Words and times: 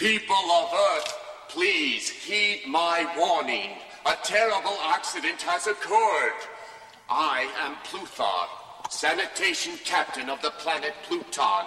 People 0.00 0.50
of 0.50 0.72
Earth, 0.72 1.14
please 1.50 2.08
heed 2.08 2.62
my 2.66 3.06
warning. 3.18 3.72
A 4.06 4.16
terrible 4.24 4.78
accident 4.84 5.42
has 5.42 5.66
occurred. 5.66 6.40
I 7.10 7.46
am 7.60 7.74
Pluthar, 7.84 8.48
sanitation 8.88 9.74
captain 9.84 10.30
of 10.30 10.40
the 10.40 10.52
planet 10.52 10.94
Pluton. 11.06 11.66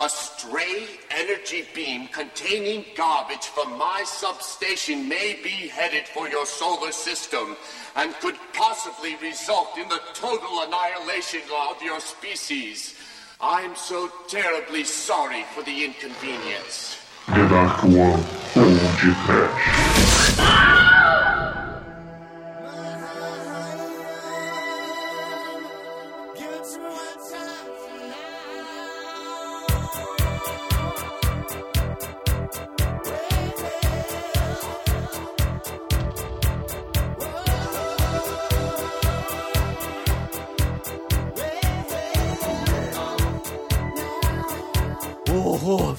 A 0.00 0.08
stray 0.08 0.86
energy 1.10 1.66
beam 1.74 2.06
containing 2.06 2.84
garbage 2.96 3.46
from 3.46 3.76
my 3.76 4.04
substation 4.06 5.08
may 5.08 5.40
be 5.42 5.66
headed 5.66 6.06
for 6.06 6.28
your 6.28 6.46
solar 6.46 6.92
system 6.92 7.56
and 7.96 8.14
could 8.20 8.36
possibly 8.52 9.16
result 9.16 9.76
in 9.76 9.88
the 9.88 10.00
total 10.14 10.62
annihilation 10.62 11.42
of 11.68 11.82
your 11.82 11.98
species. 11.98 12.94
I'm 13.40 13.74
so 13.74 14.12
terribly 14.28 14.84
sorry 14.84 15.42
for 15.56 15.64
the 15.64 15.84
inconvenience. 15.84 17.03
Debacqua 17.26 18.20
Old 18.56 19.14
Patch. 19.26 19.93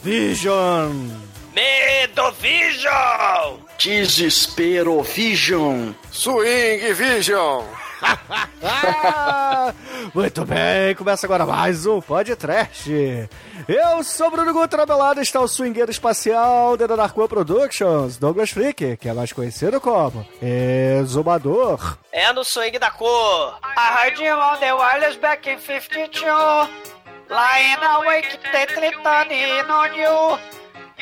Vision! 0.05 1.09
Medo 1.52 2.32
Vision! 2.34 3.58
Desespero 3.80 5.02
Vision. 5.02 5.93
Swing 6.12 6.93
Vision! 6.93 7.63
Ah, 8.62 9.74
muito 10.13 10.46
bem, 10.46 10.93
começa 10.93 11.26
agora 11.26 11.43
mais 11.43 11.88
um 11.88 11.99
podcast. 12.02 12.88
Eu 13.68 14.04
sou 14.04 14.30
Bruno 14.30 14.54
Guto, 14.54 14.77
na 14.77 14.85
belada 14.85 15.24
está 15.24 15.41
o 15.41 15.48
swingueiro 15.48 15.90
espacial 15.90 16.77
da 16.77 16.85
Dark 16.85 17.18
One 17.18 17.27
Productions, 17.27 18.18
Douglas 18.18 18.52
Freak, 18.52 18.98
que 18.98 19.10
é 19.10 19.13
mais 19.13 19.34
conhecido 19.34 19.82
como 19.82 20.24
Exumador. 20.40 21.98
É 22.12 22.32
no 22.32 22.43
swing 22.46 22.77
da 22.77 22.91
cor. 22.91 23.58
I 23.76 24.05
heard 24.05 24.21
you 24.21 24.35
on 24.35 24.60
the 24.60 24.71
wireless 24.71 25.18
back 25.18 25.49
in 25.49 25.58
52. 25.58 26.95
Lying 27.29 27.81
awake, 27.81 28.37
tetritani 28.54 29.68
on 29.68 29.95
you. 29.95 30.37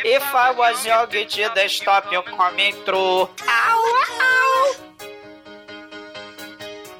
If 0.05 0.23
I 0.33 0.51
was 0.51 0.85
young, 0.85 1.11
you'd 1.11 1.69
stop 1.69 2.11
you 2.11 2.21
coming 2.21 2.73
through. 2.85 3.27
Ow, 3.47 4.05
ow. 4.21 4.75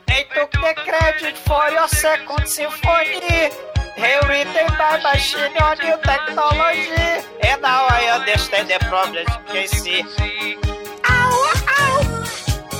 They 0.08 0.26
took 0.36 0.52
the 0.52 0.74
credit 0.76 1.38
for 1.38 1.70
your 1.72 1.88
second 1.88 2.48
symphony. 2.48 3.50
Rewritten 3.96 4.68
by 4.78 5.00
machine 5.04 5.56
on 5.62 5.78
new 5.78 5.98
technology. 6.04 7.24
And 7.44 7.62
now 7.62 7.86
I 7.90 8.20
understand 8.20 8.70
the 8.70 8.80
problems 8.88 9.30
you 9.30 9.54
can 9.54 9.68
see. 9.68 10.58
Ow, 11.06 11.54
ow. 11.68 12.26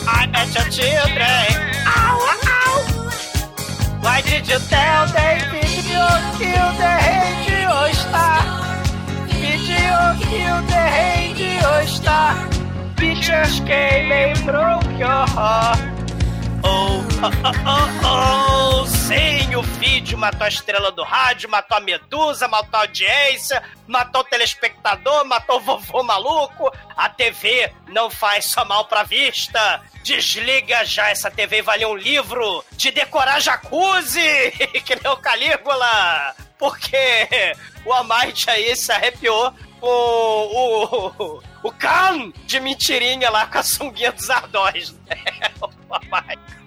I 0.08 0.28
met 0.28 0.54
your 0.54 0.68
children. 0.70 1.83
Why 4.04 4.20
did 4.20 4.48
you 4.50 4.60
tell 4.68 5.08
David 5.08 5.72
you 5.94 6.08
kill 6.40 6.70
the 6.82 6.94
radio 7.08 7.72
star? 8.04 8.40
Video 9.28 9.98
kill 10.28 10.60
the 10.72 10.84
radio 11.00 11.86
star. 11.86 12.34
Pictures 12.98 13.62
came 13.62 14.12
and 14.12 14.38
broke 14.46 15.00
your 15.00 15.26
heart. 15.36 15.80
Oh, 16.66 17.03
oh, 17.24 17.30
oh, 17.68 18.82
oh. 18.82 18.86
Sim, 18.86 19.56
o 19.56 19.62
vídeo 19.62 20.18
matou 20.18 20.46
a 20.46 20.50
estrela 20.50 20.92
do 20.92 21.04
rádio, 21.04 21.50
matou 21.50 21.78
a 21.78 21.82
medusa, 21.82 22.48
matou 22.48 22.80
a 22.80 22.84
audiência, 22.84 23.64
matou 23.88 24.22
o 24.22 24.24
telespectador, 24.24 25.26
matou 25.26 25.58
o 25.58 25.62
vovô 25.62 26.04
maluco. 26.04 26.72
A 26.96 27.10
TV 27.10 27.72
não 27.88 28.10
faz 28.10 28.46
só 28.46 28.66
mal 28.66 28.86
pra 28.86 29.04
vista. 29.04 29.82
Desliga 30.04 30.84
já 30.84 31.10
essa 31.10 31.32
TV 31.32 31.62
valer 31.62 31.88
um 31.88 31.96
livro 31.96 32.64
de 32.74 32.92
decorar 32.92 33.40
jacuzzi, 33.40 34.52
que 34.84 34.96
nem 34.96 35.12
o 35.12 35.18
Calígula. 35.18 36.36
Porque 36.58 37.56
o 37.86 37.94
Amite 37.94 38.50
aí 38.50 38.76
se 38.76 38.92
arrepiou 38.92 39.54
com 39.80 39.88
o, 39.88 41.12
o, 41.20 41.44
o 41.64 41.72
Khan 41.74 42.32
de 42.46 42.60
mentirinha 42.60 43.30
lá 43.30 43.46
com 43.48 43.58
a 43.58 43.64
sunguinha 43.64 44.12
dos 44.12 44.30
ardóis. 44.30 44.92
Né? 45.08 45.18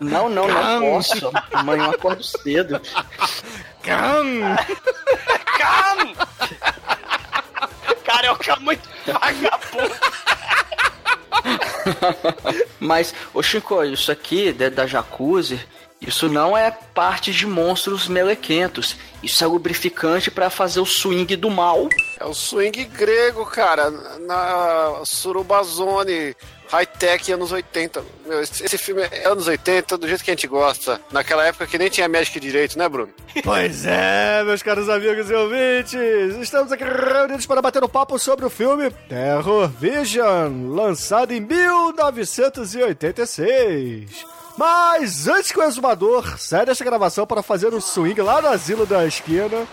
Não, 0.00 0.28
não, 0.28 0.46
não 0.46 0.80
posso. 0.80 1.32
Amanhã 1.52 1.84
eu 1.84 1.90
acordo 1.90 2.22
cedo. 2.22 2.80
Cam! 3.82 4.56
Cam! 5.58 6.14
Cara, 8.04 8.26
é 8.26 8.32
um 8.32 8.36
Cam 8.36 8.56
muito 8.60 8.88
vagabundo. 9.06 9.94
Mas, 12.78 13.14
ô 13.32 13.42
Chico, 13.42 13.82
isso 13.84 14.10
aqui 14.12 14.52
da, 14.52 14.68
da 14.68 14.86
jacuzzi, 14.86 15.60
isso 16.00 16.28
não 16.28 16.56
é 16.56 16.70
parte 16.70 17.32
de 17.32 17.46
monstros 17.46 18.06
melequentos. 18.06 18.96
Isso 19.22 19.42
é 19.42 19.46
lubrificante 19.46 20.30
pra 20.30 20.50
fazer 20.50 20.80
o 20.80 20.86
swing 20.86 21.34
do 21.36 21.50
mal. 21.50 21.88
É 22.18 22.24
o 22.24 22.34
swing 22.34 22.84
grego, 22.84 23.46
cara, 23.46 23.90
na 23.90 25.02
Surubazone. 25.04 26.36
High-tech 26.70 27.32
anos 27.32 27.50
80. 27.52 28.02
Meu, 28.26 28.40
esse, 28.40 28.78
filme 28.78 29.02
é 29.02 29.26
anos 29.26 29.46
80, 29.46 29.98
do 29.98 30.08
jeito 30.08 30.24
que 30.24 30.30
a 30.30 30.34
gente 30.34 30.46
gosta. 30.46 31.00
Naquela 31.12 31.46
época 31.46 31.66
que 31.66 31.76
nem 31.78 31.88
tinha 31.88 32.08
Magic 32.08 32.38
direito, 32.40 32.78
né, 32.78 32.88
Bruno? 32.88 33.12
Pois 33.42 33.84
é, 33.86 34.42
meus 34.44 34.62
caros 34.62 34.88
amigos 34.88 35.28
e 35.30 35.34
ouvintes, 35.34 36.36
estamos 36.40 36.72
aqui 36.72 36.84
reunidos 36.84 37.46
para 37.46 37.62
bater 37.62 37.84
um 37.84 37.88
papo 37.88 38.18
sobre 38.18 38.46
o 38.46 38.50
filme 38.50 38.90
Terror 39.08 39.68
Vision, 39.68 40.74
lançado 40.74 41.32
em 41.32 41.40
1986. 41.40 44.24
Mas 44.56 45.28
antes 45.28 45.52
que 45.52 45.58
o 45.58 45.62
exumador 45.62 46.38
saia 46.38 46.64
desta 46.64 46.82
gravação 46.84 47.26
para 47.26 47.42
fazer 47.42 47.74
um 47.74 47.80
swing 47.80 48.18
lá 48.22 48.40
no 48.40 48.48
asilo 48.48 48.86
da 48.86 49.04
esquina, 49.06 49.66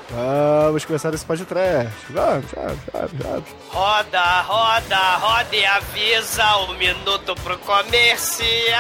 vamos 0.66 0.84
começar 0.84 1.14
esse 1.14 1.24
podcast. 1.26 1.90
Vamos, 2.10 2.46
vamos, 2.54 2.80
vamos, 2.92 3.12
vamos. 3.24 3.44
Roda, 3.70 4.42
roda, 4.42 5.16
roda 5.18 5.56
e 5.56 5.66
avisa 5.66 6.58
um 6.68 6.74
minuto 6.78 7.34
pro 7.44 7.58
comercial. 7.60 8.74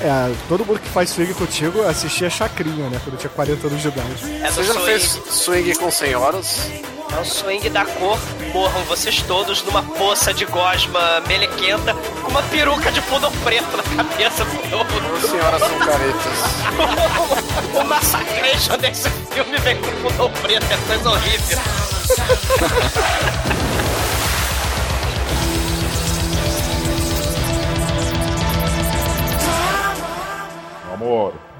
É, 0.00 0.34
todo 0.48 0.64
mundo 0.64 0.80
que 0.80 0.88
faz 0.88 1.10
swing 1.10 1.34
contigo 1.34 1.82
assistia 1.82 2.30
Chacrinha, 2.30 2.88
né? 2.88 2.98
Quando 3.04 3.18
tinha 3.18 3.30
40 3.30 3.66
anos 3.66 3.82
de 3.82 3.88
idade. 3.88 4.42
É 4.42 4.50
Você 4.50 4.64
já 4.64 4.72
swing. 4.72 4.86
fez 4.86 5.02
swing 5.30 5.74
com 5.76 5.90
senhoras? 5.90 6.70
É 7.12 7.20
o 7.20 7.24
swing 7.24 7.68
da 7.70 7.84
cor. 7.84 8.18
Morram 8.52 8.82
vocês 8.84 9.22
todos 9.22 9.62
numa 9.62 9.82
poça 9.82 10.32
de 10.32 10.44
gosma 10.44 11.20
melequenta 11.26 11.94
com 12.22 12.30
uma 12.30 12.42
peruca 12.44 12.90
de 12.90 13.00
poodle 13.02 13.30
preto 13.44 13.76
na 13.76 13.82
cabeça. 13.82 14.44
Ou 14.72 15.20
senhoras 15.20 15.60
são 15.60 15.78
caretas? 15.78 16.38
o 17.74 17.84
massacration 17.84 18.78
desse 18.78 19.10
filme 19.10 19.58
vem 19.58 19.76
com 19.80 19.90
poodle 20.02 20.30
preto, 20.42 20.66
é 20.70 20.76
coisa 20.86 21.10
horrível. 21.10 21.58
Amor, 30.92 31.34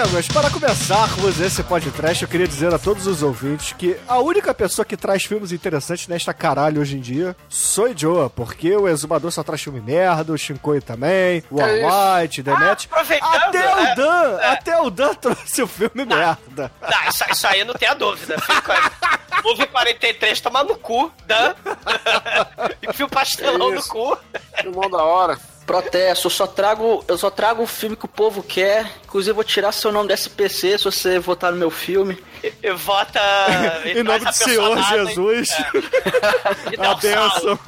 amigos, 0.00 0.28
para 0.28 0.50
começarmos 0.50 1.40
esse 1.40 1.62
podcast, 1.62 2.22
eu 2.22 2.28
queria 2.28 2.48
dizer 2.48 2.72
a 2.72 2.78
todos 2.78 3.06
os 3.06 3.22
ouvintes 3.22 3.72
que 3.72 3.98
a 4.08 4.18
única 4.18 4.54
pessoa 4.54 4.84
que 4.84 4.96
traz 4.96 5.24
filmes 5.24 5.52
interessantes 5.52 6.08
nesta 6.08 6.32
caralho 6.32 6.80
hoje 6.80 6.96
em 6.96 7.00
dia 7.00 7.36
sou 7.48 7.86
eu, 7.88 7.96
Joe, 7.96 8.30
porque 8.30 8.74
o 8.74 8.88
Exumador 8.88 9.30
só 9.30 9.42
traz 9.42 9.62
filme 9.62 9.80
merda, 9.80 10.32
o 10.32 10.38
Shinkoi 10.38 10.80
também, 10.80 11.42
o 11.50 11.60
É 11.60 11.78
isso. 11.78 11.86
Almighty, 11.86 12.42
The 12.42 12.58
Net. 12.58 12.88
aproveitando, 12.90 13.34
Até 13.34 13.92
o 13.92 13.94
Dan, 13.94 14.38
é. 14.38 14.46
até 14.46 14.80
o 14.80 14.90
Dan 14.90 15.14
trouxe 15.14 15.62
o 15.62 15.66
filme 15.66 16.04
merda. 16.06 16.72
Não, 16.80 17.08
isso, 17.08 17.24
isso 17.30 17.46
aí 17.46 17.64
não 17.64 17.74
tem 17.74 17.88
a 17.88 17.94
dúvida. 17.94 18.36
Houve 19.44 19.66
43 19.66 20.40
tomar 20.40 20.64
no 20.64 20.76
cu, 20.76 21.12
Dan. 21.26 21.54
Enfia 22.88 23.06
o 23.06 23.08
pastelão 23.10 23.70
no 23.70 23.82
cu. 23.82 24.16
Filmão 24.60 24.88
da 24.90 25.02
hora. 25.02 25.38
Protesto, 25.70 26.26
eu 26.26 26.30
só 26.32 26.48
trago, 26.48 27.04
eu 27.06 27.16
só 27.16 27.30
trago 27.30 27.62
o 27.62 27.66
filme 27.66 27.94
que 27.94 28.04
o 28.04 28.08
povo 28.08 28.42
quer. 28.42 28.90
Inclusive, 29.04 29.32
vou 29.32 29.44
tirar 29.44 29.70
seu 29.70 29.92
nome 29.92 30.08
do 30.08 30.14
SPC 30.14 30.78
se 30.78 30.84
você 30.84 31.20
votar 31.20 31.52
no 31.52 31.58
meu 31.58 31.70
filme. 31.70 32.20
E, 32.42 32.52
e 32.60 32.72
vota. 32.72 33.20
e 33.86 34.00
Em 34.00 34.02
nome 34.02 34.24
do 34.24 34.32
Senhor 34.32 34.76
Jesus. 34.82 35.50
e 36.72 36.76
dá 36.76 36.88
A 36.88 36.94
um 36.94 36.98
bênção. 36.98 37.58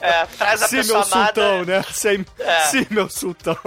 É. 0.00 0.08
É, 0.08 0.26
traz 0.38 0.62
a 0.62 0.68
Sim, 0.68 0.76
meu 0.84 1.02
sultão, 1.02 1.64
né? 1.64 1.84
Sim, 1.90 2.24
É. 2.38 2.60
sim, 2.66 2.86
meu 2.90 3.10
sultão. 3.10 3.58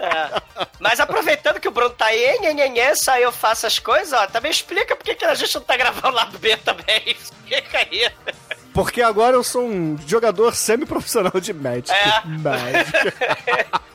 É. 0.00 0.42
Mas 0.80 0.98
aproveitando 0.98 1.60
que 1.60 1.68
o 1.68 1.70
Bruno 1.70 1.90
tá 1.90 2.06
aí, 2.06 2.36
nhenhenhen, 2.40 2.96
só 2.96 3.16
eu 3.16 3.30
faço 3.30 3.64
as 3.64 3.78
coisas, 3.78 4.12
ó, 4.12 4.26
também 4.26 4.50
explica 4.50 4.96
por 4.96 5.04
que 5.04 5.14
que 5.14 5.24
a 5.24 5.36
gente 5.36 5.54
não 5.54 5.62
tá 5.62 5.76
gravando 5.76 6.16
lá 6.16 6.24
do 6.24 6.38
B 6.40 6.56
também. 6.56 7.00
Explica 7.06 7.78
aí. 7.78 8.10
Porque 8.74 9.00
agora 9.00 9.36
eu 9.36 9.44
sou 9.44 9.64
um 9.66 9.96
jogador 10.06 10.54
semi-profissional 10.54 11.32
de 11.40 11.52
Magic. 11.54 11.90
É. 11.92 12.22
Magic. 12.26 12.92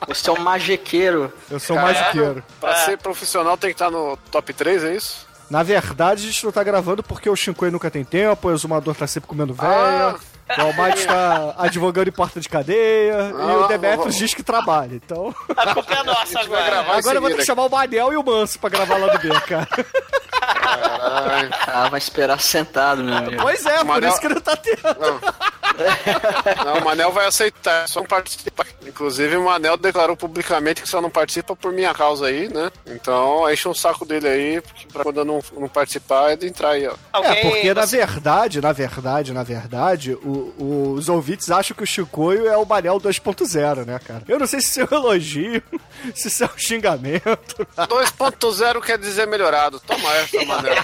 Você 0.08 0.28
é 0.28 0.32
um 0.32 0.40
magiqueiro. 0.40 1.32
Eu 1.50 1.60
sou 1.60 1.76
um 1.76 1.82
magiqueiro. 1.82 2.42
Pra 2.58 2.70
É. 2.72 2.74
ser 2.86 2.96
profissional 2.98 3.56
tem 3.56 3.70
que 3.70 3.74
estar 3.74 3.90
no 3.90 4.16
top 4.30 4.52
3, 4.54 4.82
é 4.84 4.96
isso? 4.96 5.28
Na 5.50 5.62
verdade, 5.62 6.22
a 6.24 6.26
gente 6.30 6.44
não 6.44 6.50
tá 6.52 6.62
gravando 6.64 7.02
porque 7.02 7.28
o 7.28 7.36
Shinkoi 7.36 7.70
nunca 7.70 7.90
tem 7.90 8.04
tempo, 8.04 8.48
o 8.48 8.52
Exumador 8.52 8.94
tá 8.94 9.06
sempre 9.06 9.28
comendo 9.28 9.52
velha, 9.52 10.16
Ah. 10.48 10.56
o 10.58 10.60
Almighty 10.62 11.06
tá 11.06 11.54
advogando 11.58 12.08
em 12.08 12.12
porta 12.12 12.40
de 12.40 12.48
cadeia, 12.48 13.30
e 13.30 13.32
o 13.32 13.64
Ah, 13.64 13.66
Demetrius 13.68 14.14
diz 14.16 14.32
que 14.32 14.42
trabalha. 14.44 14.94
Então, 14.94 15.34
A 15.56 15.74
culpa 15.74 15.92
é 15.92 16.02
nossa 16.04 16.40
agora. 16.40 16.80
agora 16.96 17.16
eu 17.16 17.20
vou 17.20 17.30
ter 17.30 17.36
que 17.38 17.44
chamar 17.44 17.64
o 17.66 17.68
Manel 17.70 18.12
e 18.12 18.16
o 18.16 18.22
Manso 18.24 18.58
pra 18.60 18.70
gravar 18.70 18.96
lá 18.96 19.08
do 19.08 19.18
B, 19.18 19.28
cara. 19.40 19.68
Caralho. 20.76 21.50
Ah, 21.66 21.88
vai 21.88 21.98
esperar 21.98 22.40
sentado, 22.40 23.02
meu 23.02 23.16
amigo. 23.16 23.42
Pois 23.42 23.64
é, 23.66 23.78
por 23.78 23.84
Manel- 23.86 24.10
isso 24.10 24.20
que 24.20 24.26
ele 24.26 24.40
tá 24.40 24.56
tendo. 24.56 24.82
Não, 24.82 25.20
o 26.80 26.84
Manel 26.84 27.12
vai 27.12 27.26
aceitar, 27.26 27.88
só 27.88 28.00
não 28.00 28.06
participa. 28.06 28.66
Inclusive, 28.86 29.36
o 29.36 29.44
Manel 29.44 29.76
declarou 29.76 30.16
publicamente 30.16 30.82
que 30.82 30.88
só 30.88 31.00
não 31.00 31.10
participa 31.10 31.54
por 31.54 31.72
minha 31.72 31.92
causa 31.94 32.26
aí, 32.26 32.48
né? 32.48 32.70
Então, 32.86 33.50
enche 33.50 33.68
um 33.68 33.74
saco 33.74 34.04
dele 34.04 34.28
aí, 34.28 34.60
porque 34.60 34.86
pra 34.92 35.02
quando 35.04 35.18
eu 35.18 35.24
não, 35.24 35.42
não 35.52 35.68
participar, 35.68 36.32
ele 36.32 36.48
entrar 36.48 36.70
aí, 36.70 36.86
ó. 36.86 36.94
É, 37.22 37.42
porque 37.42 37.74
na 37.74 37.84
verdade, 37.84 38.60
na 38.60 38.72
verdade, 38.72 39.32
na 39.32 39.42
verdade, 39.42 40.12
o- 40.14 40.94
os 40.96 41.08
ouvintes 41.08 41.50
acham 41.50 41.76
que 41.76 41.82
o 41.82 41.86
Chicoio 41.86 42.46
é 42.48 42.56
o 42.56 42.64
Manel 42.66 42.98
2.0, 43.00 43.84
né, 43.86 43.98
cara? 43.98 44.22
Eu 44.28 44.38
não 44.38 44.46
sei 44.46 44.60
se 44.60 44.68
isso 44.68 44.80
é 44.80 44.84
um 44.94 44.98
elogio, 44.98 45.62
se 46.14 46.28
isso 46.28 46.44
é 46.44 46.46
um 46.46 46.58
xingamento. 46.58 47.66
2.0 47.76 48.80
quer 48.82 48.98
dizer 48.98 49.26
melhorado. 49.26 49.80
Toma 49.80 50.12
essa, 50.16 50.42
Manel. 50.44 50.74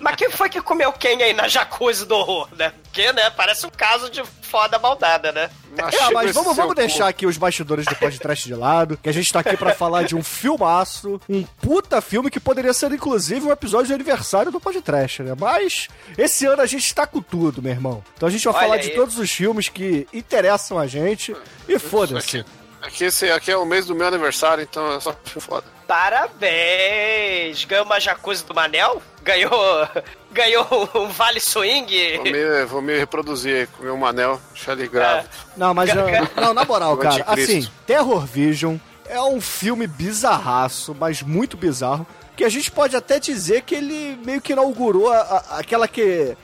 Mas 0.00 0.16
quem 0.16 0.30
foi 0.30 0.48
que 0.48 0.60
comeu 0.60 0.92
quem 0.92 1.22
aí 1.22 1.32
na 1.32 1.48
jacuzzi 1.48 2.06
do 2.06 2.14
horror, 2.14 2.48
né? 2.56 2.72
Porque, 2.84 3.12
né, 3.12 3.30
parece 3.30 3.66
um 3.66 3.70
caso 3.78 4.10
de 4.10 4.22
foda 4.42 4.78
maldada, 4.78 5.30
né? 5.30 5.48
É, 5.76 6.10
mas 6.12 6.34
vamos, 6.34 6.56
vamos 6.56 6.74
cu. 6.74 6.80
deixar 6.80 7.06
aqui 7.06 7.24
os 7.24 7.36
bastidores 7.36 7.86
do 7.86 7.94
podcast 7.94 8.44
de 8.44 8.54
lado, 8.54 8.98
que 9.00 9.08
a 9.08 9.12
gente 9.12 9.32
tá 9.32 9.40
aqui 9.40 9.56
pra 9.56 9.72
falar 9.74 10.02
de 10.02 10.16
um 10.16 10.22
filmaço, 10.22 11.20
um 11.28 11.44
puta 11.62 12.00
filme 12.00 12.30
que 12.30 12.40
poderia 12.40 12.72
ser 12.72 12.90
inclusive 12.90 13.46
um 13.46 13.52
episódio 13.52 13.86
de 13.86 13.94
aniversário 13.94 14.50
do 14.50 14.58
podcast, 14.58 15.22
né? 15.22 15.34
Mas 15.38 15.86
esse 16.16 16.46
ano 16.46 16.62
a 16.62 16.66
gente 16.66 16.92
tá 16.92 17.06
com 17.06 17.22
tudo, 17.22 17.62
meu 17.62 17.70
irmão. 17.70 18.02
Então 18.16 18.28
a 18.28 18.32
gente 18.32 18.44
vai 18.44 18.54
Olha 18.54 18.62
falar 18.62 18.74
aí. 18.74 18.80
de 18.80 18.90
todos 18.90 19.18
os 19.18 19.30
filmes 19.30 19.68
que 19.68 20.08
interessam 20.12 20.78
a 20.78 20.86
gente 20.86 21.36
e 21.68 21.78
foda-se. 21.78 22.44
Aqui, 22.82 23.04
esse, 23.04 23.30
aqui 23.30 23.50
é 23.50 23.56
o 23.56 23.64
mês 23.66 23.86
do 23.86 23.94
meu 23.94 24.06
aniversário, 24.06 24.62
então 24.62 24.92
é 24.94 25.00
só 25.00 25.12
foda. 25.40 25.64
Parabéns! 25.86 27.64
Ganhou 27.64 27.84
uma 27.84 27.98
jacuzzi 27.98 28.44
do 28.44 28.54
Manel? 28.54 29.02
Ganhou, 29.22 29.88
ganhou 30.32 30.66
um 30.94 31.08
vale 31.08 31.40
swing? 31.40 32.16
Vou 32.16 32.24
me, 32.24 32.64
vou 32.66 32.82
me 32.82 32.98
reproduzir 32.98 33.54
aí 33.54 33.66
com 33.66 33.82
o 33.82 33.84
meu 33.86 33.96
Manel, 33.96 34.40
deixar 34.52 34.72
ele 34.72 34.88
grave. 34.88 35.26
Não, 35.56 35.74
mas 35.74 35.90
ah, 35.96 36.40
não, 36.40 36.54
na 36.54 36.64
moral, 36.64 36.96
cara, 36.96 37.24
assim, 37.26 37.68
Terror 37.86 38.24
Vision 38.26 38.76
é 39.06 39.20
um 39.20 39.40
filme 39.40 39.86
bizarraço, 39.86 40.94
mas 40.98 41.22
muito 41.22 41.56
bizarro, 41.56 42.06
que 42.36 42.44
a 42.44 42.48
gente 42.48 42.70
pode 42.70 42.94
até 42.94 43.18
dizer 43.18 43.62
que 43.62 43.74
ele 43.74 44.18
meio 44.24 44.40
que 44.40 44.52
inaugurou 44.52 45.10
a- 45.12 45.16
a- 45.50 45.58
aquela 45.58 45.88
que 45.88 46.36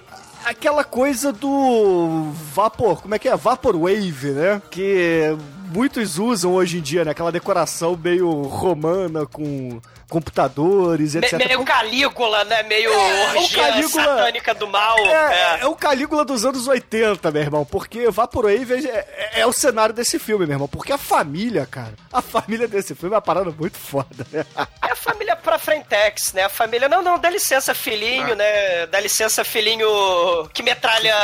aquela 0.45 0.83
coisa 0.85 1.33
do 1.33 2.31
vapor, 2.53 3.01
como 3.03 3.15
é 3.15 3.19
que 3.19 3.29
é? 3.29 3.37
Vaporwave, 3.37 4.31
né? 4.33 4.61
Que 4.71 5.37
muitos 5.75 6.21
usam 6.21 6.53
hoje 6.55 6.79
em 6.79 6.81
dia, 6.81 7.05
né? 7.05 7.11
Aquela 7.11 7.33
decoração 7.33 7.99
meio 8.03 8.31
romana 8.43 9.27
com 9.27 9.81
computadores, 10.09 11.15
Me- 11.15 11.21
etc. 11.27 11.39
meio 11.47 11.65
Calígula, 11.65 12.45
né? 12.45 12.63
Meio 12.65 12.93
É, 12.93 12.97
o 12.97 13.37
orgia 13.39 13.63
Calígula- 13.63 14.05
satânica 14.05 14.55
do 14.55 14.67
mal. 14.69 14.99
É, 14.99 15.13
É. 15.13 15.59
é 15.63 15.67
o 15.67 15.75
Calígula 15.75 16.25
dos 16.25 16.45
anos 16.45 16.67
80, 16.67 17.31
meu 17.31 17.43
irmão. 17.43 17.65
Porque 17.65 18.11
Vaporwave 18.11 18.75
é, 18.87 18.89
é- 19.35 19.41
é 19.41 19.47
o 19.47 19.53
cenário 19.53 19.95
desse 19.95 20.19
filme, 20.19 20.47
meu 20.47 20.55
irmão. 20.55 20.69
Porque 20.69 20.93
a 20.93 20.99
família, 20.99 21.67
cara, 21.67 21.95
a 22.13 22.23
família 22.23 22.67
desse 22.69 22.95
filme 22.95 23.15
é 23.15 23.17
uma 23.17 23.23
parada 23.23 23.51
muito 23.51 23.79
foda, 23.79 24.27
né? 24.33 24.45
É 24.83 24.93
a 24.93 24.97
família 24.97 25.37
pra 25.37 25.59
frentex, 25.59 26.33
né? 26.33 26.45
A 26.45 26.49
família, 26.49 26.89
não, 26.89 27.03
não, 27.03 27.19
dá 27.19 27.29
licença, 27.31 27.75
filhinho, 27.75 28.33
Ah. 28.33 28.37
né? 28.37 28.87
Dá 28.87 29.01
licença, 29.01 29.45
filhinho 29.45 29.89
que 30.53 30.63
metralha 30.63 31.15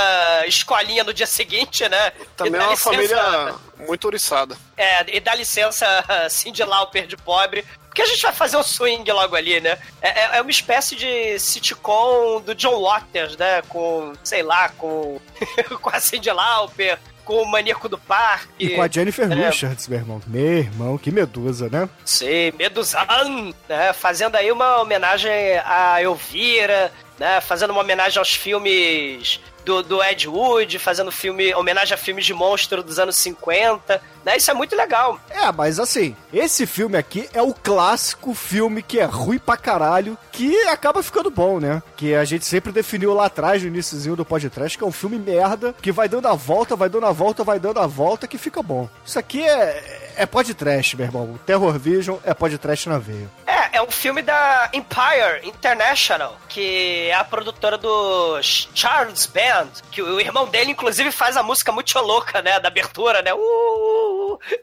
escolinha 0.46 1.04
no 1.04 1.12
dia 1.14 1.26
seguinte, 1.26 1.88
né? 1.88 2.12
Também 2.36 2.54
E 2.54 2.56
é 2.56 2.66
uma 2.66 2.70
licença- 2.72 2.90
família 2.90 3.54
muito 3.86 4.06
oriçada. 4.06 4.56
É, 4.76 5.16
e 5.16 5.20
dá 5.20 5.34
licença, 5.34 5.86
Cindy 6.28 6.62
Lauper 6.64 7.06
de 7.06 7.16
pobre. 7.16 7.64
Porque 7.90 8.02
a 8.02 8.06
gente 8.06 8.22
vai 8.22 8.32
fazer 8.32 8.56
um 8.56 8.62
swing 8.62 9.10
logo 9.12 9.34
ali, 9.36 9.60
né? 9.60 9.76
É, 10.00 10.08
é- 10.08 10.30
é 10.38 10.40
uma 10.40 10.50
espécie 10.50 10.94
de 10.96 11.38
sitcom 11.40 12.40
do 12.40 12.54
John 12.54 12.80
Waters, 12.82 13.36
né? 13.36 13.60
Com, 13.68 14.12
sei 14.22 14.42
lá, 14.42 14.68
com, 14.70 15.20
com 15.82 15.90
a 15.90 15.98
Cindy 16.00 16.30
Lauper, 16.30 16.98
com 17.24 17.42
o 17.42 17.46
Maníaco 17.50 17.88
do 17.88 17.98
Parque. 17.98 18.48
E 18.58 18.70
com 18.76 18.82
a 18.82 18.88
Jennifer 18.88 19.30
É. 19.30 19.34
Richards, 19.48 19.88
meu 19.88 19.98
irmão. 19.98 20.20
Meu 20.26 20.58
irmão, 20.58 20.96
que 20.98 21.10
medusa, 21.10 21.68
né? 21.68 21.88
Sim, 22.04 22.52
Meduzan, 22.56 23.52
né? 23.68 23.92
Fazendo 23.92 24.36
aí 24.36 24.50
uma 24.52 24.80
homenagem 24.80 25.30
a 25.64 26.00
Elvira, 26.00 26.92
né? 27.18 27.40
Fazendo 27.40 27.70
uma 27.70 27.80
homenagem 27.80 28.18
aos 28.18 28.30
filmes 28.30 29.40
do, 29.64 29.82
do 29.82 30.02
Ed 30.02 30.26
Wood, 30.28 30.78
fazendo 30.78 31.12
filme, 31.12 31.54
homenagem 31.54 31.94
a 31.94 31.98
filmes 31.98 32.24
de 32.24 32.32
monstro 32.32 32.82
dos 32.82 32.98
anos 32.98 33.16
50, 33.16 34.00
né? 34.24 34.36
Isso 34.36 34.50
é 34.50 34.54
muito 34.54 34.76
legal. 34.76 35.18
É, 35.30 35.50
mas 35.52 35.78
assim, 35.78 36.16
esse 36.32 36.66
filme 36.66 36.96
aqui 36.96 37.28
é 37.32 37.42
o 37.42 37.54
clássico 37.54 38.34
filme 38.34 38.82
que 38.82 38.98
é 38.98 39.04
ruim 39.04 39.38
pra 39.38 39.56
caralho, 39.56 40.16
que 40.32 40.56
acaba 40.68 41.02
ficando 41.02 41.30
bom, 41.30 41.60
né? 41.60 41.82
Que 41.96 42.14
a 42.14 42.24
gente 42.24 42.44
sempre 42.44 42.72
definiu 42.72 43.14
lá 43.14 43.26
atrás, 43.26 43.62
no 43.62 43.68
iníciozinho 43.68 44.16
do 44.16 44.24
podcast, 44.24 44.76
que 44.76 44.84
é 44.84 44.86
um 44.86 44.92
filme 44.92 45.18
merda, 45.18 45.74
que 45.80 45.92
vai 45.92 46.08
dando 46.08 46.28
a 46.28 46.34
volta, 46.34 46.76
vai 46.76 46.88
dando 46.88 47.06
a 47.06 47.12
volta, 47.12 47.44
vai 47.44 47.58
dando 47.58 47.80
a 47.80 47.86
volta, 47.86 48.26
que 48.26 48.38
fica 48.38 48.62
bom. 48.62 48.88
Isso 49.04 49.18
aqui 49.18 49.42
é, 49.42 50.12
é 50.16 50.26
podcast, 50.26 50.96
meu 50.96 51.06
irmão. 51.06 51.38
Terror 51.46 51.78
Vision 51.78 52.18
é 52.24 52.34
podcast 52.34 52.88
na 52.88 52.98
veia. 52.98 53.30
É, 53.46 53.78
é 53.78 53.82
um 53.82 53.90
filme 53.90 54.22
da 54.22 54.70
Empire 54.72 55.40
International, 55.44 56.36
que 56.48 57.08
é 57.08 57.14
a 57.14 57.24
produtora 57.24 57.76
do 57.76 58.40
Charles 58.42 59.26
Band, 59.26 59.68
que 59.90 60.02
o 60.02 60.20
irmão 60.20 60.46
dele, 60.46 60.72
inclusive, 60.72 61.10
faz 61.10 61.36
a 61.36 61.42
música 61.42 61.72
muito 61.72 61.98
louca, 61.98 62.42
né? 62.42 62.58
Da 62.60 62.68
abertura, 62.68 63.22
né? 63.22 63.32
Uh, 63.34 64.09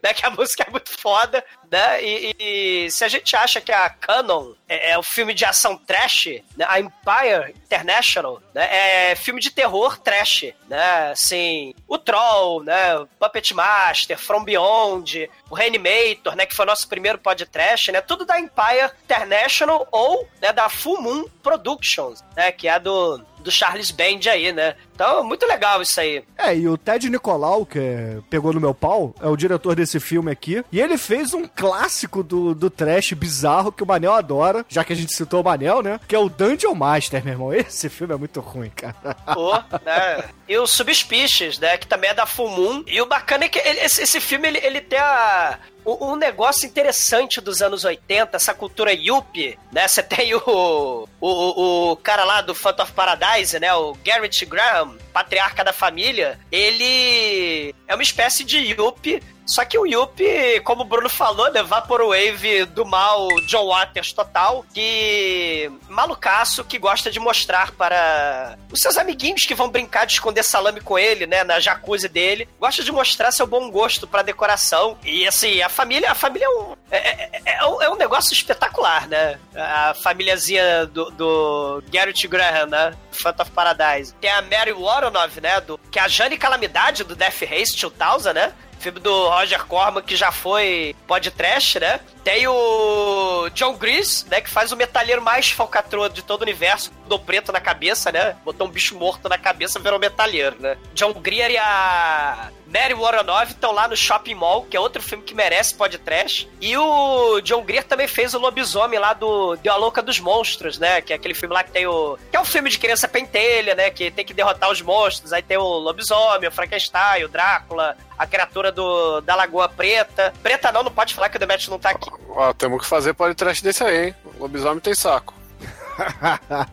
né? 0.04 0.14
Que 0.14 0.26
a 0.26 0.30
música 0.30 0.66
é 0.68 0.72
muito 0.72 0.92
foda, 1.00 1.44
né? 1.72 2.04
E, 2.04 2.36
e- 2.40 2.92
se 2.92 3.04
a 3.04 3.08
gente 3.08 3.36
acha 3.36 3.60
que 3.62 3.72
a 3.72 3.90
Canon 3.90 4.54
é, 4.68 4.92
é 4.92 5.00
um 5.00 5.04
filme 5.04 5.34
de 5.34 5.46
ação 5.46 5.78
trash, 5.78 6.42
né? 6.56 6.66
A 6.68 6.80
Empire 6.80 7.54
International 7.66 8.42
né? 8.54 9.12
é 9.12 9.16
filme 9.16 9.40
de 9.40 9.52
terror 9.52 9.98
trash, 9.98 10.54
né? 10.68 11.12
Assim, 11.12 11.74
o 11.88 11.98
Troll, 11.98 12.64
né? 12.64 12.98
O 12.98 13.08
Puppet 13.20 13.54
Master, 13.54 14.18
From 14.18 14.44
Beyond, 14.44 15.30
o 15.50 15.56
Reanimator, 15.56 16.36
né? 16.36 16.46
Que 16.46 16.56
foi 16.56 16.66
o 16.66 16.68
nosso 16.68 16.88
primeiro 16.88 17.18
podcast, 17.18 17.92
né? 17.92 18.02
Tudo 18.02 18.26
da 18.26 18.40
Empire 18.40 18.92
International 19.04 19.88
ou 19.92 20.28
né, 20.42 20.52
da 20.54 20.70
Full 20.70 21.02
Moon 21.02 21.26
Productions, 21.44 22.24
né? 22.36 22.52
Que 22.52 22.68
é 22.68 22.80
do, 22.80 23.24
do 23.48 23.52
Charles 23.52 23.92
Band 23.92 24.30
aí, 24.30 24.52
né? 24.52 24.76
Então, 24.94 25.24
muito 25.24 25.46
legal 25.46 25.82
isso 25.82 26.00
aí. 26.00 26.22
É, 26.38 26.56
e 26.56 26.68
o 26.68 26.78
Ted 26.78 27.10
Nicolau, 27.10 27.66
que 27.66 27.80
é- 27.80 28.18
pegou 28.30 28.52
no 28.52 28.60
meu 28.60 28.74
pau, 28.74 29.16
é 29.22 29.28
o 29.28 29.38
diretor 29.38 29.74
desse 29.76 30.00
filme 30.00 30.30
aqui. 30.32 30.64
E 30.72 30.80
ele 30.82 30.98
fez 30.98 31.34
um 31.34 31.48
clássico 31.48 32.22
do, 32.24 32.54
do 32.54 32.70
trash 32.70 33.14
bizarro 33.14 33.72
que 33.72 33.84
o 33.84 33.88
Manel 33.88 34.14
adora, 34.14 34.66
já 34.68 34.84
que 34.84 34.92
a 34.92 34.96
gente 34.96 35.16
citou 35.16 35.42
o 35.42 35.44
Manel, 35.44 35.82
né? 35.82 36.00
Que 36.08 36.16
é 36.16 36.20
o 36.20 36.30
Dungeon 36.30 36.76
Master, 36.76 37.24
meu 37.24 37.34
irmão. 37.34 37.54
Esse 37.54 37.88
filme 37.90 38.14
é 38.14 38.18
muito 38.18 38.40
ruim, 38.42 38.70
cara. 38.76 38.96
Pô, 39.34 39.54
né? 39.86 40.24
E 40.48 40.58
o 40.58 40.66
Subspecies, 40.66 41.60
né? 41.60 41.78
Que 41.78 41.86
também 41.88 42.10
é 42.10 42.14
da 42.14 42.26
Full 42.26 42.50
Moon. 42.50 42.84
E 42.88 43.02
o 43.02 43.06
bacana 43.06 43.46
é 43.46 43.50
que 43.50 43.60
ele- 43.60 43.80
esse, 43.82 44.02
esse 44.02 44.20
filme, 44.22 44.48
ele, 44.48 44.60
ele 44.64 44.82
tem 44.82 45.00
a... 45.00 45.60
Um 45.86 46.18
negócio 46.18 46.66
interessante 46.68 47.40
dos 47.40 47.62
anos 47.62 47.86
80, 47.86 48.36
essa 48.36 48.54
cultura 48.54 48.92
yuppie, 48.94 49.58
né? 49.72 49.88
Você 49.88 50.04
tem 50.04 50.34
o, 50.36 50.42
o, 50.46 51.08
o, 51.22 51.92
o 51.92 51.96
cara 51.98 52.24
lá 52.26 52.42
do 52.42 52.54
Phantom 52.54 52.84
of 52.84 52.92
Paradise, 52.92 53.58
né? 53.60 53.74
O 53.74 53.94
Garrett 54.04 54.46
Graham, 54.46 54.98
patriarca 55.14 55.64
da 55.64 55.72
família. 55.72 56.38
Ele 56.52 57.74
é 57.88 57.94
uma 57.94 58.04
espécie 58.04 58.44
de 58.44 58.58
yuppie 58.58 59.22
só 59.48 59.64
que 59.64 59.78
o 59.78 59.86
Yuppie, 59.86 60.60
como 60.64 60.82
o 60.82 60.86
Bruno 60.86 61.10
falou, 61.10 61.52
né, 61.52 61.64
Vaporwave 61.64 62.66
do 62.66 62.86
mal 62.86 63.28
John 63.48 63.68
Waters 63.68 64.12
total, 64.12 64.66
que 64.74 65.72
malucaço 65.88 66.66
que 66.66 66.78
gosta 66.78 67.10
de 67.10 67.20
mostrar 67.20 67.72
para 67.72 68.58
os 68.72 68.82
seus 68.82 68.98
amiguinhos 68.98 69.46
que 69.46 69.56
vão 69.56 69.70
brincar 69.70 70.06
de 70.06 70.14
esconder 70.14 70.44
salame 70.44 70.82
com 70.82 71.00
ele, 71.00 71.26
né, 71.26 71.44
na 71.44 71.60
jacuzzi 71.60 72.10
dele. 72.10 72.48
Gosta 72.60 72.84
de 72.84 72.92
mostrar 72.92 73.32
seu 73.32 73.48
bom 73.48 73.72
gosto 73.72 74.06
pra 74.06 74.22
decoração. 74.22 74.98
E 75.04 75.26
assim, 75.26 75.62
a 75.62 75.70
família, 75.70 76.12
a 76.12 76.16
família 76.16 76.46
é 76.46 76.50
um, 76.50 76.76
é, 76.92 76.98
é, 76.98 77.42
é 77.46 77.66
um, 77.66 77.82
é 77.82 77.90
um 77.90 77.96
negócio 77.96 78.34
espetacular, 78.34 79.08
né? 79.08 79.40
A 79.56 79.94
famíliazinha 79.94 80.86
do, 80.86 81.10
do 81.12 81.84
Garrett 81.90 82.28
Graham, 82.28 82.68
né? 82.68 82.94
Phantom 83.12 83.44
of 83.44 83.52
Paradise. 83.52 84.14
Tem 84.16 84.30
a 84.30 84.42
Mary 84.42 84.72
Woronov, 84.72 85.40
né? 85.42 85.60
Do, 85.62 85.78
que 85.92 86.00
é 86.00 86.02
a 86.02 86.08
Jane 86.08 86.38
Calamidade 86.38 87.04
do 87.04 87.16
Death 87.16 87.42
Race 87.42 87.76
2000, 87.76 88.34
né? 88.34 88.54
Filme 88.88 89.02
do 89.02 89.28
Roger 89.28 89.66
Corman, 89.66 90.02
que 90.02 90.16
já 90.16 90.32
foi 90.32 90.96
podcast, 91.06 91.78
né? 91.78 92.00
Tem 92.24 92.48
o 92.48 93.50
John 93.54 93.76
Grease, 93.76 94.26
né? 94.30 94.40
Que 94.40 94.50
faz 94.50 94.72
o 94.72 94.78
metalheiro 94.78 95.22
mais 95.22 95.52
falcatrua 95.52 96.10
de 96.10 96.22
todo 96.22 96.40
o 96.40 96.44
universo. 96.44 96.90
Do 97.06 97.20
preto 97.20 97.52
na 97.52 97.60
cabeça, 97.60 98.14
né? 98.14 98.38
Botou 98.46 98.66
um 98.66 98.70
bicho 98.70 98.98
morto 98.98 99.28
na 99.28 99.38
cabeça, 99.38 99.78
virou 99.78 100.00
metalheiro, 100.00 100.56
né? 100.60 100.78
John 100.94 101.12
Greer 101.12 101.52
e 101.52 101.58
a 101.58 102.50
Mary 102.68 102.94
Woronov 102.94 103.50
estão 103.50 103.72
lá 103.72 103.88
no 103.88 103.96
Shopping 103.96 104.36
Mall, 104.36 104.64
que 104.64 104.76
é 104.76 104.80
outro 104.80 105.02
filme 105.02 105.24
que 105.24 105.34
merece 105.34 105.74
podcast. 105.74 106.50
E 106.60 106.76
o 106.78 107.40
John 107.42 107.64
Greer 107.64 107.84
também 107.84 108.08
fez 108.08 108.34
o 108.34 108.40
lobisomem 108.40 109.00
lá 109.00 109.14
do 109.14 109.56
Deu 109.58 109.74
a 109.74 109.78
Louca 109.78 110.02
dos 110.02 110.20
Monstros, 110.20 110.78
né? 110.78 111.02
Que 111.02 111.14
é 111.14 111.16
aquele 111.16 111.34
filme 111.34 111.54
lá 111.54 111.64
que 111.64 111.72
tem 111.72 111.88
o. 111.88 112.18
Que 112.30 112.38
é 112.38 112.40
um 112.40 112.46
filme 112.46 112.70
de 112.70 112.78
criança 112.78 113.08
pentelha, 113.08 113.74
né? 113.74 113.90
Que 113.90 114.12
tem 114.12 114.26
que 114.26 114.34
derrotar 114.34 114.70
os 114.70 114.82
monstros. 114.82 115.32
Aí 115.32 115.42
tem 115.42 115.58
o 115.58 115.64
lobisomem, 115.64 116.50
o 116.50 116.52
Frankenstein, 116.52 117.24
o 117.24 117.30
Drácula, 117.30 117.96
a 118.18 118.26
criatura 118.26 118.72
do, 118.72 119.22
da 119.22 119.36
Lagoa 119.36 119.70
Preta. 119.70 120.34
Preta 120.44 120.72
não, 120.72 120.84
não 120.84 120.92
pode 120.92 121.14
falar 121.14 121.30
que 121.30 121.38
o 121.38 121.40
Demet 121.40 121.70
não 121.70 121.80
tá 121.80 121.92
aqui. 121.92 122.10
Ó, 122.30 122.54
temos 122.54 122.82
que 122.82 122.88
fazer 122.88 123.14
podcast 123.14 123.64
desse 123.64 123.84
aí, 123.84 124.08
hein? 124.08 124.16
O 124.26 124.42
lobisomem 124.42 124.80
tem 124.80 124.94
saco. 124.94 125.37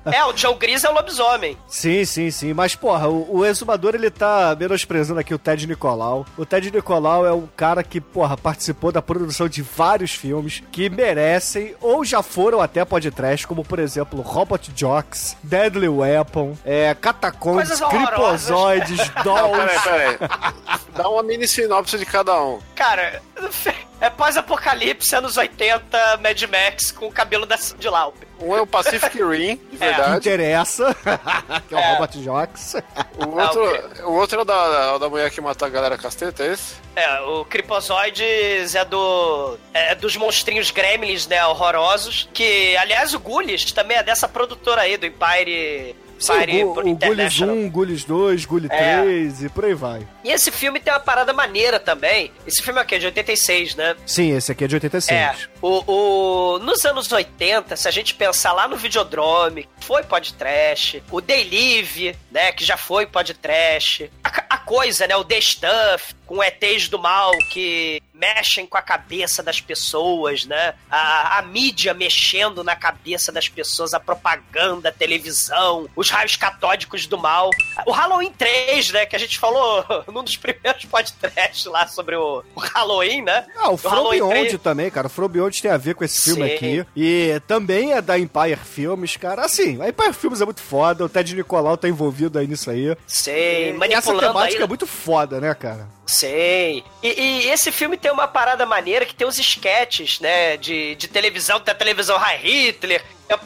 É, 0.07 0.25
o 0.25 0.37
Joe 0.37 0.55
Gris 0.55 0.85
é 0.85 0.91
o 0.91 0.95
lobisomem. 0.95 1.57
Sim, 1.69 2.05
sim, 2.05 2.31
sim. 2.31 2.53
Mas, 2.53 2.75
porra, 2.75 3.09
o, 3.09 3.39
o 3.39 3.45
exumador 3.45 3.95
ele 3.95 4.11
tá 4.11 4.57
menosprezando 4.59 5.21
aqui 5.21 5.35
o 5.35 5.39
Ted 5.39 5.67
Nicolau. 5.67 6.27
O 6.37 6.45
Ted 6.45 6.71
Nicolau 6.71 7.27
é 7.27 7.33
um 7.33 7.47
cara 7.57 7.83
que, 7.83 8.01
porra, 8.01 8.37
participou 8.37 8.93
da 8.93 9.03
produção 9.03 9.49
de 9.49 9.63
vários 9.63 10.13
filmes 10.13 10.63
que 10.71 10.89
merecem 10.89 11.75
ou 11.81 12.05
já 12.05 12.23
foram 12.23 12.61
até 12.61 12.85
podcast, 12.85 13.47
como 13.47 13.65
por 13.65 13.79
exemplo 13.79 14.21
Robot 14.21 14.73
Jocks, 14.75 15.37
Deadly 15.43 15.89
Weapon, 15.89 16.57
é, 16.65 16.95
Catacombs, 16.95 17.81
Cripozoides, 17.81 19.09
Dolls. 19.25 19.57
Peraí, 19.85 20.19
peraí. 20.19 20.55
Dá 20.97 21.09
uma 21.09 21.23
mini 21.23 21.49
sinopse 21.49 21.99
de 21.99 22.07
cada 22.07 22.41
um. 22.43 22.59
Cara, 22.75 23.21
é 24.01 24.11
pós-apocalipse, 24.11 25.15
anos 25.15 25.37
80, 25.37 26.19
Mad 26.19 26.43
Max 26.43 26.91
com 26.91 27.07
o 27.07 27.13
cabelo 27.13 27.47
de 27.79 27.89
Lauper. 27.89 28.29
Um 28.41 28.55
é 28.55 28.61
o 28.61 28.67
Pacific 28.67 29.17
Rim, 29.23 29.57
de 29.71 29.77
é. 29.77 29.89
verdade. 29.89 30.13
É. 30.13 30.17
Interessa, 30.17 30.95
que 31.69 31.75
é 31.75 31.77
o 31.77 31.81
é. 31.81 31.93
Robot 31.93 32.23
Jocks. 32.23 32.77
O 33.17 33.41
outro, 33.41 34.09
o 34.09 34.13
outro 34.13 34.41
é 34.41 34.45
da, 34.45 34.99
da 34.99 35.09
mulher 35.09 35.31
que 35.31 35.41
mata 35.41 35.67
a 35.67 35.69
galera 35.69 35.97
casteta, 35.97 36.45
é 36.45 36.53
esse? 36.53 36.75
É, 36.97 37.21
o 37.23 37.45
Cripozoides 37.45 38.75
é 38.75 38.85
do. 38.85 39.57
É 39.73 39.95
dos 39.95 40.17
monstrinhos 40.17 40.71
gremlins, 40.71 41.27
né? 41.27 41.45
Horrorosos. 41.47 42.29
Que, 42.33 42.77
aliás, 42.77 43.15
o 43.15 43.19
Gullis 43.19 43.73
também 43.73 43.97
é 43.97 44.03
dessa 44.03 44.29
produtora 44.29 44.83
aí, 44.83 44.97
do 44.97 45.07
Empire 45.07 45.97
Sim, 46.25 46.65
o, 46.65 46.71
o 46.71 46.97
Gullis 46.97 47.41
1, 47.41 47.71
Gullis 47.71 48.05
2, 48.05 48.45
Gullis 48.45 48.71
é. 48.71 49.03
3 49.03 49.43
e 49.45 49.49
por 49.49 49.65
aí 49.65 49.75
vai. 49.75 50.07
E 50.25 50.31
esse 50.31 50.51
filme 50.51 50.81
tem 50.81 50.93
uma 50.93 51.01
parada 51.01 51.33
maneira 51.33 51.79
também. 51.79 52.33
Esse 52.47 52.63
filme 52.63 52.81
aqui 52.81 52.95
é 52.95 52.99
de 52.99 53.07
86, 53.07 53.75
né? 53.75 53.97
Sim, 54.07 54.35
esse 54.35 54.51
aqui 54.51 54.65
é 54.65 54.67
de 54.69 54.75
86. 54.77 55.19
É. 55.19 55.35
O, 55.61 55.85
o, 55.87 56.59
nos 56.61 56.85
anos 56.85 57.11
80, 57.11 57.77
se 57.77 57.89
a 57.89 57.91
gente 57.91 58.15
pensar 58.15 58.53
lá 58.53 58.67
no 58.67 58.77
Videodrome, 58.77 59.69
foi 59.81 60.03
podcast, 60.03 61.03
o 61.11 61.21
Day 61.21 61.45
Live, 61.45 62.17
né, 62.31 62.53
que 62.53 62.65
já 62.65 62.77
foi 62.77 63.07
podcast, 63.07 64.11
a, 64.23 64.45
a 64.51 64.59
coisa, 64.59 65.07
né, 65.07 65.17
o 65.17 65.25
The 65.25 65.41
Stuff, 65.41 66.15
com 66.27 66.43
ETs 66.43 66.89
do 66.89 66.99
mal 66.99 67.33
que 67.51 68.03
mexem 68.15 68.67
com 68.67 68.79
a 68.79 68.83
cabeça 68.83 69.43
das 69.43 69.61
pessoas, 69.61 70.47
né? 70.47 70.75
A, 70.89 71.39
a, 71.39 71.43
mídia 71.43 71.93
mexendo 71.93 72.63
na 72.63 72.77
cabeça 72.77 73.33
das 73.33 73.49
pessoas, 73.49 73.93
a 73.93 74.01
propaganda, 74.01 74.89
a 74.89 74.93
televisão, 74.93 75.89
os 75.97 76.09
raios 76.11 76.37
catódicos 76.37 77.07
do 77.07 77.19
mal. 77.19 77.51
O 77.87 77.91
Halloween 77.91 78.33
3, 78.33 78.93
né? 78.93 79.07
Que 79.07 79.17
a 79.17 79.19
gente 79.19 79.39
falou 79.39 79.85
num 80.13 80.23
dos 80.23 80.37
primeiros 80.37 80.85
podcasts 80.85 81.65
lá 81.67 81.87
sobre 81.89 82.15
o, 82.15 82.45
o 82.55 82.61
Halloween, 82.61 83.23
né? 83.23 83.47
Ah, 83.57 83.71
o, 83.71 83.75
o 83.75 84.29
3... 84.29 84.59
também, 84.63 84.91
cara. 84.91 85.09
O 85.09 85.11
From 85.11 85.29
Beyond 85.29 85.61
tem 85.61 85.71
a 85.71 85.77
ver 85.77 85.95
com 85.95 86.05
esse 86.05 86.23
filme 86.23 86.49
Sim. 86.49 86.55
aqui. 86.55 86.87
E 86.97 87.43
também 87.47 87.93
é 87.93 88.01
da 88.01 88.19
Empire 88.19 88.57
Filmes, 88.57 89.17
cara. 89.17 89.45
Assim, 89.45 89.81
a 89.83 89.89
Empire 89.89 90.13
Filmes 90.13 90.41
é 90.41 90.45
muito 90.45 90.63
foda. 90.63 91.05
O 91.05 91.09
Ted 91.09 91.35
Nicolau 91.35 91.77
tá 91.77 91.89
envolvido 91.89 92.39
aí 92.39 92.47
nisso 92.47 92.71
aí. 92.71 92.97
Sim, 93.07 93.73
manipulando 93.73 93.91
e 93.91 93.95
essa 93.95 94.15
temática 94.15 94.61
aí... 94.61 94.65
é 94.65 94.69
muito 94.69 94.87
foda, 94.87 95.41
né, 95.41 95.53
cara? 95.55 95.89
Sei. 96.07 96.85
E, 97.03 97.09
e, 97.09 97.51
esse 97.51 97.73
filme 97.73 97.97
tem 98.05 98.13
uma 98.13 98.29
parada 98.29 98.67
maneira 98.67 99.07
que 99.07 99.15
tem 99.15 99.27
os 99.27 99.39
sketches, 99.39 100.21
né? 100.21 100.59
De, 100.59 100.95
de 100.95 101.09
televisão, 101.09 101.59
tem 101.59 101.73
a 101.73 101.75
televisão 101.75 102.19
High 102.19 102.37
Hitler, 102.37 103.03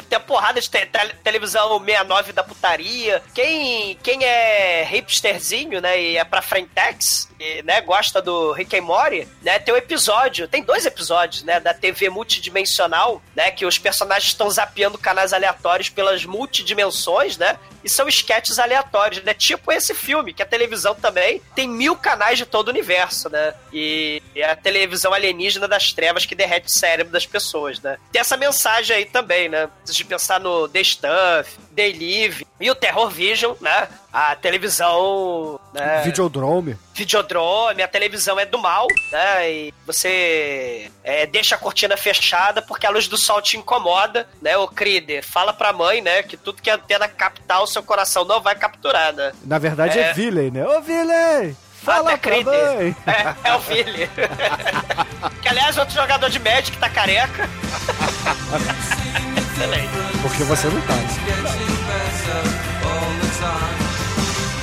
tem 0.09 0.17
a 0.17 0.21
porrada 0.21 0.61
de 0.61 0.69
te 0.69 0.87
te 0.87 1.15
televisão 1.23 1.79
69 1.79 2.33
da 2.33 2.43
putaria. 2.43 3.23
Quem, 3.35 3.97
quem 4.03 4.25
é 4.25 4.85
hipsterzinho, 4.85 5.81
né, 5.81 6.01
e 6.01 6.17
é 6.17 6.25
pra 6.25 6.43
Frentex, 6.43 7.29
e, 7.39 7.63
né, 7.63 7.81
gosta 7.81 8.21
do 8.21 8.53
Rick 8.53 8.77
and 8.77 8.83
Morty, 8.83 9.29
né, 9.43 9.59
tem 9.59 9.73
um 9.73 9.77
episódio, 9.77 10.49
tem 10.49 10.63
dois 10.63 10.85
episódios, 10.87 11.43
né, 11.43 11.61
da 11.61 11.73
TV 11.73 12.11
multidimensional, 12.11 13.23
né, 13.35 13.51
que 13.51 13.65
os 13.65 13.79
personagens 13.79 14.33
estão 14.33 14.51
zapeando 14.51 14.99
canais 14.99 15.33
aleatórios 15.33 15.89
pelas 15.89 16.25
multidimensões, 16.25 17.37
né, 17.37 17.59
e 17.85 17.89
são 17.89 18.09
sketches 18.09 18.59
aleatórios, 18.59 19.23
né, 19.23 19.33
tipo 19.35 19.71
esse 19.71 19.95
filme, 19.95 20.35
que 20.35 20.43
a 20.43 20.47
televisão 20.47 20.95
também 20.95 21.41
tem 21.55 21.69
mil 21.69 21.95
canais 21.95 22.39
de 22.39 22.45
todo 22.45 22.69
o 22.69 22.71
universo, 22.71 23.29
né, 23.29 23.55
e 23.73 24.23
é 24.35 24.51
a 24.51 24.57
televisão 24.57 25.13
alienígena 25.13 25.69
das 25.69 25.93
trevas 25.93 26.27
que 26.27 26.35
derrete 26.35 26.67
o 26.67 26.79
cérebro 26.79 27.13
das 27.13 27.27
pessoas, 27.27 27.81
né. 27.81 27.99
Tem 28.11 28.21
essa 28.21 28.37
mensagem 28.37 28.97
aí 28.97 29.05
também, 29.05 29.49
né, 29.49 29.68
de 29.85 30.05
pensar 30.05 30.41
no 30.41 30.69
The 30.69 30.85
Stuff, 30.85 31.59
The 31.75 31.89
Live 31.89 32.47
e 32.61 32.71
o 32.71 32.75
Terror 32.75 33.09
Vision, 33.09 33.55
né? 33.61 33.89
A 34.13 34.35
televisão. 34.37 35.61
Né? 35.73 36.03
Videodrome. 36.05 36.77
Videodrome, 36.95 37.83
a 37.83 37.89
televisão 37.89 38.39
é 38.39 38.47
do 38.47 38.59
mal, 38.59 38.87
né? 39.13 39.51
E 39.51 39.75
você 39.87 40.91
é, 41.05 41.27
deixa 41.27 41.55
a 41.55 41.59
cortina 41.59 41.97
fechada 41.97 42.63
porque 42.63 42.87
a 42.87 42.91
luz 42.91 43.07
do 43.07 43.17
sol 43.17 43.41
te 43.41 43.57
incomoda, 43.57 44.29
né? 44.43 44.57
O 44.57 44.69
Crider 44.69 45.25
fala 45.25 45.53
pra 45.53 45.73
mãe, 45.73 46.01
né? 46.01 46.23
Que 46.23 46.37
tudo 46.37 46.63
que 46.63 46.71
a 46.71 46.75
antena 46.75 47.09
captar, 47.09 47.63
o 47.63 47.67
seu 47.67 47.83
coração 47.83 48.25
não 48.25 48.41
vai 48.41 48.55
capturar, 48.55 49.13
né? 49.13 49.33
Na 49.45 49.59
verdade 49.59 49.99
é, 49.99 50.11
é 50.11 50.51
né? 50.51 50.67
Ô, 50.67 50.81
Villain! 50.81 51.57
Fala 51.83 52.13
Até 52.13 52.43
pra 52.43 52.53
mãe! 52.53 52.95
É, 53.07 53.49
é 53.49 53.55
o 53.55 53.59
Vili. 53.61 54.11
que 55.41 55.49
aliás, 55.49 55.79
outro 55.79 55.95
jogador 55.95 56.29
de 56.29 56.39
Magic 56.39 56.77
tá 56.77 56.91
careca. 56.91 57.49
Excelente. 59.59 59.91
Porque 60.23 60.45
você 60.45 60.69
não 60.69 60.81
tá. 60.83 60.95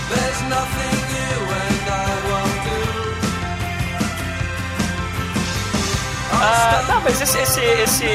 There's 0.08 0.42
Ah, 6.42 6.84
não, 6.88 7.02
mas 7.02 7.22
esse, 7.22 7.38
esse, 7.40 7.62
esse 7.62 8.06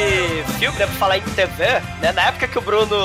filme, 0.59 0.79
né, 0.79 0.87
pra 0.87 0.97
falar 0.97 1.19
em 1.19 1.23
TV, 1.23 1.65
né, 2.00 2.12
na 2.12 2.29
época 2.29 2.49
que 2.49 2.59
o 2.59 2.62
Bruno. 2.62 2.97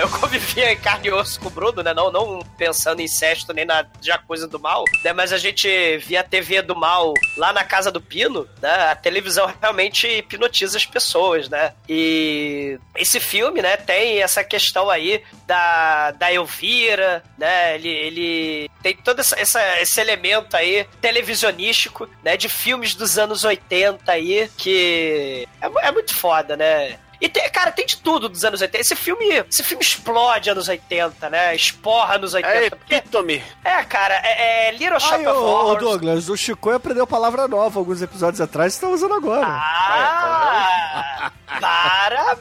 Eu 0.00 0.08
convivia 0.08 0.72
em 0.72 0.78
carne 0.78 1.08
e 1.08 1.12
osso 1.12 1.38
com 1.40 1.48
o 1.48 1.50
Bruno, 1.50 1.82
né, 1.82 1.92
não, 1.92 2.10
não 2.10 2.40
pensando 2.56 3.00
em 3.00 3.04
incesto 3.04 3.52
nem 3.52 3.64
na 3.64 3.84
coisa 4.26 4.46
do 4.46 4.58
mal, 4.58 4.84
né, 5.04 5.12
mas 5.12 5.32
a 5.32 5.38
gente 5.38 5.98
via 5.98 6.20
a 6.20 6.24
TV 6.24 6.62
do 6.62 6.74
mal 6.74 7.12
lá 7.36 7.52
na 7.52 7.64
casa 7.64 7.90
do 7.90 8.00
Pino, 8.00 8.48
né, 8.62 8.90
a 8.90 8.94
televisão 8.94 9.52
realmente 9.60 10.06
hipnotiza 10.06 10.78
as 10.78 10.86
pessoas, 10.86 11.48
né, 11.48 11.72
e 11.88 12.78
esse 12.96 13.20
filme, 13.20 13.60
né, 13.60 13.76
tem 13.76 14.22
essa 14.22 14.42
questão 14.42 14.88
aí 14.88 15.22
da, 15.46 16.12
da 16.12 16.32
Elvira, 16.32 17.22
né, 17.36 17.74
ele, 17.74 17.88
ele 17.88 18.70
tem 18.82 18.96
todo 18.96 19.20
essa, 19.20 19.38
essa, 19.38 19.80
esse 19.80 20.00
elemento 20.00 20.56
aí 20.56 20.86
televisionístico, 21.00 22.08
né, 22.22 22.36
de 22.36 22.48
filmes 22.48 22.94
dos 22.94 23.18
anos 23.18 23.44
80 23.44 24.10
aí, 24.10 24.39
que 24.48 25.46
é, 25.60 25.88
é 25.88 25.92
muito 25.92 26.14
foda, 26.16 26.56
né? 26.56 26.98
E 27.20 27.28
tem, 27.28 27.48
cara, 27.50 27.70
tem 27.70 27.84
de 27.84 27.98
tudo 27.98 28.30
dos 28.30 28.44
anos 28.44 28.62
80. 28.62 28.80
Esse 28.80 28.96
filme, 28.96 29.44
esse 29.48 29.62
filme 29.62 29.84
explode 29.84 30.48
anos 30.48 30.68
80, 30.68 31.28
né? 31.28 31.54
Esporra 31.54 32.14
anos 32.14 32.32
80. 32.32 32.56
É 32.56 32.66
epítome. 32.66 33.44
É, 33.62 33.84
cara, 33.84 34.14
é, 34.24 34.68
é 34.68 34.70
Little 34.72 34.98
Shop 34.98 35.14
Ai, 35.14 35.26
of 35.26 35.38
Horrors. 35.38 35.82
Ô, 35.82 35.90
Douglas, 35.90 36.30
o 36.30 36.36
Chico 36.36 36.70
aprendeu 36.70 37.06
palavra 37.06 37.46
nova 37.46 37.78
alguns 37.78 38.00
episódios 38.00 38.40
atrás 38.40 38.74
e 38.76 38.80
tá 38.80 38.88
usando 38.88 39.12
agora. 39.14 39.46
Ah! 39.46 41.30
parabéns! 41.60 42.40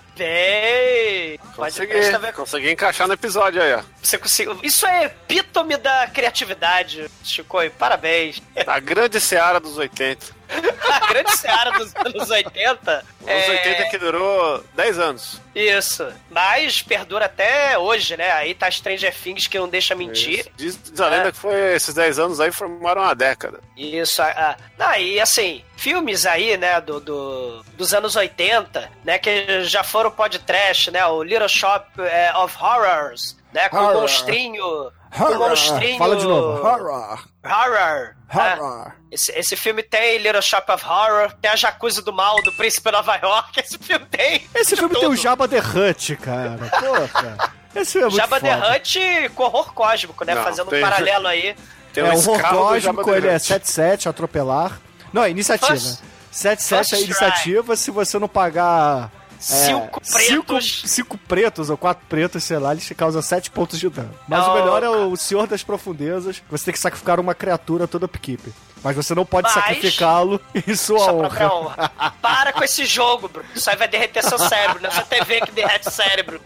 Consegui, 1.54 2.12
tá 2.12 2.32
consegui 2.32 2.72
encaixar 2.72 3.06
no 3.06 3.16
episódio 3.16 3.62
aí, 3.62 3.74
ó. 3.74 3.82
Você 4.02 4.18
conseguiu. 4.18 4.58
Isso 4.64 4.86
é 4.86 5.04
epítome 5.06 5.76
da 5.76 6.08
criatividade, 6.08 7.12
Chico. 7.22 7.58
Parabéns. 7.78 8.42
A 8.66 8.80
grande 8.80 9.20
seara 9.20 9.60
dos 9.60 9.78
80. 9.78 10.39
a 10.90 11.00
grande 11.08 11.38
seara 11.38 11.72
dos 11.78 11.96
anos 11.96 12.30
80. 12.30 13.06
Os 13.22 13.28
é, 13.28 13.50
80 13.50 13.90
que 13.90 13.98
durou 13.98 14.64
10 14.76 15.00
anos. 15.00 15.42
Isso. 15.54 16.08
Mas 16.30 16.82
perdura 16.82 17.26
até 17.26 17.78
hoje, 17.78 18.16
né? 18.18 18.32
Aí 18.32 18.54
tá 18.56 18.70
Stranger 18.72 19.14
Things 19.16 19.46
que 19.48 19.60
não 19.60 19.68
deixa 19.68 19.94
mentir. 19.96 20.48
Diz, 20.56 20.80
diz 20.82 21.00
a 21.00 21.08
lenda 21.08 21.30
É. 21.30 21.32
que 21.32 21.38
foi 21.38 21.76
esses 21.76 21.94
10 21.94 22.20
anos 22.20 22.40
aí 22.40 22.52
formaram 22.52 23.02
uma 23.02 23.14
década. 23.16 23.60
Isso, 23.78 24.22
ah, 24.22 24.58
não, 24.78 24.96
e 24.96 25.20
assim, 25.20 25.64
filmes 25.78 26.26
aí, 26.26 26.58
né, 26.58 26.80
do, 26.82 27.00
do- 27.00 27.64
dos 27.78 27.94
anos 27.94 28.16
80, 28.16 28.90
né, 29.04 29.18
que 29.20 29.64
já 29.64 29.84
foram 29.84 30.12
podcast, 30.12 30.90
né, 30.92 31.06
o 31.06 31.24
Little 31.24 31.48
Shop 31.50 31.86
eh, 32.00 32.32
of 32.36 32.56
Horrors, 32.62 33.38
né, 33.54 33.70
com 33.70 33.78
o 33.78 33.82
Horror. 33.84 34.02
monstrinho, 34.02 34.92
o 35.18 35.40
monstrinho... 35.40 35.98
Fala 35.98 36.16
de 36.16 36.26
novo. 36.26 36.66
Horror. 36.68 37.20
Horror. 37.44 38.16
né? 38.34 38.56
Horror. 38.60 38.92
Esse, 39.12 39.32
esse 39.32 39.56
filme 39.56 39.82
tem 39.82 40.18
Little 40.20 40.42
Shop 40.42 40.72
of 40.72 40.86
Horror, 40.86 41.34
tem 41.42 41.50
a 41.50 41.56
Jacuzzi 41.56 42.04
do 42.04 42.14
Mal, 42.14 42.36
do 42.44 42.52
Príncipe 42.54 42.92
Nova 42.92 43.16
York, 43.16 43.60
esse 43.60 43.78
filme 43.80 44.06
tem... 44.06 44.48
Esse 44.54 44.76
filme 44.76 44.94
tem 44.96 45.06
o 45.08 45.10
tudo. 45.12 45.22
Jabba 45.22 45.48
the 45.48 45.60
Hutt, 45.60 46.16
cara. 46.18 46.58
Porra. 46.80 47.52
Esse 47.76 47.94
filme 47.94 48.08
é 48.08 48.10
muito 48.10 48.16
Jabba 48.18 48.40
the 48.40 48.54
foda. 48.56 48.76
Hutt 48.78 49.30
com 49.36 49.44
horror 49.44 49.74
cósmico, 49.74 50.26
né, 50.26 50.36
Não, 50.36 50.44
fazendo 50.44 50.68
um 50.68 50.72
tem- 50.72 50.82
paralelo 50.82 51.28
aí. 51.28 51.56
Tem 51.92 52.04
é 52.04 52.08
um 52.08 52.14
o 52.14 52.18
horror 52.20 52.42
cósmico, 52.50 53.04
the 53.06 53.18
ele 53.18 53.28
é 53.30 53.36
Hutt. 53.36 53.46
77, 53.46 54.10
atropelar. 54.10 54.80
Não, 55.12 55.24
é 55.24 55.30
iniciativa. 55.32 55.72
First- 55.72 56.04
77 56.32 56.96
é 56.96 57.02
iniciativa, 57.06 57.76
se 57.76 57.90
você 57.90 58.20
não 58.20 58.28
pagar... 58.28 59.12
é, 59.40 59.42
Cinco 59.42 60.00
Cinco, 60.04 60.46
pretos. 60.46 60.84
cinco 60.86 61.18
pretos 61.18 61.70
ou 61.70 61.78
quatro 61.78 62.06
pretos, 62.10 62.44
sei 62.44 62.58
lá, 62.58 62.72
eles 62.74 62.86
te 62.86 62.94
causam 62.94 63.22
sete 63.22 63.50
pontos 63.50 63.80
de 63.80 63.90
dano. 63.90 64.14
Mas 64.28 64.46
Oh, 64.46 64.52
o 64.52 64.54
melhor 64.56 64.84
é 64.84 64.90
o 64.90 65.16
Senhor 65.16 65.48
das 65.48 65.64
Profundezas. 65.64 66.42
Você 66.50 66.66
tem 66.66 66.74
que 66.74 66.80
sacrificar 66.80 67.20
uma 67.20 67.34
criatura 67.34 67.88
toda 67.88 68.06
equipe. 68.06 68.52
Mas 68.84 68.96
você 68.96 69.14
não 69.14 69.26
pode 69.26 69.44
Mas- 69.44 69.54
sacrificá-lo 69.54 70.40
em 70.68 70.76
sua 70.76 71.00
Só 71.00 71.14
honra. 71.14 71.54
honra. 71.54 71.92
Para 72.22 72.54
com 72.54 72.64
esse 72.64 72.86
jogo, 72.86 73.28
Bruno. 73.28 73.48
Isso 73.56 73.70
aí 73.70 73.76
vai 73.76 73.88
derreter 73.88 74.24
seu 74.24 74.38
cérebro. 74.40 74.82
Nessa 74.82 75.02
TV 75.04 75.42
que 75.42 75.52
derrete 75.52 75.92
cérebro. 75.92 76.42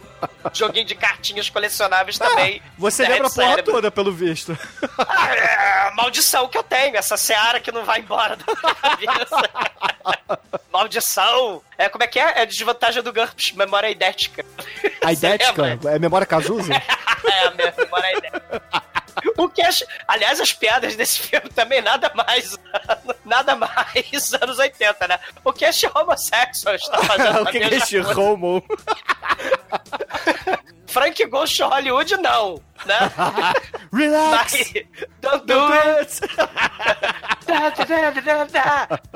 Joguinho 0.54 0.86
de 0.86 0.96
cartinhas 0.96 1.50
colecionáveis 1.50 2.18
também. 2.18 2.62
Você 2.78 3.04
derrete 3.04 3.22
lembra 3.24 3.28
a 3.28 3.36
porra 3.36 3.48
cérebro. 3.50 3.74
toda, 3.74 3.92
pelo 3.92 4.12
visto. 4.12 4.58
Ah, 4.98 5.36
é 5.36 5.92
maldição 5.96 6.48
que 6.48 6.58
eu 6.58 6.64
tenho. 6.64 6.96
Essa 6.98 7.18
seara 7.18 7.60
que 7.60 7.72
não 7.72 7.84
vai 7.86 8.00
embora 8.00 8.36
da 8.38 8.46
minha 8.46 8.76
cabeça. 8.76 9.50
maldição. 10.72 11.62
É, 11.78 11.90
como 11.90 12.04
é 12.04 12.08
que 12.08 12.20
é? 12.20 12.42
É 12.42 12.46
desvantagem 12.46 13.04
do 13.04 13.14
GURPS. 13.14 13.52
Memória 13.54 13.90
idética. 13.90 14.46
A 15.04 15.08
Você 15.08 15.14
idética 15.14 15.80
é 15.86 16.00
memória 16.00 16.26
Cazuza? 16.26 16.74
É, 17.26 17.48
a 17.48 17.52
memória 17.52 18.18
idética. 18.18 18.62
O 19.38 19.50
que 19.50 19.62
acho... 19.62 19.86
Aliás, 20.08 20.40
as 20.40 20.54
piadas 20.54 20.96
desse 20.96 21.20
filme 21.20 21.50
também 21.50 21.82
nada 21.82 22.12
mais. 22.16 22.58
Nada 23.26 23.56
mais 23.56 24.34
anos 24.42 24.60
80, 24.60 25.08
né? 25.08 25.20
O 25.44 25.54
que 25.54 25.66
este 25.66 25.88
homossexual 25.88 26.76
está 26.76 26.98
fazendo 27.04 27.42
o 27.42 27.46
que, 27.46 27.60
que 27.60 27.64
é 27.64 27.78
este 27.78 28.00
homo? 28.00 28.64
Frank 30.88 31.26
Ghost 31.26 31.60
Hollywood, 31.64 32.16
não, 32.18 32.62
né? 32.86 33.12
Relax! 33.92 34.54
Mas, 34.54 34.74
don't 35.22 35.46
do 35.48 35.74
it! 35.74 36.20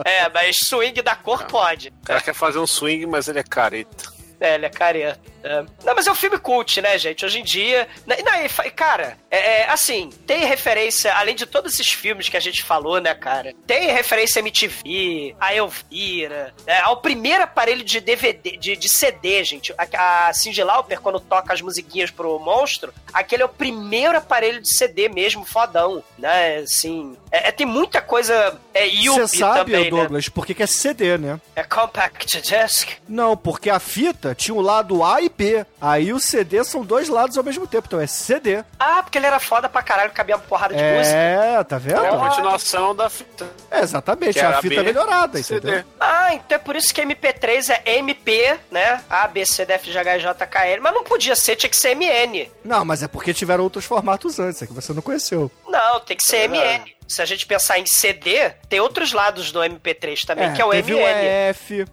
É, 0.03 0.27
mas 0.29 0.57
swing 0.57 0.99
da 1.03 1.15
cor 1.15 1.45
pode. 1.45 1.93
O 2.01 2.05
cara 2.05 2.21
quer 2.21 2.33
fazer 2.33 2.57
um 2.57 2.65
swing, 2.65 3.05
mas 3.05 3.27
ele 3.27 3.37
é 3.39 3.43
careta. 3.43 4.16
É, 4.39 4.55
ele 4.55 4.65
é 4.65 4.69
careta. 4.69 5.19
É. 5.43 5.61
Não, 5.83 5.95
mas 5.95 6.05
é 6.05 6.11
um 6.11 6.15
filme 6.15 6.37
cult, 6.37 6.81
né, 6.81 6.97
gente? 6.97 7.25
Hoje 7.25 7.39
em 7.39 7.43
dia. 7.43 7.87
Né, 8.05 8.17
não, 8.23 8.43
e 8.43 8.49
fa- 8.49 8.69
cara, 8.69 9.17
é, 9.31 9.61
é, 9.61 9.69
assim, 9.69 10.09
tem 10.25 10.45
referência, 10.45 11.13
além 11.13 11.35
de 11.35 11.45
todos 11.45 11.73
esses 11.73 11.91
filmes 11.91 12.27
que 12.29 12.35
a 12.37 12.39
gente 12.39 12.63
falou, 12.63 12.99
né, 12.99 13.13
cara? 13.15 13.53
Tem 13.65 13.91
referência 13.91 14.39
a 14.39 14.41
MTV, 14.41 15.35
a 15.39 15.55
Elvira, 15.55 16.53
né, 16.65 16.79
ao 16.81 16.97
primeiro 17.01 17.43
aparelho 17.43 17.83
de 17.83 17.99
DVD, 17.99 18.57
de, 18.57 18.75
de 18.75 18.89
CD, 18.89 19.43
gente. 19.43 19.73
A, 19.77 20.27
a 20.27 20.33
Cindy 20.33 20.63
Lauper, 20.63 20.99
quando 20.99 21.19
toca 21.19 21.53
as 21.53 21.61
musiquinhas 21.61 22.11
pro 22.11 22.37
monstro, 22.39 22.93
aquele 23.13 23.41
é 23.43 23.45
o 23.45 23.49
primeiro 23.49 24.17
aparelho 24.17 24.61
de 24.61 24.73
CD 24.75 25.07
mesmo, 25.09 25.45
fodão, 25.45 26.03
né? 26.17 26.57
Assim. 26.57 27.15
É, 27.31 27.49
é, 27.49 27.51
tem 27.51 27.65
muita 27.65 28.01
coisa. 28.01 28.59
É 28.73 28.87
Você 28.87 29.37
sabe, 29.39 29.71
também, 29.71 29.85
né? 29.85 29.89
Douglas, 29.89 30.29
por 30.29 30.45
que 30.45 30.53
que 30.53 30.63
é 30.63 30.67
CD, 30.67 31.17
né? 31.17 31.39
É 31.55 31.63
Compact 31.63 32.41
Disc. 32.41 32.89
Não, 33.07 33.35
porque 33.37 33.69
a 33.69 33.79
fita 33.79 34.26
tinha 34.35 34.55
o 34.55 34.61
lado 34.61 35.03
A 35.03 35.21
e 35.21 35.29
B. 35.29 35.65
Aí 35.79 36.11
o 36.13 36.19
CD 36.19 36.63
são 36.63 36.83
dois 36.83 37.09
lados 37.09 37.37
ao 37.37 37.43
mesmo 37.43 37.67
tempo, 37.67 37.85
então 37.87 37.99
é 37.99 38.07
CD. 38.07 38.63
Ah, 38.79 39.01
porque 39.03 39.17
ele 39.17 39.25
era 39.27 39.39
foda 39.39 39.67
pra 39.69 39.81
caralho, 39.81 40.11
cabia 40.11 40.35
uma 40.35 40.41
porrada 40.43 40.73
de 40.75 40.81
música. 40.83 41.15
É, 41.17 41.63
tá 41.63 41.77
vendo? 41.77 42.03
É 42.03 42.09
a 42.09 42.17
continuação 42.17 42.95
da 42.95 43.09
fita. 43.09 43.47
É, 43.69 43.79
exatamente, 43.81 44.39
é 44.39 44.45
a 44.45 44.61
fita 44.61 44.75
B, 44.75 44.83
melhorada, 44.83 45.41
CD. 45.43 45.67
entendeu? 45.69 45.85
Ah, 45.99 46.33
então 46.33 46.55
é 46.55 46.59
por 46.59 46.75
isso 46.75 46.93
que 46.93 47.01
MP3 47.01 47.69
é 47.85 47.97
MP, 47.97 48.57
né? 48.71 49.01
A, 49.09 49.27
B, 49.27 49.45
C, 49.45 49.65
D, 49.65 49.73
F, 49.73 49.91
G, 49.91 49.97
H, 49.97 50.17
J, 50.19 50.47
K, 50.47 50.65
L. 50.67 50.81
Mas 50.81 50.93
não 50.93 51.03
podia 51.03 51.35
ser, 51.35 51.55
tinha 51.55 51.69
que 51.69 51.75
ser 51.77 51.95
MN. 51.95 52.49
Não, 52.63 52.83
mas 52.85 53.03
é 53.03 53.07
porque 53.07 53.33
tiveram 53.33 53.63
outros 53.63 53.85
formatos 53.85 54.39
antes, 54.39 54.61
é 54.61 54.67
que 54.67 54.73
você 54.73 54.93
não 54.93 55.01
conheceu. 55.01 55.51
Não, 55.67 55.99
tem 55.99 56.17
que 56.17 56.23
ser 56.25 56.37
É. 56.37 56.47
MN. 56.47 56.97
Se 57.07 57.21
a 57.21 57.25
gente 57.25 57.45
pensar 57.45 57.79
em 57.79 57.85
CD, 57.87 58.49
tem 58.67 58.81
outros 58.81 59.13
lados 59.13 59.49
do 59.53 59.59
MP3 59.61 60.25
também, 60.25 60.51
que 60.53 60.61
é 60.61 60.65
o 60.65 60.71
teve 60.71 60.93
MN. 60.93 60.99
o 61.01 61.07
EF. 61.07 61.87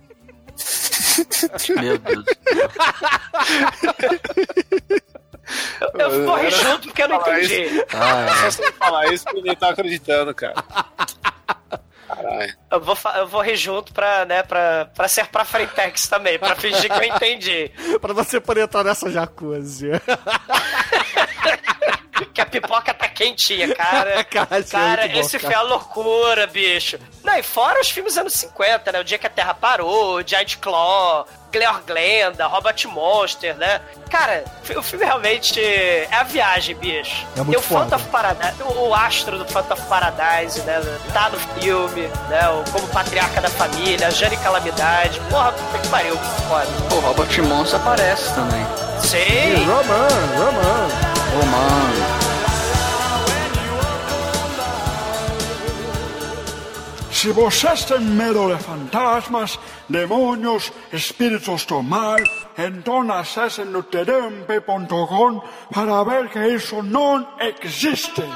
Meu 1.80 1.98
Deus. 1.98 2.24
Eu 5.98 6.24
vou 6.24 6.36
rir 6.36 6.50
junto 6.50 6.88
porque 6.88 7.02
eu 7.02 7.08
não 7.08 7.16
entendi. 7.20 7.84
Ah, 7.92 8.26
Só 8.36 8.50
você 8.50 8.72
falar 8.72 9.12
isso 9.12 9.24
que 9.26 9.34
ninguém 9.34 9.54
tá 9.56 9.68
acreditando, 9.70 10.34
cara. 10.34 10.54
Caralho. 12.06 12.54
Eu 12.70 12.80
vou, 12.80 12.96
eu 13.16 13.26
vou 13.26 13.42
rir 13.42 13.56
junto 13.56 13.92
pra, 13.92 14.24
né, 14.24 14.42
pra, 14.42 14.86
pra 14.86 15.08
ser 15.08 15.26
pra 15.26 15.44
Frentex 15.44 16.02
também, 16.02 16.38
pra 16.38 16.54
fingir 16.56 16.90
que 16.90 16.98
eu 16.98 17.04
entendi. 17.04 17.70
pra 18.00 18.12
você 18.12 18.40
poder 18.40 18.62
entrar 18.62 18.84
nessa 18.84 19.10
jacuzzi. 19.10 19.90
Que 22.32 22.40
a 22.40 22.46
pipoca 22.46 22.92
tá 22.94 23.08
quentinha, 23.08 23.74
cara. 23.74 24.24
Cara, 24.30 24.58
é 24.58 24.62
cara, 24.62 25.02
muito 25.02 25.14
bom, 25.14 25.20
esse 25.20 25.38
cara. 25.38 25.52
foi 25.52 25.54
a 25.54 25.62
loucura, 25.62 26.46
bicho. 26.46 26.98
Não, 27.22 27.36
e 27.36 27.42
fora 27.42 27.80
os 27.80 27.90
filmes 27.90 28.16
anos 28.16 28.32
50, 28.34 28.92
né? 28.92 29.00
O 29.00 29.04
Dia 29.04 29.18
que 29.18 29.26
a 29.26 29.30
Terra 29.30 29.54
Parou, 29.54 30.22
Giant 30.26 30.56
Claw, 30.60 31.26
Gleor 31.52 31.82
Glenda, 31.86 32.46
Robot 32.46 32.88
Monster, 32.88 33.56
né? 33.56 33.80
Cara, 34.10 34.44
o 34.76 34.82
filme 34.82 35.04
realmente 35.04 35.60
é 35.60 36.08
a 36.10 36.24
viagem, 36.24 36.74
bicho. 36.76 37.24
É 37.36 37.42
muito 37.42 37.50
Tem 37.50 37.58
o. 37.58 37.62
Phantom 37.62 37.96
of 37.96 38.08
Paradise, 38.08 38.62
o, 38.62 38.88
o 38.88 38.94
astro 38.94 39.38
do 39.38 39.44
Phantom 39.46 39.74
of 39.74 39.82
Paradise, 39.84 40.60
né? 40.62 40.80
Tá 41.12 41.30
no 41.30 41.38
filme, 41.60 42.08
né? 42.28 42.48
O, 42.48 42.70
como 42.72 42.88
patriarca 42.88 43.40
da 43.40 43.48
família, 43.50 44.08
a 44.08 44.10
Jane 44.10 44.36
Calamidade. 44.38 45.20
Porra, 45.30 45.52
puta 45.52 45.78
que 45.78 45.88
pariu, 45.88 46.16
foda. 46.48 46.66
o 46.94 47.00
Robot 47.00 47.42
Monster 47.42 47.80
aparece 47.80 48.34
também. 48.34 48.66
Sim! 49.00 49.64
Roman, 49.64 50.08
Roman. 50.36 51.23
romano. 51.34 52.24
Si 57.10 57.32
vos 57.32 57.56
ten 57.88 58.04
medo 58.16 58.52
de 58.52 58.58
fantasmas, 58.58 59.58
demonios, 59.88 60.70
espíritus 60.92 61.64
do 61.64 61.80
mal, 61.80 62.20
entón 62.58 63.08
acesen 63.10 63.72
no 63.72 63.88
terempe.com 63.88 65.40
para 65.72 66.04
ver 66.04 66.28
que 66.28 66.52
iso 66.52 66.84
non 66.84 67.24
existe. 67.40 68.28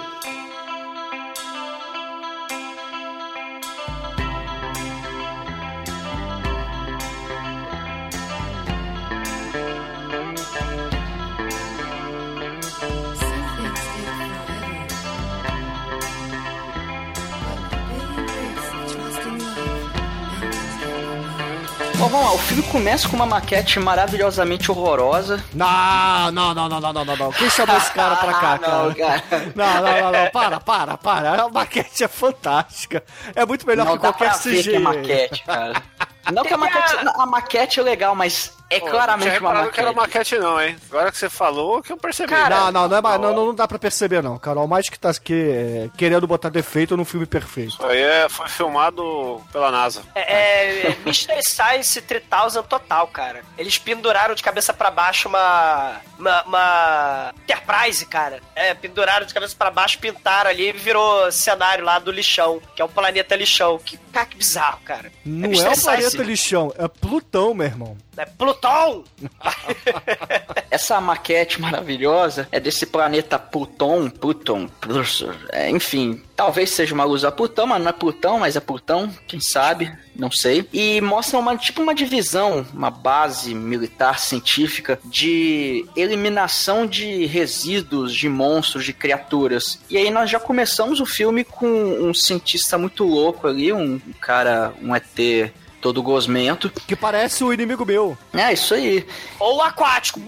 Bom, 22.10 22.16
vamos 22.16 22.26
lá, 22.26 22.32
o 22.34 22.38
filme 22.38 22.62
começa 22.64 23.06
com 23.08 23.16
uma 23.16 23.26
maquete 23.26 23.78
maravilhosamente 23.78 24.70
horrorosa. 24.70 25.44
Não, 25.52 26.30
não, 26.32 26.54
não, 26.54 26.68
não, 26.68 26.80
não, 26.80 26.92
não, 26.92 27.04
não, 27.04 27.16
não. 27.16 27.32
Quem 27.32 27.50
chamou 27.50 27.76
esse 27.76 27.92
cara 27.92 28.16
pra 28.16 28.32
cá, 28.32 28.58
Ah, 28.64 28.68
não, 28.86 28.94
cara? 28.94 29.20
cara. 29.20 29.52
Não, 29.54 29.74
não, 29.74 29.82
não, 29.82 30.12
não, 30.12 30.30
para, 30.30 30.58
para, 30.60 30.96
para. 30.96 31.42
A 31.42 31.48
maquete 31.50 32.04
é 32.04 32.08
fantástica. 32.08 33.02
É 33.36 33.44
muito 33.44 33.66
melhor 33.66 33.84
não 33.84 33.92
que 33.96 34.02
dá 34.02 34.12
qualquer 34.12 34.30
pra 34.30 34.38
ver 34.38 34.58
CGI. 34.58 34.70
que 34.70 34.74
é 34.76 34.78
maquete, 34.78 35.44
cara. 35.44 35.82
Não 36.32 36.42
que 36.44 36.52
a 36.54 36.56
maquete, 36.56 36.96
a 37.16 37.26
maquete 37.26 37.80
é 37.80 37.82
legal, 37.82 38.14
mas 38.14 38.52
É 38.70 38.78
Pô, 38.80 38.86
não 38.86 38.92
claramente 38.92 39.24
uma 39.28 39.32
reparado 39.32 39.70
que 39.70 39.80
era 39.80 39.92
maquete. 39.92 40.18
maquete 40.18 40.38
não, 40.38 40.60
hein? 40.60 40.76
Agora 40.90 41.10
que 41.10 41.16
você 41.18 41.30
falou, 41.30 41.82
que 41.82 41.90
eu 41.92 41.96
percebi. 41.96 42.32
não, 42.32 42.70
não, 42.70 42.88
não, 42.88 42.96
é, 42.98 43.00
mais- 43.00 43.20
não, 43.20 43.32
não 43.34 43.54
dá 43.54 43.66
pra 43.66 43.78
perceber, 43.78 44.22
não, 44.22 44.38
cara. 44.38 44.60
O 44.60 44.66
mais 44.68 44.88
que 44.90 44.98
tá 44.98 45.08
aqui, 45.10 45.32
é, 45.32 45.90
querendo 45.96 46.26
botar 46.26 46.50
defeito 46.50 46.96
num 46.96 47.04
filme 47.04 47.24
perfeito. 47.24 47.70
Isso 47.72 47.86
aí 47.86 48.00
é, 48.02 48.28
foi 48.28 48.46
filmado 48.48 49.40
pela 49.52 49.70
NASA. 49.70 50.02
É, 50.14 50.88
é 50.90 50.96
Mystery 51.04 51.40
Science 51.42 52.00
3000 52.02 52.62
total, 52.64 53.06
cara. 53.08 53.42
Eles 53.56 53.78
penduraram 53.78 54.34
de 54.34 54.42
cabeça 54.42 54.72
pra 54.74 54.90
baixo 54.90 55.28
uma, 55.28 55.96
uma, 56.18 56.42
uma 56.42 57.34
Enterprise, 57.44 58.04
cara. 58.06 58.40
É, 58.54 58.74
penduraram 58.74 59.24
de 59.24 59.32
cabeça 59.32 59.54
pra 59.58 59.70
baixo, 59.70 59.98
pintaram 59.98 60.50
ali 60.50 60.68
e 60.68 60.72
virou 60.72 61.32
cenário 61.32 61.84
lá 61.84 61.98
do 61.98 62.10
lixão, 62.10 62.60
que 62.76 62.82
é 62.82 62.84
o 62.84 62.88
planeta 62.88 63.34
lixão. 63.34 63.78
Que, 63.78 63.96
cara, 64.12 64.26
que 64.26 64.36
bizarro, 64.36 64.80
cara. 64.84 65.10
Não 65.24 65.46
é, 65.46 65.48
Mystery 65.48 65.78
o 65.78 65.82
planeta 65.82 66.10
Science. 66.22 66.30
lixão, 66.30 66.72
é 66.78 66.88
Plutão, 66.88 67.54
meu 67.54 67.66
irmão. 67.66 67.96
É 68.16 68.24
Plutão! 68.24 69.04
Essa 70.70 71.00
maquete 71.00 71.60
maravilhosa 71.60 72.48
é 72.50 72.58
desse 72.58 72.84
planeta 72.86 73.38
Pluton, 73.38 74.10
Pluton, 74.10 74.68
Pluton, 74.80 75.32
é, 75.50 75.70
enfim, 75.70 76.22
talvez 76.34 76.70
seja 76.70 76.94
uma 76.94 77.04
luz 77.04 77.24
a 77.24 77.30
Plutão, 77.32 77.66
mas 77.66 77.80
não 77.80 77.90
é 77.90 77.92
Plutão, 77.92 78.38
mas 78.40 78.56
é 78.56 78.60
Plutão, 78.60 79.10
quem 79.26 79.40
sabe, 79.40 79.92
não 80.16 80.30
sei. 80.30 80.68
E 80.72 81.00
mostra 81.00 81.38
uma 81.38 81.56
tipo 81.56 81.80
uma 81.80 81.94
divisão, 81.94 82.66
uma 82.74 82.90
base 82.90 83.54
militar 83.54 84.18
científica 84.18 84.98
de 85.04 85.86
eliminação 85.96 86.86
de 86.86 87.24
resíduos, 87.26 88.12
de 88.12 88.28
monstros, 88.28 88.84
de 88.84 88.92
criaturas. 88.92 89.80
E 89.88 89.96
aí 89.96 90.10
nós 90.10 90.28
já 90.28 90.40
começamos 90.40 91.00
o 91.00 91.06
filme 91.06 91.44
com 91.44 91.66
um 91.66 92.12
cientista 92.12 92.76
muito 92.76 93.04
louco 93.04 93.46
ali, 93.46 93.72
um 93.72 94.00
cara, 94.20 94.72
um 94.82 94.94
ET 94.94 95.52
todo 95.80 96.02
gosmento. 96.02 96.70
Que 96.86 96.96
parece 96.96 97.42
o 97.44 97.52
inimigo 97.52 97.84
meu. 97.84 98.16
É, 98.32 98.52
isso 98.52 98.74
aí. 98.74 99.06
Ou 99.38 99.62
aquático! 99.62 100.20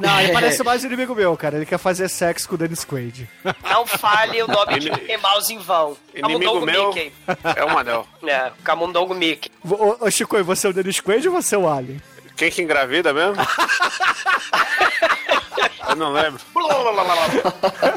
Não, 0.00 0.20
ele 0.20 0.32
parece 0.34 0.62
mais 0.62 0.82
o 0.82 0.86
inimigo 0.86 1.14
meu, 1.14 1.36
cara. 1.36 1.56
Ele 1.56 1.66
quer 1.66 1.78
fazer 1.78 2.08
sexo 2.08 2.48
com 2.48 2.54
o 2.54 2.58
Dennis 2.58 2.84
Quaid. 2.84 3.28
Não 3.68 3.86
fale 3.86 4.42
o 4.42 4.46
nome 4.46 4.78
de 4.78 4.90
Mickey 4.90 5.16
Mouse 5.16 5.52
em 5.52 5.58
vão. 5.58 5.96
Inimigo 6.14 6.60
meu 6.64 6.88
Mickey. 6.88 7.12
é 7.56 7.64
o 7.64 7.72
Manel. 7.72 8.06
É, 8.26 8.50
Camundongo 8.64 9.14
Mickey. 9.14 9.50
Ô, 9.64 10.04
ô 10.04 10.10
Chico, 10.10 10.36
e 10.36 10.42
você 10.42 10.66
é 10.66 10.70
o 10.70 10.72
Dennis 10.72 11.00
Quaid 11.00 11.28
ou 11.28 11.34
você 11.34 11.54
é 11.54 11.58
o 11.58 11.68
Alien? 11.68 12.02
Quem 12.36 12.50
que 12.50 12.60
engravida 12.60 13.12
mesmo? 13.12 13.36
eu 15.88 15.96
não 15.96 16.12
lembro. 16.12 16.40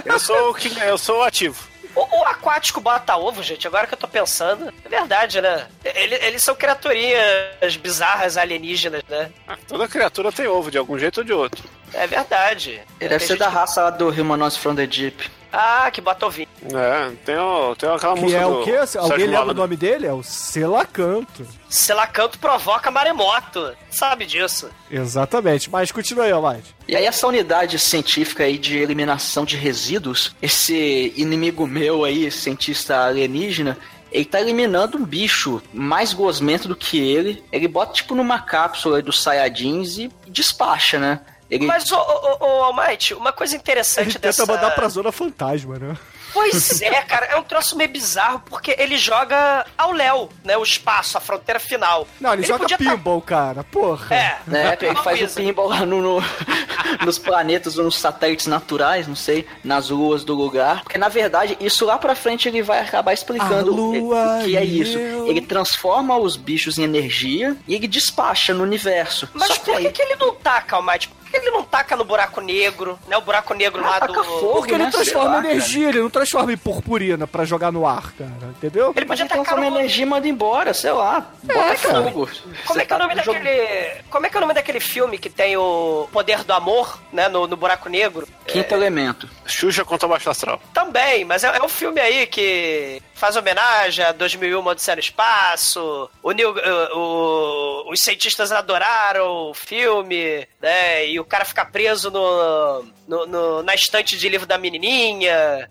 Eu 0.05 0.19
sou 0.19 0.51
o 0.51 0.53
que 0.53 0.69
eu 0.79 0.97
sou 0.99 1.19
o 1.19 1.23
ativo. 1.23 1.57
O, 1.99 2.19
o 2.21 2.23
aquático 2.25 2.79
bota 2.79 3.15
ovo, 3.17 3.41
gente, 3.43 3.67
agora 3.67 3.85
que 3.87 3.93
eu 3.93 3.97
tô 3.97 4.07
pensando. 4.07 4.73
É 4.85 4.89
verdade, 4.89 5.41
né? 5.41 5.67
Ele- 5.83 6.15
Eles 6.15 6.43
são 6.43 6.55
criaturinhas 6.55 7.75
bizarras 7.81 8.37
alienígenas, 8.37 9.03
né? 9.09 9.31
Ah, 9.47 9.57
Toda 9.67 9.87
criatura 9.87 10.31
tem 10.31 10.47
ovo 10.47 10.71
de 10.71 10.77
algum 10.77 10.97
jeito 10.97 11.19
ou 11.19 11.23
de 11.23 11.33
outro. 11.33 11.63
É 11.93 12.05
verdade. 12.07 12.81
Ele 12.99 13.09
deve 13.09 13.25
ser 13.25 13.37
da 13.37 13.47
que- 13.47 13.53
raça 13.53 13.83
lá 13.83 13.89
do 13.89 14.09
Humanoids 14.09 14.57
from 14.57 14.75
the 14.75 14.85
Deep. 14.87 15.29
Ah, 15.51 15.89
que 15.91 15.99
bota 15.99 16.25
ovinho. 16.27 16.47
É, 16.73 17.11
tem, 17.25 17.37
o, 17.37 17.75
tem 17.75 17.89
aquela 17.89 18.13
Que 18.13 18.21
música 18.21 18.41
é 18.41 18.43
do 18.45 18.61
o 18.61 18.63
quê? 18.63 18.77
Alguém 18.97 19.27
lembra 19.27 19.51
o 19.51 19.53
nome 19.53 19.75
dele? 19.75 20.05
É 20.05 20.13
o 20.13 20.21
Selacanto. 20.21 21.45
Selacanto 21.67 22.37
provoca 22.37 22.91
maremoto. 22.91 23.73
Sabe 23.89 24.25
disso? 24.25 24.69
Exatamente. 24.91 25.69
Mas 25.69 25.91
continua 25.91 26.25
aí, 26.25 26.31
Almighty. 26.31 26.75
E 26.87 26.95
aí 26.95 27.05
essa 27.05 27.27
unidade 27.27 27.79
científica 27.79 28.43
aí 28.43 28.57
de 28.57 28.77
eliminação 28.77 29.43
de 29.43 29.55
resíduos, 29.55 30.35
esse 30.41 31.13
inimigo 31.15 31.65
meu 31.65 32.03
aí, 32.03 32.29
cientista 32.29 33.05
alienígena, 33.05 33.77
ele 34.11 34.25
tá 34.25 34.39
eliminando 34.41 34.97
um 34.97 35.05
bicho 35.05 35.61
mais 35.73 36.13
gosmento 36.13 36.67
do 36.67 36.75
que 36.75 36.99
ele. 36.99 37.43
Ele 37.51 37.67
bota 37.67 37.93
tipo 37.93 38.15
numa 38.15 38.39
cápsula 38.39 38.97
aí 38.97 39.03
dos 39.03 39.21
Saiyajins 39.21 39.97
e 39.97 40.11
despacha, 40.27 40.99
né? 40.99 41.21
Ele... 41.49 41.65
Mas, 41.65 41.91
ô, 41.91 41.97
ô, 41.97 42.45
Almighty, 42.63 43.13
uma 43.13 43.31
coisa 43.31 43.55
interessante 43.55 44.11
Ele 44.11 44.19
dessa... 44.19 44.45
tenta 44.45 44.53
mandar 44.53 44.75
pra 44.75 44.87
Zona 44.87 45.11
Fantasma, 45.11 45.79
né? 45.79 45.97
Pois 46.31 46.79
é, 46.83 47.01
cara, 47.01 47.25
é 47.25 47.35
um 47.37 47.43
troço 47.43 47.75
meio 47.75 47.89
bizarro, 47.89 48.41
porque 48.45 48.75
ele 48.77 48.97
joga 48.97 49.65
ao 49.77 49.91
Léo, 49.91 50.29
né? 50.43 50.55
O 50.57 50.63
espaço, 50.63 51.17
a 51.17 51.21
fronteira 51.21 51.59
final. 51.59 52.07
Não, 52.21 52.33
ele, 52.33 52.43
joga 52.43 52.59
podia 52.59 52.77
tá- 52.77 52.83
pinball, 52.83 53.19
cara. 53.21 53.63
Porra. 53.63 54.15
É, 54.15 54.37
né, 54.45 54.77
ele 54.79 54.95
faz 54.97 55.31
o 55.31 55.35
pinball 55.35 55.67
lá 55.69 55.85
no, 55.85 56.01
no- 56.01 56.23
nos 57.03 57.17
planetas 57.17 57.77
ou 57.79 57.83
nos 57.83 57.97
satélites 57.97 58.45
naturais, 58.45 59.07
não 59.07 59.15
sei, 59.15 59.47
nas 59.63 59.89
luas 59.89 60.23
do 60.23 60.35
lugar. 60.35 60.83
Porque 60.83 60.97
na 60.99 61.09
verdade, 61.09 61.57
isso 61.59 61.83
lá 61.85 61.97
pra 61.97 62.13
frente 62.13 62.47
ele 62.47 62.61
vai 62.61 62.81
acabar 62.81 63.13
explicando 63.13 63.75
o 63.75 64.43
que 64.43 64.55
é 64.55 64.63
isso. 64.63 64.97
eu. 64.99 65.27
Ele 65.27 65.41
transforma 65.41 66.15
os 66.17 66.35
bichos 66.35 66.77
em 66.77 66.83
energia 66.83 67.57
e 67.67 67.73
ele 67.73 67.87
despacha 67.87 68.53
no 68.53 68.63
universo. 68.63 69.27
Mas 69.33 69.47
Só 69.47 69.55
por 69.55 69.65
que, 69.65 69.71
aí 69.71 69.91
que 69.91 70.01
ele 70.01 70.15
não 70.15 70.35
taca, 70.35 70.75
Almighty? 70.75 71.09
Ele 71.31 71.51
não 71.51 71.63
taca 71.63 71.95
no 71.95 72.03
buraco 72.03 72.41
negro, 72.41 72.97
né? 73.07 73.15
O 73.17 73.21
buraco 73.21 73.53
negro 73.53 73.81
lá 73.81 73.99
do... 73.99 74.13
fogo. 74.23 74.53
Porque 74.57 74.73
ele 74.73 74.85
né? 74.85 74.91
transforma 74.91 75.37
lá, 75.37 75.39
energia, 75.39 75.89
ele 75.89 76.01
não 76.01 76.09
transforma 76.09 76.51
em 76.51 76.57
purpurina 76.57 77.27
pra 77.27 77.45
jogar 77.45 77.71
no 77.71 77.85
ar, 77.85 78.11
cara. 78.13 78.31
Entendeu? 78.57 78.93
Ele 78.95 79.05
podia 79.05 79.23
ele 79.23 79.29
tacar 79.29 79.43
transforma 79.45 79.69
no... 79.69 79.77
energia 79.77 80.03
e 80.03 80.09
manda 80.09 80.27
embora, 80.27 80.73
sei 80.73 80.91
lá. 80.91 81.27
Bota 81.43 81.59
É, 81.59 81.75
cara. 81.75 82.03
fogo. 82.03 82.29
Como 82.65 82.81
é 82.81 82.85
que 82.85 82.93
é 82.93 82.95
o 82.95 82.99
tá 82.99 83.07
nome 83.07 83.21
jogando- 83.23 83.43
daquele... 83.43 84.03
Como 84.09 84.25
é 84.25 84.29
que 84.29 84.35
é 84.35 84.37
o 84.37 84.41
nome 84.41 84.53
daquele 84.53 84.79
filme 84.79 85.17
que 85.17 85.29
tem 85.29 85.55
o 85.55 86.07
poder 86.11 86.43
do 86.43 86.53
amor, 86.53 86.99
né? 87.13 87.27
No, 87.29 87.45
no 87.47 87.55
buraco 87.55 87.87
negro? 87.89 88.27
Quinto 88.47 88.73
elemento. 88.73 89.29
Xuxa 89.49 89.83
contra 89.83 90.05
o 90.05 90.09
Baixo 90.09 90.29
Astral. 90.29 90.61
Também, 90.73 91.25
mas 91.25 91.43
é, 91.43 91.57
é 91.57 91.61
um 91.61 91.67
filme 91.69 91.99
aí 91.99 92.25
que 92.27 93.01
faz 93.15 93.35
homenagem 93.35 94.05
a 94.05 94.11
2001 94.11 94.65
Odisseia 94.65 94.95
no 94.95 95.01
Espaço. 95.01 96.09
O, 96.23 96.31
Neil- 96.31 96.53
o- 96.55 96.97
o- 96.97 97.91
os 97.91 97.99
cientistas 98.01 98.51
adoraram 98.51 99.49
o 99.49 99.53
filme, 99.53 100.47
né? 100.61 101.05
E 101.07 101.19
o 101.19 101.25
cara 101.25 101.43
fica 101.45 101.65
preso 101.65 102.09
no, 102.11 102.85
no- 103.07 103.25
no- 103.25 103.63
na 103.63 103.73
estante 103.75 104.17
de 104.17 104.29
livro 104.29 104.45
da 104.47 104.57
menininha. 104.57 105.69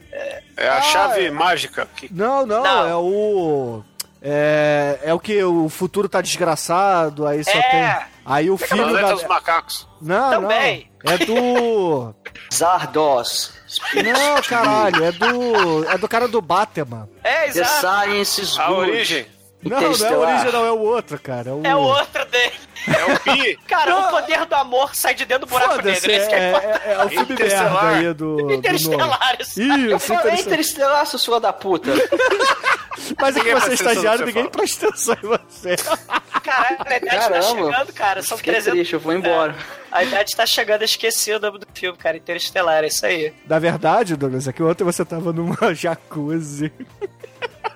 É 0.57 0.69
a 0.69 0.79
Ah, 0.79 0.83
chave 0.83 1.27
é. 1.27 1.31
mágica. 1.31 1.89
Que... 1.97 2.13
Não, 2.13 2.45
não, 2.45 2.63
Não. 2.63 2.89
é 2.89 2.97
o. 2.97 3.85
É, 4.21 4.99
é 5.05 5.15
o 5.15 5.21
que 5.21 5.43
o 5.45 5.69
futuro 5.69 6.09
tá 6.09 6.21
desgraçado, 6.21 7.27
aí 7.27 7.45
só 7.45 7.51
É. 7.51 7.63
tem. 7.63 8.07
Aí 8.27 8.51
o 8.51 8.57
filho 8.59 8.83
Planeta 8.85 9.07
da. 9.09 9.13
dos 9.15 9.25
Macacos. 9.25 9.89
Não, 10.01 10.31
Também. 10.43 10.91
não. 11.05 11.13
É 11.13 11.19
do. 11.19 12.15
Zardos. 12.53 13.53
Não, 13.95 14.43
caralho, 14.43 15.05
é 15.05 15.13
do. 15.13 15.85
É 15.91 15.99
do 15.99 16.09
cara 16.09 16.27
do 16.29 16.41
Batman. 16.43 17.09
É, 17.23 17.51
The 17.51 17.61
exato. 17.61 17.81
Sciences 17.81 18.59
A 18.59 18.67
Good. 18.67 18.81
origem 18.91 19.27
Não, 19.63 19.71
não 19.71 19.77
é 19.79 19.81
o 19.89 19.93
Interestelar. 19.93 20.35
Origem, 20.41 20.53
não, 20.53 20.67
é 20.67 20.73
o 20.73 20.79
outro, 20.79 21.21
cara. 21.21 21.51
É 21.51 21.53
o, 21.53 21.61
É 21.65 21.77
o 21.77 21.79
outro 21.81 22.25
dele. 22.27 22.53
É 22.87 23.13
o 23.13 23.21
Pi. 23.21 23.59
Cara, 23.67 23.97
o 23.97 24.11
poder 24.11 24.47
do 24.47 24.55
amor 24.55 24.95
sai 24.95 25.15
de 25.15 25.25
dentro 25.25 25.47
do 25.47 25.51
buraco 25.51 25.83
negro. 25.83 26.11
é, 26.11 26.15
é, 26.15 26.19
é, 26.19 26.81
é, 26.85 26.93
é 26.93 27.05
o 27.05 27.09
filme 27.09 27.33
Interestelar. 27.33 27.85
merda 27.85 28.09
aí 28.09 28.15
do. 28.15 28.37
do 28.37 28.53
Interestelar. 28.53 28.99
Nolan. 28.99 29.19
isso. 29.41 29.61
Isso, 29.61 29.63
É 29.63 29.95
Interestelar. 29.95 30.41
Interestelar, 30.41 31.07
seu 31.07 31.19
filho 31.19 31.41
da 31.41 31.53
puta. 31.53 31.91
Mas 33.21 33.37
é 33.37 33.41
que 33.41 33.55
você 33.55 33.71
é 33.71 33.75
estagiário, 33.75 34.27
ninguém 34.27 34.45
você 34.45 34.51
presta 34.51 34.89
atenção 34.89 35.17
em 35.23 35.27
você. 35.27 35.77
Caralho, 36.43 36.77
a 36.87 36.97
idade 36.97 37.29
tá 37.29 37.43
chegando, 37.43 37.93
cara. 37.93 38.23
São 38.23 38.37
Fiquei 38.39 38.55
300... 38.55 38.77
triste, 38.79 38.93
eu 38.95 39.01
vou 39.01 39.13
embora. 39.13 39.55
A 39.91 40.03
idade 40.03 40.35
tá 40.37 40.47
chegando, 40.47 40.83
eu 40.83 40.87
esqueci 40.87 41.33
o 41.33 41.41
nome 41.41 41.59
do 41.59 41.67
filme, 41.73 41.97
cara. 41.97 42.17
Interestelar, 42.17 42.85
é 42.85 42.89
isso 42.89 43.05
aí. 43.07 43.33
Na 43.47 43.59
verdade, 43.59 44.17
Douglas, 44.17 44.49
é 44.49 44.53
que 44.53 44.63
ontem 44.63 44.85
você 44.85 45.05
tava 45.05 45.33
numa 45.33 45.57
jacuzzi. 45.75 46.73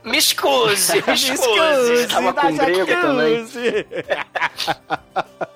Me 0.04 0.18
excuse, 0.18 0.92
me 0.94 0.98
excuse. 1.14 2.08
Tava 2.08 2.32
com 2.32 2.56
grego 2.56 2.86
também. 2.86 3.46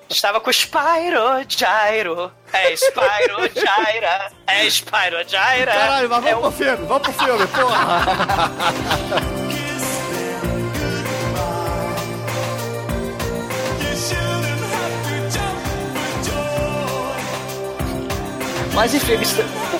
Estava 0.09 0.39
com 0.39 0.49
Spyro 0.51 1.43
Gyro. 1.47 2.31
É 2.53 2.71
Spyro 2.73 3.49
Gyra. 3.53 4.31
É 4.47 4.65
Spyro 4.69 5.17
Gyra. 5.27 5.73
Caralho, 5.73 6.09
mas 6.09 6.25
é 6.25 6.33
vamos 6.33 6.55
pro 6.55 6.65
filme, 6.65 6.87
vamos 6.87 7.03
pro 7.03 7.11
filme, 7.11 7.45
porra! 7.47 8.05
Mas 18.77 18.93
enfim, 18.93 19.13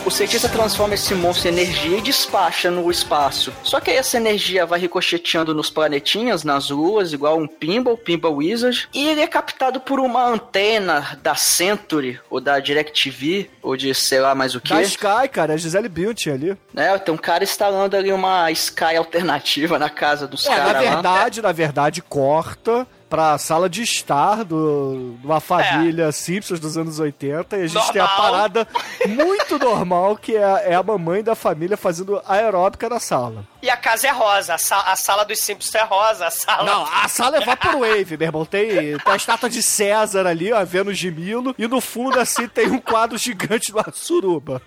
o 0.04 0.10
cientista 0.10 0.50
transforma 0.50 0.96
esse 0.96 1.14
monstro 1.14 1.48
em 1.50 1.52
energia 1.52 2.00
e 2.00 2.02
despacha 2.02 2.72
no 2.72 2.90
espaço. 2.90 3.54
Só 3.62 3.80
que 3.80 3.92
aí 3.92 3.98
essa 3.98 4.18
energia 4.18 4.66
vai 4.66 4.80
ricocheteando 4.80 5.54
nos 5.54 5.70
planetinhas, 5.70 6.44
nas 6.44 6.72
luas, 6.72 7.14
igual 7.14 7.38
um 7.38 7.46
pinball, 7.46 7.96
pinball 7.96 8.38
wizard. 8.38 8.90
E 8.92 9.08
ele 9.08 9.22
é 9.22 9.28
captado 9.28 9.80
por 9.80 10.00
uma 10.00 10.26
antena 10.26 11.16
da 11.22 11.36
Century, 11.36 12.20
ou 12.28 12.42
da 12.42 12.60
DirecTV, 12.60 13.52
ou 13.62 13.78
de 13.78 13.94
sei 13.94 14.20
lá 14.20 14.34
mais 14.34 14.56
o 14.56 14.60
que. 14.60 14.74
Da 14.74 14.82
Sky, 14.82 15.30
cara, 15.32 15.54
é 15.54 15.56
a 15.56 15.58
Gisele 15.58 15.90
Bündchen 15.90 16.34
ali. 16.34 16.58
Né? 16.74 16.98
Tem 16.98 17.14
um 17.14 17.18
cara 17.20 17.44
instalando 17.44 17.96
ali 17.96 18.12
uma 18.12 18.50
Sky 18.50 18.96
alternativa 18.98 19.78
na 19.78 19.92
casa 19.92 20.28
dos 20.28 20.44
É, 20.48 20.50
na 20.50 20.56
caras 20.56 20.74
lá. 20.74 20.90
verdade, 20.96 21.42
na 21.44 21.52
verdade, 21.52 22.02
corta 22.02 22.88
pra 23.10 23.38
sala 23.38 23.70
de 23.70 23.82
estar 23.84 24.44
do, 24.44 25.16
de 25.20 25.26
uma 25.26 25.40
família 25.40 26.12
Simpsons 26.12 26.60
dos 26.60 26.78
anos 26.78 27.00
80 27.00 27.58
e 27.58 27.64
a 27.64 27.68
gente 27.68 27.92
tem 27.92 28.02
a 28.02 28.06
É. 28.06 28.08
Normal. 28.08 28.32
parada 28.32 28.68
muito 29.08 29.58
normal 29.60 30.18
que 30.18 30.36
é, 30.36 30.72
é 30.72 30.76
a 30.76 30.84
mamãe 30.84 31.24
da 31.24 31.36
família 31.36 31.78
fazendo 31.78 32.22
aeróbica 32.28 32.90
na 32.90 33.00
sala. 33.00 33.46
E 33.62 33.70
a 33.70 33.78
casa 33.78 34.08
é 34.08 34.12
rosa, 34.12 34.54
a, 34.54 34.58
sa- 34.58 34.82
a 34.92 34.96
sala 34.96 35.24
dos 35.26 35.40
Simpsons 35.40 35.74
é 35.76 35.84
rosa, 35.84 36.28
a 36.28 36.32
sala. 36.32 36.64
Não, 36.64 36.84
a 36.86 37.08
sala 37.08 37.38
é 37.38 37.42
Vaporwave, 37.46 38.18
meu 38.18 38.28
irmão. 38.28 38.46
Tem, 38.46 38.70
tem 38.70 38.98
a 39.06 39.16
estátua 39.16 39.50
de 39.50 39.62
César 39.64 40.28
ali, 40.28 40.52
a 40.54 40.64
Vênus 40.64 40.98
de 40.98 41.10
Milo, 41.12 41.56
e 41.58 41.68
no 41.68 41.82
fundo, 41.82 42.20
assim, 42.20 42.48
tem 42.48 42.68
um 42.70 42.80
quadro 42.80 43.18
gigante 43.18 43.72
do 43.72 43.84
Suruba. 43.94 44.62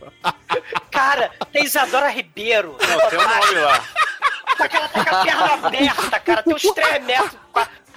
Cara, 0.91 1.31
tem 1.53 1.65
Isadora 1.65 2.09
Ribeiro. 2.09 2.77
Não, 2.81 3.09
tem 3.11 3.19
um 3.19 3.23
nome 3.23 3.55
lá. 3.61 3.85
Tá, 4.59 4.69
cara, 4.69 4.89
tá 4.89 5.05
com 5.05 5.17
a 5.17 5.23
perna 5.25 5.55
aberta, 5.67 6.21
cara. 6.21 6.43
Tem 6.43 6.55
uns 6.55 6.63
3 6.63 7.05
metros. 7.05 7.37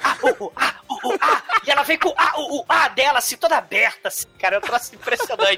Ah, 0.04 0.18
uh, 0.24 0.44
uh, 0.46 0.52
ah, 0.56 0.74
uh, 0.90 1.08
uh, 1.08 1.18
ah, 1.22 1.42
e 1.66 1.72
ela 1.72 1.84
vem 1.84 1.98
com 1.98 2.10
o 2.10 2.14
ah, 2.18 2.34
uh, 2.40 2.60
uh, 2.60 2.66
ah 2.68 2.88
dela, 2.90 3.20
assim, 3.20 3.38
toda 3.38 3.58
aberta, 3.58 4.10
assim, 4.10 4.28
cara. 4.40 4.56
É 4.56 4.58
um 4.60 4.62
troço 4.62 4.94
impressionante. 4.96 5.58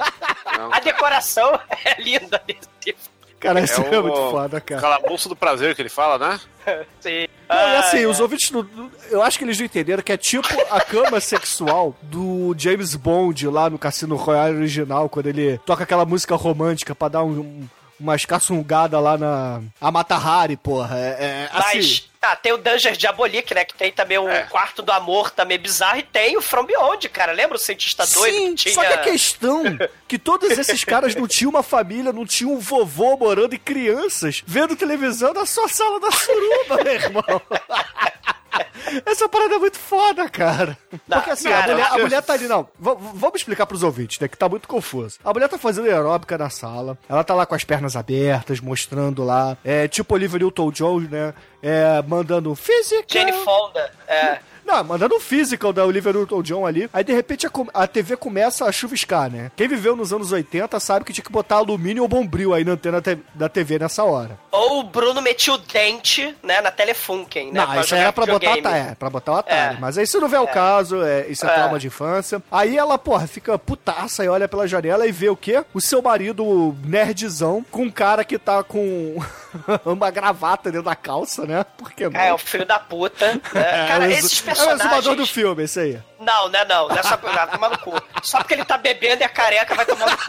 A 0.71 0.79
decoração 0.79 1.59
é 1.83 2.01
linda 2.01 2.41
desse 2.45 2.69
tipo. 2.79 2.99
Cara, 3.39 3.59
isso 3.59 3.79
é, 3.81 3.99
o 3.99 4.03
muito 4.03 4.31
foda, 4.31 4.59
cara. 4.61 4.81
calabouço 4.81 5.29
do 5.29 5.35
prazer 5.35 5.75
que 5.75 5.81
ele 5.81 5.89
fala, 5.89 6.17
né? 6.17 6.39
Sim. 6.99 7.27
Não, 7.47 7.55
e 7.55 7.75
Ah, 7.75 7.79
assim, 7.79 7.99
é. 7.99 8.07
os 8.07 8.19
ouvintes, 8.19 8.49
não- 8.49 8.63
não- 8.63 8.89
eu 9.11 9.21
acho 9.21 9.37
que 9.37 9.43
eles 9.43 9.59
não 9.59 9.65
entenderam 9.65 10.01
que 10.01 10.11
é 10.11 10.17
tipo 10.17 10.47
a 10.71 10.81
cama 10.81 11.19
sexual 11.19 11.95
do 12.01 12.55
James 12.57 12.95
Bond 12.95 13.47
lá 13.49 13.69
no 13.69 13.77
Cassino 13.77 14.15
Royale 14.15 14.55
original, 14.55 15.09
quando 15.09 15.27
ele 15.27 15.59
toca 15.59 15.83
aquela 15.83 16.05
música 16.05 16.35
romântica 16.35 16.95
pra 16.95 17.07
dar 17.09 17.23
um, 17.23 17.39
um, 17.39 17.69
umas 17.99 18.25
caçungadas 18.25 19.01
lá 19.01 19.17
na 19.17 19.61
a 19.79 19.91
Matahari, 19.91 20.57
porra. 20.57 20.97
É, 20.97 21.09
é, 21.19 21.49
assim, 21.51 21.77
Mas, 21.77 22.09
tá, 22.19 22.35
tem 22.35 22.51
o 22.51 22.57
Danger 22.57 22.95
Diabolique, 22.95 23.53
né? 23.53 23.65
Que 23.65 23.73
tem 23.73 23.91
também 23.91 24.17
o 24.17 24.29
É. 24.29 24.43
Quarto 24.43 24.81
do 24.81 24.91
Amor, 24.91 25.31
também 25.31 25.57
bizarro. 25.57 25.99
E 25.99 26.03
tem 26.03 26.37
o 26.37 26.41
From 26.41 26.65
Beyond, 26.65 27.07
cara. 27.09 27.31
Lembra 27.31 27.55
o 27.57 27.59
cientista 27.59 28.05
doido 28.05 28.35
Sim, 28.35 28.49
que 28.55 28.55
tinha... 28.55 28.73
só 28.75 28.81
que 28.81 28.93
a 28.93 28.97
questão 28.97 29.63
que 30.07 30.17
todos 30.17 30.57
esses 30.57 30.83
caras 30.83 31.15
não 31.15 31.27
tinham 31.27 31.49
uma 31.49 31.63
família, 31.63 32.11
não 32.11 32.25
tinham 32.25 32.53
um 32.53 32.59
vovô 32.59 33.17
morando 33.17 33.55
e 33.55 33.59
crianças 33.59 34.43
vendo 34.45 34.75
televisão 34.75 35.33
na 35.33 35.45
sua 35.45 35.67
sala 35.67 35.99
da 35.99 36.11
suruba, 36.11 36.83
meu 36.83 36.93
irmão. 36.93 37.23
Essa 39.05 39.27
parada 39.27 39.55
é 39.55 39.57
muito 39.57 39.77
foda, 39.77 40.29
cara. 40.29 40.77
Porque 41.07 41.29
assim, 41.29 41.47
a, 41.47 41.61
cara, 41.61 41.73
mulher, 41.73 41.87
a 41.91 41.97
mulher 41.97 42.21
tá 42.23 42.33
ali, 42.33 42.47
não. 42.47 42.67
vamos 42.79 43.35
explicar 43.35 43.65
pros 43.65 43.83
ouvintes, 43.83 44.19
né? 44.19 44.27
Que 44.27 44.37
tá 44.37 44.47
muito 44.47 44.67
confuso. 44.67 45.19
A 45.23 45.33
mulher 45.33 45.49
tá 45.49 45.57
fazendo 45.57 45.87
aeróbica 45.87 46.37
na 46.37 46.49
sala. 46.49 46.97
Ela 47.09 47.23
tá 47.23 47.33
lá 47.33 47.45
com 47.45 47.55
as 47.55 47.63
pernas 47.63 47.95
abertas, 47.95 48.59
mostrando 48.59 49.23
lá. 49.23 49.57
É 49.63 49.87
tipo 49.87 50.13
Olivia 50.13 50.39
Newton-John, 50.39 51.01
né? 51.01 51.33
É, 51.61 52.01
mandando 52.07 52.53
física. 52.55 53.05
Jane 53.07 53.33
Fonda. 53.33 53.91
É. 54.07 54.39
Não, 54.65 54.83
mandando 54.83 55.15
um 55.15 55.19
physical 55.19 55.71
da 55.71 55.85
Olivia 55.85 56.11
Newton-John 56.11 56.65
ali. 56.65 56.89
Aí, 56.91 57.03
de 57.03 57.13
repente, 57.13 57.45
a, 57.45 57.51
a 57.73 57.87
TV 57.87 58.17
começa 58.17 58.65
a 58.65 58.71
chuviscar, 58.71 59.29
né? 59.29 59.51
Quem 59.55 59.67
viveu 59.67 59.95
nos 59.95 60.11
anos 60.11 60.31
80 60.31 60.79
sabe 60.79 61.05
que 61.05 61.13
tinha 61.13 61.23
que 61.23 61.31
botar 61.31 61.57
alumínio 61.57 62.01
ou 62.03 62.09
bombril 62.09 62.53
aí 62.53 62.63
na 62.65 62.71
antena 62.71 62.99
te- 63.01 63.19
da 63.33 63.47
TV 63.47 63.77
nessa 63.77 64.03
hora. 64.03 64.39
Ou 64.51 64.79
o 64.79 64.83
Bruno 64.83 65.21
metia 65.21 65.53
o 65.53 65.57
dente, 65.59 66.35
né, 66.41 66.61
na 66.61 66.71
Telefunken, 66.71 67.51
né? 67.51 67.65
Não, 67.65 67.79
isso 67.79 67.93
aí 67.93 68.01
era 68.01 68.11
pra 68.11 68.25
botar, 68.25 68.57
tá, 68.61 68.75
é, 68.77 68.95
pra 68.95 69.09
botar 69.09 69.31
o 69.33 69.35
Atari. 69.37 69.75
É. 69.75 69.79
Mas 69.79 69.97
aí 69.97 70.03
isso 70.03 70.19
não 70.19 70.27
vem 70.27 70.39
ao 70.39 70.47
caso, 70.47 71.01
é, 71.03 71.27
isso 71.27 71.45
é, 71.45 71.49
É. 71.49 71.53
trauma 71.53 71.77
de 71.79 71.87
infância. 71.87 72.41
Aí 72.51 72.75
ela, 72.77 72.97
porra, 72.97 73.27
fica 73.27 73.59
putaça 73.59 74.25
e 74.25 74.27
olha 74.27 74.47
pela 74.47 74.67
janela 74.67 75.05
e 75.05 75.11
vê 75.11 75.29
o 75.29 75.37
quê? 75.37 75.63
O 75.73 75.79
seu 75.81 76.01
marido 76.01 76.75
nerdzão 76.83 77.63
com 77.69 77.83
um 77.83 77.91
cara 77.91 78.23
que 78.25 78.39
tá 78.39 78.63
com 78.63 79.21
uma 79.85 80.09
gravata 80.11 80.71
dentro 80.71 80.85
da 80.85 80.95
calça, 80.95 81.45
né? 81.45 81.63
Por 81.77 81.91
que 81.91 82.07
não? 82.09 82.19
É, 82.19 82.33
o 82.33 82.37
filho 82.37 82.65
da 82.65 82.79
puta. 82.79 83.33
né? 83.33 83.39
Cara, 83.87 84.05
é 84.05 84.11
esses 84.13 84.31
exu- 84.33 84.41
É 84.41 84.43
o 84.43 84.45
personagens... 84.55 84.81
exumador 84.81 85.15
do 85.15 85.25
filme, 85.25 85.63
esse 85.63 85.79
aí. 85.79 86.01
Não, 86.19 86.49
não 86.49 86.59
é 86.59 86.65
não. 86.65 86.87
Não 86.87 86.97
é 86.97 87.03
só 87.03 87.17
vai 87.17 87.47
tomar 87.51 87.69
no 87.69 87.77
cu. 87.79 87.93
Só 88.23 88.37
porque 88.39 88.53
ele 88.53 88.65
tá 88.65 88.77
bebendo 88.77 89.21
e 89.21 89.25
é 89.25 89.27
careca, 89.27 89.75
vai 89.75 89.85
tomar 89.85 90.09
no 90.11 90.17
cu 90.17 90.23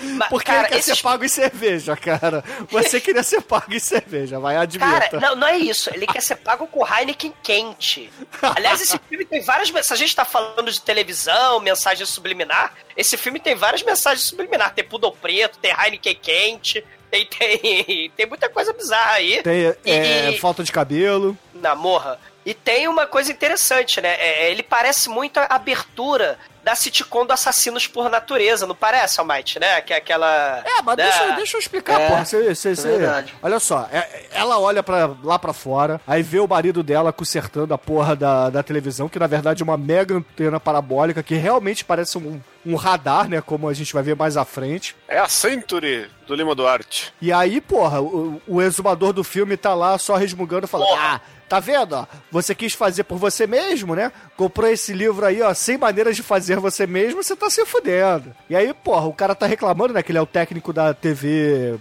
Mas, 0.00 0.28
Porque 0.28 0.46
cara, 0.46 0.60
ele 0.60 0.68
quer 0.68 0.78
esses 0.78 0.96
ser 0.96 1.02
pago 1.02 1.24
em 1.24 1.28
cerveja, 1.28 1.96
cara. 1.96 2.42
Você 2.70 3.00
queria 3.02 3.22
ser 3.22 3.40
pago 3.42 3.72
em 3.72 3.78
cerveja, 3.78 4.38
vai, 4.38 4.56
admita. 4.56 5.08
Cara, 5.08 5.20
não, 5.20 5.36
não 5.36 5.46
é 5.48 5.56
isso. 5.58 5.90
Ele 5.92 6.06
quer 6.06 6.20
ser 6.22 6.36
pago 6.36 6.66
com 6.66 6.84
Heineken 6.86 7.32
quente. 7.42 8.10
Aliás, 8.42 8.80
esse 8.80 8.98
filme 9.08 9.24
tem 9.24 9.40
várias. 9.42 9.72
Se 9.86 9.92
a 9.92 9.96
gente 9.96 10.14
tá 10.14 10.24
falando 10.24 10.70
de 10.70 10.80
televisão, 10.80 11.60
mensagem 11.60 12.04
subliminar, 12.06 12.74
esse 12.96 13.16
filme 13.16 13.38
tem 13.40 13.54
várias 13.54 13.82
mensagens 13.82 14.26
subliminar. 14.26 14.72
Tem 14.74 14.84
Poodle 14.84 15.12
Preto, 15.12 15.58
tem 15.58 15.72
Heineken 15.72 16.14
quente, 16.20 16.84
tem, 17.10 17.26
tem, 17.26 18.10
tem 18.16 18.26
muita 18.26 18.48
coisa 18.48 18.72
bizarra 18.72 19.12
aí. 19.12 19.42
Tem 19.42 19.60
E- 19.84 19.90
é, 19.90 20.30
e- 20.30 20.38
falta 20.38 20.62
de 20.64 20.72
cabelo. 20.72 21.36
na 21.54 21.74
morra. 21.74 22.18
E 22.46 22.54
tem 22.54 22.88
uma 22.88 23.06
coisa 23.06 23.30
interessante, 23.30 24.00
né? 24.00 24.14
É, 24.18 24.50
ele 24.50 24.62
parece 24.62 25.08
muito 25.10 25.38
a 25.38 25.46
abertura 25.50 26.38
da 26.68 26.74
sitcom 26.74 27.24
do 27.24 27.32
Assassinos 27.32 27.86
por 27.86 28.10
Natureza, 28.10 28.66
não 28.66 28.74
parece, 28.74 29.18
Almighty, 29.18 29.58
né? 29.58 29.80
Que 29.80 29.94
é 29.94 29.96
aquela. 29.96 30.62
É, 30.66 30.82
mas 30.82 30.98
né? 30.98 31.04
deixa, 31.04 31.30
deixa 31.32 31.56
eu 31.56 31.60
explicar, 31.60 31.98
É, 31.98 32.08
porra. 32.08 32.24
Cê, 32.26 32.54
cê, 32.54 32.76
cê- 32.76 32.98
verdade. 32.98 33.34
Olha 33.42 33.58
só, 33.58 33.88
é- 33.90 34.26
ela 34.32 34.58
olha 34.60 34.82
pra, 34.82 35.10
lá 35.24 35.38
pra 35.38 35.54
fora, 35.54 35.98
aí 36.06 36.22
vê 36.22 36.38
o 36.38 36.46
marido 36.46 36.82
dela 36.82 37.10
consertando 37.10 37.72
a 37.72 37.78
porra 37.78 38.14
da, 38.14 38.50
da 38.50 38.62
televisão, 38.62 39.08
que 39.08 39.18
na 39.18 39.26
verdade 39.26 39.62
é 39.62 39.64
uma 39.64 39.78
mega 39.78 40.16
antena 40.16 40.60
parabólica, 40.60 41.22
que 41.22 41.36
realmente 41.36 41.86
parece 41.86 42.18
um, 42.18 42.38
um 42.66 42.74
radar, 42.74 43.30
né? 43.30 43.40
Como 43.40 43.66
a 43.66 43.72
gente 43.72 43.94
vai 43.94 44.02
ver 44.02 44.14
mais 44.14 44.36
à 44.36 44.44
frente. 44.44 44.94
É 45.08 45.18
a 45.18 45.26
Century 45.26 46.10
do 46.26 46.34
Lima 46.34 46.54
Duarte. 46.54 47.14
E 47.18 47.32
aí, 47.32 47.62
porra, 47.62 48.02
o, 48.02 48.42
o 48.46 48.60
exumador 48.60 49.14
do 49.14 49.24
filme 49.24 49.56
tá 49.56 49.72
lá 49.72 49.96
só 49.96 50.16
resmungando, 50.16 50.68
falando: 50.68 50.88
Porra. 50.88 51.22
Ah, 51.24 51.37
tá 51.48 51.60
vendo? 51.60 51.94
ó? 51.94 52.06
Você 52.30 52.54
quis 52.54 52.74
fazer 52.74 53.04
por 53.04 53.18
você 53.18 53.46
mesmo, 53.46 53.94
né? 53.94 54.12
Comprou 54.36 54.68
esse 54.70 54.92
livro 54.92 55.24
aí, 55.24 55.40
ó, 55.42 55.52
100 55.52 55.78
maneiras 55.78 56.16
de 56.16 56.22
fazer 56.22 56.58
você 56.58 56.86
mesmo, 56.86 57.22
você 57.22 57.34
tá 57.34 57.48
se 57.48 57.64
fudendo. 57.64 58.34
E 58.48 58.56
aí, 58.56 58.72
porra, 58.72 59.06
o 59.06 59.12
cara 59.12 59.34
tá 59.34 59.46
reclamando, 59.46 59.94
né? 59.94 60.02
Que 60.02 60.12
ele 60.12 60.18
é 60.18 60.22
o 60.22 60.26
técnico 60.26 60.72
da 60.72 60.92
TV 60.92 61.78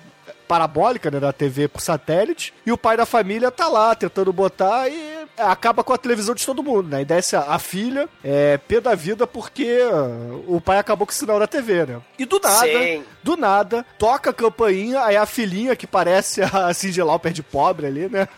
parabólica, 0.47 1.11
né, 1.11 1.19
da 1.19 1.33
TV 1.33 1.67
por 1.67 1.81
satélite, 1.81 2.53
e 2.65 2.71
o 2.71 2.77
pai 2.77 2.95
da 2.95 3.05
família 3.05 3.51
tá 3.51 3.67
lá 3.67 3.93
tentando 3.93 4.31
botar 4.31 4.87
e 4.87 5.16
acaba 5.37 5.83
com 5.83 5.93
a 5.93 5.97
televisão 5.97 6.33
de 6.33 6.45
todo 6.45 6.63
mundo, 6.63 6.89
né? 6.89 7.01
E 7.01 7.05
desce 7.05 7.35
a, 7.35 7.41
a 7.41 7.59
filha, 7.59 8.09
é, 8.23 8.57
pé 8.57 8.81
da 8.81 8.95
vida 8.95 9.27
porque 9.27 9.79
uh, 9.83 10.43
o 10.47 10.59
pai 10.59 10.77
acabou 10.77 11.05
com 11.05 11.11
o 11.11 11.15
sinal 11.15 11.39
da 11.39 11.47
TV, 11.47 11.85
né? 11.85 12.01
E 12.17 12.25
do 12.25 12.39
nada, 12.39 12.67
Sim. 12.67 13.03
do 13.23 13.37
nada, 13.37 13.85
toca 13.97 14.31
a 14.31 14.33
campainha, 14.33 15.03
aí 15.03 15.15
a 15.15 15.25
filhinha, 15.25 15.75
que 15.75 15.87
parece 15.87 16.41
a 16.41 16.71
Cindy 16.73 17.01
Lauper 17.01 17.31
de 17.31 17.43
pobre 17.43 17.87
ali, 17.87 18.09
né? 18.09 18.27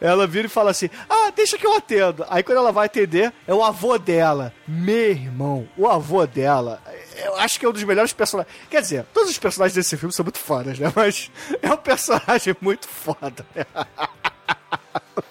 Ela 0.00 0.26
vira 0.26 0.46
e 0.46 0.50
fala 0.50 0.70
assim: 0.70 0.88
Ah, 1.08 1.32
deixa 1.34 1.58
que 1.58 1.66
eu 1.66 1.76
atendo. 1.76 2.24
Aí 2.28 2.42
quando 2.42 2.58
ela 2.58 2.72
vai 2.72 2.86
atender, 2.86 3.32
é 3.46 3.54
o 3.54 3.62
avô 3.64 3.98
dela. 3.98 4.52
Meu 4.66 5.10
irmão, 5.10 5.68
o 5.76 5.88
avô 5.88 6.26
dela. 6.26 6.80
Eu 7.16 7.36
acho 7.36 7.58
que 7.58 7.66
é 7.66 7.68
um 7.68 7.72
dos 7.72 7.82
melhores 7.82 8.12
personagens. 8.12 8.54
Quer 8.70 8.80
dizer, 8.80 9.04
todos 9.12 9.30
os 9.30 9.38
personagens 9.38 9.74
desse 9.74 9.96
filme 9.96 10.12
são 10.12 10.24
muito 10.24 10.38
fodas, 10.38 10.78
né? 10.78 10.92
Mas 10.94 11.30
é 11.60 11.72
um 11.72 11.76
personagem 11.76 12.56
muito 12.60 12.86
foda. 12.88 13.44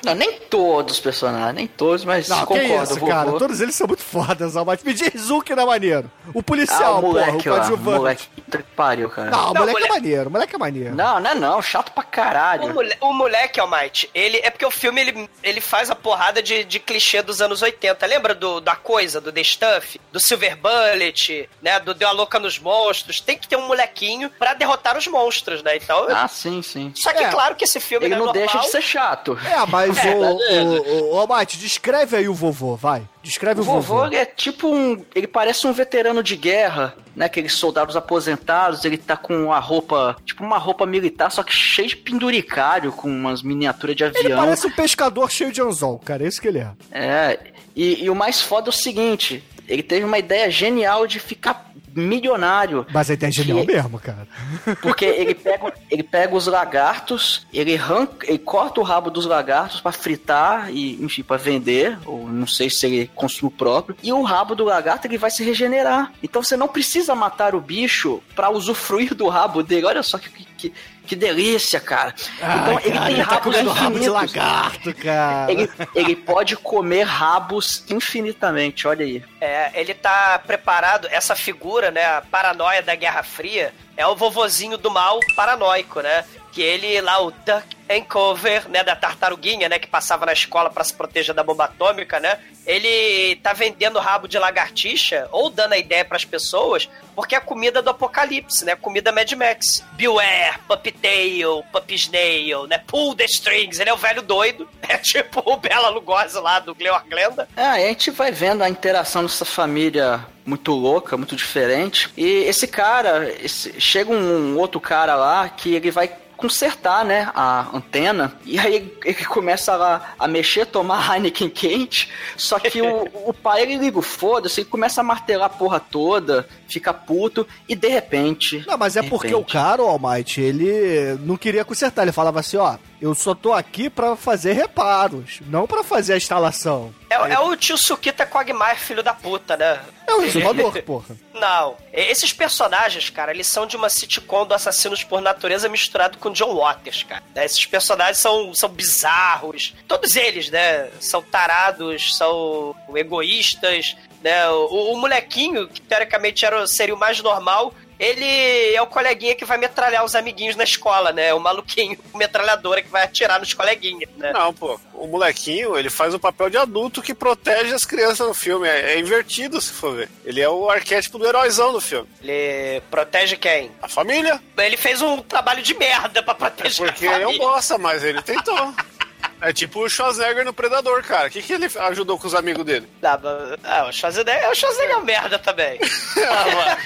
Não, 0.04 0.14
nem 0.16 0.34
todos 0.34 0.96
os 0.96 1.00
personagens, 1.00 1.54
nem 1.56 1.68
todos, 1.68 2.04
mas 2.06 2.28
Não, 2.30 2.40
que 2.40 2.46
concordo. 2.46 2.84
isso, 2.84 3.00
vou- 3.00 3.10
cara. 3.10 3.30
vou- 3.30 3.40
Todos 3.40 3.62
eles 3.62 3.76
são 3.76 3.88
muito 3.88 4.04
fodas, 4.04 4.56
Almighty. 4.56 4.86
Me 4.86 4.94
diz 4.94 5.30
um 5.30 5.42
que 5.42 5.54
não 5.56 5.64
é 5.64 5.66
maneiro. 5.66 6.12
O 6.34 6.40
Ah, 6.40 6.44
policial, 6.44 7.00
o 7.00 7.02
moleque 7.02 7.32
porra, 7.32 7.38
o 7.38 7.40
o 7.40 7.44
coadjuvante. 7.60 7.98
moleque 7.98 8.28
que 8.52 8.58
pariu, 8.76 9.10
cara. 9.10 9.30
Não, 9.32 9.40
o 9.40 9.54
Não, 9.54 9.62
moleque 9.62 9.72
moleque- 9.74 9.86
é 9.86 9.94
maneiro. 9.96 10.30
O 10.30 10.32
moleque 10.32 10.56
é 10.56 10.58
maneiro. 10.58 10.96
Não, 10.96 11.20
não 11.20 11.32
é 11.32 11.36
não, 11.36 11.62
chato 11.62 11.92
pra 11.92 12.04
O, 12.04 12.08
caralho. 12.08 12.74
mole- 12.74 12.96
o 13.02 13.14
moleque, 13.14 13.60
Almighty, 13.60 14.10
ele. 14.14 14.38
É 14.44 14.50
porque 14.50 14.66
o 14.66 14.72
filme 14.72 15.02
ele, 15.02 15.30
ele 15.44 15.62
faz 15.62 15.90
a 15.90 15.96
porrada 15.96 16.42
de, 16.42 16.64
de 16.64 16.80
clichê 16.80 17.22
dos 17.22 17.42
anos 17.42 17.62
80. 17.62 18.06
Lembra 18.06 18.34
do, 18.36 18.60
da 18.62 18.76
coisa, 18.76 19.20
do 19.22 19.32
The 19.32 19.44
Stuff, 19.44 20.00
do 20.12 20.20
Silver 20.20 20.58
Bullet, 20.58 21.50
né? 21.62 21.80
Do 21.80 21.94
Deu 21.94 22.08
a 22.08 22.12
Louca 22.12 22.40
nos 22.40 22.60
Monstros. 22.60 23.20
Tem 23.20 23.38
que 23.38 23.48
ter 23.48 23.56
um 23.56 23.68
molequinho 23.68 24.30
pra 24.38 24.54
derrotar 24.54 24.98
os 24.98 25.08
monstros, 25.08 25.62
né? 25.64 25.76
Então. 25.78 26.08
Ah, 26.10 26.28
sim, 26.28 26.62
sim. 26.62 26.94
Só 26.96 27.14
que 27.14 27.24
É. 27.24 27.30
claro 27.30 27.56
que 27.56 27.64
esse 27.64 27.80
filme 27.80 28.06
Ele 28.06 28.14
é 28.16 28.18
não 28.18 28.26
normal. 28.28 28.44
deixa 28.46 28.60
de 28.60 28.70
ser 28.70 28.82
chato. 28.82 29.38
É, 29.46 29.54
mas 29.78 29.98
É, 29.98 30.16
o, 30.16 30.20
beleza. 30.38 30.82
o, 31.04 31.14
o, 31.14 31.20
Almighty, 31.20 31.58
descreve 31.58 32.18
aí 32.18 32.28
o 32.28 32.34
vovô, 32.34 32.76
vai. 32.76 33.04
Descreve 33.24 33.60
O 33.60 33.64
o, 33.64 33.66
vovô 33.66 34.06
ele 34.06 34.16
é 34.16 34.26
tipo 34.26 34.68
um. 34.74 35.04
Ele 35.14 35.28
parece 35.28 35.68
um 35.68 35.74
veterano 35.74 36.24
de 36.24 36.36
guerra, 36.36 36.96
né? 37.16 37.26
Aqueles 37.26 37.54
soldados 37.54 37.96
aposentados. 37.96 38.84
Ele 38.86 38.98
tá 38.98 39.16
com 39.18 39.52
a 39.54 39.60
roupa. 39.60 40.16
Tipo 40.26 40.44
uma 40.44 40.58
roupa 40.58 40.86
militar, 40.86 41.30
só 41.32 41.44
que 41.44 41.54
cheio 41.54 41.90
de 41.90 41.96
penduricário, 41.98 42.92
com 42.92 43.10
umas 43.10 43.42
miniaturas 43.44 43.96
de 43.96 44.04
Ele 44.04 44.18
avião. 44.18 44.40
parece 44.40 44.68
um 44.68 44.72
pescador 44.72 45.30
cheio 45.32 45.52
de 45.52 45.62
anzol, 45.62 46.00
cara. 46.00 46.24
É 46.24 46.28
isso 46.28 46.42
que 46.42 46.48
ele 46.48 46.60
é. 46.60 46.72
É. 46.92 47.40
E, 47.76 48.04
e 48.06 48.10
o 48.10 48.16
mais 48.16 48.42
foda 48.42 48.70
é 48.70 48.72
o 48.72 48.74
seguinte: 48.74 49.44
ele 49.68 49.84
teve 49.84 50.06
uma 50.06 50.18
ideia 50.18 50.50
genial 50.50 51.06
de 51.06 51.20
ficar 51.20 51.72
milionário. 51.98 52.86
Mas 52.94 53.10
a 53.10 53.14
ideia 53.14 53.30
é 53.30 53.34
genial 53.34 53.66
Que- 53.66 53.74
mesmo, 53.74 54.00
cara. 54.00 54.28
Porque 54.82 55.06
ele 55.06 55.34
pega, 55.34 55.74
ele 55.90 56.04
pega 56.04 56.36
os 56.36 56.48
lagartos, 56.48 57.46
ele 57.54 57.76
arranca, 57.76 58.28
ele 58.28 58.38
corta 58.40 58.80
o 58.80 58.84
rabo 58.84 59.10
dos 59.10 59.26
lagartos 59.26 59.82
pra 59.82 59.92
fritar 59.92 60.70
e, 60.72 61.04
enfim, 61.04 61.24
pra 61.24 61.38
vender, 61.38 61.98
ou 62.06 62.28
não 62.28 62.48
sei 62.48 62.70
se 62.70 62.86
ele 62.86 63.12
consumo 63.16 63.50
próprio. 63.52 63.96
E 64.04 64.12
o 64.14 64.22
rabo 64.22 64.56
do 64.56 64.64
lagarto 64.64 65.08
ele 65.08 65.18
vai 65.18 65.32
se 65.32 65.44
regenerar. 65.44 66.12
Então 66.22 66.42
você 66.44 66.56
não 66.56 66.68
precisa 66.68 67.16
matar 67.16 67.56
o 67.56 67.62
bicho 67.62 68.22
pra 68.36 68.50
usufruir 68.50 69.14
do 69.16 69.28
rabo 69.28 69.64
dele. 69.64 69.86
Olha 69.86 70.04
só 70.04 70.18
que, 70.18 70.30
que 70.58 70.74
que, 71.08 71.16
delícia, 71.16 71.80
cara. 71.80 72.14
Ai, 72.42 72.60
então 72.60 72.80
ele 72.80 72.92
cara, 72.92 73.06
tem 73.06 73.14
ele 73.16 73.24
tá 73.26 73.32
rabos 73.32 73.56
comendo 73.56 73.72
rabo 73.72 73.90
de 73.90 74.06
infinitos. 74.06 74.14
lagarto, 74.36 74.94
cara. 74.96 75.52
Ele, 75.52 75.70
ele 75.96 76.16
pode 76.16 76.56
comer 76.58 77.04
rabos 77.04 77.84
infinitamente, 77.90 78.88
olha 78.88 79.06
aí. 79.06 79.24
É, 79.42 79.72
ele 79.74 79.94
tá 79.94 80.40
preparado, 80.46 81.08
essa 81.10 81.36
figura, 81.36 81.92
né, 81.92 82.06
a 82.06 82.22
paranoia 82.22 82.82
da 82.82 82.96
Guerra 82.96 83.24
Fria, 83.24 83.74
é 83.96 84.06
o 84.06 84.16
vovozinho 84.16 84.78
do 84.78 84.92
mal 84.92 85.20
paranoico, 85.36 86.02
né? 86.02 86.24
Que 86.52 86.62
ele 86.62 87.00
lá, 87.02 87.22
o 87.22 87.30
Duck 87.32 87.78
and 87.90 88.02
Cover, 88.10 88.68
né, 88.70 88.84
da 88.84 88.96
tartaruguinha, 88.96 89.70
né, 89.70 89.78
que 89.80 89.88
passava 89.88 90.26
na 90.26 90.34
escola 90.34 90.70
pra 90.70 90.84
se 90.84 90.94
proteger 90.94 91.34
da 91.36 91.44
bomba 91.44 91.66
atômica, 91.66 92.20
né? 92.20 92.38
Ele 92.66 93.36
tá 93.38 93.54
vendendo 93.54 93.98
rabo 94.00 94.28
de 94.28 94.38
lagartixa 94.38 95.28
ou 95.32 95.50
dando 95.50 95.74
a 95.74 95.78
ideia 95.78 96.04
pras 96.04 96.26
pessoas, 96.26 96.90
porque 97.16 97.34
é 97.34 97.38
a 97.38 97.42
comida 97.42 97.82
do 97.82 97.90
apocalipse, 97.90 98.66
né? 98.66 98.76
Comida 98.76 99.12
Mad 99.12 99.32
Max. 99.34 99.84
Beware, 99.94 100.58
Puppy 100.68 100.92
Tail, 100.92 101.64
Puppy 101.72 101.96
Snail, 101.96 102.68
né? 102.68 102.80
Pull 102.88 103.16
the 103.16 103.26
strings. 103.26 103.80
Ele 103.80 103.90
é 103.90 103.94
o 103.94 103.98
velho 103.98 104.22
doido, 104.22 104.68
é 104.88 104.98
tipo 104.98 105.42
o 105.46 105.56
Bela 105.58 105.90
Lugosi 105.90 106.38
lá 106.40 106.60
do 106.60 106.76
Gleor 106.76 107.04
Glenda. 107.08 107.48
É, 107.56 107.64
a 107.66 107.78
gente 107.80 108.12
vai 108.12 108.32
vendo 108.32 108.64
a 108.64 108.70
interação 108.70 109.22
dessa 109.24 109.46
família 109.46 110.26
muito 110.46 110.72
louca, 110.74 111.16
muito 111.16 111.36
diferente. 111.36 112.10
E 112.18 112.26
esse 112.46 112.68
cara, 112.68 113.34
esse- 113.42 113.80
chega 113.80 114.12
um 114.12 114.58
outro 114.58 114.80
cara 114.82 115.16
lá 115.16 115.48
que 115.50 115.74
ele 115.76 115.90
vai 115.92 116.12
consertar, 116.38 117.04
né, 117.04 117.30
a 117.34 117.68
antena, 117.76 118.34
e 118.46 118.58
aí 118.60 118.96
ele, 119.04 119.26
começa 119.26 119.76
lá 119.76 120.14
a 120.18 120.28
mexer, 120.28 120.68
tomar 120.68 121.04
Heineken 121.16 121.50
quente, 121.50 122.10
só 122.38 122.60
que 122.60 122.82
o, 122.82 123.10
o 123.26 123.34
pai, 123.34 123.64
ele 123.64 123.78
liga 123.78 123.98
o 123.98 124.04
foda-se, 124.04 124.62
ele 124.62 124.70
começa 124.70 125.02
a 125.02 125.04
martelar 125.04 125.48
a 125.48 125.50
porra 125.50 125.80
toda, 125.80 126.48
fica 126.68 126.94
puto, 126.94 127.46
e 127.68 127.76
de 127.76 127.88
repente... 127.88 128.64
Não, 128.68 128.78
mas 128.78 128.96
é 128.96 129.02
porque 129.02 129.34
o 129.34 129.40
repente- 129.40 129.52
cara, 129.52 129.84
o 129.84 129.88
Almighty, 129.88 130.42
ele 130.42 131.18
não 131.22 131.36
queria 131.36 131.66
consertar. 131.66 132.04
Ele 132.04 132.12
falava 132.12 132.40
assim, 132.40 132.58
ó, 132.58 132.78
eu 133.02 133.14
só 133.14 133.36
tô 133.36 133.54
aqui 133.54 133.90
pra 133.90 134.16
fazer 134.16 134.54
reparos, 134.54 135.40
não 135.48 135.68
pra 135.68 135.84
fazer 135.84 136.14
a 136.14 136.18
instalação. 136.18 136.94
É, 137.10 137.16
é 137.16 137.40
o 137.40 137.56
tio 137.56 137.78
Sukita 137.78 138.26
Quagmire, 138.26 138.76
filho 138.76 139.04
da 139.04 139.14
puta, 139.14 139.56
né? 139.56 139.80
É 140.06 140.14
o 140.14 140.24
exumador, 140.24 140.82
porra. 140.84 141.16
Não. 141.34 141.78
Esses 141.94 142.34
personagens, 142.34 143.10
cara, 143.10 143.32
eles 143.32 143.48
são 143.48 143.66
de 143.66 143.76
uma 143.78 143.90
sitcom 143.90 144.46
do 144.46 144.54
Assassinos 144.54 145.04
por 145.04 145.22
Natureza 145.22 145.70
misturado 145.70 146.18
com 146.18 146.32
John 146.32 146.56
Waters, 146.56 147.04
cara. 147.04 147.24
né? 147.36 147.46
Esses 147.46 147.66
personagens 147.66 148.18
são, 148.18 148.54
são 148.54 148.70
bizarros. 148.70 149.74
Todos 149.88 150.16
eles, 150.16 150.50
né? 150.50 150.90
São 151.00 151.22
tarados, 151.22 152.16
são 152.18 152.76
egoístas, 152.96 153.96
né? 154.24 154.50
O, 154.50 154.94
o 154.94 154.98
molequinho, 154.98 155.68
que 155.68 155.82
teoricamente 155.82 156.46
era, 156.46 156.66
seria 156.68 156.96
o 156.96 157.00
mais 157.00 157.22
normal, 157.22 157.74
ele 158.00 158.76
é 158.76 158.82
o 158.82 158.88
coleguinha 158.88 159.36
que 159.36 159.46
vai 159.46 159.58
metralhar 159.58 160.04
os 160.04 160.16
amiguinhos 160.16 160.56
na 160.56 160.64
escola, 160.64 161.12
né? 161.12 161.34
O 161.34 161.40
maluquinho 161.40 161.98
com 161.98 162.18
metralhadora 162.18 162.82
que 162.82 162.90
vai 162.90 163.04
atirar 163.04 163.40
nos 163.40 163.54
coleguinhas, 163.54 164.10
né? 164.18 164.32
Não, 164.34 164.54
pô. 164.54 164.80
O 164.94 165.08
molequinho, 165.08 165.78
ele 165.78 165.90
faz 165.90 166.14
o 166.14 166.20
papel 166.20 166.50
de 166.50 166.58
adulto 166.58 167.02
que 167.02 167.14
protege 167.14 167.74
as 167.74 167.86
crianças 167.86 168.28
no 168.28 168.34
filme. 168.34 168.68
É, 168.68 168.94
é 168.94 169.00
invertido, 169.00 169.62
se 169.62 169.72
for 169.72 169.96
ver. 169.96 170.10
Ele 170.26 170.42
é 170.42 170.50
o 170.50 170.70
arquétipo 170.70 171.18
do 171.20 171.26
heróizão 171.28 171.72
do 171.72 171.80
filme. 171.82 172.08
Ele 172.22 172.82
protege 172.90 173.38
quem? 173.38 173.72
A 173.82 173.88
família. 173.88 174.42
Ele 174.58 174.78
fez 174.78 175.02
um 175.02 175.20
trabalho 175.20 175.62
de 175.62 175.74
merda 175.76 176.22
pra 176.24 176.34
proteger 176.34 176.88
Porque 176.88 177.08
a 177.08 177.14
ele 177.14 177.24
é 177.24 177.28
um 177.28 177.32
família. 177.32 177.48
bosta, 177.48 177.78
mas 177.78 178.04
ele 178.04 178.22
tentou. 178.22 178.74
É 179.40 179.54
tipo 179.54 179.82
o 179.86 179.90
Schwarzenegger 179.90 180.44
no 180.44 180.52
Predador, 180.54 181.04
cara. 181.04 181.28
O 181.28 181.30
que, 181.30 181.44
que 181.44 181.54
ele 181.54 181.70
ajudou 181.80 182.18
com 182.18 182.26
os 182.28 182.34
amigos 182.34 182.66
dele? 182.66 182.88
Ah, 183.04 183.20
mas- 183.22 183.60
ah, 183.64 183.86
o 183.88 183.92
Schwarzenegger, 183.94 184.50
o 184.50 184.56
Schwarzenegger 184.56 184.96
é 184.96 184.98
uma 184.98 185.06
merda 185.06 185.38
também. 185.40 185.80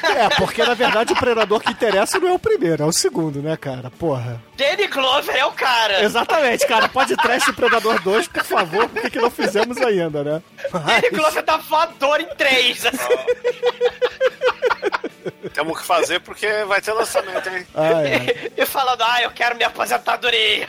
É, 0.03 0.29
porque 0.37 0.61
na 0.63 0.73
verdade 0.73 1.13
o 1.13 1.15
predador 1.15 1.59
que 1.61 1.71
interessa 1.71 2.19
não 2.19 2.27
é 2.29 2.33
o 2.33 2.39
primeiro, 2.39 2.83
é 2.83 2.85
o 2.85 2.91
segundo, 2.91 3.41
né, 3.41 3.55
cara? 3.57 3.89
Porra. 3.89 4.41
Danny 4.57 4.87
Glover 4.87 5.33
é 5.35 5.45
o 5.45 5.51
cara. 5.53 6.03
Exatamente, 6.03 6.67
cara. 6.67 6.89
Pode 6.89 7.15
trash 7.15 7.47
o 7.47 7.53
Predador 7.53 7.99
2, 8.01 8.27
por 8.27 8.43
favor, 8.43 8.89
por 8.89 9.09
que 9.09 9.17
não 9.19 9.31
fizemos 9.31 9.77
ainda, 9.77 10.23
né? 10.23 10.41
Danny 10.71 11.09
Glover 11.11 11.41
tá 11.43 11.57
voador 11.57 12.19
em 12.19 12.25
três. 12.35 12.85
assim. 12.85 12.97
Temos 15.53 15.79
que 15.79 15.85
fazer 15.85 16.19
porque 16.19 16.47
vai 16.65 16.81
ter 16.81 16.91
lançamento, 16.93 17.47
hein? 17.49 17.65
Ah, 17.73 17.91
é. 18.05 18.51
e 18.57 18.65
falando, 18.65 19.01
ah, 19.03 19.21
eu 19.23 19.31
quero 19.31 19.55
minha 19.55 19.67
aposentadoria. 19.69 20.67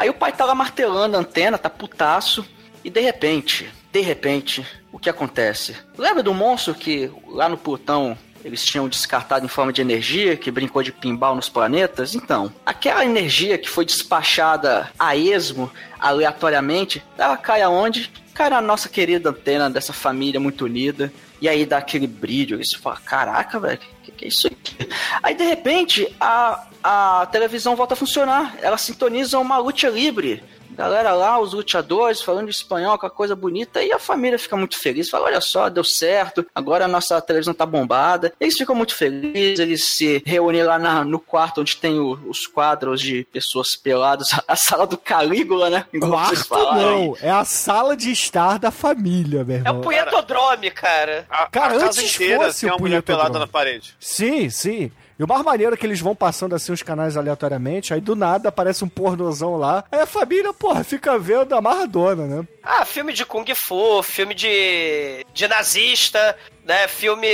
Aí 0.00 0.08
o 0.08 0.14
pai 0.14 0.32
tá 0.32 0.46
lá 0.46 0.54
martelando 0.54 1.14
a 1.14 1.20
antena, 1.20 1.58
tá 1.58 1.68
putaço, 1.68 2.42
e 2.82 2.88
de 2.88 3.02
repente, 3.02 3.70
de 3.92 4.00
repente, 4.00 4.66
o 4.90 4.98
que 4.98 5.10
acontece? 5.10 5.76
Lembra 5.98 6.22
do 6.22 6.32
monstro 6.32 6.74
que 6.74 7.10
lá 7.28 7.50
no 7.50 7.58
portão 7.58 8.16
eles 8.42 8.64
tinham 8.64 8.88
descartado 8.88 9.44
em 9.44 9.48
forma 9.48 9.74
de 9.74 9.82
energia, 9.82 10.38
que 10.38 10.50
brincou 10.50 10.82
de 10.82 10.90
pinball 10.90 11.36
nos 11.36 11.50
planetas? 11.50 12.14
Então, 12.14 12.50
aquela 12.64 13.04
energia 13.04 13.58
que 13.58 13.68
foi 13.68 13.84
despachada 13.84 14.90
a 14.98 15.14
esmo, 15.14 15.70
aleatoriamente, 15.98 17.04
ela 17.18 17.36
cai 17.36 17.60
aonde? 17.60 18.10
Cai 18.32 18.48
na 18.48 18.62
nossa 18.62 18.88
querida 18.88 19.28
antena 19.28 19.68
dessa 19.68 19.92
família 19.92 20.40
muito 20.40 20.64
unida. 20.64 21.12
E 21.42 21.46
aí 21.46 21.66
dá 21.66 21.76
aquele 21.76 22.06
brilho, 22.06 22.58
isso 22.58 22.78
fala, 22.78 22.96
caraca, 23.04 23.60
velho, 23.60 23.80
que, 24.20 24.26
é 24.26 24.28
isso 24.28 24.46
aqui? 24.46 24.88
Aí 25.22 25.34
de 25.34 25.44
repente 25.44 26.06
a, 26.20 26.66
a 26.84 27.26
televisão 27.26 27.74
volta 27.74 27.94
a 27.94 27.96
funcionar, 27.96 28.56
ela 28.60 28.76
sintoniza 28.76 29.38
uma 29.38 29.58
luta 29.58 29.88
livre. 29.88 30.42
Galera 30.80 31.12
lá, 31.12 31.38
os 31.38 31.52
luteadores 31.52 32.22
falando 32.22 32.48
espanhol, 32.48 32.98
com 32.98 33.04
a 33.06 33.10
coisa 33.10 33.36
bonita, 33.36 33.82
e 33.82 33.92
a 33.92 33.98
família 33.98 34.38
fica 34.38 34.56
muito 34.56 34.78
feliz. 34.80 35.10
Fala, 35.10 35.26
olha 35.26 35.40
só, 35.40 35.68
deu 35.68 35.84
certo, 35.84 36.46
agora 36.54 36.86
a 36.86 36.88
nossa 36.88 37.20
televisão 37.20 37.52
tá 37.52 37.66
bombada. 37.66 38.32
Eles 38.40 38.56
ficam 38.56 38.74
muito 38.74 38.94
felizes, 38.94 39.58
eles 39.58 39.84
se 39.84 40.22
reúnem 40.24 40.62
lá 40.62 40.78
na- 40.78 41.04
no 41.04 41.18
quarto 41.18 41.60
onde 41.60 41.76
tem 41.76 41.98
o- 41.98 42.18
os 42.26 42.46
quadros 42.46 43.00
de 43.00 43.24
pessoas 43.30 43.76
peladas, 43.76 44.28
a 44.48 44.56
sala 44.56 44.86
do 44.86 44.96
Calígula, 44.96 45.68
né? 45.68 45.84
Quarto 46.00 46.48
não, 46.74 47.14
é 47.20 47.30
a 47.30 47.44
sala 47.44 47.94
de 47.94 48.10
estar 48.10 48.58
da 48.58 48.70
família, 48.70 49.44
meu 49.44 49.56
É 49.56 49.58
irmão. 49.58 49.80
o 49.80 49.82
punhetodrome, 49.82 50.70
cara. 50.70 51.26
A, 51.28 51.46
Cara, 51.48 51.74
a 51.74 51.86
antes 51.86 52.14
inteira 52.14 52.44
fosse 52.46 52.60
tem 52.62 52.70
o 52.70 52.72
uma 52.72 52.78
mulher 52.78 53.02
punhetodrome. 53.02 53.28
pelada 53.32 53.38
na 53.38 53.46
parede. 53.46 53.94
Sim, 54.00 54.48
sim. 54.48 54.90
E 55.20 55.22
o 55.22 55.28
mais 55.28 55.42
maneiro 55.44 55.74
é 55.74 55.76
que 55.76 55.84
eles 55.84 56.00
vão 56.00 56.16
passando 56.16 56.54
assim 56.54 56.72
os 56.72 56.82
canais 56.82 57.14
aleatoriamente, 57.14 57.92
aí 57.92 58.00
do 58.00 58.16
nada 58.16 58.48
aparece 58.48 58.82
um 58.82 58.88
pornozão 58.88 59.54
lá. 59.54 59.84
Aí 59.92 60.00
a 60.00 60.06
família, 60.06 60.50
porra, 60.54 60.82
fica 60.82 61.18
vendo 61.18 61.54
a 61.54 61.60
Maradona, 61.60 62.24
né? 62.26 62.48
Ah, 62.62 62.86
filme 62.86 63.12
de 63.12 63.26
Kung 63.26 63.44
Fu, 63.54 64.02
filme 64.02 64.34
de, 64.34 65.26
de 65.34 65.46
nazista, 65.46 66.34
né? 66.64 66.88
Filme. 66.88 67.28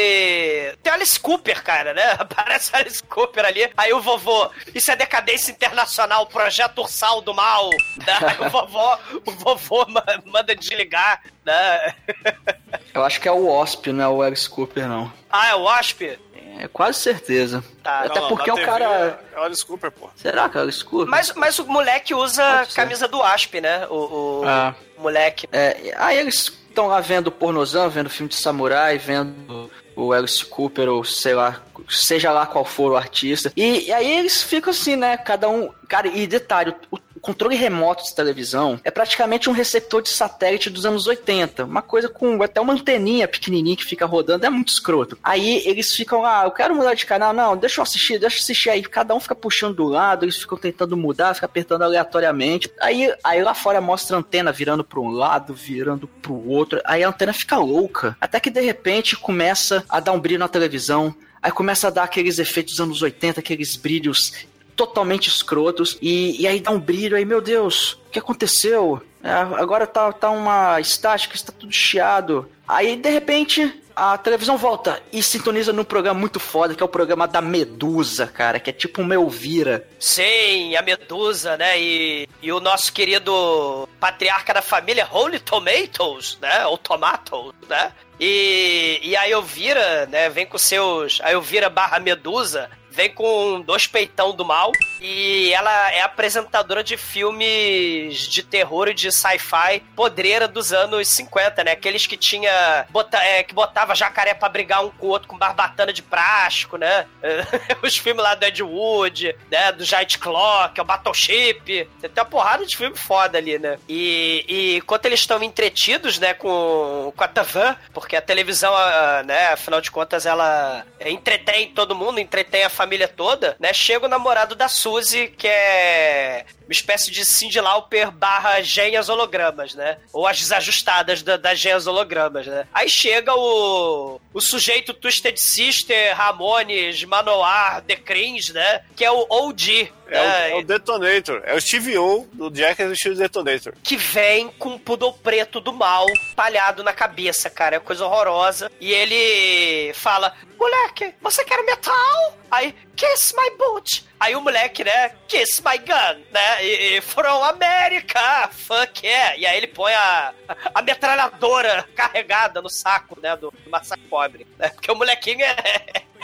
Tem 0.82 0.92
Alice 0.92 1.20
Cooper, 1.20 1.62
cara, 1.62 1.94
né? 1.94 2.10
Aparece 2.18 2.74
Alice 2.74 3.00
Cooper 3.04 3.44
ali. 3.44 3.70
Aí 3.76 3.92
o 3.92 4.00
vovô, 4.00 4.50
isso 4.74 4.90
é 4.90 4.96
decadência 4.96 5.52
internacional, 5.52 6.26
projeto 6.26 6.80
ursal 6.80 7.20
do 7.20 7.32
mal. 7.32 7.70
Né? 7.70 8.18
Aí 8.26 8.46
o 8.48 8.50
vovô, 8.50 8.98
o 9.26 9.30
vovô 9.30 9.86
ma- 9.88 10.04
manda 10.24 10.56
desligar, 10.56 11.22
né? 11.44 11.94
Eu 12.92 13.04
acho 13.04 13.20
que 13.20 13.28
é 13.28 13.32
o 13.32 13.46
Wasp, 13.46 13.88
não 13.92 14.02
é 14.04 14.08
o 14.08 14.22
Alice 14.22 14.48
Cooper, 14.48 14.88
não. 14.88 15.12
Ah, 15.30 15.48
é 15.50 15.54
o 15.54 15.62
Wasp? 15.64 16.18
É 16.58 16.68
quase 16.68 16.98
certeza. 17.00 17.62
Tá. 17.82 18.00
Até 18.00 18.20
Não, 18.20 18.28
porque 18.28 18.48
na 18.48 18.54
o 18.54 18.56
TV 18.56 18.66
cara. 18.70 19.20
É 19.34 19.40
o 19.40 19.42
Alice 19.42 19.64
Cooper, 19.64 19.90
pô. 19.90 20.08
Será 20.16 20.48
que 20.48 20.56
é 20.56 20.60
o 20.60 20.62
Alice 20.64 20.84
Cooper? 20.84 21.06
Mas, 21.08 21.32
mas 21.34 21.58
o 21.58 21.66
moleque 21.66 22.14
usa 22.14 22.66
camisa 22.74 23.06
do 23.08 23.18
Wasp, 23.18 23.54
né? 23.60 23.86
O, 23.88 24.40
o 24.40 24.42
Ah. 24.46 24.74
moleque. 24.98 25.48
É, 25.52 25.94
aí 25.96 26.18
eles 26.18 26.52
estão 26.68 26.86
lá 26.88 27.00
vendo 27.00 27.30
pornozão, 27.30 27.88
vendo 27.90 28.10
filme 28.10 28.28
de 28.28 28.36
samurai, 28.36 28.98
vendo 28.98 29.70
o 29.94 30.12
Alice 30.12 30.44
Cooper, 30.44 30.88
ou 30.90 31.02
sei 31.04 31.34
lá, 31.34 31.62
seja 31.88 32.30
lá 32.32 32.44
qual 32.46 32.64
for 32.64 32.92
o 32.92 32.96
artista. 32.96 33.50
E, 33.56 33.86
e 33.86 33.92
aí 33.92 34.18
eles 34.18 34.42
ficam 34.42 34.70
assim, 34.70 34.94
né? 34.96 35.16
Cada 35.16 35.48
um. 35.48 35.70
Cara, 35.88 36.08
e 36.08 36.26
detalhe, 36.26 36.74
o 36.90 36.98
controle 37.26 37.56
remoto 37.56 38.04
de 38.04 38.14
televisão 38.14 38.80
é 38.84 38.90
praticamente 38.90 39.50
um 39.50 39.52
receptor 39.52 40.00
de 40.00 40.10
satélite 40.10 40.70
dos 40.70 40.86
anos 40.86 41.08
80. 41.08 41.64
Uma 41.64 41.82
coisa 41.82 42.08
com 42.08 42.40
até 42.40 42.60
uma 42.60 42.72
anteninha 42.72 43.26
pequenininha 43.26 43.76
que 43.76 43.84
fica 43.84 44.06
rodando, 44.06 44.46
é 44.46 44.50
muito 44.50 44.68
escroto. 44.68 45.18
Aí 45.24 45.60
eles 45.66 45.92
ficam 45.92 46.20
lá, 46.20 46.44
eu 46.44 46.52
quero 46.52 46.72
mudar 46.72 46.94
de 46.94 47.04
canal, 47.04 47.32
não, 47.32 47.56
deixa 47.56 47.80
eu 47.80 47.82
assistir, 47.82 48.20
deixa 48.20 48.36
eu 48.36 48.42
assistir 48.42 48.70
aí. 48.70 48.82
Cada 48.82 49.12
um 49.12 49.18
fica 49.18 49.34
puxando 49.34 49.74
do 49.74 49.86
lado, 49.86 50.24
eles 50.24 50.36
ficam 50.36 50.56
tentando 50.56 50.96
mudar, 50.96 51.34
fica 51.34 51.46
apertando 51.46 51.82
aleatoriamente. 51.82 52.70
Aí, 52.80 53.12
aí 53.24 53.42
lá 53.42 53.54
fora 53.54 53.80
mostra 53.80 54.16
a 54.16 54.20
antena 54.20 54.52
virando 54.52 54.84
para 54.84 55.00
um 55.00 55.10
lado, 55.10 55.52
virando 55.52 56.06
pro 56.06 56.48
outro. 56.48 56.80
Aí 56.84 57.02
a 57.02 57.08
antena 57.08 57.32
fica 57.32 57.56
louca. 57.56 58.16
Até 58.20 58.38
que 58.38 58.50
de 58.50 58.60
repente 58.60 59.16
começa 59.16 59.84
a 59.88 59.98
dar 59.98 60.12
um 60.12 60.20
brilho 60.20 60.38
na 60.38 60.48
televisão. 60.48 61.12
Aí 61.42 61.50
começa 61.50 61.88
a 61.88 61.90
dar 61.90 62.04
aqueles 62.04 62.38
efeitos 62.38 62.74
dos 62.74 62.80
anos 62.80 63.02
80, 63.02 63.40
aqueles 63.40 63.74
brilhos 63.74 64.32
totalmente 64.76 65.28
escrotos. 65.28 65.96
E, 66.00 66.40
e 66.40 66.46
aí 66.46 66.60
dá 66.60 66.70
um 66.70 66.78
brilho 66.78 67.16
aí, 67.16 67.24
meu 67.24 67.40
Deus, 67.40 67.94
o 68.06 68.10
que 68.10 68.18
aconteceu? 68.18 69.02
É, 69.24 69.30
agora 69.30 69.86
tá, 69.86 70.12
tá 70.12 70.30
uma 70.30 70.78
estática, 70.80 71.34
está 71.34 71.50
tudo 71.50 71.72
chiado. 71.72 72.48
Aí, 72.68 72.96
de 72.96 73.10
repente, 73.10 73.82
a 73.96 74.18
televisão 74.18 74.58
volta 74.58 75.02
e 75.10 75.22
sintoniza 75.22 75.72
num 75.72 75.82
programa 75.82 76.20
muito 76.20 76.38
foda, 76.38 76.74
que 76.74 76.82
é 76.82 76.86
o 76.86 76.88
programa 76.88 77.26
da 77.26 77.40
Medusa, 77.40 78.26
cara, 78.26 78.60
que 78.60 78.68
é 78.68 78.72
tipo 78.72 79.00
uma 79.00 79.14
Elvira. 79.14 79.88
Sim, 79.98 80.76
a 80.76 80.82
Medusa, 80.82 81.56
né? 81.56 81.80
E, 81.80 82.28
e 82.42 82.52
o 82.52 82.60
nosso 82.60 82.92
querido 82.92 83.88
patriarca 83.98 84.52
da 84.52 84.60
família, 84.60 85.08
Holy 85.10 85.40
Tomatoes, 85.40 86.38
né? 86.40 86.66
Ou 86.66 86.76
Tomatoes, 86.76 87.54
né? 87.68 87.92
E, 88.20 89.00
e 89.02 89.16
a 89.16 89.28
Elvira, 89.28 90.06
né? 90.06 90.28
Vem 90.28 90.46
com 90.46 90.58
seus. 90.58 91.20
A 91.22 91.32
Elvira 91.32 91.70
barra 91.70 91.98
Medusa 91.98 92.70
vem 92.96 93.12
com 93.12 93.60
dois 93.60 93.86
peitão 93.86 94.34
do 94.34 94.42
mal 94.42 94.72
e 95.02 95.52
ela 95.52 95.92
é 95.92 96.00
apresentadora 96.00 96.82
de 96.82 96.96
filmes 96.96 98.26
de 98.26 98.42
terror 98.42 98.88
e 98.88 98.94
de 98.94 99.12
sci-fi 99.12 99.82
podreira 99.94 100.48
dos 100.48 100.72
anos 100.72 101.06
50, 101.08 101.62
né? 101.62 101.72
Aqueles 101.72 102.06
que 102.06 102.16
tinha 102.16 102.86
bota, 102.88 103.18
é, 103.18 103.42
que 103.42 103.54
botava 103.54 103.94
jacaré 103.94 104.32
pra 104.32 104.48
brigar 104.48 104.84
um 104.84 104.90
com 104.90 105.06
o 105.06 105.10
outro 105.10 105.28
com 105.28 105.36
barbatana 105.36 105.92
de 105.92 106.02
plástico, 106.02 106.78
né? 106.78 107.06
Os 107.82 107.98
filmes 107.98 108.24
lá 108.24 108.34
do 108.34 108.44
Ed 108.44 108.62
Wood, 108.62 109.36
né? 109.50 109.72
Do 109.72 109.84
Giant 109.84 110.16
que 110.16 110.80
é 110.80 110.82
o 110.82 110.86
Battleship. 110.86 111.60
Tem 111.64 112.10
uma 112.16 112.24
porrada 112.24 112.64
de 112.64 112.76
filme 112.76 112.96
foda 112.96 113.36
ali, 113.36 113.58
né? 113.58 113.78
E, 113.86 114.44
e 114.48 114.76
enquanto 114.76 115.04
eles 115.04 115.20
estão 115.20 115.42
entretidos, 115.42 116.18
né, 116.18 116.32
com, 116.32 117.12
com 117.14 117.24
a 117.24 117.28
Tavan, 117.28 117.76
porque 117.92 118.16
a 118.16 118.22
televisão, 118.22 118.74
ah, 118.74 119.22
né, 119.24 119.48
afinal 119.48 119.80
de 119.80 119.90
contas, 119.90 120.24
ela 120.24 120.84
entretém 121.04 121.68
todo 121.68 121.94
mundo, 121.94 122.18
entretém 122.18 122.64
a 122.64 122.70
família 122.70 122.85
toda, 123.14 123.56
né? 123.58 123.72
Chega 123.72 124.06
o 124.06 124.08
namorado 124.08 124.54
da 124.54 124.68
Suzy, 124.68 125.28
que 125.28 125.48
é 125.48 126.44
uma 126.66 126.72
espécie 126.72 127.10
de 127.10 127.24
Cindy 127.24 127.60
Lauper 127.60 128.10
barra 128.10 128.60
gênias 128.60 129.08
hologramas, 129.08 129.74
né? 129.74 129.98
Ou 130.12 130.26
as 130.26 130.38
desajustadas 130.38 131.22
da, 131.22 131.36
das 131.36 131.58
gênias 131.58 131.86
hologramas, 131.86 132.46
né? 132.46 132.66
Aí 132.74 132.88
chega 132.88 133.34
o, 133.34 134.20
o 134.34 134.40
sujeito 134.40 134.92
Twisted 134.92 135.36
Sister, 135.36 136.16
Ramones, 136.16 137.04
Manoir, 137.04 137.82
The 137.82 137.96
Crins, 137.96 138.50
né? 138.50 138.82
Que 138.96 139.04
é 139.04 139.10
o 139.10 139.26
OG. 139.30 139.92
É, 140.08 140.20
o, 140.20 140.24
né? 140.24 140.50
é 140.50 140.54
o 140.56 140.64
Detonator. 140.64 141.42
É 141.44 141.54
o 141.54 141.60
Steve 141.60 141.98
O 141.98 142.26
do 142.32 142.50
Jack 142.50 142.84
do 142.84 142.96
Steve 142.96 143.16
Detonator. 143.16 143.74
que 143.82 143.96
vem 143.96 144.48
com 144.50 144.70
um 144.70 144.78
pudor 144.78 145.14
preto 145.18 145.60
do 145.60 145.72
mal 145.72 146.06
palhado 146.34 146.82
na 146.82 146.92
cabeça, 146.92 147.48
cara. 147.48 147.76
É 147.76 147.80
coisa 147.80 148.04
horrorosa. 148.04 148.70
E 148.80 148.92
ele 148.92 149.92
fala: 149.94 150.34
Moleque, 150.58 151.14
você 151.20 151.44
quer 151.44 151.62
metal? 151.64 152.36
Aí, 152.50 152.74
kiss 152.96 153.34
my 153.36 153.56
boot. 153.56 154.04
Aí 154.18 154.34
o 154.34 154.40
moleque, 154.40 154.82
né, 154.82 155.10
kiss 155.28 155.62
my 155.62 155.78
gun, 155.78 156.22
né? 156.32 156.64
E, 156.64 156.96
e 156.96 157.00
from 157.00 157.44
America, 157.44 158.48
fuck 158.50 159.06
yeah. 159.06 159.36
E 159.36 159.46
aí 159.46 159.56
ele 159.58 159.66
põe 159.66 159.92
a, 159.92 160.32
a 160.74 160.82
metralhadora 160.82 161.84
carregada 161.94 162.62
no 162.62 162.70
saco, 162.70 163.18
né, 163.20 163.36
do, 163.36 163.50
do 163.50 163.70
massacre 163.70 164.06
pobre. 164.08 164.46
Né? 164.58 164.70
Porque 164.70 164.90
o 164.90 164.94
molequinho 164.94 165.42
é, 165.42 165.56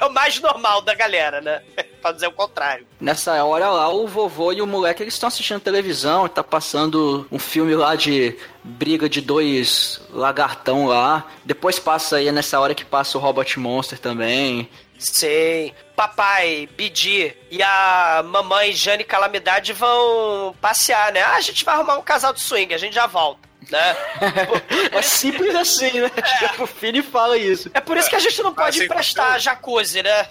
é 0.01 0.05
o 0.05 0.13
mais 0.13 0.41
normal 0.41 0.81
da 0.81 0.95
galera, 0.95 1.41
né? 1.41 1.63
pra 2.01 2.13
dizer 2.13 2.27
o 2.27 2.33
contrário. 2.33 2.87
Nessa 3.01 3.45
hora 3.45 3.71
lá, 3.71 3.89
o 3.89 4.09
vovô 4.09 4.53
e 4.53 4.63
o 4.63 4.67
moleque 4.67 5.03
eles 5.03 5.15
estão 5.15 5.29
assistindo 5.29 5.61
televisão, 5.61 6.29
tá 6.29 6.43
passando 6.43 7.27
um 7.31 7.39
filme 7.39 7.75
lá 7.75 7.95
de 7.95 8.37
briga 8.65 9.09
de 9.09 9.21
dois 9.21 10.01
lagartão 10.11 10.87
lá. 10.87 11.27
Depois 11.45 11.79
passa 11.79 12.17
aí 12.17 12.29
é 12.29 12.33
nessa 12.33 12.59
hora 12.59 12.75
que 12.75 12.85
passa 12.85 13.17
o 13.17 13.21
Robot 13.21 13.61
Monster 13.61 13.99
também. 13.99 14.69
Sei. 14.99 15.75
Papai, 16.03 16.69
Bidi 16.77 17.33
e 17.49 17.63
a 17.63 18.25
mamãe 18.25 18.73
Jane 18.73 19.05
Calamidade 19.05 19.73
vão 19.73 20.53
passear, 20.61 21.13
né? 21.13 21.23
Ah, 21.23 21.37
a 21.37 21.41
gente 21.41 21.65
vai 21.65 21.77
arrumar 21.77 21.97
um 21.97 22.03
casal 22.03 22.33
de 22.33 22.41
swing, 22.41 22.75
a 22.75 22.79
gente 22.79 22.93
já 22.93 23.07
volta. 23.07 23.49
Né? 23.71 23.97
É 24.91 25.01
simples 25.01 25.55
assim, 25.55 26.01
né? 26.01 26.11
O 26.59 26.67
Fini 26.67 27.03
fala 27.03 27.39
isso. 27.39 27.71
É 27.73 27.81
por 27.81 27.97
isso 27.97 28.11
que 28.11 28.17
a 28.17 28.19
gente 28.19 28.43
não 28.43 28.53
pode 28.53 28.71
assim 28.77 28.85
emprestar 28.85 29.39
jacuzzi, 29.39 30.03
né? 30.03 30.27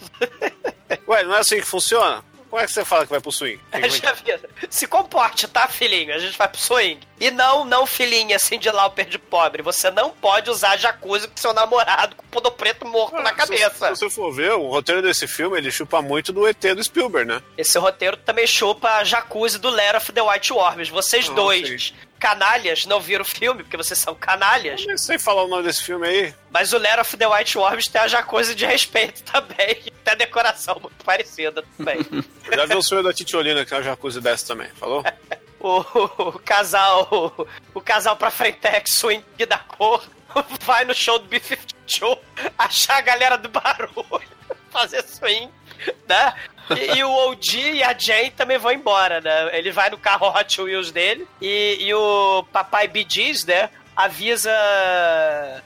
Ué, 1.07 1.23
não 1.23 1.35
é 1.35 1.39
assim 1.39 1.55
que 1.55 1.65
funciona? 1.65 2.21
Como 2.51 2.61
é 2.61 2.65
que 2.65 2.71
você 2.73 2.83
fala 2.83 3.05
que 3.05 3.11
vai 3.11 3.21
pro 3.21 3.31
swing? 3.31 3.59
Se 4.69 4.85
comporte, 4.85 5.47
tá, 5.47 5.67
filhinho? 5.69 6.13
A 6.13 6.19
gente 6.19 6.37
vai 6.37 6.49
pro 6.49 6.59
swing. 6.59 6.99
E 7.17 7.31
não, 7.31 7.63
não, 7.63 7.85
filhinha, 7.87 8.35
assim 8.35 8.59
de 8.59 8.69
lauper 8.69 9.05
de 9.07 9.17
pobre. 9.17 9.63
Você 9.63 9.89
não 9.89 10.09
pode 10.09 10.49
usar 10.49 10.75
jacuzzi 10.77 11.27
com 11.29 11.37
seu 11.37 11.53
namorado 11.53 12.13
com 12.15 12.39
o 12.39 12.51
preto 12.51 12.85
morto 12.85 13.15
na 13.21 13.29
Se- 13.29 13.35
cabeça. 13.35 13.95
Se 13.95 14.01
você 14.01 14.09
for 14.09 14.33
ver, 14.33 14.51
o 14.51 14.67
roteiro 14.67 15.01
desse 15.01 15.27
filme, 15.27 15.57
ele 15.57 15.71
chupa 15.71 16.01
muito 16.01 16.33
do 16.33 16.45
ET 16.45 16.59
do 16.75 16.83
Spielberg, 16.83 17.25
né? 17.25 17.41
Esse 17.57 17.79
roteiro 17.79 18.17
também 18.17 18.45
chupa 18.45 18.89
a 18.97 19.03
jacuzzi 19.05 19.57
do 19.57 19.69
Lair 19.69 19.95
of 19.95 20.11
the 20.11 20.21
White 20.21 20.51
Worms. 20.51 20.89
Vocês 20.89 21.29
Ah, 21.29 21.33
dois, 21.33 21.93
canalhas, 22.21 22.85
não 22.85 23.01
viram 23.01 23.23
o 23.23 23.25
filme, 23.25 23.63
porque 23.63 23.75
vocês 23.75 23.97
são 23.97 24.13
canalhas. 24.13 24.85
Eu 24.87 24.97
sei 24.97 25.17
falar 25.17 25.43
o 25.43 25.47
nome 25.47 25.63
desse 25.63 25.83
filme 25.83 26.07
aí. 26.07 26.33
Mas 26.51 26.71
o 26.71 26.77
Lair 26.77 26.99
of 26.99 27.17
the 27.17 27.27
White 27.27 27.57
Worms 27.57 27.87
tem 27.87 27.99
a 27.99 28.07
jacuzzi 28.07 28.53
de 28.53 28.63
respeito 28.63 29.23
também. 29.29 29.81
Tem 30.03 30.13
a 30.13 30.15
decoração 30.15 30.77
muito 30.79 31.03
parecida 31.03 31.63
também. 31.75 31.97
Eu 32.45 32.53
já 32.55 32.65
vi 32.67 32.75
o 32.75 32.83
sonho 32.83 33.01
da 33.01 33.11
Titiolina, 33.11 33.65
que 33.65 33.73
é 33.73 33.77
uma 33.77 33.83
jacuzzi 33.83 34.21
dessa 34.21 34.45
também. 34.45 34.69
Falou? 34.75 35.03
o, 35.59 35.79
o 35.79 36.39
casal. 36.39 37.07
O, 37.11 37.47
o 37.73 37.81
casal 37.81 38.15
pra 38.15 38.29
Frentex 38.29 38.93
swing 38.93 39.23
da 39.47 39.57
cor 39.57 40.03
vai 40.61 40.85
no 40.85 40.93
show 40.93 41.17
do 41.17 41.25
B-52 41.25 42.19
achar 42.57 42.97
a 42.97 43.01
galera 43.01 43.37
do 43.37 43.49
barulho, 43.49 44.21
fazer 44.69 45.03
swing, 45.03 45.51
né? 46.07 46.33
E, 46.69 46.97
e 46.97 47.03
o 47.03 47.11
OG 47.29 47.73
e 47.73 47.83
a 47.83 47.97
Jane 47.97 48.31
também 48.31 48.57
vão 48.57 48.71
embora, 48.71 49.19
né? 49.19 49.57
Ele 49.57 49.71
vai 49.71 49.89
no 49.89 49.97
carro 49.97 50.27
Hot 50.27 50.61
Wheels 50.61 50.91
dele 50.91 51.27
e, 51.41 51.77
e 51.79 51.93
o 51.93 52.43
papai 52.51 52.89
Gees, 53.07 53.45
né? 53.45 53.69
Avisa 53.95 54.51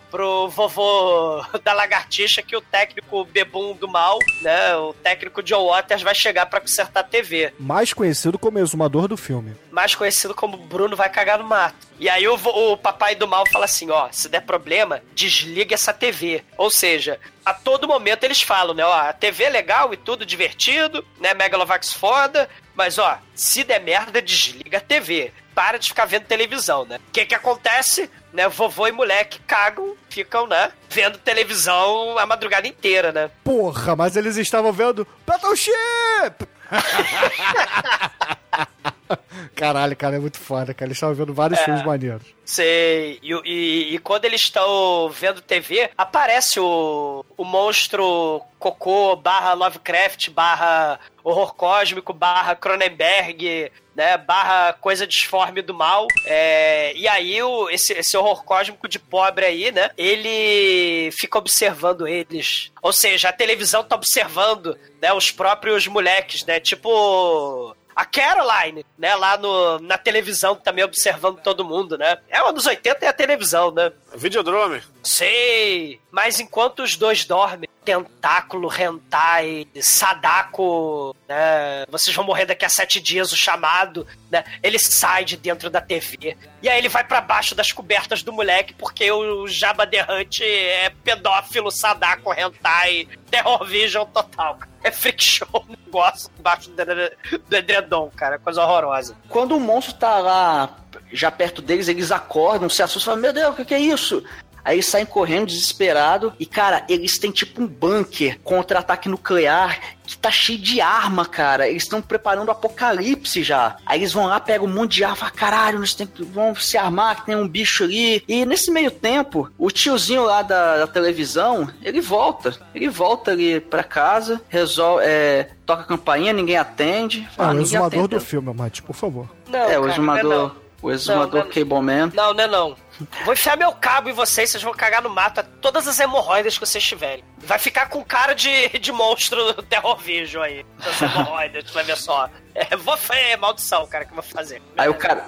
pro 0.09 0.47
vovô 0.49 1.43
da 1.63 1.73
lagartixa 1.73 2.41
que 2.41 2.55
o 2.55 2.61
técnico 2.61 3.25
bebum 3.25 3.73
do 3.73 3.87
mal, 3.87 4.19
né? 4.41 4.75
O 4.77 4.93
técnico 4.93 5.41
Joe 5.45 5.67
Waters 5.67 6.01
vai 6.01 6.15
chegar 6.15 6.45
pra 6.45 6.61
consertar 6.61 7.01
a 7.01 7.03
TV 7.03 7.53
Mais 7.59 7.93
conhecido 7.93 8.39
como 8.39 8.59
exumador 8.59 9.07
do 9.07 9.17
filme. 9.17 9.55
mais 9.71 9.93
conhecido 9.93 10.33
como 10.33 10.57
Bruno 10.57 10.95
vai 10.95 11.09
cagar 11.09 11.37
no 11.37 11.45
mato. 11.45 11.85
E 11.99 12.09
aí 12.09 12.27
o, 12.27 12.35
o 12.35 12.77
papai 12.77 13.15
do 13.15 13.27
mal 13.27 13.45
fala 13.51 13.65
assim, 13.65 13.89
ó, 13.89 14.09
se 14.11 14.27
der 14.27 14.41
problema, 14.41 15.01
desliga 15.13 15.75
essa 15.75 15.93
TV. 15.93 16.43
Ou 16.57 16.69
seja, 16.69 17.19
a 17.45 17.53
todo 17.53 17.87
momento 17.87 18.23
eles 18.23 18.41
falam, 18.41 18.73
né, 18.73 18.83
ó, 18.85 18.93
a 18.93 19.13
TV 19.13 19.45
é 19.45 19.49
legal 19.49 19.93
e 19.93 19.97
tudo 19.97 20.25
divertido, 20.25 21.05
né, 21.19 21.33
Megalovax 21.33 21.93
foda, 21.93 22.49
mas 22.73 22.97
ó, 22.97 23.17
se 23.33 23.63
der 23.63 23.79
merda, 23.81 24.21
desliga 24.21 24.79
a 24.79 24.81
TV. 24.81 25.31
Para 25.55 25.79
de 25.79 25.87
ficar 25.87 26.05
vendo 26.05 26.25
televisão, 26.25 26.85
né? 26.85 26.97
O 27.07 27.11
que 27.11 27.25
que 27.25 27.33
acontece? 27.33 28.09
Né, 28.33 28.47
vovô 28.49 28.85
e 28.85 28.91
moleque 28.91 29.39
cagam, 29.47 29.95
ficam, 30.09 30.45
né, 30.45 30.69
vendo 30.89 31.17
televisão 31.17 32.17
a 32.17 32.25
madrugada 32.25 32.67
inteira, 32.67 33.13
né? 33.13 33.31
Porra, 33.45 33.95
mas 33.95 34.17
eles 34.17 34.35
estavam 34.35 34.73
vendo 34.73 35.07
Battleship! 35.25 36.45
Caralho, 39.55 39.95
cara, 39.95 40.15
é 40.15 40.19
muito 40.19 40.39
foda, 40.39 40.73
cara. 40.73 40.87
Eles 40.87 40.97
estavam 40.97 41.15
vendo 41.15 41.33
vários 41.33 41.59
filmes 41.61 41.83
maneiros. 41.85 42.23
Sei. 42.43 43.19
E, 43.21 43.31
e- 43.45 43.95
e 43.95 43.99
quando 43.99 44.25
eles 44.25 44.41
estão 44.41 45.09
vendo 45.09 45.41
TV, 45.41 45.89
aparece 45.97 46.59
o, 46.59 47.23
o 47.37 47.43
monstro 47.43 48.41
Cocô 48.59 49.15
barra 49.15 49.53
Lovecraft 49.53 50.29
barra 50.31 50.99
horror 51.23 51.53
cósmico 51.55 52.13
barra 52.13 52.55
Cronenberg, 52.55 53.71
né? 53.95 54.17
Barra 54.17 54.73
coisa 54.73 55.05
disforme 55.07 55.61
do 55.61 55.73
mal. 55.73 56.07
É, 56.25 56.93
e 56.95 57.07
aí 57.07 57.41
o, 57.41 57.69
esse, 57.69 57.93
esse 57.93 58.17
horror 58.17 58.43
cósmico 58.43 58.87
de 58.87 58.99
pobre 58.99 59.45
aí, 59.45 59.71
né? 59.71 59.91
Ele 59.97 61.09
fica 61.13 61.37
observando 61.37 62.07
eles. 62.07 62.71
Ou 62.81 62.91
seja, 62.91 63.29
a 63.29 63.33
televisão 63.33 63.83
tá 63.83 63.95
observando, 63.95 64.77
né? 65.01 65.13
Os 65.13 65.31
próprios 65.31 65.87
moleques, 65.87 66.43
né? 66.45 66.59
Tipo 66.59 67.75
a 67.95 68.05
Caroline, 68.05 68.85
né, 68.97 69.15
lá 69.15 69.37
no, 69.37 69.79
na 69.79 69.97
televisão 69.97 70.55
também 70.55 70.83
observando 70.83 71.41
todo 71.41 71.63
mundo, 71.63 71.97
né? 71.97 72.17
É 72.27 72.39
anos 72.39 72.65
80 72.65 73.05
é 73.05 73.07
a 73.07 73.13
televisão, 73.13 73.71
né? 73.71 73.91
Videodrome. 74.15 74.81
Sei, 75.05 75.99
mas 76.11 76.39
enquanto 76.39 76.81
os 76.81 76.95
dois 76.95 77.25
dormem, 77.25 77.69
tentáculo, 77.85 78.73
hentai, 78.73 79.67
sadako, 79.79 81.15
né? 81.29 81.85
Vocês 81.91 82.15
vão 82.15 82.25
morrer 82.25 82.45
daqui 82.45 82.65
a 82.65 82.69
sete 82.69 82.99
dias, 82.99 83.31
o 83.31 83.37
chamado, 83.37 84.07
né? 84.31 84.43
Ele 84.63 84.79
sai 84.79 85.23
de 85.23 85.37
dentro 85.37 85.69
da 85.69 85.79
TV. 85.79 86.35
E 86.61 86.67
aí 86.67 86.79
ele 86.79 86.89
vai 86.89 87.03
pra 87.03 87.21
baixo 87.21 87.53
das 87.53 87.71
cobertas 87.71 88.23
do 88.23 88.33
moleque, 88.33 88.73
porque 88.73 89.11
o 89.11 89.47
Jabba 89.47 89.85
the 89.85 90.03
é 90.41 90.89
pedófilo, 90.89 91.69
sadako, 91.69 92.33
hentai, 92.33 93.07
terror 93.29 93.63
vision 93.63 94.05
total. 94.05 94.57
É 94.83 94.91
freak 94.91 95.23
show 95.23 95.47
o 95.53 95.65
negócio 95.85 96.31
embaixo 96.39 96.71
do, 96.71 97.39
do 97.47 97.55
edredom, 97.55 98.09
cara. 98.15 98.39
Coisa 98.39 98.63
horrorosa. 98.63 99.15
Quando 99.29 99.55
o 99.55 99.59
monstro 99.59 99.93
tá 99.93 100.17
lá 100.17 100.77
já 101.11 101.31
perto 101.31 101.61
deles, 101.61 101.87
eles 101.87 102.11
acordam, 102.11 102.69
se 102.69 102.81
assustam, 102.81 103.13
falam, 103.13 103.21
meu 103.21 103.33
Deus, 103.33 103.53
o 103.53 103.57
que, 103.57 103.65
que 103.65 103.73
é 103.73 103.79
isso? 103.79 104.23
Aí 104.65 104.77
eles 104.77 104.87
saem 104.87 105.05
correndo 105.05 105.45
desesperado 105.45 106.33
e, 106.39 106.45
cara, 106.45 106.83
eles 106.89 107.19
têm 107.19 107.29
tipo 107.31 107.61
um 107.61 107.67
bunker 107.67 108.39
contra 108.43 108.79
ataque 108.79 109.07
nuclear 109.07 109.79
que 110.03 110.17
tá 110.17 110.29
cheio 110.31 110.57
de 110.59 110.81
arma, 110.81 111.25
cara. 111.25 111.67
Eles 111.69 111.83
estão 111.83 112.01
preparando 112.01 112.47
o 112.47 112.51
apocalipse 112.51 113.43
já. 113.43 113.77
Aí 113.85 113.99
eles 113.99 114.11
vão 114.11 114.25
lá, 114.25 114.39
pegam 114.39 114.67
um 114.67 114.73
monte 114.73 114.95
de 114.95 115.03
arma, 115.03 115.15
falam, 115.15 115.33
caralho, 115.35 115.79
nós 115.79 115.93
tem 115.93 116.05
que 116.07 116.23
vamos 116.23 116.65
se 116.67 116.77
armar, 116.77 117.17
que 117.17 117.25
tem 117.27 117.35
um 117.35 117.47
bicho 117.47 117.83
ali. 117.83 118.23
E 118.27 118.43
nesse 118.45 118.71
meio 118.71 118.89
tempo, 118.91 119.49
o 119.57 119.69
tiozinho 119.71 120.23
lá 120.23 120.41
da, 120.41 120.77
da 120.79 120.87
televisão, 120.87 121.69
ele 121.83 122.01
volta. 122.01 122.55
Ele 122.73 122.89
volta 122.89 123.31
ali 123.31 123.59
pra 123.59 123.83
casa, 123.83 124.41
resolve, 124.49 125.03
é, 125.05 125.49
toca 125.65 125.83
a 125.83 125.85
campainha, 125.85 126.33
ninguém 126.33 126.57
atende. 126.57 127.27
Ah, 127.31 127.45
Fala, 127.47 127.55
o 127.55 127.61
exumador 127.61 127.87
atende. 127.99 128.07
do 128.07 128.19
filme, 128.21 128.53
Mate, 128.53 128.81
por 128.83 128.95
favor. 128.95 129.27
Não, 129.47 129.59
É, 129.59 129.77
o 129.77 129.81
cara, 129.81 129.93
exumador, 129.93 130.23
não 130.23 130.31
é 130.31 130.37
não. 130.37 130.51
o 130.81 130.91
exumador 130.91 131.33
Não, 131.33 131.39
não 131.45 131.51
é- 131.51 131.53
Cable 131.53 131.81
Man. 131.81 132.11
Não, 132.15 132.33
não 132.33 132.43
é 132.43 132.47
não. 132.47 132.75
Vou 133.23 133.33
enfiar 133.33 133.57
meu 133.57 133.73
cabo 133.73 134.09
em 134.09 134.13
vocês, 134.13 134.51
vocês 134.51 134.63
vão 134.63 134.73
cagar 134.73 135.01
no 135.01 135.09
mato 135.09 135.43
todas 135.61 135.87
as 135.87 135.99
hemorroidas 135.99 136.57
que 136.57 136.65
vocês 136.65 136.83
tiverem. 136.83 137.23
Vai 137.39 137.59
ficar 137.59 137.89
com 137.89 138.03
cara 138.03 138.33
de, 138.33 138.69
de 138.79 138.91
monstro 138.91 139.53
terror 139.63 139.97
vision 139.97 140.43
aí. 140.43 140.65
Das 140.77 141.01
hemorroidas, 141.01 141.69
vai 141.71 141.83
ver 141.83 141.97
só. 141.97 142.29
É, 142.53 142.75
vou 142.77 142.97
é 143.11 143.35
maldição, 143.35 143.85
cara, 143.87 144.05
que 144.05 144.11
eu 144.11 144.15
vou 144.15 144.23
fazer. 144.23 144.61
Aí 144.77 144.87
o 144.87 144.93
cara, 144.93 145.25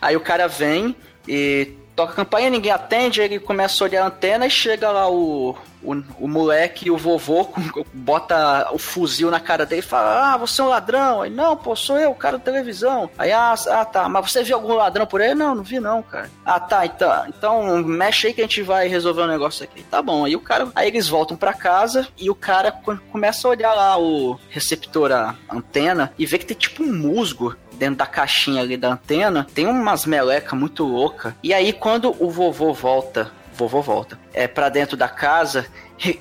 aí 0.00 0.16
o 0.16 0.20
cara 0.20 0.46
vem 0.46 0.94
e 1.26 1.72
toca 1.98 2.12
a 2.12 2.14
campainha, 2.14 2.48
ninguém 2.48 2.70
atende, 2.70 3.20
ele 3.20 3.40
começa 3.40 3.82
a 3.82 3.88
olhar 3.88 4.04
a 4.04 4.06
antena 4.06 4.46
e 4.46 4.50
chega 4.50 4.88
lá 4.88 5.10
o, 5.10 5.56
o, 5.82 5.92
o 6.20 6.28
moleque 6.28 6.86
e 6.86 6.90
o 6.92 6.96
vovô 6.96 7.48
bota 7.92 8.68
o 8.72 8.78
fuzil 8.78 9.32
na 9.32 9.40
cara 9.40 9.66
dele 9.66 9.80
e 9.80 9.84
fala: 9.84 10.32
Ah, 10.32 10.36
você 10.36 10.60
é 10.60 10.64
um 10.64 10.68
ladrão. 10.68 11.22
Aí, 11.22 11.30
não, 11.30 11.56
pô, 11.56 11.74
sou 11.74 11.98
eu, 11.98 12.12
o 12.12 12.14
cara 12.14 12.38
da 12.38 12.44
televisão. 12.44 13.10
Aí, 13.18 13.32
ah, 13.32 13.52
ah, 13.66 13.84
tá, 13.84 14.08
mas 14.08 14.30
você 14.30 14.44
viu 14.44 14.54
algum 14.54 14.74
ladrão 14.74 15.06
por 15.06 15.20
aí? 15.20 15.34
Não, 15.34 15.56
não 15.56 15.64
vi 15.64 15.80
não, 15.80 16.00
cara. 16.00 16.30
Ah, 16.46 16.60
tá, 16.60 16.86
então, 16.86 17.24
então 17.26 17.82
mexe 17.82 18.28
aí 18.28 18.32
que 18.32 18.42
a 18.42 18.44
gente 18.44 18.62
vai 18.62 18.86
resolver 18.86 19.22
o 19.22 19.24
um 19.24 19.28
negócio 19.28 19.64
aqui. 19.64 19.82
Tá 19.82 20.00
bom, 20.00 20.24
aí 20.24 20.36
o 20.36 20.40
cara, 20.40 20.68
aí 20.76 20.86
eles 20.86 21.08
voltam 21.08 21.36
para 21.36 21.52
casa 21.52 22.06
e 22.16 22.30
o 22.30 22.34
cara 22.34 22.70
começa 23.10 23.48
a 23.48 23.50
olhar 23.50 23.74
lá 23.74 23.98
o 23.98 24.38
receptor, 24.50 25.10
a 25.10 25.34
antena, 25.50 26.12
e 26.16 26.24
vê 26.24 26.38
que 26.38 26.46
tem 26.46 26.56
tipo 26.56 26.84
um 26.84 26.94
musgo 26.94 27.56
dentro 27.78 27.96
da 27.96 28.06
caixinha 28.06 28.62
ali 28.62 28.76
da 28.76 28.92
antena, 28.92 29.46
tem 29.54 29.66
umas 29.66 30.04
meleca 30.04 30.54
muito 30.54 30.84
louca. 30.84 31.36
E 31.42 31.54
aí 31.54 31.72
quando 31.72 32.14
o 32.18 32.30
vovô 32.30 32.72
volta, 32.72 33.30
vovô 33.54 33.80
volta, 33.80 34.18
é 34.32 34.46
para 34.46 34.68
dentro 34.68 34.96
da 34.96 35.08
casa, 35.08 35.66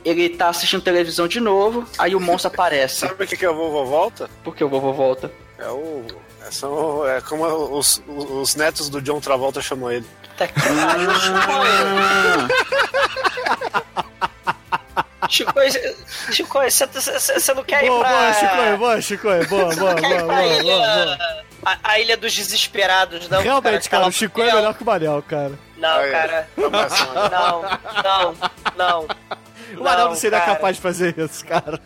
ele 0.06 0.30
tá 0.30 0.50
assistindo 0.50 0.82
televisão 0.82 1.28
de 1.28 1.40
novo, 1.40 1.88
aí 1.98 2.16
o 2.16 2.20
monstro 2.20 2.52
aparece. 2.52 3.02
Sabe 3.08 3.24
o 3.24 3.28
que, 3.28 3.38
que 3.38 3.48
o 3.48 3.56
vovô 3.56 3.86
volta? 3.86 4.30
Por 4.44 4.56
que 4.56 4.64
o 4.64 4.70
vovô 4.70 4.94
volta? 4.94 5.32
É 5.58 5.70
o 5.70 6.06
é, 6.48 6.52
são, 6.52 7.06
é 7.06 7.20
como 7.20 7.46
os, 7.46 8.02
os, 8.08 8.56
netos 8.56 8.90
do 8.90 9.02
John 9.02 9.20
Travolta 9.20 9.62
chamam 9.62 9.92
ele. 9.92 10.06
Tá 10.38 10.48
Chico, 15.30 15.54
Chico, 16.32 16.60
você 16.60 17.54
não 17.54 17.64
quer 17.64 17.86
boa, 17.86 18.00
ir 18.00 18.02
pra... 18.02 18.10
Boa, 18.10 18.34
Chico, 18.34 18.78
boa, 18.78 19.02
Chico, 19.02 19.28
boa, 19.50 19.76
boa, 19.76 19.76
boa, 19.76 19.96
boa, 19.96 20.64
boa, 20.64 21.18
A, 21.66 21.78
a, 21.84 22.00
Ilha 22.00 22.18
dos 22.18 22.34
Desesperados, 22.34 23.28
não. 23.30 23.42
Realmente, 23.42 23.90
cara, 23.90 24.04
cara 24.04 24.08
o 24.08 24.12
Chico 24.12 24.42
é 24.42 24.54
melhor 24.54 24.74
que 24.74 24.84
o 24.84 24.86
Manel, 24.86 25.24
cara. 25.28 25.54
Não, 25.78 26.00
Aí, 26.00 26.12
cara. 26.12 26.50
Não, 26.58 27.62
não, 28.04 28.36
não. 28.76 29.08
O 29.76 29.84
Manel 29.84 30.10
não 30.10 30.16
seria 30.16 30.40
cara. 30.40 30.56
capaz 30.56 30.76
de 30.76 30.82
fazer 30.82 31.18
isso, 31.18 31.46
cara. 31.46 31.80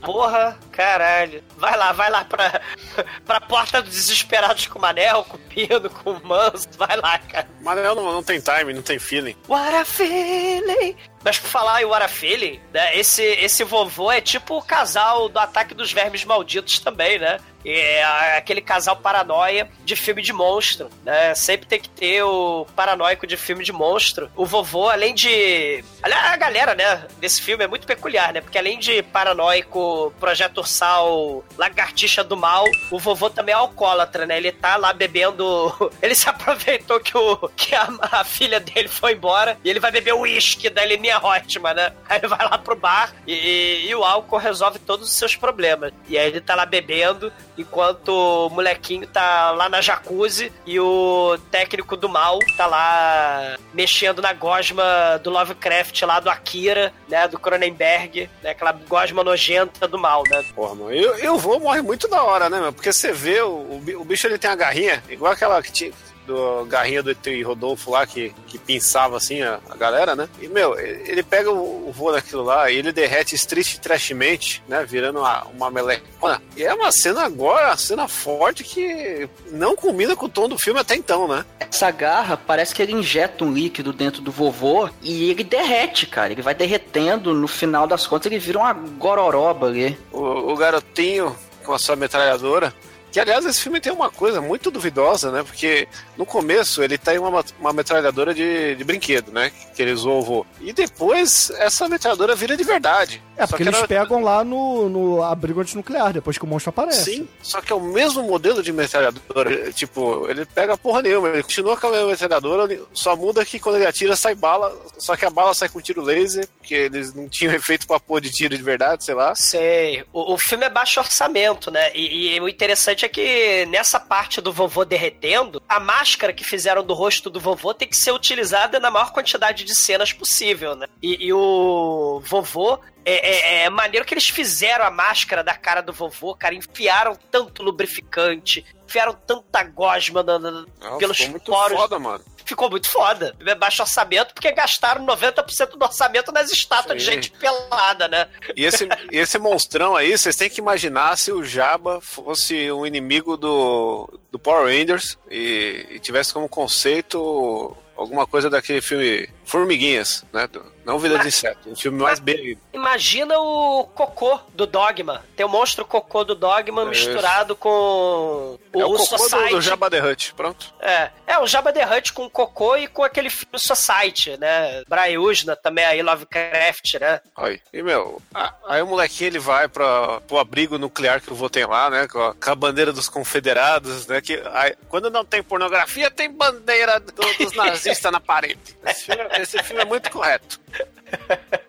Porra, 0.00 0.58
caralho. 0.72 1.42
Vai 1.56 1.76
lá, 1.76 1.92
vai 1.92 2.10
lá 2.10 2.24
pra, 2.24 2.60
pra 3.24 3.40
porta 3.40 3.82
dos 3.82 3.94
desesperados 3.94 4.66
com 4.66 4.78
o 4.78 4.82
Manel, 4.82 5.24
com 5.24 5.36
o 5.36 5.40
Pino, 5.40 5.90
com 5.90 6.12
o 6.12 6.26
Manso. 6.26 6.68
Vai 6.76 6.96
lá, 6.96 7.18
cara. 7.18 7.48
Manel 7.60 7.94
não, 7.94 8.12
não 8.12 8.22
tem 8.22 8.40
time, 8.40 8.72
não 8.72 8.82
tem 8.82 8.98
feeling. 8.98 9.36
What 9.48 9.74
a 9.74 9.84
feeling. 9.84 10.96
Mas 11.22 11.38
por 11.38 11.48
falar 11.48 11.82
em 11.82 11.84
What 11.84 12.02
a 12.02 12.08
Feeling, 12.08 12.60
né, 12.72 12.96
esse, 12.98 13.22
esse 13.22 13.62
vovô 13.62 14.10
é 14.10 14.20
tipo 14.22 14.56
o 14.56 14.62
casal 14.62 15.28
do 15.28 15.38
Ataque 15.38 15.74
dos 15.74 15.92
Vermes 15.92 16.24
Malditos 16.24 16.78
também, 16.78 17.18
né? 17.18 17.38
É 17.64 18.36
aquele 18.36 18.60
casal 18.60 18.96
paranoia 18.96 19.68
de 19.84 19.94
filme 19.94 20.22
de 20.22 20.32
monstro, 20.32 20.88
né? 21.04 21.34
Sempre 21.34 21.66
tem 21.66 21.80
que 21.80 21.88
ter 21.88 22.22
o 22.22 22.66
paranoico 22.74 23.26
de 23.26 23.36
filme 23.36 23.64
de 23.64 23.72
monstro. 23.72 24.30
O 24.34 24.46
vovô, 24.46 24.88
além 24.88 25.14
de. 25.14 25.84
A 26.02 26.36
galera, 26.36 26.74
né, 26.74 27.06
desse 27.18 27.42
filme 27.42 27.64
é 27.64 27.66
muito 27.66 27.86
peculiar, 27.86 28.32
né? 28.32 28.40
Porque 28.40 28.58
além 28.58 28.78
de 28.78 29.02
paranoico, 29.02 30.12
projeto 30.18 30.58
ursal, 30.58 31.44
lagartixa 31.58 32.24
do 32.24 32.36
mal, 32.36 32.64
o 32.90 32.98
vovô 32.98 33.28
também 33.28 33.52
é 33.52 33.56
alcoólatra, 33.56 34.26
né? 34.26 34.38
Ele 34.38 34.52
tá 34.52 34.76
lá 34.76 34.92
bebendo. 34.92 35.92
Ele 36.00 36.14
se 36.14 36.28
aproveitou 36.28 36.98
que, 37.00 37.16
o, 37.16 37.48
que 37.56 37.74
a, 37.74 37.88
a 38.00 38.24
filha 38.24 38.58
dele 38.58 38.88
foi 38.88 39.12
embora 39.12 39.58
e 39.62 39.70
ele 39.70 39.80
vai 39.80 39.90
beber 39.90 40.14
o 40.14 40.20
uísque 40.20 40.70
da 40.70 40.84
linha 40.84 41.18
ótima, 41.22 41.74
né? 41.74 41.92
Aí 42.08 42.18
ele 42.18 42.28
vai 42.28 42.44
lá 42.44 42.58
pro 42.58 42.74
bar 42.74 43.14
e, 43.26 43.86
e 43.86 43.94
o 43.94 44.04
álcool 44.04 44.38
resolve 44.38 44.78
todos 44.78 45.08
os 45.08 45.14
seus 45.14 45.36
problemas. 45.36 45.92
E 46.08 46.18
aí 46.18 46.28
ele 46.28 46.40
tá 46.40 46.54
lá 46.54 46.64
bebendo 46.64 47.32
enquanto 47.60 48.08
o 48.08 48.50
molequinho 48.50 49.06
tá 49.06 49.50
lá 49.52 49.68
na 49.68 49.80
jacuzzi 49.80 50.52
e 50.66 50.78
o 50.80 51.38
técnico 51.50 51.96
do 51.96 52.08
mal 52.08 52.38
tá 52.56 52.66
lá 52.66 53.56
mexendo 53.72 54.22
na 54.22 54.32
gosma 54.32 54.82
do 55.22 55.30
Lovecraft 55.30 56.02
lá 56.02 56.20
do 56.20 56.30
Akira, 56.30 56.92
né, 57.08 57.28
do 57.28 57.38
Cronenberg, 57.38 58.28
né, 58.42 58.50
aquela 58.50 58.72
gosma 58.72 59.22
nojenta 59.22 59.86
do 59.86 59.98
mal, 59.98 60.22
né? 60.28 60.44
Porra, 60.54 60.74
mano, 60.74 60.92
eu, 60.92 61.16
eu 61.16 61.38
vou 61.38 61.60
morre 61.60 61.82
muito 61.82 62.08
da 62.08 62.22
hora, 62.22 62.48
né, 62.48 62.60
meu? 62.60 62.72
Porque 62.72 62.92
você 62.92 63.12
vê, 63.12 63.40
o, 63.42 63.80
o 63.96 64.04
bicho 64.04 64.26
ele 64.26 64.38
tem 64.38 64.50
a 64.50 64.56
garrinha, 64.56 65.02
igual 65.08 65.32
aquela 65.32 65.62
que 65.62 65.72
tinha 65.72 65.92
do 66.26 66.64
Garrinha 66.66 67.02
do 67.02 67.10
ET 67.10 67.26
Rodolfo 67.44 67.90
lá, 67.90 68.06
que, 68.06 68.32
que 68.46 68.58
pinçava 68.58 69.16
assim 69.16 69.42
a, 69.42 69.60
a 69.68 69.76
galera, 69.76 70.14
né? 70.14 70.28
E, 70.40 70.48
meu, 70.48 70.78
ele 70.78 71.22
pega 71.22 71.50
o, 71.50 71.88
o 71.88 71.92
voo 71.92 72.12
daquilo 72.12 72.42
lá 72.42 72.70
e 72.70 72.76
ele 72.76 72.92
derrete 72.92 73.34
street 73.34 73.78
trashmente, 73.78 74.62
né? 74.68 74.84
Virando 74.84 75.20
uma, 75.20 75.44
uma 75.46 75.70
melecona. 75.70 76.40
E 76.56 76.62
é 76.62 76.72
uma 76.72 76.92
cena 76.92 77.24
agora, 77.24 77.68
uma 77.68 77.76
cena 77.76 78.08
forte 78.08 78.64
que 78.64 79.28
não 79.50 79.76
combina 79.76 80.14
com 80.16 80.26
o 80.26 80.28
tom 80.28 80.48
do 80.48 80.58
filme 80.58 80.80
até 80.80 80.94
então, 80.94 81.26
né? 81.26 81.44
Essa 81.58 81.90
garra 81.90 82.36
parece 82.36 82.74
que 82.74 82.82
ele 82.82 82.92
injeta 82.92 83.44
um 83.44 83.52
líquido 83.52 83.92
dentro 83.92 84.22
do 84.22 84.30
vovô 84.30 84.88
e 85.02 85.30
ele 85.30 85.44
derrete, 85.44 86.06
cara. 86.06 86.32
Ele 86.32 86.42
vai 86.42 86.54
derretendo, 86.54 87.34
no 87.34 87.48
final 87.48 87.86
das 87.86 88.06
contas 88.06 88.26
ele 88.26 88.38
vira 88.38 88.58
uma 88.58 88.72
gororoba 88.72 89.66
ali. 89.66 89.98
O, 90.12 90.52
o 90.52 90.56
garotinho 90.56 91.36
com 91.64 91.72
a 91.72 91.78
sua 91.78 91.96
metralhadora 91.96 92.74
que, 93.10 93.20
aliás, 93.20 93.44
esse 93.44 93.60
filme 93.60 93.80
tem 93.80 93.92
uma 93.92 94.10
coisa 94.10 94.40
muito 94.40 94.70
duvidosa, 94.70 95.30
né? 95.30 95.42
Porque 95.42 95.88
no 96.16 96.24
começo 96.24 96.82
ele 96.82 96.96
tem 96.96 97.18
uma, 97.18 97.44
uma 97.58 97.72
metralhadora 97.72 98.34
de, 98.34 98.74
de 98.74 98.84
brinquedo, 98.84 99.32
né? 99.32 99.50
Que 99.74 99.82
eles 99.82 100.00
zoam. 100.00 100.46
E 100.60 100.72
depois 100.72 101.50
essa 101.56 101.88
metralhadora 101.88 102.34
vira 102.34 102.56
de 102.56 102.64
verdade. 102.64 103.22
É, 103.36 103.46
porque 103.46 103.62
eles 103.62 103.74
era... 103.74 103.88
pegam 103.88 104.22
lá 104.22 104.44
no, 104.44 104.88
no 104.88 105.22
abrigo 105.22 105.60
antinuclear, 105.60 106.12
depois 106.12 106.36
que 106.36 106.44
o 106.44 106.46
monstro 106.46 106.70
aparece. 106.70 107.16
Sim, 107.16 107.28
só 107.42 107.60
que 107.60 107.72
é 107.72 107.76
o 107.76 107.80
mesmo 107.80 108.22
modelo 108.22 108.62
de 108.62 108.72
metralhadora. 108.72 109.72
Tipo, 109.72 110.28
ele 110.28 110.44
pega 110.44 110.76
porra 110.76 111.02
nenhuma, 111.02 111.28
ele 111.28 111.42
continua 111.42 111.76
com 111.76 111.86
a 111.86 111.90
mesma 111.90 112.08
metralhadora, 112.08 112.80
só 112.92 113.16
muda 113.16 113.44
que 113.44 113.58
quando 113.58 113.76
ele 113.76 113.86
atira 113.86 114.14
sai 114.14 114.34
bala, 114.34 114.76
só 114.98 115.16
que 115.16 115.24
a 115.24 115.30
bala 115.30 115.54
sai 115.54 115.68
com 115.68 115.80
tiro 115.80 116.02
laser, 116.02 116.46
porque 116.58 116.74
eles 116.74 117.14
não 117.14 117.28
tinham 117.28 117.54
efeito 117.54 117.86
pra 117.86 117.98
pôr 117.98 118.20
de 118.20 118.30
tiro 118.30 118.56
de 118.56 118.62
verdade, 118.62 119.04
sei 119.04 119.14
lá. 119.14 119.34
Sei. 119.34 120.04
O, 120.12 120.34
o 120.34 120.38
filme 120.38 120.66
é 120.66 120.70
baixo 120.70 121.00
orçamento, 121.00 121.70
né? 121.70 121.90
E, 121.94 122.34
e 122.36 122.40
o 122.40 122.48
interessante 122.48 122.99
interessante 123.00 123.04
é 123.04 123.08
que 123.08 123.66
nessa 123.66 123.98
parte 123.98 124.40
do 124.40 124.52
vovô 124.52 124.84
derretendo, 124.84 125.62
a 125.68 125.80
máscara 125.80 126.32
que 126.32 126.44
fizeram 126.44 126.84
do 126.84 126.92
rosto 126.94 127.30
do 127.30 127.40
vovô 127.40 127.72
tem 127.72 127.88
que 127.88 127.96
ser 127.96 128.12
utilizada 128.12 128.78
na 128.78 128.90
maior 128.90 129.12
quantidade 129.12 129.64
de 129.64 129.74
cenas 129.74 130.12
possível, 130.12 130.74
né? 130.74 130.86
E, 131.02 131.26
e 131.26 131.32
o 131.32 132.20
vovô 132.24 132.78
é, 133.04 133.62
é, 133.62 133.64
é, 133.64 133.70
maneiro 133.70 134.04
que 134.04 134.12
eles 134.12 134.28
fizeram 134.28 134.84
a 134.84 134.90
máscara 134.90 135.42
da 135.42 135.54
cara 135.54 135.80
do 135.80 135.92
vovô, 135.92 136.34
cara. 136.34 136.54
Enfiaram 136.54 137.16
tanto 137.30 137.62
lubrificante, 137.62 138.64
enfiaram 138.86 139.14
tanta 139.14 139.62
gosma 139.62 140.22
na, 140.22 140.38
na, 140.38 140.50
Não, 140.80 140.98
pelos 140.98 141.16
ficou 141.16 141.30
muito 141.30 141.50
poros. 141.50 141.78
Foda, 141.78 141.98
mano 141.98 142.24
ficou 142.50 142.70
muito 142.70 142.88
foda. 142.88 143.34
Baixo 143.58 143.82
orçamento, 143.82 144.34
porque 144.34 144.52
gastaram 144.52 145.04
90% 145.06 145.76
do 145.76 145.84
orçamento 145.84 146.30
nas 146.30 146.52
estátuas 146.52 147.02
Sim. 147.02 147.08
de 147.08 147.14
gente 147.14 147.30
pelada, 147.32 148.08
né? 148.08 148.28
E 148.56 148.64
esse, 148.64 148.88
esse 149.10 149.38
monstrão 149.38 149.96
aí, 149.96 150.16
vocês 150.16 150.36
têm 150.36 150.50
que 150.50 150.60
imaginar 150.60 151.16
se 151.16 151.32
o 151.32 151.44
Jabba 151.44 152.00
fosse 152.00 152.70
um 152.70 152.86
inimigo 152.86 153.36
do, 153.36 154.20
do 154.30 154.38
Power 154.38 154.66
Rangers 154.66 155.18
e, 155.30 155.86
e 155.90 155.98
tivesse 155.98 156.32
como 156.32 156.48
conceito 156.48 157.76
alguma 157.96 158.26
coisa 158.26 158.48
daquele 158.48 158.80
filme 158.80 159.28
Formiguinhas, 159.50 160.24
né? 160.32 160.48
Não 160.84 160.98
Vida 160.98 161.14
mas, 161.14 161.22
de 161.22 161.28
Inseto, 161.28 161.68
um 161.68 161.76
filme 161.76 162.02
mais 162.02 162.18
bem. 162.18 162.58
Imagina 162.72 163.38
o 163.38 163.84
cocô 163.94 164.40
do 164.54 164.66
Dogma. 164.66 165.24
Tem 165.36 165.44
o 165.44 165.48
monstro 165.48 165.84
cocô 165.84 166.24
do 166.24 166.34
Dogma 166.34 166.82
é 166.82 166.84
misturado 166.86 167.54
com 167.54 167.68
o, 167.68 168.58
é 168.74 168.84
o, 168.84 168.88
o 168.88 168.96
cocô 168.96 169.18
Society. 169.18 169.50
Do, 169.50 169.56
do 169.56 169.60
Jabba 169.60 169.90
the 169.90 170.02
Hutt, 170.02 170.34
pronto. 170.34 170.74
É, 170.80 171.10
é 171.26 171.38
o 171.38 171.46
Jabba 171.46 171.72
the 171.72 171.84
Hutt 171.84 172.12
com 172.12 172.28
cocô 172.30 172.76
e 172.76 172.88
com 172.88 173.04
aquele 173.04 173.28
filme 173.28 173.58
Society, 173.58 174.36
né? 174.38 174.82
Brian 174.88 175.20
Usna 175.20 175.54
também 175.54 175.84
aí, 175.84 176.02
Lovecraft, 176.02 176.94
né? 176.94 177.20
Aí, 177.36 177.60
e 177.72 177.82
meu, 177.82 178.20
aí 178.66 178.82
o 178.82 178.86
molequinho 178.86 179.28
ele 179.28 179.38
vai 179.38 179.68
pra, 179.68 180.20
pro 180.22 180.38
abrigo 180.38 180.78
nuclear 180.78 181.20
que 181.20 181.32
o 181.32 181.36
vô 181.36 181.50
tem 181.50 181.66
lá, 181.66 181.90
né? 181.90 182.08
Com 182.08 182.20
a, 182.20 182.34
com 182.34 182.50
a 182.50 182.54
bandeira 182.54 182.92
dos 182.92 183.08
confederados, 183.08 184.06
né? 184.06 184.20
Que 184.20 184.42
aí, 184.52 184.74
quando 184.88 185.10
não 185.10 185.24
tem 185.24 185.42
pornografia, 185.42 186.10
tem 186.10 186.30
bandeira 186.30 186.98
do, 186.98 187.12
dos 187.12 187.52
nazistas 187.54 188.10
na 188.10 188.20
parede. 188.20 188.76
Esse 188.84 189.04
filme, 189.12 189.22
esse 189.42 189.62
filme 189.62 189.82
é 189.82 189.84
muito 189.84 190.10
correto. 190.10 190.60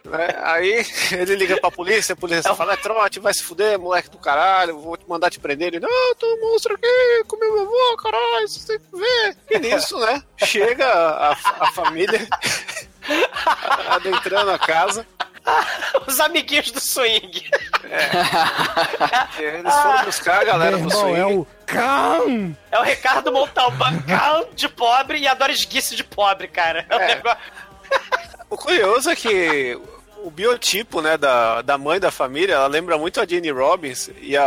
Né? 0.06 0.28
Aí 0.44 0.86
ele 1.12 1.36
liga 1.36 1.60
pra 1.60 1.72
polícia, 1.72 2.14
a 2.14 2.16
polícia 2.16 2.54
fala: 2.54 2.74
é 2.74 2.78
trote, 2.78 3.20
vai 3.20 3.34
se 3.34 3.44
fuder, 3.44 3.80
moleque 3.80 4.10
do 4.10 4.18
caralho, 4.18 4.80
vou 4.80 4.98
te 4.98 5.08
mandar 5.08 5.30
te 5.30 5.40
prender. 5.40 5.70
Ele, 5.70 5.80
não, 5.80 6.16
tem 6.16 6.34
um 6.34 6.42
monstro 6.42 6.76
aqui, 6.76 7.24
comeu 7.28 7.54
meu 7.54 7.62
avô, 7.64 7.98
caralho, 7.98 8.48
você 8.48 8.78
tem 8.78 8.80
que 8.80 8.98
ver. 8.98 9.38
E 9.50 9.60
nisso, 9.60 9.98
né? 10.00 10.22
Chega 10.38 10.86
a, 10.86 11.32
a 11.60 11.72
família 11.72 12.28
adentrando 13.90 14.52
a 14.52 14.60
casa. 14.60 15.08
Os 16.08 16.20
amiguinhos 16.20 16.72
do 16.72 16.80
swing. 16.80 17.50
Eles 19.40 19.74
foram 19.76 20.06
buscar 20.06 20.42
a 20.42 20.44
galera 20.44 20.78
do 20.78 20.90
swing. 20.92 21.20
é 21.20 21.26
o 21.26 21.48
Khan! 21.66 22.56
É 22.72 22.80
o 22.80 22.84
Ricardo 22.84 23.32
Montalbán 23.32 23.94
de 24.54 24.68
pobre 24.70 25.20
e 25.20 25.28
a 25.28 25.34
Doris 25.34 25.66
Guice 25.66 25.96
de 25.96 26.04
pobre, 26.04 26.48
cara. 26.48 26.86
É 26.90 26.96
um 26.96 27.00
É. 27.00 27.08
negócio- 27.16 27.38
O 28.50 28.58
curioso 28.58 29.10
é 29.10 29.16
que 29.16 29.80
o 30.24 30.30
biotipo, 30.30 31.02
né, 31.02 31.18
da, 31.18 31.62
da 31.64 31.78
mãe 31.80 32.00
da 32.00 32.12
família, 32.12 32.54
ela 32.54 32.68
lembra 32.68 32.96
muito 32.98 33.20
a 33.20 33.26
Jenny 33.26 33.50
Robbins 33.50 34.10
e 34.22 34.38
a, 34.38 34.44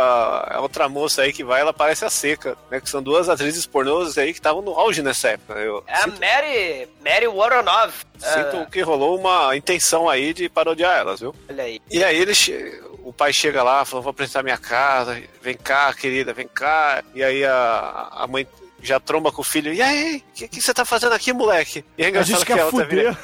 a 0.51 0.61
outra 0.61 0.87
moça 0.87 1.23
aí 1.23 1.33
que 1.33 1.43
vai, 1.43 1.59
ela 1.59 1.73
parece 1.73 2.05
a 2.05 2.09
Seca, 2.09 2.55
né, 2.71 2.79
que 2.79 2.89
são 2.89 3.03
duas 3.03 3.27
atrizes 3.27 3.65
pornôs 3.65 4.17
aí 4.17 4.31
que 4.31 4.39
estavam 4.39 4.61
no 4.61 4.71
auge 4.71 5.01
nessa 5.01 5.29
época. 5.29 5.59
Eu 5.59 5.83
É 5.87 5.95
a 5.97 6.07
Mary, 6.07 6.87
Mary 7.03 7.27
Woronov. 7.27 7.91
sinto 8.17 8.57
Ah, 8.61 8.67
que 8.71 8.81
rolou 8.81 9.19
uma 9.19 9.55
intenção 9.55 10.07
aí 10.07 10.33
de 10.33 10.47
parodiar 10.47 10.97
elas, 10.97 11.19
viu? 11.19 11.35
olha 11.49 11.63
aí. 11.63 11.81
E 11.91 12.03
aí 12.03 12.15
ele 12.21 12.33
che- 12.33 12.81
o 13.07 13.13
pai 13.13 13.31
chega 13.31 13.61
lá, 13.63 13.85
falou, 13.85 14.01
vou 14.03 14.09
apresentar 14.11 14.43
minha 14.43 14.57
casa, 14.57 15.21
vem 15.41 15.55
cá, 15.55 15.93
querida, 15.93 16.33
vem 16.33 16.47
cá. 16.47 17.03
E 17.13 17.23
aí 17.23 17.45
a, 17.45 18.09
a 18.11 18.27
mãe 18.27 18.47
já 18.81 18.99
tromba 18.99 19.31
com 19.31 19.41
o 19.41 19.43
filho, 19.43 19.73
e 19.73 19.81
aí, 19.81 20.17
o 20.29 20.33
que, 20.33 20.47
que 20.47 20.61
você 20.61 20.71
tá 20.73 20.85
fazendo 20.85 21.13
aqui, 21.13 21.33
moleque? 21.33 21.83
E 21.97 22.03
é 22.03 22.05
A 22.05 22.09
engraçado 22.09 22.35
gente 22.37 22.45
que 22.45 22.53
quer 22.53 22.59
a 22.61 22.65
outra 22.65 22.83
fuder. 22.85 23.13
vira- 23.13 23.17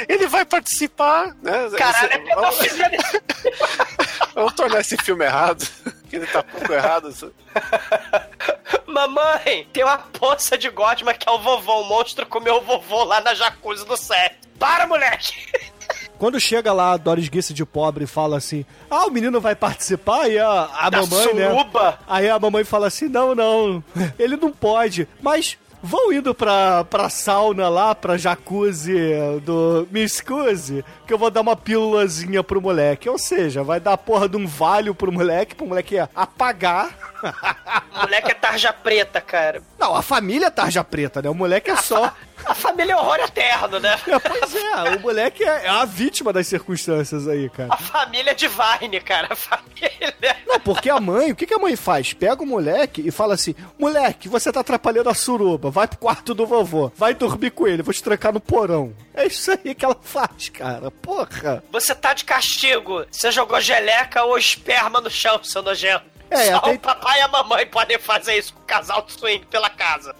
ele 0.08 0.26
vai 0.28 0.44
participar, 0.46 1.34
né? 1.42 1.68
Caralho, 1.76 2.12
é 2.12 2.16
Esse- 2.16 2.34
vamos, 2.34 2.56
pedofilia. 2.58 2.98
vamos 4.34 4.52
tornar 4.54 4.80
esse 4.80 4.96
filme 4.98 5.24
errado, 5.26 5.66
que 6.08 6.16
ele 6.16 6.26
tá 6.26 6.42
pouco 6.42 6.72
errado. 6.72 7.12
Mamãe, 8.86 9.68
tem 9.72 9.84
uma 9.84 9.98
poça 9.98 10.56
de 10.56 10.70
Godma 10.70 11.12
que 11.14 11.28
é 11.28 11.32
o 11.32 11.38
vovô. 11.38 11.80
O 11.82 11.84
monstro 11.84 12.24
comeu 12.26 12.56
o 12.56 12.60
vovô 12.62 13.04
lá 13.04 13.20
na 13.20 13.34
jacuzzi 13.34 13.84
do 13.86 13.96
set. 13.96 14.36
Para, 14.58 14.86
moleque! 14.86 15.34
Quando 16.20 16.38
chega 16.38 16.70
lá 16.70 16.92
a 16.92 16.96
Doris 16.98 17.30
Guice 17.30 17.54
de 17.54 17.64
pobre 17.64 18.04
e 18.04 18.06
fala 18.06 18.36
assim: 18.36 18.62
Ah, 18.90 19.06
o 19.06 19.10
menino 19.10 19.40
vai 19.40 19.56
participar 19.56 20.28
e 20.28 20.38
a, 20.38 20.68
a 20.78 20.90
Da 20.90 21.00
mamãe, 21.00 21.34
né? 21.34 21.48
Aí 22.06 22.28
a 22.28 22.38
mamãe 22.38 22.62
fala 22.62 22.88
assim: 22.88 23.08
Não, 23.08 23.34
não, 23.34 23.82
ele 24.18 24.36
não 24.36 24.52
pode. 24.52 25.08
Mas 25.22 25.56
vão 25.82 26.12
indo 26.12 26.34
pra, 26.34 26.84
pra 26.84 27.08
sauna 27.08 27.70
lá, 27.70 27.94
pra 27.94 28.18
jacuzzi 28.18 28.92
do 29.46 29.88
Me 29.90 30.02
Excuse, 30.02 30.84
que 31.06 31.14
eu 31.14 31.16
vou 31.16 31.30
dar 31.30 31.40
uma 31.40 31.56
pílulazinha 31.56 32.44
pro 32.44 32.60
moleque. 32.60 33.08
Ou 33.08 33.18
seja, 33.18 33.62
vai 33.64 33.80
dar 33.80 33.94
a 33.94 33.98
porra 33.98 34.28
de 34.28 34.36
um 34.36 34.46
valho 34.46 34.94
pro 34.94 35.10
moleque, 35.10 35.54
pro 35.54 35.66
moleque 35.66 35.96
apagar. 36.14 36.90
O 37.94 38.00
moleque 38.02 38.30
é 38.30 38.34
tarja 38.34 38.72
preta, 38.72 39.20
cara. 39.22 39.62
Não, 39.78 39.94
a 39.94 40.02
família 40.02 40.46
é 40.46 40.50
tarja 40.50 40.84
preta, 40.84 41.22
né? 41.22 41.30
O 41.30 41.34
moleque 41.34 41.70
é 41.70 41.76
só. 41.76 42.12
A 42.44 42.54
família 42.54 42.92
é 42.92 42.96
horror 42.96 43.16
eterno, 43.20 43.78
né? 43.78 43.98
É, 44.06 44.18
pois 44.18 44.54
é, 44.54 44.96
o 44.96 45.00
moleque 45.00 45.44
é, 45.44 45.66
é 45.66 45.68
a 45.68 45.84
vítima 45.84 46.32
das 46.32 46.46
circunstâncias 46.46 47.28
aí, 47.28 47.48
cara. 47.50 47.68
A 47.72 47.76
família 47.76 48.30
é 48.30 48.34
Divine, 48.34 49.00
cara. 49.00 49.28
A 49.30 49.36
família. 49.36 50.36
Não, 50.46 50.58
porque 50.60 50.90
a 50.90 50.98
mãe, 51.00 51.30
o 51.32 51.36
que, 51.36 51.46
que 51.46 51.54
a 51.54 51.58
mãe 51.58 51.76
faz? 51.76 52.12
Pega 52.12 52.42
o 52.42 52.46
moleque 52.46 53.02
e 53.06 53.10
fala 53.10 53.34
assim: 53.34 53.54
moleque, 53.78 54.28
você 54.28 54.50
tá 54.52 54.60
atrapalhando 54.60 55.08
a 55.10 55.14
suruba, 55.14 55.70
vai 55.70 55.86
pro 55.86 55.98
quarto 55.98 56.34
do 56.34 56.46
vovô, 56.46 56.90
vai 56.96 57.14
dormir 57.14 57.50
com 57.50 57.66
ele, 57.68 57.82
vou 57.82 57.94
te 57.94 58.02
trancar 58.02 58.32
no 58.32 58.40
porão. 58.40 58.94
É 59.14 59.26
isso 59.26 59.50
aí 59.52 59.74
que 59.74 59.84
ela 59.84 59.96
faz, 60.00 60.48
cara. 60.48 60.90
Porra. 60.90 61.62
Você 61.70 61.94
tá 61.94 62.14
de 62.14 62.24
castigo. 62.24 63.04
Você 63.10 63.30
jogou 63.30 63.60
geleca 63.60 64.24
ou 64.24 64.36
esperma 64.38 65.00
no 65.00 65.10
chão, 65.10 65.42
seu 65.44 65.62
nojento. 65.62 66.04
É, 66.30 66.46
Só 66.46 66.56
até- 66.58 66.70
o 66.72 66.78
papai 66.78 67.18
e 67.18 67.22
a 67.22 67.28
mamãe 67.28 67.66
podem 67.66 67.98
fazer 67.98 68.38
isso 68.38 68.54
com 68.54 68.60
o 68.60 68.64
casal 68.64 69.02
de 69.02 69.12
swing 69.12 69.44
pela 69.46 69.68
casa. 69.68 70.14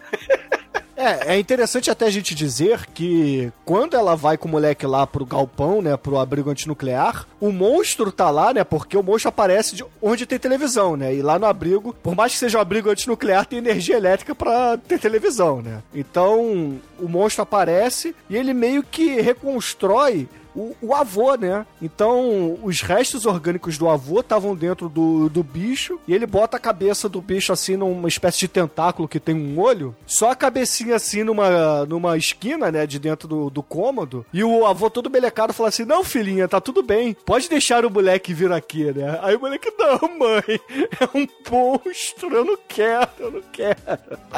É, 1.01 1.34
é 1.34 1.38
interessante 1.38 1.90
até 1.90 2.05
a 2.05 2.11
gente 2.11 2.34
dizer 2.34 2.86
que 2.92 3.51
quando 3.64 3.96
ela 3.96 4.14
vai 4.14 4.36
com 4.36 4.46
o 4.46 4.51
moleque 4.51 4.86
lá 4.86 5.07
pro 5.07 5.24
galpão, 5.24 5.80
né, 5.80 5.96
pro 5.96 6.18
abrigo 6.18 6.51
antinuclear, 6.51 7.26
o 7.40 7.51
monstro 7.51 8.12
tá 8.12 8.28
lá, 8.28 8.53
né, 8.53 8.64
porque 8.64 8.98
o 8.98 9.03
monstro 9.03 9.30
aparece 9.30 9.74
de 9.74 9.82
onde 10.03 10.26
tem 10.26 10.38
televisão, 10.38 10.98
né, 10.98 11.14
e 11.14 11.22
lá 11.22 11.38
no 11.38 11.46
abrigo, 11.46 11.94
por 12.03 12.14
mais 12.14 12.32
que 12.32 12.38
seja 12.38 12.59
um 12.59 12.61
abrigo 12.61 12.90
antinuclear, 12.90 13.46
tem 13.46 13.61
energia 13.61 13.96
elétrica 13.96 14.34
pra 14.34 14.76
ter 14.76 14.98
televisão, 15.01 15.62
né. 15.62 15.82
Então, 15.94 16.78
o 16.98 17.09
monstro 17.09 17.44
aparece 17.44 18.14
e 18.28 18.36
ele 18.36 18.53
meio 18.53 18.82
que 18.82 19.22
reconstrói 19.22 20.28
o, 20.55 20.74
o 20.80 20.94
avô, 20.94 21.34
né? 21.34 21.66
Então, 21.80 22.59
os 22.62 22.80
restos 22.80 23.26
orgânicos 23.26 23.78
do 23.78 23.88
avô 23.88 24.20
estavam 24.20 24.55
dentro 24.55 24.88
do, 24.88 25.28
do 25.28 25.42
bicho 25.42 25.98
e 26.07 26.14
ele 26.14 26.26
bota 26.26 26.57
a 26.57 26.61
cabeça 26.61 27.09
do 27.09 27.20
bicho 27.20 27.53
assim 27.53 27.76
numa 27.76 28.09
espécie 28.09 28.40
de 28.40 28.48
tentáculo 28.48 29.09
que 29.09 29.20
tem 29.20 29.34
um 29.34 29.59
olho, 29.59 29.94
só 30.07 30.30
a 30.30 30.36
cabecinha 30.36 30.96
assim 30.96 31.22
numa, 31.22 31.84
numa 31.86 32.16
esquina, 32.16 32.70
né, 32.70 32.86
de 32.86 32.98
dentro 32.98 33.28
do, 33.28 33.51
do 33.51 33.62
cômodo. 33.62 34.24
E 34.32 34.42
o 34.42 34.66
avô 34.66 34.90
todo 34.90 35.09
belecado 35.09 35.53
fala 35.53 35.68
assim: 35.68 35.84
Não, 35.84 36.05
filhinha, 36.05 36.48
tá 36.48 36.61
tudo 36.61 36.82
bem, 36.82 37.16
pode 37.24 37.48
deixar 37.48 37.84
o 37.84 37.90
moleque 37.90 38.34
vir 38.34 38.53
aqui, 38.53 38.84
né? 38.92 39.18
Aí 39.22 39.36
o 39.36 39.40
moleque, 39.40 39.72
não, 39.78 40.18
mãe, 40.18 40.61
é 41.01 41.18
um 41.18 41.26
monstro, 41.51 42.34
eu 42.34 42.44
não 42.44 42.59
quero, 42.68 43.11
eu 43.18 43.30
não 43.30 43.42
quero. 43.53 43.78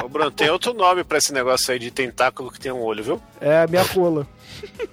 O 0.05 0.09
Bruno, 0.09 0.31
tem 0.31 0.51
outro 0.51 0.73
nome 0.73 1.05
pra 1.05 1.19
esse 1.19 1.33
negócio 1.33 1.73
aí 1.73 1.79
de 1.79 1.91
tentáculo 1.91 2.51
que 2.51 2.61
tem 2.61 2.73
um 2.73 2.83
olho, 2.83 3.03
viu? 3.03 3.23
É 3.41 3.63
a 3.63 3.67
minha 3.67 3.83
rola. 3.83 4.27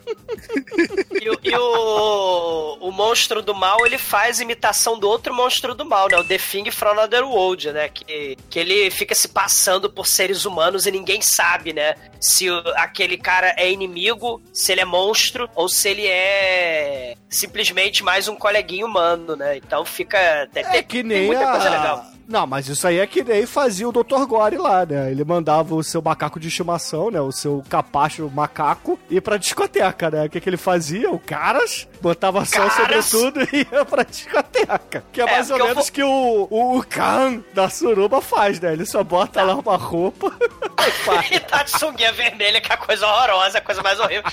E, 1.21 1.29
o- 1.29 1.39
e 1.43 1.55
o, 1.55 2.77
o 2.87 2.91
monstro 2.91 3.41
do 3.41 3.53
mal, 3.53 3.85
ele 3.85 3.97
faz 3.97 4.39
imitação 4.39 4.97
do 4.99 5.07
outro 5.07 5.33
monstro 5.33 5.73
do 5.75 5.85
mal, 5.85 6.07
né? 6.09 6.17
O 6.17 6.23
The 6.23 6.37
Thing 6.37 6.71
from 6.71 6.89
Another 6.91 7.25
World, 7.27 7.71
né? 7.71 7.89
Que, 7.89 8.37
que 8.49 8.59
ele 8.59 8.89
fica 8.91 9.13
se 9.15 9.27
passando 9.27 9.89
por 9.89 10.07
seres 10.07 10.45
humanos 10.45 10.85
e 10.85 10.91
ninguém 10.91 11.21
sabe, 11.21 11.73
né? 11.73 11.95
Se 12.19 12.49
o- 12.49 12.63
aquele 12.75 13.17
cara 13.17 13.53
é 13.57 13.69
inimigo, 13.71 14.41
se 14.53 14.71
ele 14.71 14.81
é 14.81 14.85
monstro, 14.85 15.49
ou 15.55 15.67
se 15.67 15.89
ele 15.89 16.07
é 16.07 17.15
simplesmente 17.29 18.03
mais 18.03 18.27
um 18.27 18.35
coleguinha 18.35 18.85
humano, 18.85 19.35
né? 19.35 19.57
Então 19.57 19.83
fica... 19.85 20.47
Tem, 20.53 20.63
É 20.65 20.81
que 20.81 21.03
nem 21.03 21.27
muita 21.27 21.47
a... 21.47 21.51
coisa 21.51 21.69
legal. 21.69 22.05
Não, 22.27 22.45
mas 22.45 22.67
isso 22.67 22.85
aí 22.85 22.99
é 22.99 23.07
que 23.07 23.23
nem 23.23 23.47
fazia 23.47 23.89
o 23.89 23.91
Dr. 23.91 24.23
Gore 24.27 24.55
lá, 24.55 24.85
né? 24.85 25.09
Ele 25.09 25.23
mandava 25.23 25.73
o 25.73 25.83
seu 25.83 25.99
macaco 25.99 26.39
de 26.39 26.47
estimação, 26.47 27.09
né? 27.09 27.19
O 27.19 27.31
seu 27.31 27.63
capacho 27.67 28.29
macaco 28.29 28.99
ir 29.09 29.19
pra 29.19 29.35
discoteca, 29.37 29.98
né? 30.09 30.25
O 30.25 30.29
que, 30.29 30.39
que 30.39 30.49
ele 30.49 30.57
fazia? 30.57 31.11
O 31.11 31.19
caras 31.19 31.88
botava 32.01 32.45
som 32.45 32.69
sobre 32.69 33.01
tudo 33.03 33.41
e 33.53 33.67
ia 33.71 33.85
pra 33.85 34.03
discoteca. 34.03 35.03
Que 35.11 35.21
é, 35.21 35.25
É, 35.25 35.31
mais 35.31 35.49
ou 35.51 35.57
menos 35.57 35.75
vou- 35.75 35.91
que 35.93 36.03
o, 36.03 36.47
o, 36.49 36.77
o 36.79 36.83
Khan 36.85 37.43
da 37.53 37.69
suruba 37.69 38.21
faz, 38.21 38.59
né? 38.59 38.73
Ele 38.73 38.85
só 38.85 39.03
bota 39.03 39.41
lá 39.43 39.55
uma 39.55 39.77
roupa 39.77 40.31
e 40.87 40.91
faz. 40.91 41.31
E 41.31 41.39
tá 41.39 41.63
de 41.63 41.71
sunguinha 41.77 42.11
vermelha, 42.13 42.61
que 42.61 42.71
é 42.71 42.75
a 42.75 42.77
coisa 42.77 43.05
horrorosa, 43.07 43.57
a 43.57 43.61
coisa 43.61 43.81
mais 43.81 43.99
horrível. 43.99 44.23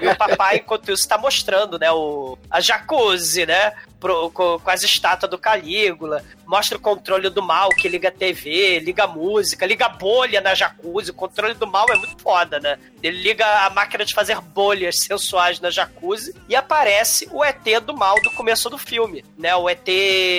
e 0.00 0.08
o 0.08 0.16
papai, 0.16 0.56
enquanto 0.56 0.90
isso, 0.90 1.06
tá 1.06 1.18
mostrando, 1.18 1.78
né, 1.78 1.90
o, 1.92 2.38
a 2.50 2.60
jacuzzi, 2.60 3.44
né, 3.46 3.72
pro- 4.00 4.30
com, 4.30 4.58
com 4.58 4.70
as 4.70 4.82
estátuas 4.82 5.30
do 5.30 5.38
Calígula. 5.38 6.24
Mostra 6.46 6.78
o 6.78 6.80
controle 6.80 7.28
do 7.28 7.42
mal, 7.42 7.68
que 7.70 7.88
liga 7.88 8.08
a 8.08 8.12
TV, 8.12 8.78
liga 8.78 9.06
música, 9.06 9.66
liga 9.66 9.88
bolha 9.88 10.40
na 10.40 10.54
jacuzzi. 10.54 11.10
O 11.10 11.14
controle 11.14 11.54
do 11.54 11.66
mal 11.66 11.86
é 11.90 11.96
muito 11.96 12.22
foda, 12.22 12.60
né? 12.60 12.78
Ele 13.02 13.20
liga 13.20 13.44
a 13.66 13.70
máquina 13.70 14.04
de 14.04 14.14
fazer 14.14 14.40
bolhas 14.40 14.96
sensuais 15.00 15.60
na 15.60 15.70
jacuzzi 15.70 16.34
e 16.48 16.54
aparece 16.56 16.85
o 17.30 17.44
ET 17.44 17.64
do 17.84 17.96
mal 17.96 18.16
do 18.22 18.30
começo 18.30 18.70
do 18.70 18.78
filme, 18.78 19.24
né? 19.38 19.54
O 19.56 19.68
ET 19.68 19.86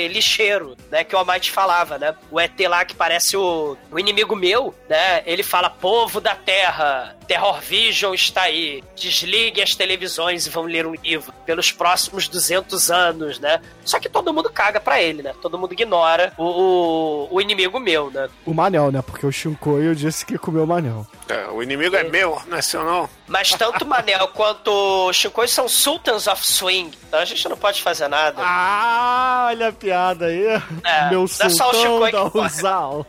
lixeiro, 0.09 0.75
né? 0.91 1.03
Que 1.03 1.15
o 1.15 1.19
Almighty 1.19 1.51
falava, 1.51 1.97
né? 1.97 2.15
O 2.31 2.39
ET 2.39 2.59
lá 2.67 2.85
que 2.85 2.95
parece 2.95 3.35
o, 3.35 3.77
o 3.91 3.99
inimigo 3.99 4.35
meu, 4.35 4.73
né? 4.89 5.23
Ele 5.25 5.43
fala, 5.43 5.69
povo 5.69 6.19
da 6.19 6.35
Terra, 6.35 7.15
Terror 7.27 7.59
Vision 7.61 8.13
está 8.13 8.43
aí. 8.43 8.83
Desliguem 8.95 9.63
as 9.63 9.75
televisões 9.75 10.47
e 10.47 10.49
vão 10.49 10.63
ler 10.63 10.85
um 10.85 10.95
livro 10.95 11.33
pelos 11.45 11.71
próximos 11.71 12.27
200 12.27 12.89
anos, 12.89 13.39
né? 13.39 13.61
Só 13.83 13.99
que 13.99 14.09
todo 14.09 14.33
mundo 14.33 14.49
caga 14.49 14.79
pra 14.79 15.01
ele, 15.01 15.21
né? 15.21 15.33
Todo 15.41 15.57
mundo 15.57 15.73
ignora 15.73 16.33
o, 16.37 16.43
o, 16.43 17.27
o 17.31 17.41
inimigo 17.41 17.79
meu, 17.79 18.09
né? 18.11 18.29
O 18.45 18.53
Manel, 18.53 18.91
né? 18.91 19.01
Porque 19.01 19.25
o 19.25 19.31
Shinkoio 19.31 19.95
disse 19.95 20.25
que 20.25 20.37
comeu 20.37 20.63
o 20.63 20.67
Manel. 20.67 21.05
É, 21.29 21.47
o 21.49 21.61
inimigo 21.61 21.95
é 21.95 22.03
meu, 22.03 22.41
não 22.47 22.57
é 22.57 22.61
seu 22.61 22.83
não. 22.85 23.09
Mas 23.27 23.49
tanto 23.49 23.83
o 23.83 23.87
Manel 23.87 24.27
quanto 24.33 24.71
o 24.71 25.11
Shinkoi 25.11 25.47
são 25.47 25.67
Sultans 25.67 26.25
of 26.27 26.45
Swing. 26.45 26.97
Então 27.07 27.19
a 27.19 27.25
gente 27.25 27.47
não 27.49 27.57
pode 27.57 27.81
fazer 27.81 28.07
nada. 28.07 28.41
Ah, 28.43 29.47
olha 29.49 29.67
a 29.69 29.73
piada 29.73 30.27
aí. 30.27 30.45
É, 30.45 31.09
Meu 31.09 31.19
não 31.19 31.45
é 31.45 31.49
só 31.49 31.69
o 31.69 31.73
sultão 31.73 32.03
aí 32.03 32.11
da. 32.11 32.23
Usal. 32.23 33.05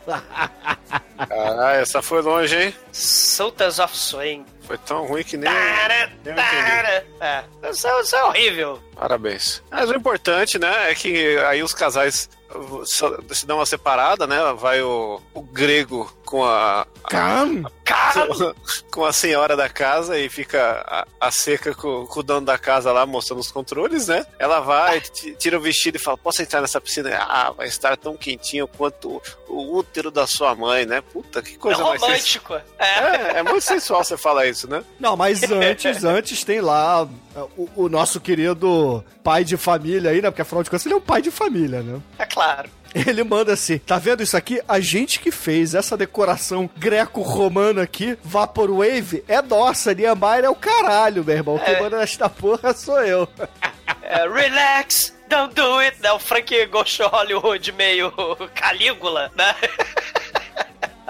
Ah, 1.19 1.73
essa 1.75 2.01
foi 2.03 2.23
longe, 2.23 2.57
hein? 2.57 2.75
Sultans 2.93 3.79
of 3.79 3.97
Swing. 3.97 4.45
Foi 4.63 4.79
tão 4.79 5.07
ruim 5.07 5.25
que 5.25 5.37
nem. 5.37 5.51
Tara, 5.51 6.11
tara. 6.25 7.07
É, 7.21 7.45
isso, 7.71 7.87
é- 7.89 8.01
isso 8.01 8.17
é 8.17 8.25
horrível. 8.25 8.83
Parabéns. 8.95 9.63
Mas 9.71 9.89
o 9.91 9.95
importante, 9.95 10.59
né, 10.59 10.91
é 10.91 10.95
que 10.95 11.39
aí 11.39 11.63
os 11.63 11.73
casais 11.73 12.29
se 13.33 13.47
dão 13.47 13.59
uma 13.59 13.67
separada, 13.67 14.27
né? 14.27 14.39
Vai 14.57 14.81
o, 14.83 15.21
o 15.35 15.43
grego 15.43 16.13
com 16.29 16.45
a, 16.45 16.87
Cam! 17.09 17.63
com, 17.63 18.55
com 18.91 19.05
a 19.07 19.13
senhora 19.15 19.57
da 19.57 19.67
casa 19.67 20.19
e 20.19 20.29
fica 20.29 20.85
a, 20.87 21.07
a 21.29 21.31
seca 21.31 21.75
com, 21.75 22.07
com 22.07 22.21
o 22.21 22.23
dono 22.23 22.45
da 22.45 22.59
casa 22.59 22.93
lá 22.93 23.07
mostrando 23.07 23.39
os 23.41 23.51
controles, 23.51 24.09
né? 24.09 24.27
Ela 24.39 24.61
vai, 24.61 25.01
ti- 25.01 25.35
tira 25.39 25.57
o 25.57 25.61
vestido 25.63 25.97
e 25.97 25.99
fala: 25.99 26.19
Posso 26.19 26.43
entrar 26.43 26.61
nessa 26.61 26.79
piscina? 26.83 27.17
Ah, 27.19 27.51
vai 27.53 27.67
estar 27.67 27.97
tão 27.97 28.15
quentinho 28.15 28.69
quanto 28.69 29.23
o 29.49 29.75
útero 29.79 30.11
da 30.11 30.27
sua 30.27 30.55
mãe, 30.55 30.85
né? 30.85 31.01
Puta, 31.01 31.41
que 31.41 31.55
É 31.55 31.57
coisa 31.59 31.83
mais 31.83 32.03
romântico. 32.03 32.55
É. 32.55 32.63
É, 32.79 33.39
é 33.39 33.43
muito 33.43 33.63
sensual 33.63 34.05
você 34.05 34.17
falar 34.19 34.47
isso, 34.47 34.69
né? 34.69 34.85
Não, 35.01 35.17
mas 35.17 35.43
antes, 35.51 36.05
antes 36.05 36.45
tem 36.45 36.61
lá 36.61 37.09
o, 37.57 37.69
o 37.85 37.89
nosso 37.89 38.21
querido 38.21 39.03
pai 39.25 39.45
de 39.45 39.57
família 39.57 40.11
aí, 40.11 40.21
né? 40.21 40.31
Porque 40.31 40.43
afinal 40.43 40.63
de 40.63 40.69
contas 40.69 40.85
ele 40.85 40.95
é 40.95 40.99
um 40.99 41.01
pai 41.01 41.23
de 41.23 41.31
família, 41.31 41.81
né? 41.83 41.99
É 42.19 42.27
claro. 42.27 42.69
Ele 42.95 43.23
manda 43.23 43.53
assim: 43.53 43.79
tá 43.79 43.99
vendo 43.99 44.23
isso 44.23 44.37
aqui? 44.37 44.61
A 44.67 44.81
gente 44.81 45.21
que 45.21 45.31
fez 45.31 45.75
essa 45.75 45.97
decoração 45.97 46.69
greco-romana 46.77 47.83
aqui, 47.83 48.19
Vaporwave, 48.23 49.23
é 49.29 49.41
nossa. 49.43 49.93
Niemeyer 49.95 50.45
é 50.45 50.49
o 50.51 50.55
caralho, 50.55 51.25
meu 51.25 51.37
irmão. 51.37 51.59
Quem 51.59 51.75
É. 51.75 51.81
manda 51.81 51.99
nesta 51.99 52.29
porra 52.29 52.73
sou 52.73 53.03
eu. 53.05 53.29
É, 54.03 54.27
relax, 54.27 55.15
don't 55.29 55.55
do 55.55 55.79
it. 55.79 56.01
Né? 56.01 56.11
O 56.13 56.19
Frank 56.19 56.67
Ghost 56.67 57.03
Hollywood 57.03 57.73
meio 57.73 58.11
Calígula, 58.55 59.31
né? 59.37 59.55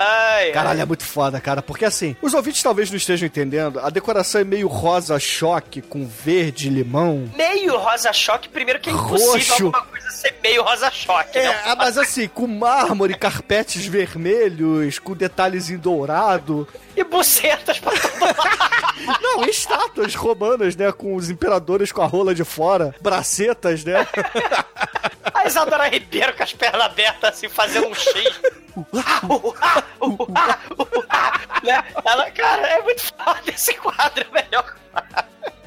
Ai, 0.01 0.53
Caralho, 0.53 0.80
é 0.80 0.84
muito 0.84 1.05
foda, 1.05 1.40
cara. 1.40 1.61
Porque 1.61 1.84
assim, 1.84 2.14
os 2.22 2.32
ouvintes 2.32 2.62
talvez 2.62 2.88
não 2.88 2.96
estejam 2.96 3.26
entendendo. 3.26 3.80
A 3.80 3.90
decoração 3.90 4.40
é 4.40 4.44
meio 4.44 4.68
rosa 4.68 5.18
choque 5.18 5.82
com 5.82 6.07
verde 6.07 6.70
limão. 6.70 7.28
meio 7.36 7.76
rosa 7.76 8.12
choque, 8.12 8.49
primeiro 8.49 8.78
que 8.78 8.90
é 8.90 8.92
impossível 8.92 9.32
Roxo. 9.32 9.53
alguma 9.64 9.82
coisa 9.82 10.11
ser 10.11 10.36
meio 10.40 10.62
rosa 10.62 10.88
choque, 10.92 11.36
É, 11.38 11.49
né? 11.49 11.62
ah, 11.64 11.74
mas 11.74 11.99
assim, 11.99 12.28
com 12.28 12.46
mármore, 12.46 13.14
carpetes 13.18 13.86
vermelhos, 13.86 15.01
com 15.01 15.14
detalhes 15.14 15.68
em 15.68 15.76
dourado. 15.76 16.66
E 16.96 17.03
bucetas 17.03 17.80
pra 17.80 17.90
todo. 17.90 18.78
Não, 19.22 19.44
estátuas 19.46 20.14
romanas, 20.14 20.76
né? 20.76 20.90
Com 20.92 21.14
os 21.14 21.28
imperadores 21.30 21.90
com 21.90 22.03
a 22.03 22.07
rola 22.07 22.34
de 22.34 22.44
fora, 22.44 22.94
bracetas, 23.01 23.82
né? 23.84 24.07
Isadora 25.49 25.88
Ribeiro 25.88 26.34
com 26.34 26.42
as 26.42 26.53
pernas 26.53 26.82
abertas, 26.82 27.30
assim, 27.30 27.49
fazendo 27.49 27.88
um 27.88 27.92
ah, 30.30 30.59
né? 31.64 31.84
Ela, 32.05 32.30
cara, 32.30 32.66
é 32.66 32.82
muito 32.82 33.03
foda 33.03 33.42
esse 33.49 33.74
quadro, 33.74 34.24
é 34.30 34.42
melhor. 34.42 34.74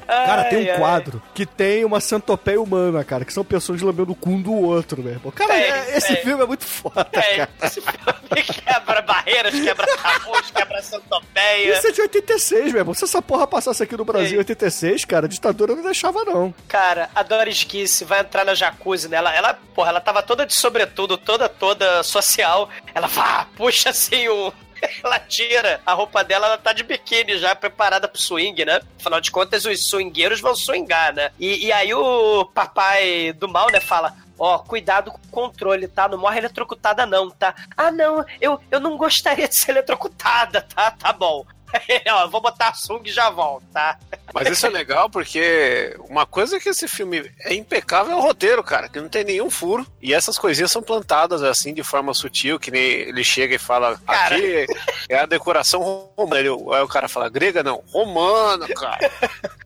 Cara, 0.06 0.44
tem 0.44 0.58
Ai, 0.60 0.68
um 0.68 0.72
ai. 0.72 0.78
quadro 0.78 1.22
que 1.34 1.46
tem 1.46 1.84
uma 1.84 2.00
centopeia 2.00 2.60
humana, 2.60 3.02
cara, 3.04 3.24
que 3.24 3.32
são 3.32 3.44
pessoas 3.44 3.80
lambendo 3.82 4.12
o 4.12 4.14
cu 4.14 4.30
um 4.30 4.40
do 4.42 4.52
outro, 4.52 5.02
meu 5.02 5.12
irmão. 5.12 5.30
Cara, 5.32 5.52
Tem, 5.54 5.62
é- 5.62 5.96
esse 5.96 6.14
tem. 6.14 6.24
filme 6.24 6.42
é 6.42 6.46
muito 6.46 6.64
foda, 6.66 7.06
É, 7.12 7.36
cara. 7.38 7.50
esse 7.62 7.80
filme 7.80 8.42
quebra 8.64 9.02
barreiras, 9.02 9.54
quebra 9.54 9.86
tabus, 9.96 10.50
quebra 10.50 10.82
centopeia. 10.82 11.76
Isso 11.78 11.86
é 11.86 11.92
de 11.92 12.00
86, 12.02 12.72
meu 12.72 12.80
irmão. 12.80 12.94
Se 12.94 13.04
essa 13.04 13.22
porra 13.22 13.46
passasse 13.46 13.82
aqui 13.82 13.96
no 13.96 14.04
Brasil 14.04 14.30
em 14.32 14.32
Ei. 14.34 14.38
86, 14.38 15.04
cara, 15.04 15.26
a 15.26 15.28
ditadura 15.28 15.74
não 15.74 15.82
deixava, 15.82 16.24
não. 16.24 16.54
Cara, 16.68 17.08
a 17.14 17.22
Doris 17.22 17.64
Kiss 17.64 18.04
vai 18.04 18.20
entrar 18.20 18.44
na 18.44 18.54
jacuzzi, 18.54 19.08
né? 19.08 19.16
Ela, 19.16 19.34
ela, 19.34 19.58
porra, 19.74 19.90
ela 19.90 20.00
tava 20.00 20.22
toda 20.22 20.44
de 20.46 20.58
sobretudo, 20.58 21.16
toda, 21.16 21.48
toda 21.48 22.02
social. 22.02 22.68
Ela 22.94 23.06
vá, 23.06 23.46
puxa 23.56 23.90
assim 23.90 24.28
o. 24.28 24.52
Ela 25.02 25.18
tira 25.18 25.80
a 25.86 25.92
roupa 25.92 26.24
dela, 26.24 26.46
ela 26.46 26.58
tá 26.58 26.72
de 26.72 26.82
biquíni 26.82 27.38
já, 27.38 27.54
preparada 27.54 28.08
pro 28.08 28.20
swing, 28.20 28.64
né? 28.64 28.80
Afinal 28.98 29.20
de 29.20 29.30
contas, 29.30 29.64
os 29.64 29.88
swingueiros 29.88 30.40
vão 30.40 30.54
swingar, 30.54 31.14
né? 31.14 31.30
E, 31.38 31.66
e 31.66 31.72
aí 31.72 31.94
o 31.94 32.44
papai 32.46 33.32
do 33.32 33.48
mal, 33.48 33.70
né, 33.70 33.80
fala. 33.80 34.14
Ó, 34.38 34.58
cuidado 34.58 35.12
com 35.12 35.18
o 35.18 35.30
controle, 35.30 35.86
tá? 35.86 36.08
Não 36.08 36.18
morre 36.18 36.38
eletrocutada, 36.38 37.06
não, 37.06 37.30
tá? 37.30 37.54
Ah, 37.76 37.92
não, 37.92 38.24
eu, 38.40 38.58
eu 38.70 38.80
não 38.80 38.96
gostaria 38.96 39.46
de 39.46 39.56
ser 39.56 39.70
eletrocutada, 39.70 40.62
tá? 40.62 40.90
Tá 40.90 41.12
bom. 41.12 41.44
Ó, 42.10 42.28
vou 42.28 42.40
botar 42.40 42.68
a 42.68 42.74
sunga 42.74 43.08
e 43.08 43.12
já 43.12 43.30
volto, 43.30 43.64
tá? 43.72 43.98
Mas 44.32 44.48
isso 44.48 44.66
é 44.66 44.70
legal 44.70 45.08
porque 45.10 45.94
uma 46.08 46.24
coisa 46.26 46.58
que 46.58 46.68
esse 46.68 46.88
filme 46.88 47.30
é 47.40 47.54
impecável 47.54 48.12
é 48.12 48.16
o 48.16 48.20
roteiro, 48.20 48.62
cara, 48.62 48.88
que 48.88 49.00
não 49.00 49.08
tem 49.08 49.24
nenhum 49.24 49.50
furo. 49.50 49.86
E 50.00 50.14
essas 50.14 50.38
coisinhas 50.38 50.72
são 50.72 50.82
plantadas 50.82 51.42
assim 51.42 51.74
de 51.74 51.82
forma 51.82 52.14
sutil, 52.14 52.58
que 52.58 52.70
nem 52.70 52.82
ele 52.82 53.22
chega 53.24 53.54
e 53.54 53.58
fala: 53.58 53.98
Cara. 54.06 54.34
aqui 54.36 54.66
é 55.08 55.18
a 55.18 55.26
decoração 55.26 55.80
romana. 56.16 56.38
Ele- 56.40 56.48
Aí 56.48 56.82
o 56.82 56.88
cara 56.88 57.08
fala: 57.08 57.28
grega 57.28 57.62
não, 57.62 57.82
romana, 57.92 58.66
cara. 58.68 59.10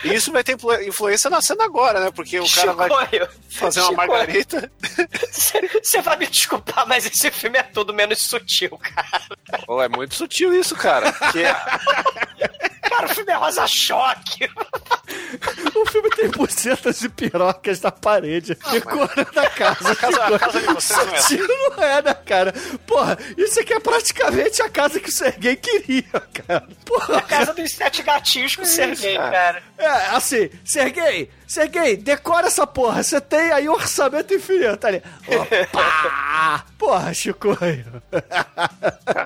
E 0.05 0.13
isso 0.15 0.33
vai 0.33 0.43
ter 0.43 0.55
influ- 0.57 0.83
influência 0.83 1.31
na 1.31 1.41
cena 1.41 1.65
agora, 1.65 2.01
né? 2.01 2.11
Porque 2.11 2.39
o 2.41 2.51
cara 2.51 2.73
vai 2.73 2.89
fazer 3.51 3.81
uma 3.83 3.93
margarita. 3.93 4.71
Você 5.31 6.01
vai 6.03 6.17
me 6.17 6.27
desculpar, 6.27 6.87
mas 6.87 7.07
esse 7.07 7.31
filme 7.31 7.59
é 7.59 7.63
tudo 7.63 7.95
menos 7.95 8.19
sutil, 8.23 8.77
cara. 8.79 9.23
Pô, 9.65 9.83
é 9.83 9.89
muito 9.89 10.15
sutil 10.15 10.53
isso, 10.59 10.75
cara. 10.75 11.13
Que 11.33 11.45
é- 11.45 11.57
Cara, 12.89 13.07
o 13.07 13.15
filme 13.15 13.33
é 13.33 13.37
rosa 13.37 13.67
choque. 13.67 14.49
O 15.75 15.87
filme 15.87 16.09
tem 16.11 16.29
bucetas 16.31 17.03
e 17.03 17.09
pirocas 17.09 17.81
na 17.81 17.93
parede, 17.93 18.57
decorando 18.71 19.39
a 19.39 19.51
casa. 19.51 19.91
a 19.91 19.97
casa, 19.97 20.27
a 20.27 20.39
casa 20.39 20.61
de 20.61 20.67
vocês 20.67 21.07
não 21.07 21.15
é. 21.15 21.19
Sutil 21.19 21.47
não 21.49 21.83
é, 21.83 22.03
né, 22.03 22.15
cara? 22.15 22.55
Porra, 22.87 23.19
isso 23.37 23.61
aqui 23.61 23.75
é 23.75 23.81
praticamente 23.81 24.63
a 24.63 24.71
casa 24.71 24.99
que 25.01 25.09
o 25.09 25.13
Serguei 25.13 25.57
queria, 25.57 26.05
cara. 26.47 26.67
Porra, 26.85 27.21
Casa 27.23 27.53
dos 27.53 27.73
sete 27.73 28.03
gatinhos 28.03 28.57
com 28.57 28.63
o 28.63 28.67
Serguei, 28.67 29.17
cara. 29.17 29.63
É, 29.77 29.87
assim, 30.17 30.49
Serguei, 30.65 31.31
Serguei, 31.47 31.97
decora 31.97 32.47
essa 32.47 32.67
porra. 32.67 33.03
Você 33.03 33.21
tem 33.21 33.53
aí 33.53 33.69
orçamento 33.69 34.33
infinito 34.33 34.87
ali. 34.87 35.03
Opa! 35.29 36.65
Porra, 36.79 37.13
Chico. 37.13 37.49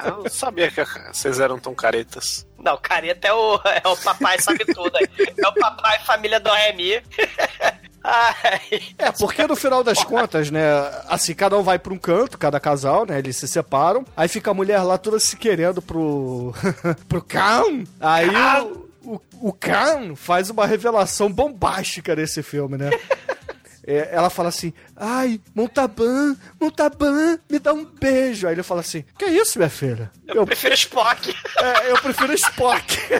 Eu 0.06 0.22
não 0.22 0.28
sabia 0.28 0.70
que 0.70 0.82
vocês 1.12 1.38
eram 1.38 1.58
tão 1.58 1.74
caretas. 1.74 2.46
Não, 2.62 2.76
careta 2.76 3.28
é 3.28 3.32
o, 3.32 3.54
é 3.84 3.88
o 3.88 3.96
papai 3.96 4.38
sabe 4.40 4.64
tudo 4.66 4.92
aí. 4.96 5.08
É 5.36 5.48
o 5.48 5.54
papai 5.54 5.98
família 6.00 6.38
do 6.38 6.50
Remy. 6.50 7.02
Ai. 8.02 8.80
É, 8.98 9.12
porque 9.12 9.46
no 9.46 9.54
final 9.54 9.84
das 9.84 10.02
contas, 10.02 10.50
né, 10.50 10.62
assim, 11.06 11.34
cada 11.34 11.56
um 11.58 11.62
vai 11.62 11.78
pra 11.78 11.92
um 11.92 11.98
canto, 11.98 12.38
cada 12.38 12.58
casal, 12.58 13.04
né, 13.04 13.18
eles 13.18 13.36
se 13.36 13.46
separam, 13.46 14.04
aí 14.16 14.26
fica 14.26 14.50
a 14.50 14.54
mulher 14.54 14.82
lá 14.82 14.96
toda 14.96 15.18
se 15.20 15.36
querendo 15.36 15.82
pro... 15.82 16.54
pro 17.06 17.22
Khan, 17.22 17.84
aí 18.00 18.30
o, 18.62 18.88
o, 19.04 19.20
o 19.48 19.52
Khan 19.52 20.16
faz 20.16 20.48
uma 20.48 20.66
revelação 20.66 21.30
bombástica 21.30 22.16
nesse 22.16 22.42
filme, 22.42 22.78
né. 22.78 22.90
É, 23.92 24.08
ela 24.12 24.30
fala 24.30 24.48
assim, 24.50 24.72
ai, 24.96 25.40
Montaban, 25.54 26.36
Montaban, 26.60 27.38
me 27.50 27.58
dá 27.58 27.72
um 27.72 27.84
beijo. 27.84 28.46
Aí 28.46 28.54
ele 28.54 28.62
fala 28.62 28.80
assim, 28.82 29.04
que 29.18 29.24
isso, 29.26 29.58
minha 29.58 29.68
filha? 29.70 30.10
Eu 30.28 30.46
prefiro 30.46 30.74
Spock. 30.74 31.34
É, 31.58 31.90
eu 31.90 31.96
prefiro 31.98 32.32
Spock. 32.34 32.96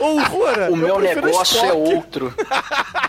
Ou 0.00 0.20
Rura, 0.24 0.70
O 0.70 0.74
eu 0.74 0.76
meu 0.76 0.98
negócio 1.00 1.58
é 1.58 1.68
Spock. 1.68 1.94
outro. 1.94 2.34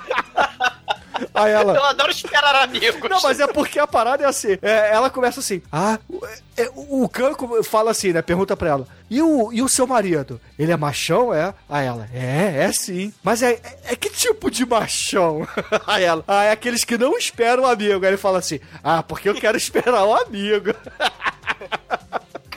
Aí 1.34 1.52
ela... 1.52 1.76
Eu 1.76 1.84
adoro 1.86 2.12
esperar 2.12 2.56
amigos. 2.56 3.10
Não, 3.10 3.22
mas 3.22 3.40
é 3.40 3.48
porque 3.48 3.80
a 3.80 3.88
parada 3.88 4.24
é 4.24 4.28
assim. 4.28 4.58
é, 4.62 4.92
ela 4.94 5.10
começa 5.10 5.40
assim. 5.40 5.62
Ah, 5.72 6.00
o- 6.10 6.26
é, 6.58 6.70
o, 6.76 7.04
o 7.04 7.10
Kanko 7.10 7.64
fala 7.64 7.92
assim, 7.92 8.12
né? 8.14 8.22
Pergunta 8.22 8.56
pra 8.58 8.70
ela. 8.70 8.88
E 9.10 9.22
o, 9.22 9.52
e 9.54 9.62
o 9.62 9.70
seu 9.70 9.88
marido? 9.88 10.40
Ele 10.60 10.72
é 10.72 10.78
machão, 10.78 11.34
é? 11.34 11.54
Aí 11.70 11.86
ela, 11.86 12.08
é, 12.14 12.64
é 12.66 12.72
sim. 12.74 13.14
Mas 13.24 13.42
é, 13.42 13.52
é, 13.54 13.94
é 13.94 13.96
que 13.96 14.10
tipo 14.10 14.50
de 14.52 14.66
machão? 14.66 15.48
Aí 15.88 16.04
ela, 16.04 16.24
ah, 16.28 16.44
é 16.44 16.52
aqueles 16.52 16.84
que 16.84 16.98
não 16.98 17.18
esperam 17.18 17.64
o 17.64 17.68
amigo. 17.68 18.04
Aí 18.06 18.10
ele 18.12 18.18
fala 18.18 18.40
assim, 18.40 18.60
ah, 18.84 19.02
porque 19.04 19.30
eu 19.30 19.36
quero 19.36 19.58
esperar 19.58 20.04
o 20.06 20.14
amigo. 20.16 20.74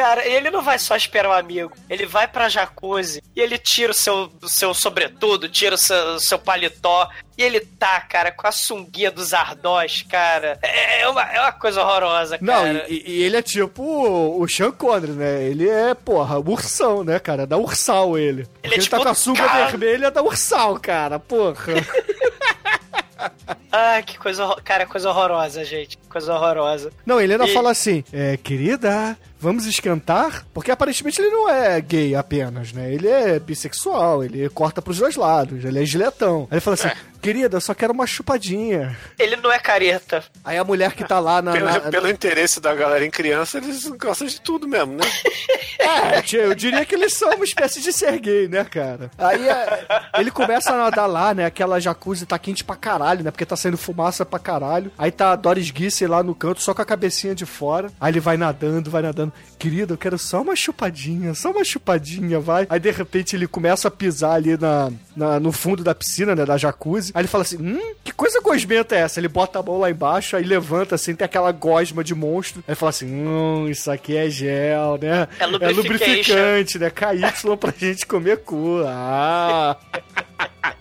Cara, 0.00 0.26
ele 0.26 0.50
não 0.50 0.62
vai 0.62 0.78
só 0.78 0.96
esperar 0.96 1.28
um 1.28 1.32
amigo. 1.32 1.74
Ele 1.86 2.06
vai 2.06 2.26
pra 2.26 2.48
jacuzzi 2.48 3.22
e 3.36 3.40
ele 3.40 3.58
tira 3.58 3.92
o 3.92 3.94
seu, 3.94 4.32
o 4.40 4.48
seu 4.48 4.72
sobretudo, 4.72 5.46
tira 5.46 5.74
o 5.74 5.78
seu, 5.78 6.14
o 6.14 6.18
seu 6.18 6.38
paletó. 6.38 7.06
E 7.36 7.42
ele 7.42 7.60
tá, 7.60 8.00
cara, 8.00 8.32
com 8.32 8.46
a 8.46 8.50
sunguinha 8.50 9.10
dos 9.10 9.34
ardós, 9.34 10.00
cara. 10.08 10.58
É, 10.62 11.02
é 11.02 11.08
uma, 11.08 11.22
é 11.22 11.38
uma 11.38 11.52
coisa 11.52 11.82
horrorosa, 11.82 12.38
Não, 12.40 12.62
cara. 12.62 12.86
e, 12.88 13.02
e 13.10 13.22
ele 13.24 13.36
é 13.36 13.42
tipo 13.42 13.82
o, 13.82 14.40
o 14.40 14.48
Sean 14.48 14.72
Connery, 14.72 15.12
né? 15.12 15.42
Ele 15.44 15.68
é, 15.68 15.92
porra, 15.92 16.38
ursão, 16.38 17.04
né, 17.04 17.18
cara? 17.18 17.46
Da 17.46 17.58
Ursal 17.58 18.16
ele. 18.16 18.46
Ele, 18.62 18.76
é 18.76 18.78
tipo 18.78 18.96
tá 18.96 19.02
com 19.02 19.08
a 19.10 19.14
sunga 19.14 19.46
cara- 19.46 19.66
vermelha 19.66 20.10
da 20.10 20.22
Ursal, 20.22 20.80
cara, 20.80 21.18
porra. 21.18 21.74
Ai, 23.70 24.02
que 24.02 24.18
coisa, 24.18 24.56
cara, 24.64 24.86
coisa 24.86 25.10
horrorosa, 25.10 25.62
gente. 25.64 25.98
Coisa 26.10 26.34
horrorosa. 26.34 26.92
Não, 27.06 27.20
ele 27.20 27.32
ainda 27.32 27.46
E- 27.46 27.54
fala 27.54 27.70
assim: 27.70 28.04
é, 28.12 28.36
querida, 28.36 29.16
vamos 29.38 29.64
esquentar, 29.64 30.44
porque 30.52 30.70
aparentemente 30.70 31.20
ele 31.22 31.30
não 31.30 31.48
é 31.48 31.80
gay 31.80 32.14
apenas, 32.14 32.72
né? 32.72 32.92
Ele 32.92 33.08
é 33.08 33.38
bissexual, 33.38 34.22
ele 34.24 34.48
corta 34.50 34.82
pros 34.82 34.98
dois 34.98 35.16
lados, 35.16 35.64
ele 35.64 35.80
é 35.82 35.84
giletão. 35.86 36.48
Aí 36.50 36.54
ele 36.56 36.60
fala 36.60 36.74
assim, 36.74 36.90
querida, 37.22 37.56
eu 37.56 37.60
só 37.60 37.72
quero 37.74 37.92
uma 37.92 38.06
chupadinha. 38.06 38.96
Ele 39.18 39.36
não 39.36 39.52
é 39.52 39.58
careta. 39.58 40.24
Aí 40.44 40.58
a 40.58 40.64
mulher 40.64 40.92
que 40.92 41.04
tá 41.04 41.18
lá 41.20 41.40
na... 41.40 41.52
Pelo, 41.52 41.66
na- 41.66 41.80
pelo 41.80 42.08
interesse 42.10 42.60
da 42.60 42.74
galera 42.74 43.04
em 43.06 43.10
criança, 43.10 43.58
eles 43.58 43.86
gostam 43.88 44.26
de 44.26 44.40
tudo 44.40 44.66
mesmo, 44.68 44.94
né? 44.94 45.04
É, 45.80 46.22
eu 46.36 46.54
diria 46.54 46.84
que 46.84 46.94
eles 46.94 47.14
são 47.14 47.30
uma 47.34 47.44
espécie 47.44 47.80
de 47.80 47.90
ser 47.92 48.18
gay, 48.20 48.46
né, 48.46 48.64
cara? 48.64 49.10
Aí 49.16 49.48
é, 49.48 49.86
ele 50.18 50.30
começa 50.30 50.72
a 50.72 50.76
nadar 50.76 51.06
lá, 51.06 51.32
né? 51.32 51.46
Aquela 51.46 51.80
jacuzzi 51.80 52.26
tá 52.26 52.38
quente 52.38 52.62
pra 52.62 52.76
caralho, 52.76 53.24
né? 53.24 53.30
Porque 53.30 53.46
tá 53.46 53.56
saindo 53.56 53.78
fumaça 53.78 54.24
pra 54.26 54.38
caralho. 54.38 54.92
Aí 54.98 55.10
tá 55.10 55.32
a 55.32 55.36
Doris 55.36 55.70
Lá 56.06 56.22
no 56.22 56.34
canto, 56.34 56.60
só 56.62 56.72
com 56.74 56.82
a 56.82 56.84
cabecinha 56.84 57.34
de 57.34 57.44
fora. 57.46 57.90
Aí 58.00 58.12
ele 58.12 58.20
vai 58.20 58.36
nadando, 58.36 58.90
vai 58.90 59.02
nadando. 59.02 59.32
Querido, 59.58 59.94
eu 59.94 59.98
quero 59.98 60.18
só 60.18 60.40
uma 60.42 60.56
chupadinha, 60.56 61.34
só 61.34 61.50
uma 61.50 61.64
chupadinha, 61.64 62.40
vai. 62.40 62.66
Aí 62.70 62.80
de 62.80 62.90
repente 62.90 63.36
ele 63.36 63.46
começa 63.46 63.88
a 63.88 63.90
pisar 63.90 64.32
ali 64.34 64.56
na, 64.56 64.90
na- 65.16 65.38
no 65.40 65.52
fundo 65.52 65.82
da 65.84 65.94
piscina, 65.94 66.34
né? 66.34 66.44
Da 66.44 66.56
jacuzzi. 66.56 67.12
Aí 67.14 67.20
ele 67.22 67.28
fala 67.28 67.42
assim: 67.42 67.56
hum, 67.58 67.94
que 68.02 68.12
coisa 68.12 68.40
gosmenta 68.40 68.94
é 68.94 69.00
essa? 69.00 69.20
Ele 69.20 69.28
bota 69.28 69.58
a 69.58 69.62
mão 69.62 69.78
lá 69.78 69.90
embaixo, 69.90 70.36
aí 70.36 70.44
levanta 70.44 70.94
assim, 70.94 71.14
tem 71.14 71.24
aquela 71.24 71.52
gosma 71.52 72.02
de 72.02 72.14
monstro. 72.14 72.62
Aí 72.66 72.74
fala 72.74 72.90
assim: 72.90 73.06
hum, 73.12 73.68
isso 73.68 73.90
aqui 73.90 74.16
é 74.16 74.28
gel, 74.30 74.98
né? 75.00 75.28
É 75.38 75.46
lubrification. 75.46 75.76
lubrificante, 75.82 76.78
né? 76.78 76.90
KY 76.90 77.56
pra 77.58 77.72
gente 77.78 78.06
comer 78.06 78.38
cu. 78.38 78.82
Ah! 78.86 79.76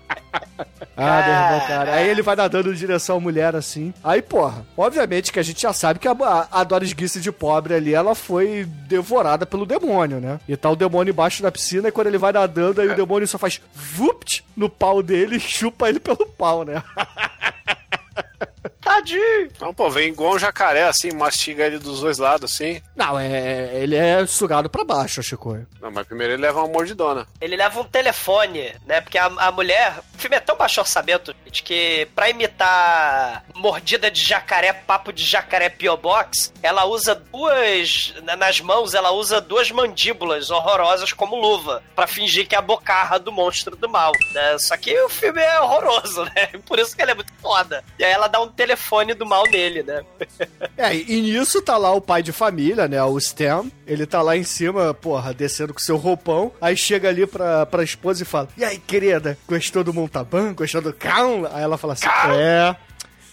Ah, 0.95 1.23
meu 1.23 1.33
irmão, 1.33 1.67
cara. 1.67 1.93
Aí 1.95 2.09
ele 2.09 2.21
vai 2.21 2.35
nadando 2.35 2.71
em 2.71 2.75
direção 2.75 3.17
à 3.17 3.19
mulher 3.19 3.55
assim. 3.55 3.93
Aí, 4.03 4.21
porra, 4.21 4.65
obviamente 4.75 5.31
que 5.31 5.39
a 5.39 5.43
gente 5.43 5.61
já 5.61 5.71
sabe 5.71 5.99
que 5.99 6.07
a, 6.07 6.11
a, 6.11 6.61
a 6.61 6.63
Doris 6.63 6.93
Guisse 6.93 7.19
de 7.21 7.31
pobre 7.31 7.73
ali, 7.73 7.93
ela 7.93 8.13
foi 8.15 8.65
devorada 8.87 9.45
pelo 9.45 9.65
demônio, 9.65 10.19
né? 10.19 10.39
E 10.47 10.57
tá 10.57 10.69
o 10.69 10.75
demônio 10.75 11.11
embaixo 11.11 11.41
da 11.41 11.51
piscina 11.51 11.87
e 11.87 11.91
quando 11.91 12.07
ele 12.07 12.17
vai 12.17 12.33
nadando, 12.33 12.81
aí 12.81 12.89
o 12.89 12.95
demônio 12.95 13.27
só 13.27 13.37
faz 13.37 13.61
vupt 13.73 14.45
no 14.55 14.69
pau 14.69 15.01
dele 15.01 15.37
e 15.37 15.39
chupa 15.41 15.87
ele 15.89 15.99
pelo 15.99 16.25
pau, 16.25 16.63
né? 16.63 16.83
Tadinho. 18.81 19.45
Então, 19.45 19.73
pô, 19.73 19.89
vem 19.89 20.09
igual 20.09 20.33
um 20.35 20.39
jacaré, 20.39 20.83
assim, 20.83 21.11
mastiga 21.11 21.65
ele 21.65 21.79
dos 21.79 22.01
dois 22.01 22.17
lados, 22.17 22.51
assim. 22.53 22.81
Não, 22.95 23.19
é. 23.19 23.69
Ele 23.75 23.95
é 23.95 24.25
sugado 24.25 24.69
pra 24.69 24.83
baixo, 24.83 25.21
Chico. 25.23 25.57
Não, 25.81 25.91
mas 25.91 26.05
primeiro 26.07 26.33
ele 26.33 26.41
leva 26.41 26.59
uma 26.59 26.67
mordidona. 26.67 27.27
Ele 27.39 27.55
leva 27.55 27.79
um 27.79 27.83
telefone, 27.83 28.73
né? 28.85 29.01
Porque 29.01 29.17
a, 29.17 29.25
a 29.25 29.51
mulher. 29.51 29.99
O 30.15 30.17
filme 30.19 30.35
é 30.35 30.39
tão 30.39 30.57
baixo 30.57 30.81
orçamento, 30.81 31.33
gente, 31.45 31.63
que 31.63 32.07
pra 32.13 32.29
imitar 32.29 33.43
mordida 33.55 34.09
de 34.11 34.21
jacaré, 34.23 34.73
papo 34.73 35.11
de 35.13 35.23
jacaré 35.25 35.69
P.O. 35.69 35.95
Box, 35.97 36.51
ela 36.61 36.85
usa 36.85 37.15
duas. 37.15 38.13
na- 38.23 38.35
Nas 38.35 38.59
mãos, 38.61 38.93
ela 38.93 39.11
usa 39.11 39.39
duas 39.41 39.69
mandíbulas 39.71 40.49
horrorosas 40.49 41.13
como 41.13 41.35
luva. 41.35 41.81
Pra 41.95 42.07
fingir 42.07 42.47
que 42.47 42.55
é 42.55 42.57
a 42.57 42.61
bocarra 42.61 43.17
do 43.19 43.31
monstro 43.31 43.75
do 43.75 43.87
mal, 43.89 44.11
né? 44.33 44.57
Só 44.59 44.75
que 44.77 44.97
o 45.01 45.09
filme 45.09 45.41
é 45.41 45.59
horroroso, 45.61 46.23
né? 46.35 46.47
Por 46.65 46.79
isso 46.79 46.95
que 46.95 47.01
ele 47.01 47.11
é 47.11 47.15
muito 47.15 47.31
foda. 47.41 47.83
E 47.97 48.03
aí 48.03 48.11
ela 48.11 48.27
dá 48.27 48.41
um 48.41 48.48
telefone 48.49 49.13
do 49.13 49.25
mal 49.25 49.43
nele, 49.49 49.83
né? 49.83 50.03
É, 50.77 50.95
e 50.95 51.19
nisso 51.19 51.61
tá 51.61 51.75
lá 51.75 51.91
o 51.91 51.99
pai 51.99 52.23
de 52.23 52.31
família, 52.31 52.87
né? 52.87 53.03
O 53.03 53.17
Stan. 53.17 53.65
Ele 53.85 54.05
tá 54.05 54.21
lá 54.21 54.37
em 54.37 54.45
cima, 54.45 54.93
porra, 54.93 55.33
descendo 55.33 55.73
com 55.73 55.79
seu 55.79 55.97
roupão. 55.97 56.53
Aí 56.61 56.77
chega 56.77 57.09
ali 57.09 57.27
pra, 57.27 57.65
pra 57.65 57.83
esposa 57.83 58.23
e 58.23 58.25
fala: 58.25 58.47
E 58.55 58.63
aí, 58.63 58.77
querida, 58.77 59.37
gostou 59.45 59.83
do 59.83 59.93
Montaban? 59.93 60.53
Gostou 60.53 60.81
do 60.81 60.93
cão? 60.93 61.45
Aí 61.51 61.63
ela 61.63 61.77
fala 61.77 61.93
assim: 61.93 62.07
É. 62.33 62.75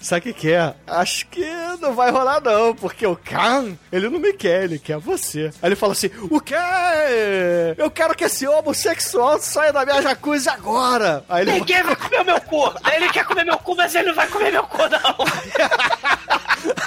Sabe 0.00 0.20
o 0.20 0.22
que, 0.22 0.40
que 0.40 0.52
é? 0.52 0.72
Acho 0.86 1.26
que 1.26 1.44
não 1.80 1.92
vai 1.94 2.10
rolar, 2.10 2.40
não, 2.40 2.74
porque 2.74 3.04
o 3.06 3.16
Khan, 3.16 3.76
ele 3.90 4.08
não 4.08 4.20
me 4.20 4.32
quer, 4.32 4.64
ele 4.64 4.78
quer 4.78 4.98
você. 4.98 5.46
Aí 5.60 5.68
ele 5.68 5.76
fala 5.76 5.92
assim: 5.94 6.10
O 6.30 6.40
quê? 6.40 6.54
Eu 7.76 7.90
quero 7.90 8.14
que 8.14 8.24
esse 8.24 8.46
homossexual 8.46 9.38
saia 9.40 9.72
da 9.72 9.84
minha 9.84 10.00
jacuzzi 10.02 10.48
agora. 10.48 11.24
Aí 11.28 11.42
ele 11.42 11.52
Ninguém 11.52 11.82
vai 11.82 11.96
comer 11.96 12.20
o 12.20 12.24
meu 12.24 12.40
cu! 12.40 12.72
Ele 12.94 13.08
quer 13.10 13.24
comer 13.24 13.44
meu 13.44 13.58
cu, 13.58 13.74
mas 13.74 13.94
ele 13.94 14.08
não 14.08 14.14
vai 14.14 14.28
comer 14.28 14.52
meu 14.52 14.62
cu, 14.64 14.78
não! 14.78 15.26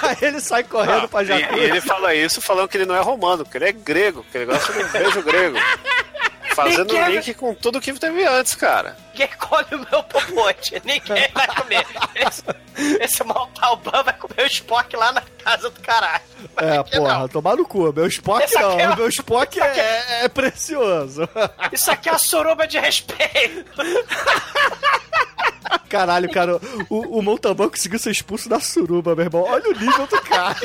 Aí 0.02 0.16
ele 0.22 0.40
sai 0.40 0.62
correndo 0.64 1.08
pra 1.08 1.22
E, 1.22 1.26
jacuzzi. 1.26 1.60
e 1.60 1.64
ele 1.64 1.80
fala 1.80 2.14
isso 2.14 2.40
falando 2.40 2.68
que 2.68 2.76
ele 2.76 2.86
não 2.86 2.94
é 2.94 3.00
romano, 3.00 3.44
que 3.44 3.56
ele 3.58 3.66
é 3.66 3.72
grego, 3.72 4.24
que 4.30 4.38
ele 4.38 4.46
gosta 4.46 4.72
de 4.72 4.78
um 4.82 4.88
beijo 4.88 5.22
grego. 5.22 5.56
Fazendo 6.54 6.92
Ninguém- 6.92 7.16
link 7.16 7.34
com 7.34 7.54
tudo 7.54 7.80
que 7.80 7.92
teve 7.92 8.24
antes, 8.26 8.54
cara. 8.54 8.96
Ninguém 9.12 9.28
come 9.38 9.66
o 9.72 9.86
meu 9.90 10.02
popote. 10.02 10.74
Ninguém 10.84 11.28
vai 11.32 11.46
comer. 11.46 11.86
Esse, 12.14 12.42
esse 13.00 13.24
vai 14.02 14.14
comer 14.14 14.42
o 14.42 14.46
Spock 14.46 14.96
lá 14.96 15.12
na 15.12 15.22
casa 15.44 15.70
do 15.70 15.80
caralho. 15.80 16.22
É, 16.56 16.78
Aqui 16.78 16.96
porra, 16.96 17.18
não. 17.20 17.28
tomar 17.28 17.56
no 17.56 17.64
cu. 17.66 17.92
Meu 17.92 18.06
Spock 18.06 18.44
Esse 18.44 18.58
não. 18.58 18.78
é- 18.78 18.96
Meu 18.96 19.08
Spock 19.08 19.60
aqui 19.60 19.80
é, 19.80 20.24
é 20.24 20.28
precioso. 20.28 21.28
Isso 21.72 21.90
aqui 21.90 22.08
é 22.08 22.12
a 22.12 22.18
suruba 22.18 22.66
de 22.66 22.78
respeito. 22.78 23.70
Caralho, 25.88 26.30
cara, 26.30 26.56
o, 26.88 27.18
o 27.18 27.22
Montalbán 27.22 27.68
conseguiu 27.68 27.98
ser 27.98 28.10
expulso 28.10 28.48
da 28.48 28.60
suruba, 28.60 29.14
meu 29.14 29.24
irmão. 29.24 29.42
Olha 29.42 29.68
o 29.70 29.72
nível 29.72 30.06
do 30.06 30.20
cara. 30.22 30.56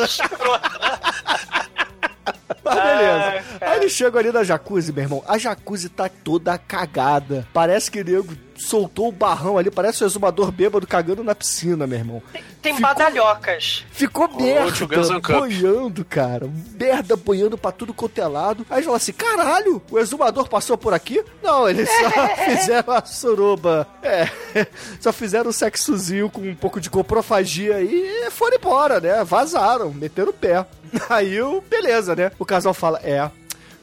Mas 2.64 2.76
beleza. 2.76 3.44
Aí 3.62 3.80
eles 3.80 3.92
chegam 3.92 4.20
ali 4.20 4.32
na 4.32 4.44
jacuzzi, 4.44 4.92
meu 4.92 5.04
irmão. 5.04 5.24
A 5.28 5.38
jacuzzi 5.38 5.90
tá 5.90 6.10
toda 6.10 6.58
cagada. 6.58 7.48
Parece 7.54 7.92
que 7.92 8.02
o 8.02 8.06
nego 8.06 8.36
soltou 8.56 9.10
o 9.10 9.12
barrão 9.12 9.58
ali. 9.58 9.70
Parece 9.70 10.04
o 10.04 10.08
exumador 10.08 10.52
bêbado 10.52 10.88
cagando 10.88 11.24
na 11.24 11.36
piscina, 11.36 11.86
meu 11.86 11.98
irmão. 12.00 12.24
Tem 12.62 12.74
Ficou- 12.76 12.82
badalhocas. 12.94 13.86
Ficou 13.92 14.28
merda 14.30 15.20
boiando, 15.20 16.04
cara. 16.06 16.50
Merda 16.80 17.16
boiando 17.16 17.58
pra 17.58 17.72
tudo 17.72 17.94
quanto 17.94 18.20
é 18.20 18.28
lado. 18.28 18.66
Aí 18.70 18.82
fala 18.84 18.98
assim: 18.98 19.14
caralho, 19.14 19.82
o 19.92 20.00
exumador 20.00 20.48
passou 20.50 20.78
por 20.78 20.94
aqui? 20.94 21.24
Não, 21.44 21.70
eles 21.70 21.90
só 21.90 22.28
fizeram 22.46 22.94
a 22.94 23.06
suruba. 23.06 23.88
É, 24.02 24.28
só 25.00 25.12
fizeram 25.14 25.50
um 25.50 25.54
sexozinho 25.54 26.30
com 26.30 26.42
um 26.42 26.56
pouco 26.56 26.80
de 26.80 26.90
coprofagia 26.90 27.82
e 27.82 28.30
foram 28.32 28.58
embora, 28.58 29.00
né? 29.00 29.24
Vazaram, 29.24 29.94
meteram 29.94 30.30
o 30.30 30.34
pé. 30.34 30.66
Aí, 31.10 31.42
o 31.42 31.62
beleza, 31.62 32.16
né? 32.16 32.32
O 32.40 32.46
casal 32.46 32.74
fala: 32.74 33.00
é. 33.04 33.30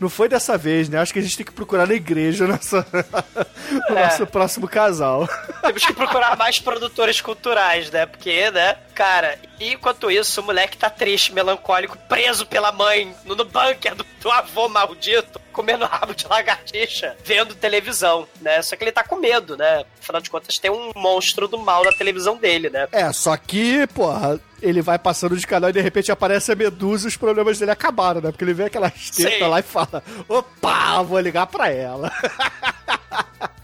Não 0.02 0.08
foi 0.10 0.28
dessa 0.28 0.58
vez, 0.58 0.88
né? 0.88 0.98
Acho 0.98 1.12
que 1.12 1.20
a 1.20 1.22
gente 1.22 1.36
tem 1.36 1.46
que 1.46 1.52
procurar 1.52 1.86
na 1.86 1.94
igreja 1.94 2.44
nossa, 2.48 2.84
o 3.88 3.92
É. 3.96 4.04
nosso 4.04 4.26
próximo 4.26 4.66
casal. 4.66 5.28
Temos 5.62 5.84
que 5.86 5.92
procurar 5.92 6.36
mais 6.36 6.58
produtores 6.58 7.20
culturais, 7.20 7.88
né? 7.90 8.04
Porque, 8.04 8.50
né? 8.50 8.76
Cara, 9.02 9.36
e 9.58 9.72
enquanto 9.72 10.12
isso, 10.12 10.40
o 10.40 10.44
moleque 10.44 10.76
tá 10.76 10.88
triste, 10.88 11.32
melancólico, 11.32 11.98
preso 12.08 12.46
pela 12.46 12.70
mãe 12.70 13.12
no, 13.24 13.34
no 13.34 13.44
bunker 13.44 13.96
do, 13.96 14.06
do 14.20 14.30
avô 14.30 14.68
maldito, 14.68 15.40
comendo 15.52 15.84
rabo 15.84 16.14
de 16.14 16.24
lagartixa, 16.28 17.16
vendo 17.24 17.52
televisão, 17.52 18.28
né? 18.40 18.62
Só 18.62 18.76
que 18.76 18.84
ele 18.84 18.92
tá 18.92 19.02
com 19.02 19.16
medo, 19.16 19.56
né? 19.56 19.84
Afinal 20.00 20.22
de 20.22 20.30
contas, 20.30 20.54
tem 20.54 20.70
um 20.70 20.92
monstro 20.94 21.48
do 21.48 21.58
mal 21.58 21.82
na 21.82 21.90
televisão 21.90 22.36
dele, 22.36 22.70
né? 22.70 22.86
É, 22.92 23.12
só 23.12 23.36
que, 23.36 23.88
porra, 23.88 24.40
ele 24.62 24.80
vai 24.80 25.00
passando 25.00 25.36
de 25.36 25.48
canal 25.48 25.70
e 25.70 25.72
de 25.72 25.80
repente 25.80 26.12
aparece 26.12 26.52
a 26.52 26.54
Medusa 26.54 27.06
e 27.06 27.08
os 27.08 27.16
problemas 27.16 27.58
dele 27.58 27.72
acabaram, 27.72 28.20
né? 28.20 28.30
Porque 28.30 28.44
ele 28.44 28.54
vê 28.54 28.66
aquela 28.66 28.86
esteita 28.86 29.44
Sim. 29.44 29.50
lá 29.50 29.58
e 29.58 29.64
fala: 29.64 30.00
opa, 30.28 31.02
vou 31.02 31.18
ligar 31.18 31.48
pra 31.48 31.68
ela. 31.68 32.12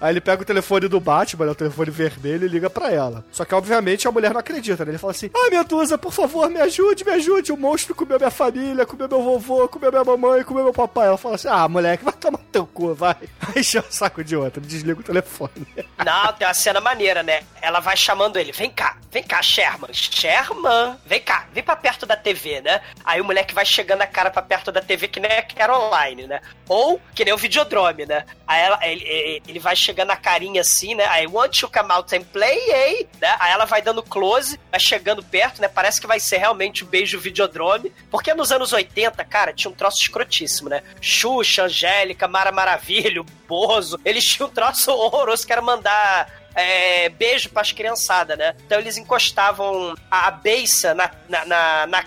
Aí 0.00 0.12
ele 0.12 0.20
pega 0.20 0.42
o 0.42 0.44
telefone 0.44 0.86
do 0.88 1.00
Batman, 1.00 1.46
né, 1.46 1.52
o 1.52 1.54
telefone 1.54 1.90
vermelho, 1.90 2.44
e 2.44 2.48
liga 2.48 2.70
pra 2.70 2.90
ela. 2.92 3.24
Só 3.32 3.44
que, 3.44 3.54
obviamente, 3.54 4.06
a 4.06 4.12
mulher 4.12 4.32
não 4.32 4.40
acredita, 4.40 4.84
né? 4.84 4.92
Ele 4.92 4.98
fala 4.98 5.10
assim: 5.12 5.30
Ai, 5.34 5.50
Medusa, 5.50 5.98
por 5.98 6.12
favor, 6.12 6.48
me 6.48 6.60
ajude, 6.60 7.04
me 7.04 7.12
ajude. 7.12 7.52
O 7.52 7.56
monstro 7.56 7.94
comeu 7.94 8.16
minha 8.18 8.30
família, 8.30 8.86
comeu 8.86 9.08
meu 9.08 9.22
vovô, 9.22 9.68
comeu 9.68 9.90
minha 9.90 10.04
mamãe, 10.04 10.44
comeu 10.44 10.64
meu 10.64 10.72
papai. 10.72 11.08
Ela 11.08 11.16
fala 11.18 11.34
assim: 11.34 11.48
Ah, 11.48 11.68
moleque, 11.68 12.04
vai 12.04 12.12
tomar 12.14 12.38
teu 12.52 12.66
cu, 12.66 12.94
vai. 12.94 13.16
Aí 13.54 13.64
chama 13.64 13.86
o 13.88 13.92
saco 13.92 14.22
de 14.22 14.36
outra, 14.36 14.60
desliga 14.60 15.00
o 15.00 15.04
telefone. 15.04 15.66
Não, 16.04 16.32
tem 16.32 16.46
uma 16.46 16.54
cena 16.54 16.80
maneira, 16.80 17.22
né? 17.22 17.40
Ela 17.60 17.80
vai 17.80 17.96
chamando 17.96 18.38
ele, 18.38 18.52
vem 18.52 18.70
cá, 18.70 18.96
vem 19.10 19.22
cá, 19.22 19.42
Sherman. 19.42 19.92
Sherman, 19.92 20.96
vem 21.06 21.20
cá, 21.20 21.46
vem 21.52 21.62
pra 21.62 21.74
perto 21.74 22.04
da 22.06 22.16
TV, 22.16 22.60
né? 22.60 22.80
Aí 23.04 23.20
o 23.20 23.24
moleque 23.24 23.54
vai 23.54 23.64
chegando 23.64 24.02
a 24.02 24.06
cara 24.06 24.30
pra 24.30 24.42
perto 24.42 24.70
da 24.70 24.80
TV, 24.80 25.08
que 25.08 25.18
nem 25.18 25.30
a 25.32 25.42
Caroline, 25.42 26.26
né? 26.26 26.40
Ou 26.68 27.00
que 27.14 27.24
nem 27.24 27.34
o 27.34 27.36
Videodrome, 27.38 28.04
né? 28.06 28.24
Aí 28.46 28.60
ela, 28.62 28.78
ele- 28.86 29.42
ele 29.48 29.58
vai 29.58 29.74
chegando 29.74 29.87
a 29.92 30.16
carinha 30.16 30.60
assim, 30.60 30.94
né? 30.94 31.06
Aí, 31.06 31.26
want 31.26 31.58
to 31.60 31.68
come 31.68 31.90
out 31.90 32.14
and 32.14 32.22
play, 32.24 32.58
hey? 32.70 33.08
Né? 33.20 33.36
Aí 33.38 33.52
ela 33.52 33.64
vai 33.64 33.82
dando 33.82 34.02
close, 34.02 34.58
vai 34.70 34.80
chegando 34.80 35.22
perto, 35.22 35.60
né? 35.60 35.68
Parece 35.68 36.00
que 36.00 36.06
vai 36.06 36.20
ser 36.20 36.38
realmente 36.38 36.84
um 36.84 36.86
beijo 36.86 37.18
Videodrome. 37.18 37.92
Porque 38.10 38.32
nos 38.34 38.52
anos 38.52 38.72
80, 38.72 39.24
cara, 39.24 39.52
tinha 39.52 39.70
um 39.70 39.74
troço 39.74 39.98
escrotíssimo, 40.00 40.68
né? 40.68 40.82
Xuxa, 41.00 41.64
Angélica, 41.64 42.28
Mara 42.28 42.52
Maravilha, 42.52 43.20
o 43.20 43.26
Bozo. 43.46 43.98
Eles 44.04 44.24
tinham 44.24 44.48
um 44.48 44.52
troço 44.52 44.90
horroroso 44.90 45.46
que 45.46 45.52
era 45.52 45.62
mandar 45.62 46.37
é, 46.58 47.08
beijo 47.08 47.48
pras 47.50 47.72
criançadas, 47.72 48.36
né? 48.38 48.54
Então 48.66 48.78
eles 48.78 48.96
encostavam 48.96 49.94
a 50.10 50.30
beiça 50.30 50.94
na, 50.94 51.10
na, 51.28 51.44
na, 51.44 51.86
na, 51.86 52.04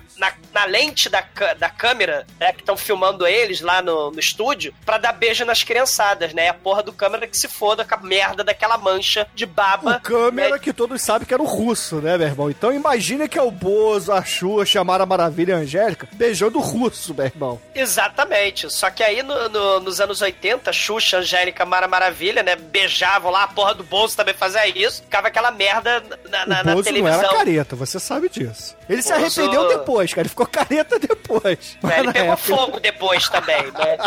na- 0.53 0.65
lente 0.65 1.09
da, 1.09 1.23
da 1.57 1.69
câmera, 1.69 2.25
né? 2.39 2.51
Que 2.53 2.59
estão 2.61 2.77
filmando 2.77 3.25
eles 3.25 3.61
lá 3.61 3.81
no, 3.81 4.11
no 4.11 4.19
estúdio, 4.19 4.73
pra 4.85 4.97
dar 4.97 5.11
beijo 5.13 5.43
nas 5.45 5.63
criançadas, 5.63 6.33
né? 6.33 6.49
A 6.49 6.53
porra 6.53 6.83
do 6.83 6.93
câmera 6.93 7.27
que 7.27 7.37
se 7.37 7.47
foda 7.47 7.83
com 7.85 7.95
a 7.95 7.97
merda 7.97 8.43
daquela 8.43 8.77
mancha 8.77 9.27
de 9.33 9.45
baba. 9.45 9.97
O 9.97 10.01
câmera 10.01 10.51
né? 10.55 10.59
que 10.59 10.71
todos 10.73 11.01
sabem 11.01 11.27
que 11.27 11.33
era 11.33 11.41
o 11.41 11.45
russo, 11.45 11.95
né, 12.01 12.17
meu 12.17 12.27
irmão? 12.27 12.49
Então 12.49 12.71
imagina 12.73 13.27
que 13.27 13.37
é 13.39 13.41
o 13.41 13.51
Bozo, 13.51 14.11
a 14.11 14.23
Xuxa, 14.23 14.79
a 14.79 14.83
Mara 14.83 15.05
Maravilha 15.05 15.51
e 15.51 15.55
a 15.55 15.57
Angélica 15.57 16.07
beijando 16.13 16.57
o 16.59 16.61
russo, 16.61 17.13
meu 17.13 17.25
irmão. 17.25 17.61
Exatamente. 17.73 18.69
Só 18.73 18.89
que 18.89 19.03
aí 19.03 19.21
no- 19.23 19.49
no- 19.49 19.79
nos 19.79 19.99
anos 20.01 20.21
80, 20.21 20.71
Xuxa, 20.73 21.17
Angélica, 21.19 21.65
Mara 21.65 21.87
Maravilha, 21.87 22.41
né? 22.43 22.55
Beijavam 22.55 23.31
lá, 23.31 23.43
a 23.43 23.47
porra 23.47 23.73
do 23.73 23.83
bolso 23.83 24.15
também 24.17 24.33
fazia 24.41 24.67
isso. 24.67 25.03
Ficava 25.03 25.27
aquela 25.27 25.51
merda 25.51 26.03
na, 26.29 26.45
na, 26.47 26.61
o 26.61 26.63
na 26.63 26.63
Bozo 26.63 26.75
não 26.75 26.83
televisão. 26.83 27.19
era 27.19 27.29
careta, 27.29 27.75
você 27.75 27.99
sabe 27.99 28.27
disso. 28.27 28.75
Ele 28.89 29.01
se 29.03 29.13
Bozo- 29.13 29.21
arrependeu 29.41 29.67
depois, 29.67 30.09
cara. 30.11 30.21
Ele 30.23 30.29
ficou 30.29 30.47
careta 30.47 30.97
depois. 30.99 31.77
É, 31.87 31.99
ele 31.99 32.11
pegou 32.11 32.33
época- 32.33 32.55
fogo 32.55 32.79
depois 32.79 33.29
também, 33.29 33.63
né? 33.65 33.97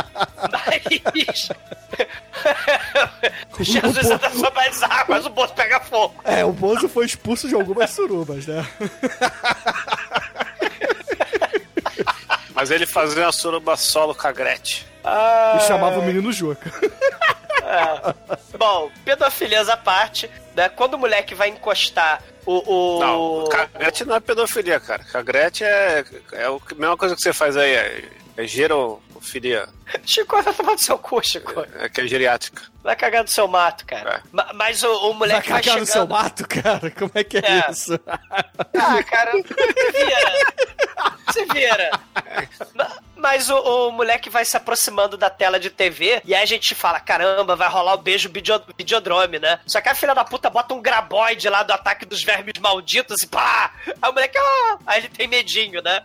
Mas. 0.53 1.49
Jesus 3.61 4.11
anda 4.11 4.30
sobre 4.30 4.61
as 4.68 4.82
águas, 4.82 5.24
o 5.26 5.30
bolso 5.30 5.55
pega 5.55 5.78
fogo. 5.80 6.14
É, 6.24 6.45
o 6.45 6.51
Bozo 6.53 6.89
foi 6.89 7.07
expulso 7.07 7.47
de 7.49 7.55
algumas 7.55 7.91
surubas, 7.91 8.47
né? 8.47 8.66
Mas 12.55 12.70
ele 12.70 12.87
fazia 12.87 13.24
uma 13.24 13.32
suruba 13.32 13.76
solo 13.76 14.14
com 14.14 14.26
a 14.26 14.32
Gretchen. 14.32 14.85
Ah, 15.05 15.59
E 15.61 15.66
chamava 15.66 15.99
o 15.99 16.05
menino 16.05 16.32
Juca. 16.32 16.70
Bom, 18.58 18.90
pedofilias 19.04 19.68
à 19.68 19.76
parte, 19.76 20.30
né? 20.54 20.68
Quando 20.68 20.94
o 20.94 20.98
moleque 20.98 21.34
vai 21.34 21.48
encostar 21.48 22.22
o. 22.46 22.96
o... 22.96 23.00
Não, 23.00 23.44
Gretchen 23.78 24.06
não 24.06 24.16
é 24.16 24.20
pedofilia, 24.20 24.80
cara. 24.80 25.04
Gretchen 25.22 25.66
é, 25.66 26.04
é 26.32 26.44
a 26.46 26.74
mesma 26.76 26.96
coisa 26.96 27.14
que 27.14 27.22
você 27.22 27.32
faz 27.32 27.56
aí. 27.56 27.72
É, 27.74 28.04
é 28.36 28.46
gerofilia. 28.46 29.68
Chico, 30.05 30.41
vai 30.43 30.55
tomar 30.55 30.74
do 30.74 30.80
seu 30.80 30.99
cu, 30.99 31.22
Chico. 31.22 31.66
É 31.78 31.89
que 31.89 32.01
é 32.01 32.07
geriátrica. 32.07 32.62
Vai 32.82 32.95
cagar 32.97 33.22
no 33.22 33.28
seu 33.28 33.49
mato, 33.49 33.87
cara. 33.87 34.16
É. 34.16 34.28
Ma- 34.30 34.53
Mas 34.55 34.82
o, 34.82 34.89
o 34.91 35.09
Vai 35.11 35.18
moleque 35.18 35.49
vai, 35.51 35.62
cagar 35.62 35.80
no 35.80 35.87
seu 35.87 36.03
chegando... 36.03 36.11
mato, 36.11 36.47
cara? 36.49 36.91
Como 36.91 37.11
é 37.14 37.24
que 37.24 37.39
é, 37.39 37.43
É. 37.66 37.70
isso? 37.70 37.99
Ah, 38.76 39.03
cara, 39.05 39.32
se 39.41 39.45
vira. 39.93 40.53
Se 41.32 41.45
vira. 41.47 41.91
Ma- 42.74 42.99
Mas 43.16 43.49
o, 43.49 43.57
o 43.57 43.91
moleque 43.93 44.28
vai 44.28 44.45
se 44.45 44.57
aproximando 44.57 45.16
da 45.16 45.30
tela 45.30 45.59
de 45.59 45.70
TV 45.70 46.20
e 46.24 46.35
aí 46.35 46.43
a 46.43 46.47
gente 46.47 46.74
fala: 46.74 47.01
caramba, 47.01 47.57
vai 47.57 47.68
rolar 47.68 47.95
o 47.95 47.99
beijo 47.99 48.28
video, 48.30 48.61
videodrome, 48.76 49.39
né? 49.39 49.61
Só 49.66 49.80
que 49.80 49.89
a 49.89 49.95
filha 49.95 50.14
da 50.14 50.24
puta 50.24 50.51
bota 50.51 50.74
um 50.74 50.82
graboide 50.82 51.49
lá 51.49 51.62
do 51.62 51.72
ataque 51.72 52.05
dos 52.05 52.22
vermes 52.22 52.55
malditos 52.61 53.22
e 53.22 53.26
pá! 53.26 53.72
Aí 54.03 54.11
o 54.11 54.12
moleque, 54.12 54.37
ah! 54.37 54.78
Aí 54.87 54.99
ele 55.01 55.09
tem 55.09 55.26
medinho, 55.28 55.80
né? 55.82 56.03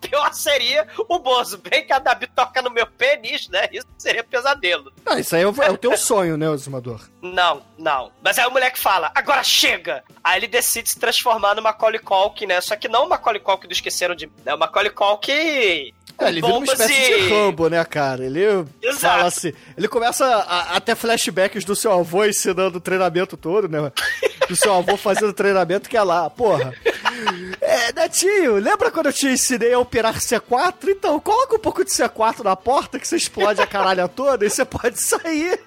Pior 0.00 0.32
seria 0.32 0.86
o 1.08 1.18
Bozo, 1.18 1.58
bem 1.58 1.84
que 1.84 1.92
a 1.92 1.98
Dabi 1.98 2.26
toca 2.28 2.62
no 2.62 2.70
meu 2.70 2.86
pênis, 3.04 3.48
né? 3.48 3.68
Isso 3.72 3.86
seria 3.98 4.24
pesadelo. 4.24 4.92
Ah, 5.04 5.18
isso 5.18 5.34
aí 5.36 5.42
é 5.42 5.46
o, 5.48 5.54
é 5.62 5.70
o 5.70 5.76
teu 5.76 5.96
sonho, 5.98 6.36
né, 6.36 6.46
Zumador? 6.56 7.00
Não, 7.22 7.62
não. 7.78 8.10
Mas 8.22 8.38
aí 8.38 8.46
o 8.46 8.50
moleque 8.50 8.78
fala, 8.80 9.10
agora 9.14 9.42
chega! 9.42 10.02
Aí 10.22 10.38
ele 10.40 10.46
decide 10.48 10.88
se 10.90 10.98
transformar 10.98 11.54
no 11.54 11.62
Macaulay 11.62 12.00
Culkin, 12.00 12.46
né? 12.46 12.60
Só 12.60 12.76
que 12.76 12.88
não 12.88 13.04
o 13.06 13.08
Macaulay 13.08 13.40
Culkin 13.40 13.68
do 13.68 13.72
Esqueceram 13.72 14.14
de... 14.14 14.30
Né? 14.44 14.54
O 14.54 14.58
Macaulay 14.58 14.90
Culkin... 14.90 15.92
É, 16.16 16.28
ele 16.28 16.40
vira 16.40 16.54
uma 16.54 16.64
espécie 16.64 16.92
e- 16.92 17.22
de 17.22 17.28
Rambo, 17.28 17.68
né, 17.68 17.84
cara? 17.84 18.24
Ele 18.24 18.40
Exato. 18.80 19.00
fala 19.00 19.24
assim. 19.24 19.52
Ele 19.76 19.88
começa 19.88 20.24
a, 20.24 20.76
a 20.76 20.80
ter 20.80 20.94
flashbacks 20.94 21.64
do 21.64 21.74
seu 21.74 21.90
avô 21.90 22.24
ensinando 22.24 22.78
o 22.78 22.80
treinamento 22.80 23.36
todo, 23.36 23.68
né? 23.68 23.90
Do 24.48 24.54
seu 24.54 24.72
avô 24.72 24.96
fazendo 24.96 25.32
treinamento 25.32 25.88
que 25.88 25.96
é 25.96 26.02
lá, 26.04 26.30
porra. 26.30 26.72
É, 27.60 27.92
Netinho, 27.92 28.56
lembra 28.56 28.90
quando 28.90 29.06
eu 29.06 29.12
te 29.12 29.26
ensinei 29.26 29.72
a 29.72 29.78
operar 29.78 30.18
C4? 30.18 30.88
Então, 30.88 31.18
coloca 31.20 31.56
um 31.56 31.58
pouco 31.58 31.84
de 31.84 31.90
C4 31.90 32.42
na 32.44 32.56
porta 32.56 32.98
que 32.98 33.06
você 33.06 33.16
explode 33.16 33.60
a 33.60 33.66
caralha 33.66 34.08
toda 34.08 34.44
e 34.44 34.50
você 34.50 34.64
pode 34.64 35.00
sair. 35.00 35.60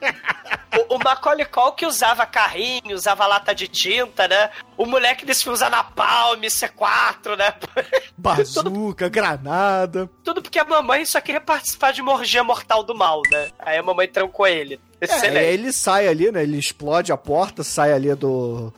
O, 0.89 0.95
o 0.95 1.00
Macaulay 1.00 1.45
Culkin 1.45 1.86
usava 1.86 2.26
carrinho, 2.26 2.95
usava 2.95 3.26
lata 3.26 3.54
de 3.54 3.68
tinta, 3.68 4.28
né? 4.28 4.50
O 4.78 4.86
moleque 4.86 5.26
desse 5.26 5.43
filme 5.43 5.56
usa 5.56 5.70
Napalm, 5.70 6.41
C4, 6.41 7.38
né? 7.38 7.54
Bazuca, 8.18 9.10
granada. 9.10 10.10
Tudo 10.24 10.41
porque 10.41 10.60
a 10.60 10.66
mamãe 10.66 11.06
só 11.06 11.20
queria 11.20 11.41
participar 11.41 11.91
de 11.91 12.02
uma 12.02 12.14
orgia 12.14 12.43
mortal 12.43 12.84
do 12.84 12.93
mal, 12.93 13.22
né? 13.32 13.50
Aí 13.60 13.78
a 13.78 13.84
mamãe 13.84 14.08
trancou 14.08 14.45
ele. 14.48 14.80
É, 15.00 15.06
Excelente. 15.06 15.38
aí 15.38 15.54
ele 15.54 15.72
sai 15.72 16.08
ali, 16.08 16.32
né? 16.32 16.41
Ele 16.41 16.58
explode 16.58 17.12
a 17.12 17.18
porta, 17.18 17.64
sai 17.64 17.91
ali 17.93 18.14
do. 18.16 18.74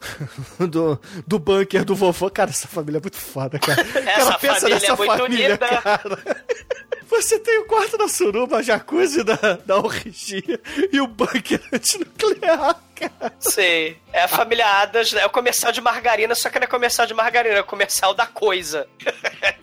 do, 0.70 1.00
do 1.26 1.40
bunker 1.40 1.86
do 1.86 1.96
vovô. 1.96 2.30
Cara, 2.30 2.50
essa 2.50 2.68
família 2.68 2.98
é 2.98 3.02
muito 3.02 3.18
foda, 3.18 3.58
cara. 3.58 3.82
Essa 4.10 4.26
cara, 4.26 4.38
pensa 4.38 4.56
família 4.60 4.76
nessa 4.76 4.92
é 4.92 4.96
muito 4.96 5.18
família, 5.18 5.48
unida. 5.48 5.58
cara. 5.58 6.20
Você 7.10 7.40
tem 7.40 7.58
o 7.60 7.66
quarto 7.66 7.98
da 7.98 8.08
suruba, 8.08 8.58
a 8.58 8.62
jacuzzi 8.62 9.24
da, 9.24 9.36
da 9.66 9.78
orgia 9.80 10.60
e 10.94 11.02
o 11.02 11.08
bunker 11.08 11.60
antinuclear, 11.74 12.76
cara. 12.94 13.34
Sei. 13.40 13.98
É 14.14 14.24
a 14.24 14.28
família 14.28 14.66
Adams, 14.84 15.14
é 15.14 15.26
o 15.26 15.30
comercial 15.30 15.72
de 15.72 15.82
margarina, 15.82 16.36
só 16.36 16.50
que 16.52 16.60
não 16.60 16.66
é 16.66 16.68
comercial 16.68 17.08
de 17.08 17.16
margarina, 17.16 17.56
é 17.56 17.62
o 17.62 17.66
comercial 17.66 18.14
da 18.14 18.28
coisa. 18.28 18.88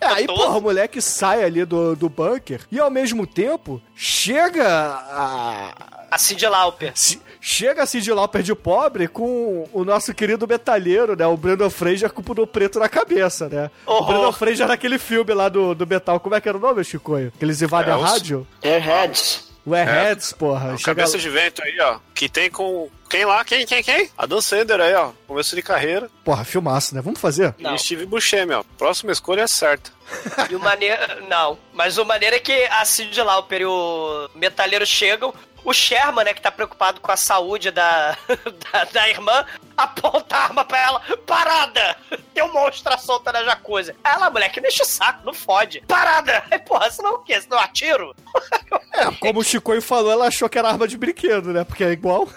É, 0.01 0.07
aí, 0.07 0.27
Todo. 0.27 0.37
porra, 0.37 0.59
o 0.59 0.61
moleque 0.61 1.01
sai 1.01 1.45
ali 1.45 1.65
do, 1.65 1.95
do 1.95 2.09
bunker 2.09 2.63
e 2.71 2.81
ao 2.81 2.91
mesmo 2.91 3.27
tempo 3.29 3.81
chega 3.95 4.67
a. 4.67 5.96
A 6.11 6.19
Cindy 6.19 6.47
Lauper. 6.47 6.93
Se- 6.95 7.21
Chega 7.41 7.85
a 7.85 7.87
Cindy 7.87 8.11
Lauper 8.13 8.43
de 8.43 8.55
pobre 8.57 9.07
com 9.07 9.69
o 9.73 9.85
nosso 9.85 10.13
querido 10.13 10.49
metalheiro, 10.49 11.15
né? 11.15 11.25
O 11.27 11.37
Brandon 11.37 11.71
Fraser 11.71 12.13
com 12.13 12.21
o 12.21 12.25
pneu 12.25 12.47
preto 12.47 12.79
na 12.81 12.89
cabeça, 12.89 13.49
né? 13.49 13.71
O. 13.87 14.03
Brandon 14.05 14.33
Fraser 14.33 14.67
naquele 14.67 14.99
filme 14.99 15.33
lá 15.33 15.49
do, 15.49 15.73
do 15.75 15.87
metal. 15.87 16.19
Como 16.19 16.35
é 16.35 16.41
que 16.41 16.49
era 16.49 16.59
o 16.59 16.61
nome, 16.61 16.83
Chicoio? 16.83 17.33
Que 17.39 17.45
eles 17.45 17.63
invadem 17.63 17.93
É, 17.93 17.97
a 17.97 18.01
rádio? 18.01 18.45
Airheads. 18.65 19.47
O 19.65 19.75
Airheads, 19.75 20.33
porra. 20.33 20.77
Chega... 20.77 20.95
Cabeça 21.03 21.19
de 21.19 21.29
vento 21.29 21.63
aí, 21.63 21.79
ó. 21.81 21.99
Que 22.15 22.29
tem 22.29 22.51
com. 22.51 22.89
Quem 23.11 23.25
lá? 23.25 23.45
Quem, 23.45 23.65
quem, 23.67 23.83
quem? 23.83 24.11
A 24.19 24.27
Dan 24.27 24.41
Sander 24.41 24.81
aí, 24.81 24.95
ó. 24.95 25.11
Começo 25.29 25.55
de 25.55 25.63
carreira. 25.63 26.09
Porra, 26.25 26.45
filmaço, 26.45 26.95
né? 26.95 27.01
Vamos 27.01 27.21
fazer? 27.21 27.55
Não. 27.59 27.75
E 27.75 27.79
Steve 27.79 28.07
Buscemi, 28.07 28.53
ó. 28.55 28.65
Próxima 28.79 29.13
escolha 29.13 29.43
é 29.43 29.47
certa. 29.47 29.91
E 30.51 30.55
o 30.55 30.61
maneiro. 30.61 30.97
Não. 31.29 31.59
Mas 31.73 31.99
o 31.99 32.05
maneiro 32.05 32.35
é 32.37 32.39
que 32.41 32.53
a 32.67 32.85
Cindy 32.85 33.21
Lauper 33.23 33.61
e 33.61 33.65
o 33.67 34.29
metalheiro 34.35 34.87
chegam. 34.87 35.33
O 35.67 35.75
Sherman, 35.75 36.25
né, 36.25 36.33
que 36.33 36.41
tá 36.41 36.53
preocupado 36.53 37.01
com 37.01 37.11
a 37.11 37.17
saúde 37.17 37.73
da, 37.73 38.17
da, 38.73 38.85
da 38.85 39.09
irmã, 39.09 39.45
aponta 39.77 40.37
a 40.37 40.45
arma 40.45 40.65
pra 40.65 40.79
ela. 40.79 41.01
Parada! 41.27 41.97
Tem 42.33 42.43
um 42.45 42.53
monstro 42.53 42.97
solta 42.99 43.33
na 43.33 43.45
jacuzzi. 43.45 43.95
Aí 44.03 44.15
ela, 44.15 44.31
moleque, 44.31 44.61
deixa 44.61 44.83
o 44.83 44.87
saco, 44.87 45.25
não 45.25 45.35
fode. 45.35 45.83
Parada! 45.87 46.45
Aí, 46.51 46.59
porra, 46.59 46.91
senão 46.91 47.15
o 47.15 47.19
quê? 47.19 47.41
Senão 47.41 47.59
eu 47.59 47.63
atiro? 47.63 48.17
É, 48.93 49.11
como 49.21 49.41
o 49.41 49.45
Chicoio 49.45 49.83
falou, 49.83 50.11
ela 50.11 50.27
achou 50.27 50.49
que 50.49 50.59
era 50.59 50.69
arma 50.69 50.89
de 50.89 50.97
brinquedo, 50.97 51.53
né? 51.53 51.65
Porque 51.65 51.85
é 51.85 51.93
igual. 51.93 52.29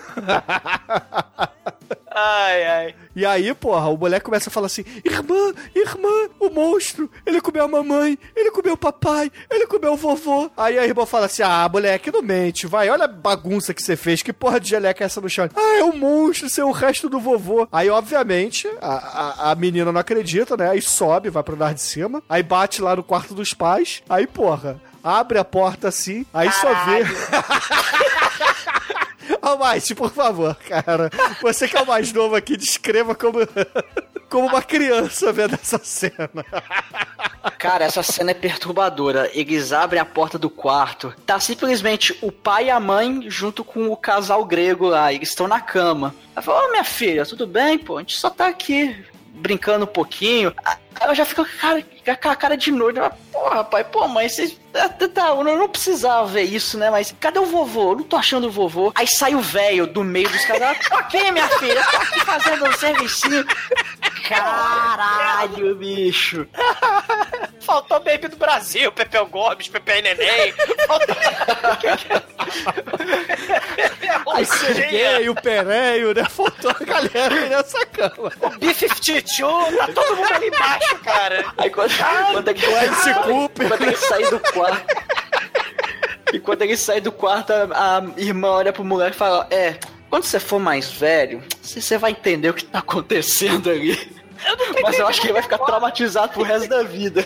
Ai, 2.11 2.63
ai. 2.65 2.95
E 3.15 3.25
aí, 3.25 3.53
porra, 3.53 3.87
o 3.89 3.97
moleque 3.97 4.25
começa 4.25 4.49
a 4.49 4.51
falar 4.51 4.67
assim: 4.67 4.83
Irmã, 5.05 5.53
irmã, 5.75 6.29
o 6.39 6.49
monstro, 6.49 7.09
ele 7.25 7.39
comeu 7.39 7.63
a 7.63 7.67
mamãe, 7.67 8.17
ele 8.35 8.51
comeu 8.51 8.73
o 8.73 8.77
papai, 8.77 9.31
ele 9.49 9.67
comeu 9.67 9.93
o 9.93 9.97
vovô. 9.97 10.49
Aí 10.57 10.77
a 10.77 10.85
irmã 10.85 11.05
fala 11.05 11.27
assim: 11.27 11.43
Ah, 11.43 11.69
moleque, 11.71 12.11
não 12.11 12.21
mente, 12.21 12.67
vai, 12.67 12.89
olha 12.89 13.05
a 13.05 13.07
bagunça 13.07 13.73
que 13.73 13.81
você 13.81 13.95
fez, 13.95 14.21
que 14.21 14.33
porra 14.33 14.59
de 14.59 14.69
geleca 14.69 15.03
é 15.03 15.05
essa 15.05 15.21
no 15.21 15.29
chão? 15.29 15.49
Ah, 15.55 15.77
é 15.77 15.83
o 15.83 15.95
monstro, 15.95 16.47
isso 16.47 16.59
é 16.59 16.65
o 16.65 16.71
resto 16.71 17.09
do 17.09 17.19
vovô. 17.19 17.28
Aí, 17.71 17.89
obviamente, 17.89 18.67
a, 18.81 19.47
a, 19.47 19.51
a 19.51 19.55
menina 19.55 19.91
não 19.91 19.99
acredita, 19.99 20.55
né? 20.57 20.69
Aí 20.69 20.81
sobe, 20.81 21.29
vai 21.29 21.43
pro 21.43 21.55
andar 21.55 21.73
de 21.73 21.81
cima, 21.81 22.21
aí 22.29 22.43
bate 22.43 22.81
lá 22.81 22.95
no 22.95 23.03
quarto 23.03 23.33
dos 23.33 23.53
pais, 23.53 24.01
aí, 24.09 24.27
porra. 24.27 24.79
Abre 25.03 25.37
a 25.37 25.45
porta 25.45 25.87
assim, 25.87 26.25
aí 26.33 26.51
só 26.51 26.73
vê. 26.85 27.03
Almighty, 29.41 29.95
por 29.95 30.11
favor, 30.11 30.55
cara. 30.55 31.09
Você 31.41 31.67
que 31.67 31.77
é 31.77 31.81
o 31.81 31.87
mais 31.87 32.11
novo 32.11 32.35
aqui, 32.35 32.57
descreva 32.57 33.15
como, 33.15 33.39
como 34.29 34.47
uma 34.47 34.61
criança 34.61 35.33
vendo 35.33 35.55
essa 35.55 35.79
cena. 35.83 36.29
Cara, 37.57 37.85
essa 37.85 38.03
cena 38.03 38.31
é 38.31 38.33
perturbadora. 38.33 39.29
Eles 39.33 39.73
abrem 39.73 39.99
a 39.99 40.05
porta 40.05 40.37
do 40.37 40.49
quarto. 40.49 41.13
Tá 41.25 41.39
simplesmente 41.39 42.17
o 42.21 42.31
pai 42.31 42.65
e 42.65 42.69
a 42.69 42.79
mãe 42.79 43.29
junto 43.29 43.63
com 43.63 43.89
o 43.89 43.97
casal 43.97 44.45
grego 44.45 44.87
lá. 44.87 45.11
Eles 45.11 45.29
estão 45.29 45.47
na 45.47 45.59
cama. 45.59 46.15
Ela 46.35 46.41
fala, 46.41 46.67
ô 46.67 46.71
minha 46.71 46.83
filha, 46.83 47.25
tudo 47.25 47.47
bem? 47.47 47.77
Pô, 47.77 47.97
a 47.97 48.01
gente 48.01 48.17
só 48.17 48.29
tá 48.29 48.47
aqui 48.47 48.95
brincando 49.33 49.85
um 49.85 49.87
pouquinho. 49.87 50.53
Eu 51.05 51.15
já 51.15 51.25
fico 51.25 51.45
com 51.45 52.29
a 52.29 52.35
cara, 52.35 52.57
de 52.57 52.71
noite. 52.71 52.99
Porra, 53.31 53.63
pai, 53.63 53.83
pô, 53.83 54.07
mãe, 54.07 54.27
vocês. 54.27 54.59
Tá, 54.71 54.89
tá, 54.89 55.29
eu 55.29 55.43
não, 55.43 55.57
não 55.57 55.69
precisava 55.69 56.27
ver 56.27 56.43
isso, 56.43 56.77
né? 56.77 56.89
Mas 56.89 57.15
cadê 57.19 57.39
o 57.39 57.45
vovô? 57.45 57.91
Eu 57.91 57.95
não 57.97 58.03
tô 58.03 58.15
achando 58.15 58.47
o 58.47 58.51
vovô. 58.51 58.91
Aí 58.95 59.07
sai 59.07 59.33
o 59.33 59.41
velho 59.41 59.87
do 59.87 60.03
meio 60.03 60.29
dos 60.29 60.45
caras. 60.45 60.77
Tô 60.87 60.95
aqui, 60.95 61.31
minha 61.31 61.47
filha, 61.47 61.83
tô 61.83 61.97
aqui 61.97 62.19
fazendo 62.19 62.65
um 62.65 62.73
servicinho. 62.73 63.45
Caralho, 64.27 65.75
bicho. 65.75 66.47
Faltou 67.61 67.99
Baby 67.99 68.27
do 68.27 68.37
Brasil, 68.37 68.91
Pepeu 68.91 69.25
Gomes, 69.27 69.67
Pepe 69.67 70.01
Neném. 70.01 70.53
Faltou... 70.87 71.15
o 74.25 74.45
Serguei, 74.45 75.29
o 75.29 75.35
Pereio, 75.35 76.13
né? 76.13 76.25
Faltou 76.25 76.71
a 76.71 76.83
galera 76.83 77.35
aí 77.35 77.49
nessa 77.49 77.85
cama. 77.87 78.31
O 78.41 78.49
B-52, 78.57 79.77
tá 79.77 79.87
todo 79.87 80.15
mundo 80.15 80.33
ali 80.33 80.47
embaixo, 80.47 80.88
cara. 81.03 81.45
Aí 81.57 81.69
quando, 81.69 81.91
quando 82.31 82.47
ele, 82.49 82.65
O 82.67 82.77
Alice 82.77 83.13
Cooper. 83.23 83.67
quando 83.67 83.81
ele 83.83 83.95
sai 83.97 84.23
do 84.29 84.39
quarto. 84.39 84.95
e 86.33 86.39
quando 86.39 86.61
ele 86.61 86.77
sai 86.77 87.01
do 87.01 87.11
quarto, 87.11 87.51
a, 87.53 87.97
a 87.97 88.03
irmã 88.19 88.49
olha 88.49 88.73
pro 88.73 88.83
moleque 88.83 89.15
e 89.15 89.19
fala: 89.19 89.47
É, 89.51 89.75
quando 90.09 90.23
você 90.23 90.39
for 90.39 90.59
mais 90.59 90.91
velho, 90.91 91.43
você 91.61 91.81
você 91.81 91.97
vai 91.97 92.11
entender 92.11 92.49
o 92.49 92.53
que 92.53 92.65
tá 92.65 92.79
acontecendo 92.79 93.69
ali. 93.69 93.97
Mas 94.81 94.97
eu 94.97 95.05
acho 95.07 95.19
que 95.19 95.27
ele 95.27 95.33
vai 95.33 95.41
ficar 95.41 95.57
traumatizado 95.59 96.31
pro 96.33 96.43
resto 96.43 96.69
da 96.69 96.81
vida. 96.83 97.25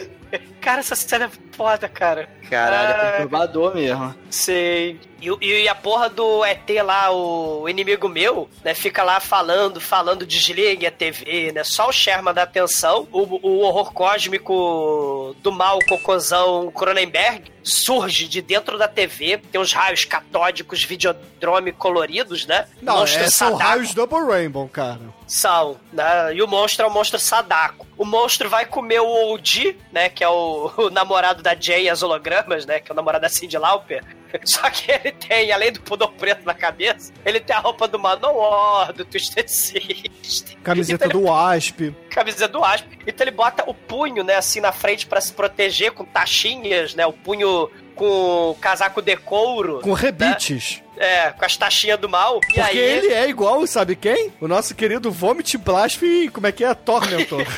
Cara, 0.64 0.80
essa 0.80 0.96
cena 0.96 1.26
é 1.26 1.30
foda, 1.52 1.90
cara. 1.90 2.30
Caralho, 2.50 2.88
é 2.90 2.94
Ah, 2.94 3.12
perturbador 3.12 3.76
mesmo. 3.76 4.16
Sei. 4.30 4.98
E, 5.22 5.28
e 5.46 5.68
a 5.68 5.76
porra 5.76 6.10
do 6.10 6.44
ET 6.46 6.70
lá, 6.84 7.12
o 7.12 7.68
inimigo 7.70 8.10
meu, 8.10 8.50
né, 8.64 8.74
fica 8.74 9.04
lá 9.04 9.20
falando, 9.22 9.80
falando, 9.80 10.26
desliguem 10.26 10.88
a 10.88 10.92
TV, 10.92 11.52
né? 11.54 11.64
Só 11.64 11.88
o 11.88 11.94
Sherman 11.94 12.34
dá 12.34 12.44
atenção. 12.44 13.08
O, 13.12 13.22
o 13.48 13.60
horror 13.62 13.94
cósmico 13.94 15.36
do 15.42 15.52
mal, 15.52 15.80
cocôzão 15.88 16.70
Cronenberg, 16.72 17.52
surge 17.64 18.28
de 18.28 18.42
dentro 18.42 18.78
da 18.78 18.88
TV. 18.88 19.38
Tem 19.52 19.62
uns 19.62 19.72
raios 19.72 20.04
catódicos, 20.04 20.84
videodrome 20.84 21.72
coloridos, 21.72 22.46
né? 22.46 22.68
Não, 22.82 22.98
Monstro 22.98 23.24
é, 23.24 23.30
são 23.30 23.56
raios 23.56 23.94
Double 23.94 24.26
Rainbow, 24.26 24.68
cara. 24.68 25.00
São, 25.26 25.78
né? 25.92 26.36
E 26.36 26.42
o 26.42 26.48
monstro 26.48 26.86
é 26.86 26.88
o 26.88 26.92
monstro 26.92 27.18
Sadako. 27.20 27.88
O 27.98 28.04
monstro 28.06 28.50
vai 28.50 28.66
comer 28.66 29.00
o 29.00 29.08
Oldie, 29.08 29.78
né? 29.92 30.10
Que 30.10 30.24
é 30.24 30.28
o, 30.28 30.34
o 30.78 30.90
namorado 30.90 31.42
da 31.42 31.56
Jay, 31.56 31.90
as 31.90 32.04
hologramas, 32.04 32.66
né? 32.66 32.80
Que 32.80 32.92
é 32.92 32.94
o 32.94 32.96
namorado 32.96 33.22
da 33.22 33.30
Cindy 33.30 33.58
Lauper. 33.58 34.04
Só 34.44 34.70
que 34.70 34.92
ele 34.92 35.12
tem, 35.12 35.52
além 35.52 35.72
do 35.72 35.82
pudor 35.82 36.12
preto 36.14 36.46
na 36.46 36.54
cabeça, 36.54 37.14
ele 37.26 37.40
tem 37.40 37.56
a 37.56 37.60
roupa 37.60 37.88
do 37.88 38.00
Manowar, 38.00 38.94
do 38.94 39.06
Twisted 39.06 39.48
Sister. 39.48 40.58
Camiseta 40.64 41.06
Então 41.06 41.22
do 41.22 41.28
Wasp. 41.28 41.94
Camisa 42.10 42.48
do 42.48 42.64
Asp. 42.64 42.88
Então 43.06 43.24
ele 43.24 43.32
bota 43.32 43.64
o 43.68 43.74
punho, 43.74 44.24
né, 44.24 44.36
assim 44.36 44.60
na 44.60 44.72
frente 44.72 45.06
pra 45.06 45.22
se 45.22 45.34
proteger 45.34 45.92
com 45.92 46.06
tachinhas, 46.06 46.96
né? 46.96 47.06
O 47.06 47.14
punho 47.14 47.70
com 47.96 48.56
casaco 48.60 49.02
de 49.02 49.16
couro. 49.18 49.80
Com 49.82 49.94
rebites. 49.94 50.83
É, 50.98 51.32
com 51.32 51.44
as 51.44 51.58
tachinhas 51.58 52.00
do 52.00 52.08
mal. 52.08 52.38
e 52.38 52.40
Porque 52.42 52.62
aí 52.62 52.78
ele 52.78 53.12
é 53.12 53.28
igual, 53.28 53.66
sabe 53.66 53.96
quem? 53.96 54.32
O 54.40 54.48
nosso 54.48 54.76
querido 54.76 55.12
Vomit 55.12 55.58
Blasphemy, 55.58 56.26
e 56.26 56.30
como 56.30 56.48
é 56.48 56.52
que 56.52 56.64
é? 56.64 56.74
Tormentor. 56.74 57.44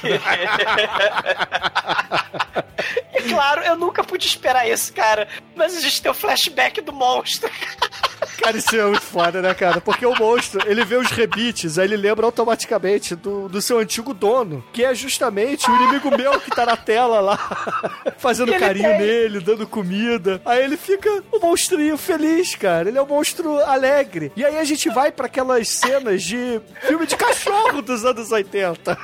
E 3.18 3.30
claro, 3.30 3.62
eu 3.62 3.76
nunca 3.76 4.04
pude 4.04 4.28
esperar 4.28 4.70
isso, 4.70 4.94
cara. 4.94 5.28
Mas 5.56 5.76
a 5.76 5.80
gente 5.80 6.02
tem 6.02 6.12
o 6.12 6.14
flashback 6.14 6.82
do 6.82 6.92
monstro. 6.94 7.50
cara, 8.36 8.58
isso 8.58 8.76
é 8.76 8.84
muito 8.84 9.02
foda, 9.02 9.42
né, 9.42 9.54
cara? 9.54 9.82
Porque 9.82 10.06
o 10.06 10.16
monstro, 10.16 10.62
ele 10.70 10.84
vê 10.84 10.96
os 10.96 11.10
rebites, 11.12 11.78
aí 11.78 11.86
ele 11.86 11.98
lembra 11.98 12.26
automaticamente 12.26 13.16
do, 13.16 13.48
do 13.48 13.62
seu 13.62 13.80
antigo 13.80 14.14
dono, 14.14 14.64
que 14.74 14.84
é 14.84 14.94
justamente 14.94 15.70
o 15.70 15.76
inimigo 15.76 16.16
meu 16.16 16.40
que 16.40 16.52
tá 16.52 16.66
na 16.66 16.78
tela 16.78 17.20
lá, 17.20 17.38
fazendo 18.18 18.54
carinho 18.58 18.90
tem. 18.90 19.00
nele, 19.00 19.40
dando 19.40 19.68
comida. 19.68 20.42
Aí 20.46 20.64
ele 20.64 20.78
fica 20.78 21.10
o 21.32 21.40
monstrinho 21.40 21.98
feliz, 21.98 22.56
cara. 22.56 22.90
Ele 22.90 22.98
é 22.98 23.02
um 23.02 23.08
monstro 23.08 23.60
alegre. 23.60 24.32
E 24.36 24.46
aí 24.46 24.58
a 24.58 24.64
gente 24.64 24.90
vai 24.90 25.12
pra 25.12 25.28
aquelas 25.28 25.68
cenas 25.70 26.24
de 26.24 26.62
filme 26.82 27.06
de 27.06 27.16
cachorro 27.16 27.82
dos 27.82 28.06
anos 28.06 28.32
80. 28.32 28.98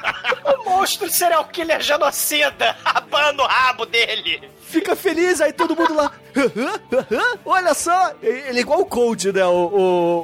O 0.43 0.69
monstro 0.69 1.09
serial 1.09 1.45
killer 1.45 1.81
genocida, 1.81 2.75
abando 2.85 3.43
o 3.43 3.47
rabo 3.47 3.85
dele. 3.85 4.41
Fica 4.71 4.95
feliz, 4.95 5.41
aí 5.41 5.51
todo 5.53 5.75
mundo 5.75 5.93
lá. 5.93 6.11
Olha 7.45 7.73
só! 7.73 8.13
Ele 8.21 8.57
é 8.57 8.61
igual 8.61 8.79
o 8.79 8.85
Cold, 8.85 9.31
né? 9.33 9.45
O, 9.45 9.67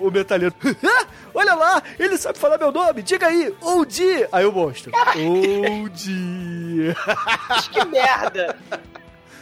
o, 0.02 0.08
o 0.08 0.12
metalheiro. 0.12 0.56
Olha 1.34 1.54
lá! 1.54 1.84
Ele 2.00 2.18
sabe 2.18 2.40
falar 2.40 2.58
meu 2.58 2.72
nome! 2.72 3.04
Diga 3.04 3.28
aí! 3.28 3.54
Oudi! 3.62 4.28
Aí 4.32 4.46
o 4.46 4.52
monstro. 4.52 4.92
Oudi! 5.70 6.96
Que 7.72 7.86
merda. 7.86 8.58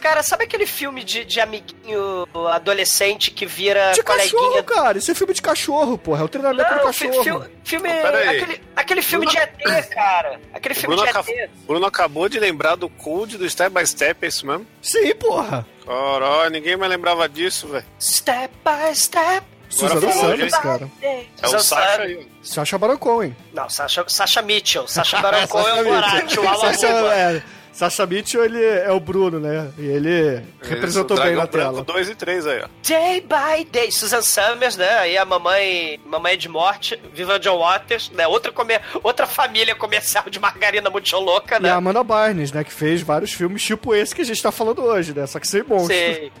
Cara, 0.00 0.22
sabe 0.22 0.44
aquele 0.44 0.66
filme 0.66 1.02
de, 1.02 1.24
de 1.24 1.40
amiguinho 1.40 2.26
adolescente 2.52 3.30
que 3.30 3.44
vira 3.46 3.92
De 3.92 4.02
coleguinha 4.02 4.32
cachorro, 4.32 4.64
cara! 4.64 4.98
Isso 4.98 5.10
é 5.10 5.14
filme 5.14 5.34
de 5.34 5.42
cachorro, 5.42 5.98
porra. 5.98 6.20
É 6.22 6.24
o 6.24 6.28
treinamento 6.28 6.68
do 6.74 6.84
Não, 6.84 6.92
fi- 6.92 7.08
cachorro. 7.08 7.42
fi- 7.42 7.50
filme. 7.64 7.88
aí. 7.90 8.28
Aquele, 8.38 8.62
aquele 8.76 9.02
filme 9.02 9.26
de 9.26 9.36
ET, 9.36 9.52
cara. 9.90 10.40
Aquele 10.54 10.74
filme 10.74 10.96
Bruno, 10.96 11.10
de 11.12 11.32
ET. 11.32 11.50
Bruno 11.66 11.86
acabou 11.86 12.28
de 12.28 12.38
lembrar 12.38 12.76
do 12.76 12.88
Code 12.88 13.36
do 13.38 13.48
Step 13.48 13.70
by 13.74 13.86
Step, 13.86 14.24
é 14.24 14.28
isso 14.28 14.46
mesmo? 14.46 14.66
Sim, 14.82 15.14
porra. 15.16 15.66
Caralho, 15.84 16.50
ninguém 16.50 16.76
mais 16.76 16.90
lembrava 16.90 17.28
disso, 17.28 17.68
velho. 17.68 17.84
Step 18.00 18.52
by 18.64 18.94
step. 18.94 19.46
Suzana 19.68 20.12
Sanders, 20.12 20.52
gente. 20.52 20.62
cara. 20.62 20.88
É 21.02 21.26
o 21.42 21.58
Sasha 21.58 22.02
aí. 22.02 22.16
ó. 22.30 22.36
Sacha 22.44 22.78
Baron 22.78 22.96
Cohen. 22.96 23.36
Não, 23.52 23.68
Sasha, 23.68 24.04
Sasha 24.06 24.40
Mitchell. 24.40 24.86
Sasha 24.86 25.18
Baron 25.20 25.44
Cohen 25.48 25.66
é 25.78 25.80
o 25.80 25.84
Borat, 25.84 26.22
Mitchell. 26.22 26.44
o 26.44 27.06
é, 27.10 27.42
Sacha 27.76 28.06
Mitchell, 28.06 28.42
ele 28.42 28.64
é 28.64 28.90
o 28.90 28.98
Bruno, 28.98 29.38
né? 29.38 29.70
E 29.76 29.84
ele 29.84 30.42
representou 30.62 31.14
bem 31.22 31.36
na 31.36 31.46
tela. 31.46 31.84
2 31.84 32.08
e 32.08 32.14
3 32.14 32.46
aí, 32.46 32.62
ó. 32.62 32.68
Day 32.82 33.20
by 33.20 33.64
Day, 33.70 33.92
Susan 33.92 34.22
Summers, 34.22 34.78
né? 34.78 34.88
Aí 35.00 35.18
a 35.18 35.26
mamãe, 35.26 36.00
mamãe 36.06 36.38
de 36.38 36.48
morte, 36.48 36.98
Viva 37.12 37.38
John 37.38 37.58
Waters, 37.58 38.10
né? 38.12 38.26
Outra, 38.26 38.50
come, 38.50 38.80
outra 39.02 39.26
família 39.26 39.74
comercial 39.74 40.24
de 40.30 40.40
margarina 40.40 40.88
muito 40.88 41.14
louca, 41.18 41.56
E 41.56 41.60
né? 41.60 41.70
a 41.70 41.74
Amanda 41.74 42.02
Barnes, 42.02 42.50
né? 42.50 42.64
Que 42.64 42.72
fez 42.72 43.02
vários 43.02 43.34
filmes 43.34 43.62
tipo 43.62 43.94
esse 43.94 44.14
que 44.14 44.22
a 44.22 44.24
gente 44.24 44.42
tá 44.42 44.50
falando 44.50 44.82
hoje, 44.82 45.12
né? 45.12 45.26
Só 45.26 45.38
que 45.38 45.46
sem 45.46 45.62
monstro. 45.62 45.94
Sei, 45.94 46.32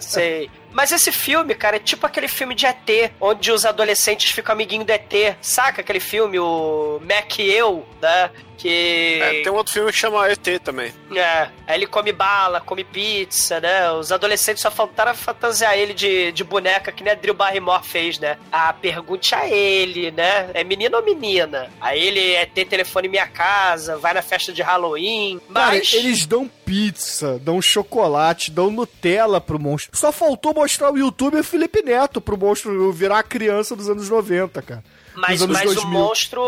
sei. 0.00 0.50
Mas 0.70 0.92
esse 0.92 1.10
filme, 1.10 1.56
cara, 1.56 1.76
é 1.76 1.80
tipo 1.80 2.06
aquele 2.06 2.28
filme 2.28 2.54
de 2.54 2.66
ET, 2.66 3.10
onde 3.20 3.50
os 3.50 3.64
adolescentes 3.64 4.30
ficam 4.30 4.52
amiguinho 4.52 4.84
do 4.84 4.90
ET. 4.92 5.36
Saca 5.40 5.80
aquele 5.80 5.98
filme, 5.98 6.38
o 6.38 7.00
Mac 7.02 7.36
e 7.40 7.50
Eu, 7.50 7.84
né? 8.00 8.30
Que. 8.58 9.20
É, 9.22 9.42
tem 9.42 9.52
um 9.52 9.54
outro 9.54 9.72
filme 9.72 9.92
que 9.92 9.98
chama 9.98 10.28
ET 10.28 10.46
também. 10.62 10.92
É, 11.14 11.48
aí 11.66 11.78
ele 11.78 11.86
come 11.86 12.12
bala, 12.12 12.60
come 12.60 12.82
pizza, 12.82 13.60
né? 13.60 13.90
Os 13.92 14.10
adolescentes 14.10 14.62
só 14.62 14.70
faltaram 14.70 15.14
fantasiar 15.14 15.78
ele 15.78 15.94
de, 15.94 16.32
de 16.32 16.42
boneca, 16.42 16.90
que 16.90 17.04
nem 17.04 17.12
a 17.12 17.16
Drew 17.16 17.34
Barrymore 17.34 17.84
fez, 17.84 18.18
né? 18.18 18.36
Ah, 18.50 18.72
pergunte 18.72 19.34
a 19.34 19.48
ele, 19.48 20.10
né? 20.10 20.50
É 20.52 20.64
menino 20.64 20.96
ou 20.96 21.04
menina? 21.04 21.70
Aí 21.80 22.04
ele 22.04 22.32
é 22.32 22.44
ter 22.44 22.64
telefone 22.64 23.06
em 23.06 23.10
minha 23.12 23.28
casa, 23.28 23.96
vai 23.96 24.12
na 24.12 24.22
festa 24.22 24.52
de 24.52 24.60
Halloween, 24.60 25.40
Cara, 25.54 25.76
mas... 25.76 25.92
eles 25.92 26.26
dão 26.26 26.50
pizza, 26.64 27.38
dão 27.38 27.62
chocolate, 27.62 28.50
dão 28.50 28.70
Nutella 28.70 29.40
pro 29.40 29.58
monstro. 29.58 29.96
Só 29.96 30.10
faltou 30.10 30.52
mostrar 30.52 30.92
o 30.92 30.98
youtuber 30.98 31.44
Felipe 31.44 31.82
Neto 31.82 32.20
pro 32.20 32.36
monstro 32.36 32.92
virar 32.92 33.20
a 33.20 33.22
criança 33.22 33.76
dos 33.76 33.88
anos 33.88 34.08
90, 34.08 34.60
cara. 34.62 34.84
Mas, 35.18 35.44
mas 35.46 35.72
o 35.72 35.74
2000. 35.74 35.86
monstro 35.86 36.42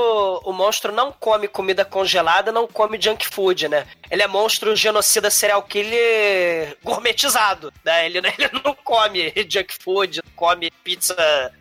o 0.45 0.53
monstro 0.53 0.93
não 0.93 1.12
come 1.12 1.49
comida 1.49 1.85
congelada, 1.85 2.53
não 2.53 2.66
come 2.66 3.01
junk 3.01 3.29
food, 3.29 3.68
né? 3.68 3.87
Ele 4.11 4.23
é 4.23 4.27
monstro 4.27 4.75
genocida 4.75 5.31
serial 5.31 5.63
killer 5.63 6.77
gourmetizado, 6.83 7.73
né? 7.85 8.07
Ele, 8.07 8.19
ele 8.39 8.51
não 8.65 8.75
come 8.75 9.33
junk 9.49 9.75
food, 9.83 10.21
come 10.35 10.71
pizza 10.83 11.15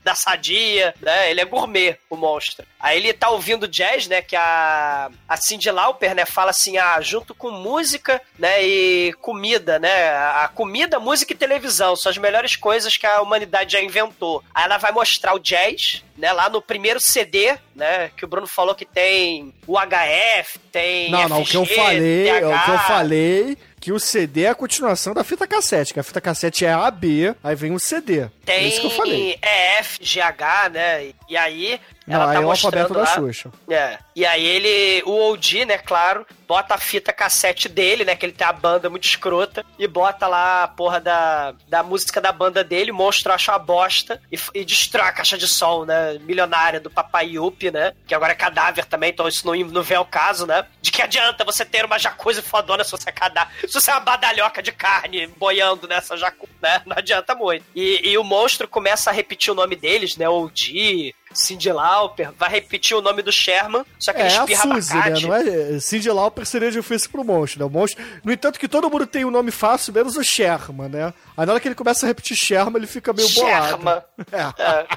da 0.03 0.15
sadia, 0.15 0.93
né? 1.01 1.29
Ele 1.29 1.41
é 1.41 1.45
gourmet, 1.45 1.97
o 2.09 2.15
monstro. 2.15 2.65
Aí 2.79 2.97
ele 2.97 3.13
tá 3.13 3.29
ouvindo 3.29 3.67
jazz, 3.67 4.07
né? 4.07 4.21
Que 4.21 4.35
a, 4.35 5.11
a 5.27 5.37
Cindy 5.37 5.69
Lauper, 5.69 6.15
né? 6.15 6.25
Fala 6.25 6.51
assim, 6.51 6.77
ah, 6.77 6.99
junto 7.01 7.35
com 7.35 7.51
música, 7.51 8.21
né? 8.37 8.63
E 8.63 9.13
comida, 9.21 9.77
né? 9.77 10.09
A 10.15 10.49
comida, 10.53 10.99
música 10.99 11.33
e 11.33 11.37
televisão 11.37 11.95
são 11.95 12.09
as 12.09 12.17
melhores 12.17 12.55
coisas 12.55 12.97
que 12.97 13.05
a 13.05 13.21
humanidade 13.21 13.73
já 13.73 13.81
inventou. 13.81 14.43
Aí 14.53 14.63
ela 14.63 14.77
vai 14.77 14.91
mostrar 14.91 15.35
o 15.35 15.39
jazz, 15.39 16.03
né? 16.17 16.31
Lá 16.31 16.49
no 16.49 16.61
primeiro 16.61 16.99
CD, 16.99 17.57
né? 17.79 18.11
Que 18.15 18.25
o 18.25 18.27
Bruno 18.27 18.45
falou 18.45 18.75
que 18.75 18.85
tem 18.85 19.53
o 19.65 19.75
HF, 19.79 20.59
tem. 20.71 21.09
Não, 21.09 21.27
não, 21.27 21.41
o 21.41 21.45
que 21.45 21.57
eu 21.57 21.65
FG, 21.65 21.75
falei, 21.75 22.25
TH. 22.25 22.47
o 22.47 22.65
que 22.65 22.71
eu 22.71 22.79
falei 22.79 23.57
que 23.79 23.91
o 23.91 23.99
CD 23.99 24.43
é 24.43 24.49
a 24.49 24.55
continuação 24.55 25.13
da 25.13 25.23
fita 25.23 25.47
cassete, 25.47 25.93
que 25.93 25.99
a 25.99 26.03
fita 26.03 26.21
cassete 26.21 26.65
é 26.65 26.73
A, 26.73 26.89
B, 26.91 27.33
aí 27.43 27.55
vem 27.55 27.71
o 27.71 27.79
CD. 27.79 28.19
é 28.21 28.29
Tem 28.45 28.67
isso 28.67 28.81
que 28.81 28.87
eu 28.87 28.91
falei. 28.91 29.39
EF, 29.79 29.99
GH, 29.99 30.71
né? 30.71 31.13
E 31.27 31.37
aí. 31.37 31.79
Não, 32.05 32.15
ela 32.15 32.31
aí 32.31 32.37
tá 32.37 32.41
é 32.41 32.45
o 32.45 32.49
alfabeto 32.49 32.93
mostrando 32.93 33.05
da 33.05 33.09
lá, 33.09 33.15
Xuxa. 33.15 33.51
É. 33.69 33.99
E 34.15 34.25
aí 34.25 34.45
ele, 34.45 35.03
o 35.05 35.31
OG, 35.31 35.65
né, 35.65 35.77
claro, 35.77 36.25
bota 36.47 36.73
a 36.73 36.77
fita 36.79 37.13
cassete 37.13 37.69
dele, 37.69 38.03
né, 38.03 38.15
que 38.15 38.25
ele 38.25 38.33
tem 38.33 38.47
a 38.47 38.51
banda 38.51 38.89
muito 38.89 39.05
escrota, 39.05 39.63
e 39.77 39.87
bota 39.87 40.25
lá 40.25 40.63
a 40.63 40.67
porra 40.67 40.99
da, 40.99 41.53
da 41.67 41.83
música 41.83 42.19
da 42.19 42.31
banda 42.31 42.63
dele, 42.63 42.89
o 42.89 42.95
monstro 42.95 43.31
acha 43.31 43.51
uma 43.51 43.59
bosta, 43.59 44.19
e, 44.31 44.39
e 44.55 44.65
destrói 44.65 45.07
a 45.07 45.11
caixa 45.11 45.37
de 45.37 45.47
som, 45.47 45.85
né, 45.85 46.17
milionária 46.21 46.79
do 46.79 46.89
Papai 46.89 47.27
Yuppie, 47.27 47.69
né, 47.69 47.93
que 48.07 48.15
agora 48.15 48.31
é 48.31 48.35
cadáver 48.35 48.85
também, 48.85 49.11
então 49.11 49.27
isso 49.27 49.45
não, 49.45 49.53
não 49.55 49.83
vem 49.83 49.97
ao 49.97 50.05
caso, 50.05 50.47
né, 50.47 50.65
de 50.81 50.91
que 50.91 51.03
adianta 51.03 51.45
você 51.45 51.63
ter 51.63 51.85
uma 51.85 51.99
jacuzzi 51.99 52.41
fodona 52.41 52.83
se 52.83 52.91
você 52.91 53.09
é 53.09 53.13
cadáver, 53.13 53.53
se 53.71 53.79
você 53.79 53.91
é 53.91 53.93
uma 53.93 53.99
badalhoca 53.99 54.61
de 54.61 54.71
carne 54.71 55.27
boiando 55.37 55.87
nessa 55.87 56.17
jacuzzi, 56.17 56.53
né, 56.61 56.81
não 56.85 56.97
adianta 56.97 57.35
muito. 57.35 57.63
E, 57.75 58.09
e 58.09 58.17
o 58.17 58.23
monstro 58.23 58.67
começa 58.67 59.09
a 59.09 59.13
repetir 59.13 59.51
o 59.51 59.55
nome 59.55 59.75
deles, 59.75 60.17
né, 60.17 60.27
OG, 60.27 61.13
Cindy 61.33 61.71
Lauper, 61.71 62.31
vai 62.37 62.49
repetir 62.49 62.97
o 62.97 63.01
nome 63.01 63.21
do 63.21 63.31
Sherman, 63.31 63.85
só 63.99 64.11
que 64.11 64.19
É, 64.21 64.25
ele 64.27 64.37
a 64.37 64.39
espirra 64.41 64.61
Suzy, 64.75 64.93
né? 64.95 64.99
abacate. 65.01 65.27
Não 65.27 65.35
é? 65.35 65.79
Cindy 65.79 66.09
Lauper 66.09 66.45
seria 66.45 66.71
difícil 66.71 67.09
pro 67.09 67.23
monstro, 67.23 67.59
né? 67.59 67.65
O 67.65 67.69
monstro... 67.69 68.03
No 68.23 68.31
entanto 68.31 68.59
que 68.59 68.67
todo 68.67 68.89
mundo 68.89 69.05
tem 69.07 69.25
um 69.25 69.31
nome 69.31 69.51
fácil, 69.51 69.93
menos 69.93 70.15
o 70.17 70.23
Sherman, 70.23 70.89
né? 70.89 71.13
Aí 71.37 71.45
na 71.45 71.53
hora 71.53 71.59
que 71.61 71.67
ele 71.67 71.75
começa 71.75 72.05
a 72.05 72.07
repetir 72.07 72.35
Sherman, 72.35 72.77
ele 72.77 72.87
fica 72.87 73.13
meio 73.13 73.29
bolado. 73.33 73.67
Sherman. 73.67 74.01
É. 74.31 74.87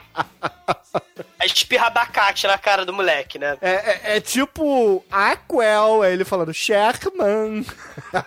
Aí 1.39 1.47
espirra 1.49 1.87
abacate 1.87 2.47
na 2.47 2.57
cara 2.59 2.85
do 2.85 2.93
moleque, 2.93 3.39
né? 3.39 3.57
É, 3.61 3.71
é- 3.71 4.17
é 4.17 4.21
tipo 4.21 5.05
Aquel, 5.11 6.05
é 6.05 6.13
ele 6.13 6.25
falando 6.25 6.53
Sherman. 6.55 7.65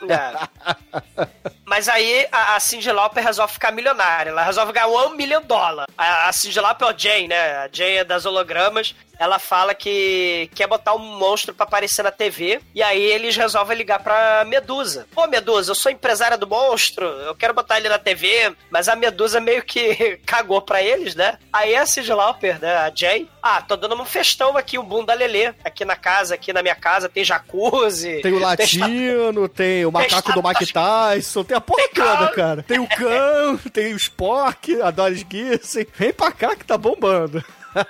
É. 0.10 1.26
Mas 1.66 1.88
aí 1.88 2.28
a, 2.32 2.56
a 2.56 2.60
Cindy 2.60 2.92
Lauper 2.92 3.24
resolve 3.24 3.54
ficar 3.54 3.72
milionária. 3.72 4.30
Ela 4.30 4.44
resolve 4.44 4.72
ganhar 4.74 4.88
um 4.88 5.10
milhão 5.16 5.42
de 5.42 5.48
dólar. 5.48 5.88
A, 5.98 6.28
a 6.30 6.34
Cindy 6.34 6.60
Lauper, 6.60 6.88
ou 6.88 6.94
Jane, 6.98 7.28
né? 7.28 7.56
A 7.58 7.70
Jane 7.72 7.95
é 7.98 8.04
das 8.04 8.26
hologramas. 8.26 8.96
Ela 9.18 9.40
fala 9.40 9.74
que 9.74 10.50
quer 10.54 10.68
botar 10.68 10.94
um 10.94 11.00
monstro 11.00 11.54
pra 11.54 11.66
aparecer 11.66 12.04
na 12.04 12.12
TV. 12.12 12.60
E 12.74 12.84
aí 12.84 13.02
eles 13.02 13.36
resolvem 13.36 13.78
ligar 13.78 14.00
pra 14.00 14.44
Medusa. 14.46 15.08
Pô, 15.14 15.26
Medusa, 15.28 15.72
eu 15.72 15.76
sou 15.76 15.92
empresária 15.92 16.38
do 16.38 16.48
monstro. 16.48 17.06
Eu 17.06 17.34
quero 17.36 17.54
botar 17.54 17.78
ele 17.78 17.90
na 17.90 17.98
TV. 17.98 18.54
Mas 18.70 18.90
a 18.90 18.96
Medusa 18.96 19.40
meio 19.40 19.64
que 19.64 20.20
cagou 20.26 20.62
pra 20.62 20.82
eles, 20.82 21.16
né? 21.16 21.38
Aí 21.52 21.76
a 21.76 21.86
Cindy 21.86 22.12
Lauper, 22.12 22.60
né? 22.60 22.76
A 22.76 22.92
Jane. 22.94 23.30
Ah, 23.42 23.62
tô 23.62 23.76
dando 23.78 23.96
um 23.96 24.06
festão 24.06 24.58
aqui, 24.58 24.78
um 24.78 24.84
bunda 24.84 25.14
lelê. 25.14 25.54
Aqui 25.64 25.86
na 25.86 25.96
casa, 25.96 26.36
aqui 26.36 26.52
na 26.52 26.62
minha 26.62 26.76
casa. 26.76 27.08
Tem 27.08 27.24
jacuzzi. 27.24 28.22
Tem 28.22 28.34
o 28.34 28.40
Latino, 28.42 29.48
tem 29.48 29.86
o 29.86 29.92
macaco 29.92 30.34
do 30.34 30.44
Mike 30.44 30.74
Tyson, 30.74 31.44
tem 31.44 31.56
a 31.56 31.62
porra 31.62 31.88
toda, 31.94 32.28
cara. 32.30 32.64
Tem 32.64 32.80
o 32.80 32.88
Khan, 32.88 33.58
tem 33.72 33.94
o 33.94 33.98
Spock, 33.98 34.82
a 34.82 34.92
Doris 34.92 35.26
Gissen. 35.30 35.86
Vem 35.96 36.12
pra 36.12 36.32
cá 36.32 36.56
que 36.56 36.66
tá 36.66 36.78
bombando. 36.78 37.44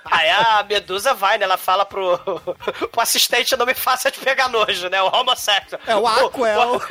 Aí 0.06 0.30
a 0.30 0.66
Medusa 0.68 1.14
vai, 1.14 1.38
né? 1.38 1.46
Ela 1.46 1.58
fala 1.58 1.86
pro, 1.86 2.18
pro 2.92 3.02
assistente 3.02 3.56
não 3.56 3.66
me 3.66 3.74
faça 3.74 4.10
de 4.12 4.20
pegar 4.20 4.50
nojo, 4.50 4.90
né? 4.90 5.02
O 5.02 5.08
homossexual. 5.08 5.82
É 5.86 5.96
o 5.96 6.08
Aquel. 6.08 6.82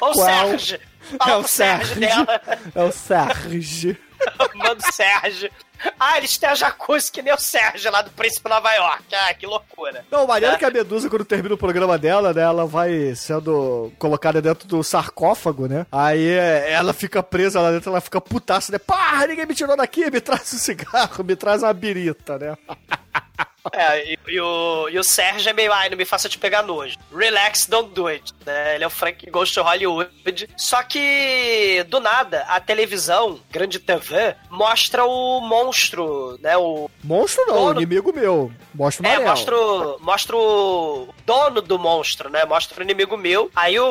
Ou 0.00 0.14
o 0.18 0.22
Aquel. 0.22 0.24
Sérgio. 0.24 0.80
Fala 1.18 1.32
É 1.32 1.36
o 1.36 1.42
Sérgio 1.48 1.86
Sérgio. 1.86 2.00
dela. 2.00 2.40
É 2.74 2.82
o 2.84 2.92
Sérgio. 2.92 3.96
Manda 4.54 4.78
o 4.88 4.92
Sérgio. 4.92 5.50
Ah, 5.98 6.18
eles 6.18 6.36
têm 6.36 6.48
a 6.48 6.54
jacuzzi 6.54 7.10
que 7.10 7.22
nem 7.22 7.32
o 7.32 7.38
Sérgio 7.38 7.90
lá 7.90 8.02
do 8.02 8.10
Príncipe 8.10 8.48
Nova 8.50 8.70
York. 8.72 9.02
Ah, 9.14 9.32
que 9.32 9.46
loucura. 9.46 10.04
Não, 10.10 10.24
o 10.24 10.28
maneiro 10.28 10.52
É. 10.52 10.56
é 10.56 10.58
que 10.58 10.64
a 10.66 10.70
Medusa, 10.70 11.08
quando 11.08 11.24
termina 11.24 11.54
o 11.54 11.58
programa 11.58 11.96
dela, 11.96 12.34
né, 12.34 12.42
ela 12.42 12.66
vai 12.66 13.14
sendo 13.14 13.90
colocada 13.98 14.42
dentro 14.42 14.68
do 14.68 14.82
sarcófago, 14.84 15.66
né? 15.66 15.86
Aí 15.90 16.28
é, 16.28 16.70
ela 16.72 16.92
fica 16.92 17.22
presa 17.22 17.60
lá 17.62 17.70
dentro, 17.70 17.90
ela 17.90 18.00
fica 18.02 18.20
putaça, 18.20 18.70
né? 18.72 18.78
Pá, 18.78 19.24
ninguém 19.26 19.46
me 19.46 19.54
tirou 19.54 19.74
daqui, 19.76 20.10
me 20.10 20.20
traz 20.20 20.52
um 20.52 20.58
cigarro, 20.58 21.24
me 21.24 21.34
traz 21.34 21.62
uma 21.62 21.72
birita, 21.72 22.38
né? 22.38 22.58
É, 23.72 24.12
e, 24.12 24.18
e 24.28 24.40
o, 24.40 24.88
e 24.88 24.98
o 24.98 25.04
Sérgio 25.04 25.50
é 25.50 25.52
meio, 25.52 25.72
ai, 25.72 25.90
não 25.90 25.96
me 25.96 26.04
faça 26.04 26.28
te 26.28 26.38
pegar 26.38 26.62
nojo. 26.62 26.96
Relax, 27.14 27.66
don't 27.66 27.92
do 27.92 28.06
it. 28.06 28.32
Né? 28.44 28.74
Ele 28.76 28.84
é 28.84 28.86
o 28.86 28.90
Frank 28.90 29.28
Ghost 29.30 29.58
Hollywood. 29.60 30.48
Só 30.56 30.82
que, 30.82 31.84
do 31.88 32.00
nada, 32.00 32.42
a 32.48 32.58
televisão, 32.60 33.40
grande 33.50 33.78
TV, 33.78 34.34
mostra 34.50 35.04
o 35.04 35.40
monstro, 35.40 36.38
né? 36.40 36.56
O, 36.56 36.90
Monstro 37.04 37.44
não, 37.46 37.54
Dono- 37.54 37.80
inimigo 37.82 38.12
meu. 38.14 38.50
Mostra 38.74 39.06
o 39.06 39.10
É, 39.10 39.18
mostra 39.24 39.56
mostra 40.00 40.36
o 40.36 41.08
dono 41.26 41.60
do 41.60 41.78
monstro, 41.78 42.28
né? 42.30 42.44
Mostra 42.44 42.80
o 42.80 42.82
inimigo 42.82 43.16
meu. 43.16 43.50
Aí 43.54 43.78
o, 43.78 43.86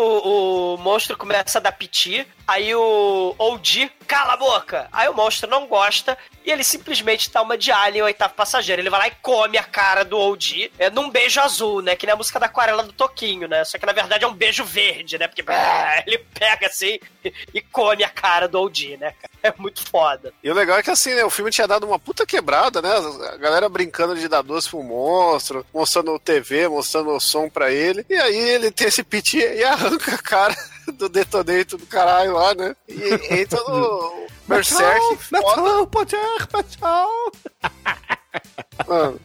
o 0.75 0.77
monstro 0.77 1.17
começa 1.17 1.57
a 1.57 1.61
dar 1.61 1.71
piti. 1.73 2.25
Aí 2.47 2.73
o 2.73 3.35
Oldie, 3.37 3.91
cala 4.10 4.34
a 4.34 4.38
boca! 4.38 4.90
Aí 4.91 5.07
o 5.07 5.14
monstro 5.14 5.48
não 5.48 5.68
gosta 5.68 6.18
e 6.44 6.49
ele 6.52 6.64
simplesmente 6.64 7.31
dá 7.31 7.44
uma 7.44 7.56
de 7.56 7.72
Alien, 7.72 8.02
o 8.02 8.06
oitavo 8.06 8.34
passageiro. 8.34 8.81
Ele 8.81 8.90
vai 8.90 9.02
lá 9.02 9.07
e 9.07 9.11
come 9.22 9.56
a 9.56 9.64
cara 9.64 10.03
do 10.03 10.18
Oldie 10.18 10.72
é, 10.80 10.90
num 10.90 11.11
beijo 11.11 11.40
azul, 11.40 11.84
né? 11.84 11.95
Que 11.95 12.07
nem 12.07 12.14
a 12.14 12.18
música 12.18 12.40
da 12.40 12.48
aquarela 12.48 12.81
do 12.81 12.91
Toquinho, 12.91 13.48
né? 13.48 13.64
Só 13.64 13.77
que 13.77 13.86
na 13.86 13.94
verdade 13.94 14.26
é 14.26 14.27
um 14.27 14.34
beijo 14.34 14.65
verde, 14.65 15.19
né? 15.19 15.27
Porque 15.27 15.44
bah, 15.44 16.03
ele 16.07 16.18
pega 16.34 16.65
assim 16.65 16.99
e 17.53 17.61
come 17.61 18.03
a 18.03 18.10
cara 18.10 18.48
do 18.48 18.60
Oldie, 18.60 18.98
né? 18.98 19.14
É 19.44 19.53
muito 19.57 19.88
foda. 19.88 20.34
E 20.44 20.49
o 20.49 20.56
legal 20.56 20.80
é 20.80 20.84
que 20.84 20.90
assim, 20.90 21.14
né, 21.14 21.23
o 21.23 21.30
filme 21.30 21.52
tinha 21.52 21.68
dado 21.68 21.86
uma 21.86 21.99
puta 21.99 22.26
quebrada, 22.26 22.81
né? 22.81 22.90
A 23.31 23.38
galera 23.38 23.69
brincando 23.69 24.15
de 24.15 24.27
dar 24.27 24.41
doce 24.41 24.69
pro 24.69 24.81
monstro, 24.81 25.64
mostrando 25.72 26.18
TV, 26.18 26.68
mostrando 26.68 27.11
o 27.11 27.19
som 27.19 27.48
pra 27.48 27.72
ele. 27.72 28.03
E 28.10 28.15
aí 28.15 28.38
ele 28.38 28.72
tem 28.72 28.88
esse 28.88 29.03
piti 29.03 29.38
e 29.38 29.64
arranca 29.64 30.15
a 30.15 30.18
cara 30.18 30.56
do 30.93 31.09
detonator 31.09 31.79
do 31.79 31.85
caralho 31.85 32.33
lá, 32.33 32.53
né? 32.53 32.75
E 32.87 33.39
entra 33.41 33.59
no 33.67 34.27
Berserk. 34.47 35.17
Metal, 35.31 35.87
poder, 35.87 36.47
metal. 36.53 37.09
mano. 38.87 39.19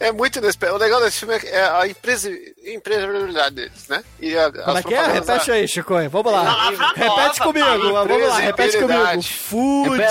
É 0.00 0.10
muito 0.10 0.38
inesperado. 0.38 0.78
O 0.78 0.80
legal 0.80 1.00
desse 1.00 1.20
filme 1.20 1.34
é 1.36 1.60
a 1.60 1.86
empresa, 1.86 2.28
empresarialidade 2.64 3.54
deles, 3.54 3.86
né? 3.88 4.02
E 4.18 4.36
a, 4.36 4.50
Como 4.50 4.78
é 4.78 4.82
que 4.82 4.94
é? 4.94 5.06
Repete 5.06 5.52
aí, 5.52 5.68
Chico. 5.68 5.94
Vamos 6.10 6.32
lá. 6.32 6.70
Repete 6.94 7.40
comigo. 7.40 7.92
Vamos 7.92 8.28
lá, 8.28 8.38
repete 8.38 8.78
comigo. 8.78 9.00
Imprevisibilidade. 9.00 9.32
Fude. 9.32 10.02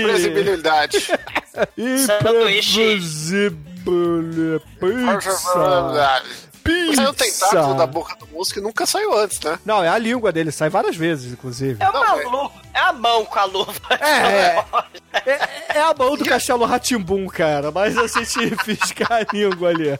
Imprevisibilidade. 0.00 1.12
Imprevisível. 1.76 3.58
Pizza. 6.62 6.96
Saiu 6.96 7.12
tentáculo 7.14 7.74
da 7.74 7.86
boca 7.86 8.16
do 8.16 8.26
músico 8.28 8.58
e 8.60 8.62
nunca 8.62 8.86
saiu 8.86 9.16
antes, 9.18 9.40
né? 9.40 9.58
Não, 9.64 9.82
é 9.82 9.88
a 9.88 9.98
língua 9.98 10.30
dele. 10.32 10.52
Sai 10.52 10.68
várias 10.68 10.96
vezes, 10.96 11.32
inclusive. 11.32 11.82
É 11.82 11.88
uma 11.88 12.00
Não, 12.06 12.20
é- 12.20 12.24
luva, 12.24 12.52
é 12.74 12.78
a 12.80 12.92
mão 12.92 13.24
com 13.24 13.38
a 13.38 13.44
luva. 13.44 13.72
É, 14.00 14.64
É, 15.24 15.78
é 15.78 15.80
a 15.82 15.92
mão 15.94 16.16
do 16.16 16.24
castelo 16.24 16.64
Ratimbum, 16.64 17.26
cara. 17.28 17.70
Mas 17.70 17.96
a 17.98 18.06
gente 18.06 18.56
fisca 18.64 19.06
a 19.10 19.26
língua 19.34 19.68
ali. 19.70 19.98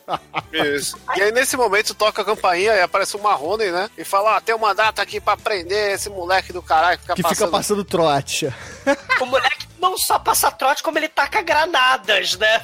Isso. 0.52 0.96
E 1.16 1.22
aí, 1.22 1.32
nesse 1.32 1.56
momento, 1.56 1.94
toca 1.94 2.22
a 2.22 2.24
campainha 2.24 2.74
e 2.74 2.80
aparece 2.80 3.16
o 3.16 3.22
Marrone, 3.22 3.70
né? 3.70 3.90
E 3.98 4.04
fala: 4.04 4.36
Ó, 4.36 4.40
tem 4.40 4.54
uma 4.54 4.74
data 4.74 5.02
aqui 5.02 5.20
pra 5.20 5.36
prender 5.36 5.92
esse 5.92 6.08
moleque 6.08 6.52
do 6.52 6.62
caralho 6.62 6.96
que 6.98 7.02
fica 7.02 7.14
Que 7.14 7.22
passando. 7.22 7.36
fica 7.36 7.50
passando 7.50 7.84
trote. 7.84 8.52
O 9.20 9.26
moleque 9.26 9.66
não 9.80 9.98
só 9.98 10.18
passa 10.18 10.50
trote, 10.50 10.82
como 10.82 10.98
ele 10.98 11.08
taca 11.08 11.42
granadas, 11.42 12.36
né? 12.38 12.62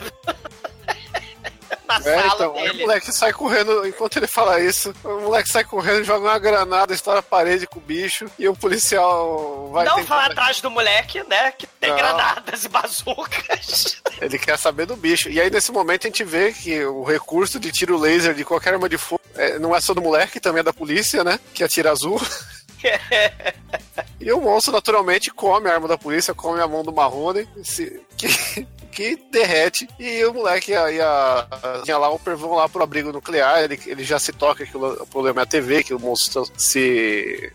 Na 1.86 1.96
É, 1.96 2.00
sala 2.00 2.32
então, 2.34 2.54
aí 2.54 2.68
o 2.68 2.72
dele. 2.72 2.82
moleque 2.82 3.12
sai 3.12 3.32
correndo, 3.32 3.86
enquanto 3.86 4.16
ele 4.16 4.26
fala 4.26 4.60
isso, 4.60 4.94
o 5.04 5.20
moleque 5.20 5.48
sai 5.48 5.64
correndo, 5.64 6.04
joga 6.04 6.26
uma 6.26 6.38
granada, 6.38 6.92
estoura 6.94 7.20
a 7.20 7.22
parede 7.22 7.66
com 7.66 7.78
o 7.78 7.82
bicho, 7.82 8.26
e 8.38 8.48
o 8.48 8.54
policial 8.54 9.70
vai 9.72 9.84
não 9.86 10.02
vai 10.04 10.26
atrás 10.26 10.60
do 10.60 10.70
moleque, 10.70 11.22
né? 11.28 11.50
Que 11.52 11.66
tem 11.66 11.90
Não. 11.90 11.96
granadas 11.96 12.64
e 12.64 12.68
bazucas. 12.68 14.00
Ele 14.20 14.38
quer 14.38 14.58
saber 14.58 14.86
do 14.86 14.96
bicho. 14.96 15.28
E 15.28 15.40
aí, 15.40 15.50
nesse 15.50 15.70
momento, 15.72 16.06
a 16.06 16.10
gente 16.10 16.24
vê 16.24 16.52
que 16.52 16.84
o 16.84 17.04
recurso 17.04 17.58
de 17.58 17.70
tiro 17.72 17.96
laser 17.96 18.34
de 18.34 18.44
qualquer 18.44 18.74
arma 18.74 18.88
de 18.88 18.98
fogo 18.98 19.20
é, 19.34 19.58
não 19.58 19.74
é 19.74 19.80
só 19.80 19.94
do 19.94 20.02
moleque, 20.02 20.40
também 20.40 20.60
é 20.60 20.64
da 20.64 20.72
polícia, 20.72 21.22
né? 21.24 21.38
Que 21.54 21.64
atira 21.64 21.90
azul. 21.90 22.20
E 24.20 24.32
o 24.32 24.40
monstro, 24.40 24.72
naturalmente, 24.72 25.30
come 25.30 25.68
a 25.68 25.74
arma 25.74 25.88
da 25.88 25.96
polícia, 25.98 26.34
come 26.34 26.60
a 26.60 26.66
mão 26.68 26.82
do 26.84 26.92
Marrone, 26.92 27.48
que, 28.16 28.66
derrete. 29.30 29.88
E 29.98 30.24
o 30.24 30.34
moleque 30.34 30.72
e 30.72 30.76
a, 30.76 30.90
e 30.90 31.00
a, 31.00 31.46
e 31.86 31.90
a 31.90 31.98
Lauper 31.98 32.36
vão 32.36 32.54
lá 32.54 32.68
pro 32.68 32.82
abrigo 32.82 33.12
nuclear. 33.12 33.62
Ele, 33.62 33.80
ele 33.86 34.04
já 34.04 34.18
se 34.18 34.32
toca 34.32 34.66
que 34.66 34.76
o, 34.76 35.02
o 35.02 35.06
problema 35.06 35.40
é 35.40 35.44
a 35.44 35.46
TV, 35.46 35.82
que 35.82 35.94
o 35.94 36.00
monstro 36.00 36.44
se. 36.56 37.52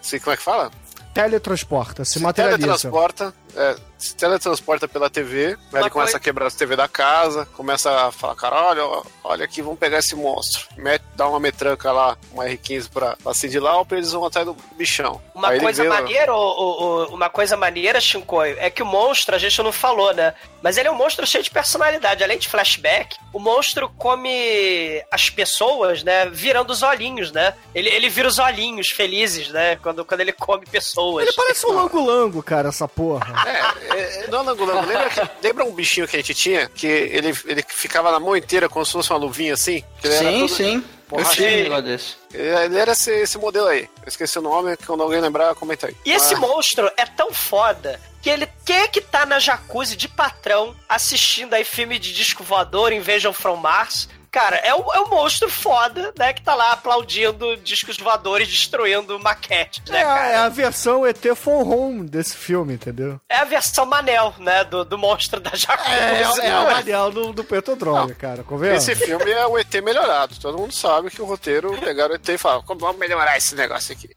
se 0.00 0.20
como 0.20 0.34
é 0.34 0.36
que 0.36 0.42
fala? 0.42 0.70
Teletransporta, 1.12 2.04
se, 2.04 2.14
se 2.14 2.18
materializa. 2.18 2.66
teletransporta, 2.66 3.34
é, 3.56 3.76
se 3.98 4.14
teletransporta 4.16 4.86
pela 4.88 5.08
TV, 5.08 5.46
aí 5.46 5.56
Uma 5.72 5.80
ele 5.80 5.90
começa 5.90 6.12
coi- 6.12 6.20
a 6.20 6.22
quebrar 6.22 6.46
as 6.46 6.54
TV 6.54 6.76
da 6.76 6.86
casa, 6.88 7.46
começa 7.54 7.90
a 8.06 8.12
falar, 8.12 8.34
cara, 8.36 8.56
olha, 8.68 9.02
olha 9.22 9.44
aqui, 9.44 9.62
vamos 9.62 9.78
pegar 9.78 9.98
esse 9.98 10.14
monstro. 10.14 10.66
Mete, 10.76 11.04
dá 11.16 11.28
uma 11.28 11.40
metranca 11.40 11.90
lá, 11.92 12.16
uma 12.32 12.44
R15 12.44 12.90
pra, 12.90 13.16
pra 13.22 13.32
Cindy 13.34 13.58
Lauper, 13.58 13.98
eles 13.98 14.12
vão 14.12 14.24
atrás 14.24 14.46
do 14.46 14.54
bichão. 14.76 15.20
Uma 15.34 15.48
Aí 15.48 15.60
coisa 15.60 15.82
vê, 15.82 15.88
ó, 15.88 15.92
maneira, 15.92 16.34
o, 16.34 16.36
o- 16.38 16.82
o- 17.10 17.14
uma 17.14 17.30
coisa 17.30 17.56
maneira, 17.56 18.00
Shinkoio, 18.00 18.56
é 18.58 18.68
que 18.68 18.82
o 18.82 18.86
monstro, 18.86 19.34
a 19.34 19.38
gente 19.38 19.62
não 19.62 19.72
falou, 19.72 20.12
né? 20.12 20.34
Mas 20.62 20.76
ele 20.78 20.88
é 20.88 20.90
um 20.90 20.94
monstro 20.96 21.26
cheio 21.26 21.44
de 21.44 21.50
personalidade. 21.50 22.24
Além 22.24 22.38
de 22.38 22.48
flashback, 22.48 23.16
o 23.34 23.38
monstro 23.38 23.88
come 23.98 25.02
as 25.10 25.28
pessoas, 25.28 26.02
né? 26.02 26.26
Virando 26.30 26.70
os 26.72 26.82
olhinhos, 26.82 27.30
né? 27.30 27.54
Ele, 27.74 27.88
ele 27.90 28.08
vira 28.08 28.26
os 28.28 28.38
olhinhos 28.38 28.88
felizes, 28.88 29.48
né? 29.50 29.76
Quando, 29.76 30.04
quando 30.04 30.20
ele 30.22 30.32
come 30.32 30.64
pessoas. 30.66 31.26
Ele 31.26 31.36
parece 31.36 31.66
um 31.66 31.72
lango-lango, 31.72 32.42
cara, 32.42 32.68
essa 32.70 32.88
porra. 32.88 33.32
É, 33.46 34.24
é, 34.24 34.26
não 34.28 34.40
é 34.40 34.42
langolango. 34.42 34.86
Lembra, 34.86 35.30
lembra 35.42 35.64
um 35.64 35.72
bichinho 35.72 36.06
que 36.08 36.16
a 36.16 36.18
gente 36.20 36.34
tinha? 36.34 36.68
Que 36.68 36.86
ele, 36.86 37.36
ele 37.46 37.64
ficava 37.68 38.10
na 38.10 38.18
mão 38.20 38.36
inteira 38.36 38.68
como 38.68 38.84
se 38.84 38.92
fosse 38.92 39.10
uma 39.10 39.18
luvinha 39.18 39.54
assim? 39.54 39.82
Que 40.00 40.06
ele 40.08 40.14
era 40.14 40.30
Sim, 40.30 40.38
todo- 40.40 40.48
sim. 40.56 40.84
Porra, 41.06 41.22
eu 41.22 41.26
sim. 41.26 41.42
um 41.44 41.62
negócio 41.64 41.82
desse. 41.84 42.14
Ele 42.32 42.78
era 42.78 42.92
esse, 42.92 43.10
esse 43.10 43.36
modelo 43.38 43.66
aí. 43.68 43.82
Eu 44.02 44.08
esqueci 44.08 44.38
o 44.38 44.42
nome, 44.42 44.76
quando 44.86 45.02
alguém 45.02 45.20
lembrar, 45.20 45.54
comenta 45.54 45.86
aí. 45.88 45.96
E 46.04 46.12
esse 46.12 46.34
Ah, 46.34 46.38
monstro 46.38 46.90
é 46.96 47.04
tão 47.04 47.32
foda 47.32 48.00
que 48.22 48.30
ele 48.30 48.48
quer 48.64 48.88
que 48.88 49.02
tá 49.02 49.26
na 49.26 49.38
jacuzzi 49.38 49.96
de 49.96 50.08
patrão 50.08 50.74
assistindo 50.88 51.52
aí 51.52 51.62
filme 51.62 51.98
de 51.98 52.12
disco 52.14 52.42
voador, 52.42 52.90
Invasion 52.90 53.34
from 53.34 53.56
Mars, 53.56 54.08
Cara, 54.34 54.56
é 54.56 54.74
um, 54.74 54.92
é 54.92 54.98
um 54.98 55.06
monstro 55.10 55.48
foda, 55.48 56.12
né? 56.18 56.32
Que 56.32 56.42
tá 56.42 56.56
lá 56.56 56.72
aplaudindo 56.72 57.56
discos 57.58 57.96
voadores, 57.96 58.48
destruindo 58.48 59.16
maquete, 59.20 59.80
né, 59.88 60.00
É, 60.00 60.02
cara? 60.02 60.26
é 60.26 60.36
a 60.38 60.48
versão 60.48 61.06
ET 61.06 61.24
for 61.36 61.62
Home 61.64 62.08
desse 62.08 62.36
filme, 62.36 62.74
entendeu? 62.74 63.20
É 63.28 63.36
a 63.36 63.44
versão 63.44 63.86
Manel, 63.86 64.34
né? 64.40 64.64
Do, 64.64 64.84
do 64.84 64.98
monstro 64.98 65.38
da 65.38 65.50
Jacuzzi. 65.54 66.40
É, 66.40 66.48
é 66.48 66.58
o 66.58 66.64
Manel 66.64 67.12
do, 67.12 67.32
do 67.32 67.44
Petrodrome, 67.44 68.12
cara, 68.16 68.42
convenha? 68.42 68.74
Esse 68.74 68.96
filme 68.96 69.30
é 69.30 69.46
o 69.46 69.56
ET 69.56 69.72
melhorado. 69.80 70.34
Todo 70.40 70.58
mundo 70.58 70.74
sabe 70.74 71.10
que 71.10 71.22
o 71.22 71.24
roteiro 71.24 71.72
pegaram 71.78 72.10
o 72.14 72.16
ET 72.16 72.28
e 72.28 72.36
falaram, 72.36 72.62
como 72.64 72.80
vamos 72.80 72.98
melhorar 72.98 73.36
esse 73.36 73.54
negócio 73.54 73.92
aqui? 73.92 74.10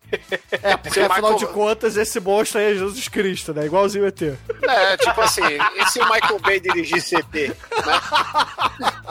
É, 0.51 0.75
porque 0.77 0.99
afinal 0.99 1.33
Michael- 1.33 1.35
de 1.37 1.45
contas, 1.53 1.95
esse 1.95 2.19
monstro 2.19 2.59
aí 2.59 2.71
é 2.71 2.73
Jesus 2.73 3.07
Cristo, 3.07 3.53
né? 3.53 3.67
Igualzinho 3.67 4.03
o 4.05 4.07
ET. 4.07 4.21
É, 4.63 4.97
tipo 4.97 5.21
assim, 5.21 5.43
e 5.75 5.85
se 5.91 5.99
o 5.99 6.05
Michael 6.11 6.39
Bay 6.39 6.59
dirigisse 6.59 7.15
ET? 7.15 7.33
Né? 7.33 7.53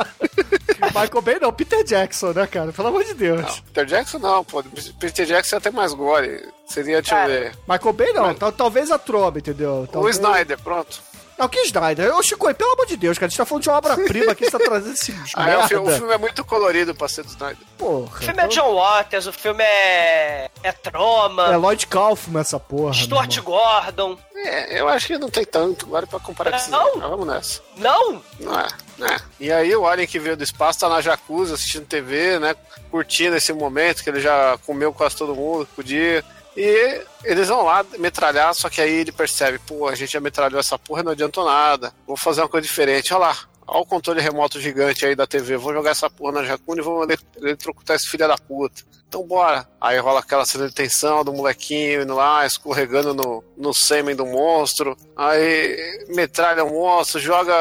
Michael 1.02 1.22
Bay 1.22 1.38
não, 1.40 1.52
Peter 1.52 1.84
Jackson, 1.84 2.32
né, 2.32 2.46
cara? 2.46 2.72
Pelo 2.72 2.88
amor 2.88 3.04
de 3.04 3.14
Deus. 3.14 3.60
Peter 3.60 3.84
Jackson 3.86 4.18
não, 4.18 4.44
pô. 4.44 4.62
Peter 4.98 5.26
Jackson 5.26 5.56
é 5.56 5.58
até 5.58 5.70
mais 5.70 5.92
gore. 5.94 6.48
Seria, 6.66 7.00
deixa 7.00 7.14
eu 7.14 7.18
Cara, 7.18 7.28
ver. 7.28 7.58
Michael 7.68 7.92
Bay 7.92 8.12
não, 8.12 8.34
tal- 8.34 8.52
talvez 8.52 8.90
a 8.90 8.98
Troma, 8.98 9.38
entendeu? 9.38 9.82
O 9.82 9.86
Talvez- 9.86 10.16
Snyder, 10.16 10.58
pronto. 10.58 11.00
Não, 11.38 11.50
que 11.50 11.60
Snyder? 11.64 12.16
Ô, 12.16 12.22
Chico, 12.22 12.52
pelo 12.54 12.72
amor 12.72 12.86
de 12.86 12.96
Deus, 12.96 13.18
cara, 13.18 13.26
a 13.26 13.28
gente 13.28 13.36
tá 13.36 13.44
falando 13.44 13.62
de 13.62 13.68
uma 13.68 13.76
obra-prima 13.76 14.32
aqui, 14.32 14.46
você 14.46 14.52
tá 14.52 14.58
trazendo 14.58 14.94
esse 14.94 15.14
Ah, 15.34 15.50
é, 15.50 15.58
o, 15.58 15.68
filme, 15.68 15.90
o 15.92 15.94
filme 15.94 16.14
é 16.14 16.16
muito 16.16 16.42
colorido 16.46 16.94
pra 16.94 17.08
ser 17.08 17.24
do 17.24 17.28
Snyder. 17.28 17.58
Porra. 17.76 18.06
O 18.16 18.20
filme 18.24 18.42
é 18.42 18.48
John 18.48 18.74
Waters, 18.74 19.26
o 19.26 19.32
filme 19.34 19.62
é. 19.62 20.50
é 20.62 20.72
Troma, 20.72 21.52
É 21.52 21.56
Lloyd 21.56 21.86
Kaufman 21.88 22.40
essa 22.40 22.58
porra. 22.58 22.94
Stuart 22.94 23.38
Gordon. 23.40 24.16
É, 24.34 24.80
eu 24.80 24.88
acho 24.88 25.08
que 25.08 25.18
não 25.18 25.28
tem 25.28 25.44
tanto 25.44 25.84
agora 25.86 26.06
pra 26.06 26.18
comparar 26.20 26.52
com 26.52 26.56
esse 26.56 26.70
Não? 26.70 26.96
Mas 26.96 27.10
vamos 27.10 27.26
nessa. 27.26 27.60
Não! 27.76 28.22
Não 28.40 28.58
é, 28.58 28.68
né? 28.98 29.18
E 29.38 29.52
aí 29.52 29.74
o 29.76 29.86
Alien 29.86 30.06
que 30.08 30.18
veio 30.18 30.36
do 30.36 30.44
espaço 30.44 30.80
tá 30.80 30.88
na 30.88 31.00
jacuzzi 31.00 31.54
assistindo 31.54 31.86
TV, 31.86 32.38
né? 32.38 32.54
Curtindo 32.90 33.36
esse 33.36 33.52
momento 33.52 34.02
que 34.02 34.10
ele 34.10 34.20
já 34.20 34.58
comeu 34.64 34.92
quase 34.92 35.16
todo 35.16 35.34
mundo 35.34 35.68
por 35.74 35.84
dia. 35.84 36.24
E 36.56 37.02
eles 37.22 37.48
vão 37.48 37.64
lá 37.64 37.84
metralhar, 37.98 38.54
só 38.54 38.70
que 38.70 38.80
aí 38.80 39.00
ele 39.00 39.12
percebe, 39.12 39.58
pô, 39.58 39.86
a 39.88 39.94
gente 39.94 40.12
já 40.12 40.20
metralhou 40.20 40.58
essa 40.58 40.78
porra 40.78 41.02
não 41.02 41.12
adiantou 41.12 41.44
nada. 41.44 41.92
Vou 42.06 42.16
fazer 42.16 42.40
uma 42.40 42.48
coisa 42.48 42.66
diferente, 42.66 43.12
olha 43.12 43.26
lá. 43.26 43.36
Olha 43.68 43.80
o 43.80 43.86
controle 43.86 44.20
remoto 44.20 44.60
gigante 44.60 45.04
aí 45.04 45.16
da 45.16 45.26
TV. 45.26 45.56
Vou 45.56 45.72
jogar 45.74 45.90
essa 45.90 46.08
porra 46.08 46.32
na 46.32 46.44
jacuzzi 46.44 46.80
e 46.80 46.84
vou 46.84 47.02
ele- 47.02 47.18
eletrocutar 47.36 47.96
esse 47.96 48.08
filho 48.08 48.26
da 48.28 48.38
puta. 48.38 48.82
Então 49.08 49.26
bora. 49.26 49.68
Aí 49.80 49.98
rola 49.98 50.20
aquela 50.20 50.46
cena 50.46 50.68
de 50.68 50.74
tensão 50.74 51.24
do 51.24 51.32
molequinho 51.32 52.02
indo 52.02 52.14
lá, 52.14 52.46
escorregando 52.46 53.12
no, 53.12 53.42
no 53.56 53.74
sêmen 53.74 54.14
do 54.14 54.24
monstro. 54.24 54.96
Aí 55.16 56.06
metralha 56.08 56.64
o 56.64 56.70
monstro, 56.70 57.20
joga 57.20 57.54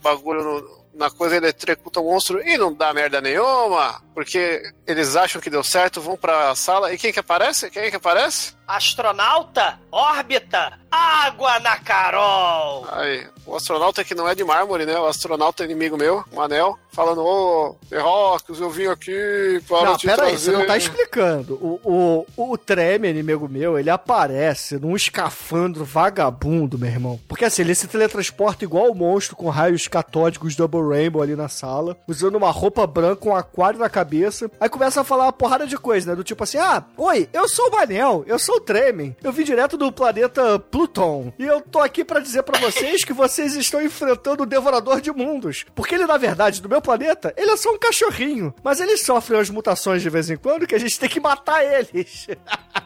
bagulho 0.00 0.42
no- 0.42 0.80
na 0.94 1.08
coisa, 1.10 1.36
eletrocuta 1.36 2.00
o 2.00 2.04
monstro 2.04 2.40
e 2.46 2.58
não 2.58 2.74
dá 2.74 2.92
merda 2.92 3.20
nenhuma. 3.20 4.02
Porque 4.12 4.62
eles 4.86 5.14
acham 5.16 5.40
que 5.40 5.48
deu 5.48 5.62
certo, 5.62 6.00
vão 6.00 6.16
pra 6.16 6.54
sala. 6.56 6.92
E 6.92 6.98
quem 6.98 7.12
que 7.12 7.20
aparece? 7.20 7.70
Quem 7.70 7.90
que 7.90 7.96
aparece? 7.96 8.54
Astronauta, 8.70 9.80
órbita, 9.90 10.78
água 10.88 11.58
na 11.58 11.76
Carol! 11.78 12.86
Aí, 12.92 13.26
o 13.44 13.56
astronauta 13.56 14.04
que 14.04 14.14
não 14.14 14.28
é 14.28 14.34
de 14.34 14.44
mármore, 14.44 14.86
né? 14.86 14.96
O 14.96 15.06
astronauta 15.06 15.64
inimigo 15.64 15.96
meu, 15.96 16.24
o 16.32 16.40
Anel, 16.40 16.78
falando, 16.92 17.20
ô, 17.20 17.76
Rocks, 17.92 18.60
eu 18.60 18.70
vim 18.70 18.86
aqui 18.86 19.60
para 19.66 19.90
Não, 19.90 19.96
te 19.96 20.06
pera 20.06 20.22
aí, 20.22 20.30
trazer... 20.30 20.52
você 20.52 20.56
não 20.56 20.66
tá 20.66 20.76
explicando. 20.76 21.54
O, 21.54 22.26
o, 22.36 22.52
o 22.52 22.58
Treme, 22.58 23.08
inimigo 23.08 23.48
meu, 23.48 23.76
ele 23.76 23.90
aparece 23.90 24.78
num 24.78 24.94
escafandro 24.94 25.84
vagabundo, 25.84 26.78
meu 26.78 26.88
irmão. 26.88 27.20
Porque 27.26 27.44
assim, 27.44 27.62
ele 27.62 27.74
se 27.74 27.88
teletransporta 27.88 28.64
igual 28.64 28.88
o 28.88 28.94
monstro 28.94 29.34
com 29.34 29.48
raios 29.48 29.88
catódicos 29.88 30.54
Double 30.54 30.88
Rainbow 30.88 31.22
ali 31.22 31.34
na 31.34 31.48
sala, 31.48 31.96
usando 32.06 32.36
uma 32.36 32.52
roupa 32.52 32.86
branca, 32.86 33.28
um 33.28 33.34
aquário 33.34 33.80
na 33.80 33.88
cabeça. 33.88 34.48
Aí 34.60 34.68
começa 34.68 35.00
a 35.00 35.04
falar 35.04 35.24
uma 35.24 35.32
porrada 35.32 35.66
de 35.66 35.76
coisa, 35.76 36.10
né? 36.10 36.16
Do 36.16 36.22
tipo 36.22 36.44
assim, 36.44 36.58
ah, 36.58 36.84
oi, 36.96 37.28
eu 37.32 37.48
sou 37.48 37.68
o 37.68 37.72
Manel, 37.72 38.24
eu 38.28 38.38
sou 38.38 38.59
o 38.60 38.62
Tremen, 38.62 39.16
eu 39.24 39.32
vim 39.32 39.42
direto 39.42 39.76
do 39.76 39.90
planeta 39.90 40.58
Pluton, 40.58 41.32
e 41.38 41.44
eu 41.44 41.62
tô 41.62 41.80
aqui 41.80 42.04
pra 42.04 42.20
dizer 42.20 42.42
pra 42.42 42.60
vocês 42.60 43.02
que 43.02 43.12
vocês 43.12 43.56
estão 43.56 43.82
enfrentando 43.82 44.42
o 44.42 44.46
Devorador 44.46 45.00
de 45.00 45.10
Mundos. 45.10 45.64
Porque 45.74 45.94
ele, 45.94 46.06
na 46.06 46.18
verdade, 46.18 46.60
do 46.60 46.68
meu 46.68 46.82
planeta, 46.82 47.32
ele 47.36 47.50
é 47.50 47.56
só 47.56 47.72
um 47.72 47.78
cachorrinho, 47.78 48.54
mas 48.62 48.80
ele 48.80 48.96
sofre 48.98 49.34
umas 49.34 49.48
mutações 49.48 50.02
de 50.02 50.10
vez 50.10 50.28
em 50.30 50.36
quando 50.36 50.66
que 50.66 50.74
a 50.74 50.78
gente 50.78 50.98
tem 50.98 51.08
que 51.08 51.20
matar 51.20 51.64
eles. 51.64 52.28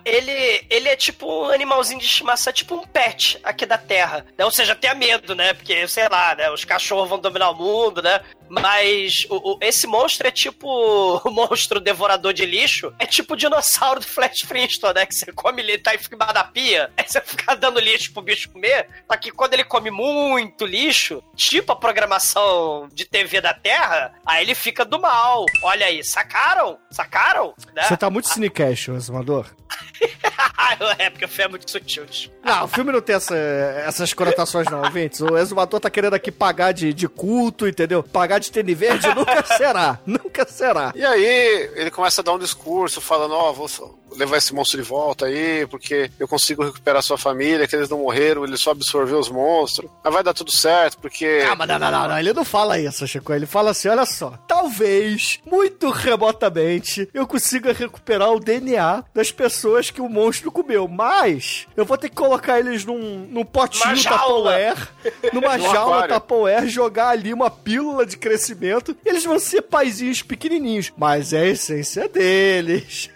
Ele, 0.05 0.64
ele 0.70 0.89
é 0.89 0.97
tipo 0.97 1.26
um 1.47 1.51
animalzinho 1.51 1.98
de 2.01 2.06
estimação, 2.06 2.51
é 2.51 2.55
tipo 2.55 2.74
um 2.74 2.86
pet 2.86 3.39
aqui 3.43 3.64
da 3.64 3.78
Terra. 3.78 4.24
Né? 4.36 4.44
Ou 4.44 4.51
seja, 4.51 4.74
tenha 4.74 4.94
medo, 4.94 5.35
né? 5.35 5.55
Porque, 5.55 5.86
sei 5.89 6.09
lá, 6.09 6.35
né? 6.35 6.51
Os 6.51 6.64
cachorros 6.64 7.09
vão 7.09 7.18
dominar 7.18 7.51
o 7.51 7.55
mundo, 7.55 8.02
né? 8.02 8.20
Mas 8.48 9.26
o, 9.31 9.52
o- 9.55 9.59
esse 9.62 9.86
monstro 9.86 10.26
é 10.28 10.31
tipo 10.31 10.68
o 11.24 11.31
monstro 11.31 11.81
devorador 11.81 12.32
de 12.32 12.44
lixo. 12.44 12.93
É 12.98 13.06
tipo 13.06 13.35
o 13.35 13.36
dinossauro 13.36 14.01
do 14.01 14.06
Flash 14.06 14.40
Flintstone, 14.47 14.94
né? 14.94 15.06
Que 15.06 15.14
você 15.14 15.32
come 15.32 15.62
ele 15.62 15.78
tá 15.78 15.94
em 15.94 15.98
cima 15.98 16.26
da 16.32 16.44
pia, 16.44 16.90
aí 16.97 17.05
você 17.09 17.20
fica 17.20 17.55
dando 17.56 17.81
lixo 17.81 18.12
pro 18.12 18.22
bicho 18.22 18.51
comer. 18.51 18.86
Só 19.10 19.16
que 19.16 19.31
quando 19.31 19.55
ele 19.55 19.64
come 19.64 19.90
muito 19.90 20.66
lixo, 20.66 21.22
tipo 21.35 21.72
a 21.72 21.76
programação 21.76 22.89
de 22.93 23.05
TV 23.06 23.40
da 23.40 23.55
Terra, 23.55 24.12
aí 24.26 24.44
ele 24.44 24.55
fica 24.55 24.85
do 24.85 25.01
mal. 25.01 25.47
Olha 25.62 25.86
aí, 25.86 26.05
sacaram? 26.05 26.78
Sacaram? 26.90 27.55
Né? 27.74 27.82
Você 27.85 27.97
tá 27.97 28.10
muito 28.10 28.28
cinecash, 28.28 28.89
Exumador. 28.89 29.47
é, 30.98 31.10
porque 31.10 31.24
o 31.24 31.28
filme 31.28 31.44
é 31.44 31.48
muito 31.48 31.70
sutil. 31.70 32.04
Não, 32.42 32.64
o 32.64 32.68
filme 32.68 32.92
não 32.92 33.00
tem 33.00 33.16
essa- 33.16 33.36
essas 33.36 34.12
conotações 34.12 34.68
não, 34.70 34.82
ouvintes. 34.82 35.20
O 35.20 35.36
Exumador 35.36 35.80
tá 35.80 35.90
querendo 35.90 36.14
aqui 36.14 36.30
pagar 36.32 36.72
de, 36.72 36.92
de 36.92 37.08
culto, 37.08 37.66
entendeu? 37.68 38.02
Pagar 38.02 38.38
de 38.38 38.50
tênis 38.50 38.78
verde 38.78 39.06
nunca 39.14 39.42
será. 39.56 39.98
Nunca 40.06 40.46
será. 40.48 40.92
E 40.94 41.04
aí, 41.04 41.70
ele 41.74 41.90
começa 41.90 42.20
a 42.20 42.24
dar 42.24 42.32
um 42.32 42.38
discurso 42.38 43.00
falando, 43.00 43.34
ó, 43.34 43.52
vou 43.52 43.68
só 43.68 43.94
levar 44.16 44.36
esse 44.36 44.54
monstro 44.54 44.80
de 44.80 44.88
volta 44.88 45.26
aí, 45.26 45.66
porque 45.66 46.08
eu 46.20 46.28
consigo 46.28 46.62
recuperar 46.64 47.02
sua 47.02 47.18
família, 47.18 47.66
que 47.66 47.74
eles 47.74 47.88
não 47.88 47.98
morreram, 47.98 48.44
ele 48.44 48.56
só 48.56 48.70
absorveu 48.70 49.18
os 49.18 49.28
monstros. 49.28 49.90
Mas 50.04 50.14
vai 50.14 50.22
dar 50.22 50.32
tudo 50.32 50.52
certo, 50.52 50.98
porque... 50.98 51.44
Ah, 51.50 51.56
mas 51.56 51.66
não, 51.66 51.78
não, 51.80 51.90
não, 51.90 52.08
não, 52.08 52.18
ele 52.18 52.32
não 52.32 52.44
fala 52.44 52.78
isso, 52.78 53.06
Chico. 53.08 53.32
Ele 53.32 53.44
fala 53.46 53.70
assim: 53.72 53.88
olha 53.88 54.06
só, 54.06 54.38
talvez, 54.46 55.40
muito 55.44 55.90
remotamente, 55.90 57.08
eu 57.12 57.26
consiga 57.26 57.72
recuperar 57.72 58.30
o 58.30 58.38
DNA 58.38 59.02
das 59.12 59.32
pessoas 59.32 59.84
que 59.93 60.01
o 60.01 60.09
monstro 60.09 60.51
comeu. 60.51 60.89
Mas 60.89 61.66
eu 61.77 61.85
vou 61.85 61.97
ter 61.98 62.09
que 62.09 62.15
colocar 62.16 62.59
eles 62.59 62.85
num, 62.85 63.27
num 63.31 63.44
potinho. 63.44 63.97
Tupperware, 63.97 64.89
numa 65.32 65.59
No 65.59 65.73
jaula. 65.73 66.09
Tupperware, 66.09 66.69
jogar 66.69 67.09
ali 67.09 67.32
uma 67.32 67.51
pílula 67.51 68.06
de 68.06 68.16
crescimento. 68.16 68.97
E 69.05 69.09
eles 69.09 69.24
vão 69.24 69.39
ser 69.39 69.62
paizinhos 69.62 70.23
pequenininhos. 70.23 70.93
Mas 70.97 71.32
é 71.32 71.40
a 71.40 71.47
essência 71.47 72.09
deles. 72.09 73.11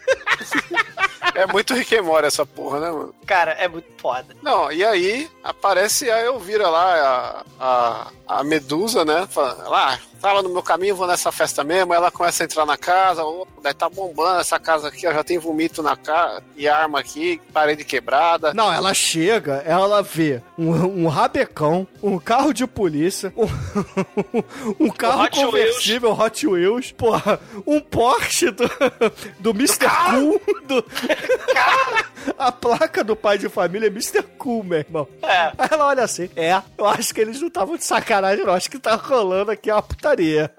É 1.34 1.46
muito 1.46 1.74
Rick 1.74 1.96
and 1.96 2.02
Morty 2.02 2.26
essa 2.26 2.44
porra, 2.44 2.80
né, 2.80 2.90
mano? 2.90 3.14
Cara, 3.26 3.52
é 3.52 3.68
muito 3.68 3.88
foda. 3.98 4.34
Não, 4.42 4.72
e 4.72 4.84
aí 4.84 5.30
aparece 5.42 6.10
a 6.10 6.20
Elvira 6.20 6.68
lá, 6.68 7.44
a, 7.60 8.06
a, 8.28 8.38
a 8.38 8.44
Medusa, 8.44 9.04
né? 9.04 9.26
Fala, 9.30 9.68
lá, 9.68 9.98
tava 10.20 10.42
no 10.42 10.48
meu 10.48 10.62
caminho, 10.62 10.96
vou 10.96 11.06
nessa 11.06 11.32
festa 11.32 11.64
mesmo. 11.64 11.92
Aí 11.92 11.98
ela 11.98 12.10
começa 12.10 12.42
a 12.42 12.46
entrar 12.46 12.66
na 12.66 12.76
casa, 12.76 13.22
daí 13.62 13.74
tá 13.74 13.88
bombando 13.88 14.40
essa 14.40 14.58
casa 14.58 14.88
aqui, 14.88 15.06
ó, 15.06 15.12
já 15.12 15.24
tem 15.24 15.38
vomito 15.38 15.82
na 15.82 15.96
casa 15.96 16.42
e 16.56 16.68
arma 16.68 17.00
aqui, 17.00 17.40
parede 17.52 17.84
quebrada. 17.84 18.52
Não, 18.54 18.72
ela 18.72 18.92
chega, 18.94 19.62
ela 19.66 20.02
vê 20.02 20.42
um, 20.56 21.04
um 21.04 21.08
rabecão, 21.08 21.86
um 22.02 22.18
carro 22.18 22.52
de 22.52 22.66
polícia, 22.66 23.32
um, 23.36 23.46
um 24.86 24.90
carro 24.90 25.24
Hot 25.24 25.36
conversível 25.36 26.12
Hot 26.12 26.46
Wheels, 26.46 26.92
porra, 26.92 27.40
um 27.66 27.80
Porsche 27.80 28.50
do, 28.50 28.68
do 29.38 29.50
Mr. 29.50 29.88
Cool, 30.10 30.40
do, 30.66 30.84
a 32.38 32.52
placa 32.52 33.02
do 33.04 33.14
pai 33.16 33.38
de 33.38 33.48
família 33.48 33.86
é 33.86 33.90
Mr. 33.90 34.22
Cool, 34.38 34.64
meu 34.64 34.78
irmão. 34.78 35.08
É. 35.22 35.52
Aí 35.58 35.68
ela 35.70 35.86
olha 35.86 36.02
assim, 36.04 36.28
é, 36.36 36.60
eu 36.76 36.86
acho 36.86 37.14
que 37.14 37.20
eles 37.20 37.40
não 37.40 37.48
estavam 37.48 37.76
de 37.76 37.84
sacanagem, 37.84 38.44
não, 38.44 38.54
acho 38.54 38.70
que 38.70 38.78
tá 38.78 38.94
rolando 38.94 39.50
aqui 39.50 39.70
uma 39.70 39.82
putaria. 39.82 40.50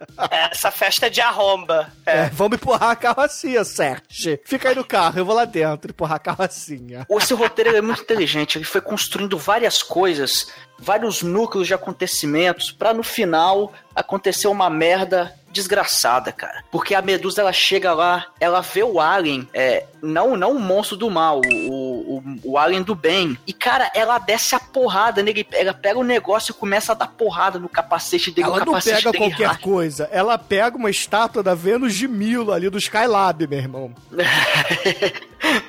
Essa 0.52 0.72
festa 0.72 1.08
é 1.08 1.10
de 1.10 1.22
arromba. 1.22 1.92
É, 2.06 2.20
É. 2.20 2.30
vamos 2.34 2.58
empurrar 2.58 2.92
a 2.92 2.96
carrocinha, 2.96 3.64
Sérgio. 3.64 4.40
Fica 4.46 4.70
aí 4.70 4.76
no 4.76 4.84
carro, 4.86 5.20
eu 5.20 5.26
vou 5.26 5.36
lá 5.36 5.46
dentro 5.46 5.92
empurrar 5.92 6.18
a 6.18 6.20
carrocinha. 6.20 7.06
Esse 7.10 7.34
roteiro 7.34 7.76
é 7.76 7.82
muito 7.82 8.02
inteligente, 8.02 8.58
ele 8.58 8.66
foi 8.66 8.82
construindo 8.82 9.38
várias 9.38 9.82
coisas, 9.84 10.48
vários 10.80 11.22
núcleos 11.22 11.68
de 11.68 11.74
acontecimentos, 11.74 12.72
pra 12.72 12.94
no 12.94 13.04
final 13.04 13.74
acontecer 13.96 14.48
uma 14.48 14.70
merda 14.70 15.36
desgraçada, 15.52 16.32
cara. 16.32 16.64
Porque 16.72 16.94
a 16.94 17.02
Medusa 17.02 17.42
ela 17.42 17.52
chega 17.52 17.94
lá, 17.94 18.28
ela 18.40 18.62
vê 18.62 18.84
o 18.84 19.00
Alien, 19.00 19.48
é, 19.54 19.86
não, 20.02 20.38
não 20.38 20.52
o 20.56 20.60
monstro 20.60 20.96
do 20.96 21.10
mal, 21.10 21.42
o, 21.46 22.18
o, 22.18 22.24
o 22.44 22.58
Alien 22.58 22.84
do 22.84 22.96
bem. 22.96 23.38
E, 23.46 23.54
cara, 23.54 23.92
ela 23.96 24.20
desce 24.20 24.56
a 24.56 24.60
porrada 24.60 25.22
nele, 25.24 25.46
ela 25.52 25.74
pega 25.74 26.00
o 26.00 26.04
negócio 26.04 26.52
e 26.52 26.56
começa 26.56 26.92
a 26.92 26.96
dar 26.96 27.08
porrada 27.08 27.58
no 27.60 27.68
capacete 27.68 28.32
dele. 28.32 28.48
o 28.48 28.56
Ela 28.56 28.66
não 28.66 28.80
pega 28.80 29.12
qualquer 29.12 29.48
racha. 29.48 29.60
coisa. 29.60 30.10
Ela 30.12 30.38
pega 30.38 30.78
uma 30.78 30.90
estátua 30.90 31.42
da 31.42 31.56
Vênus 31.56 31.96
de 31.96 32.08
Milo 32.08 32.52
ali 32.52 32.70
do 32.70 32.78
Skylab, 32.78 33.48
meu 33.48 33.60
irmão. 33.60 33.96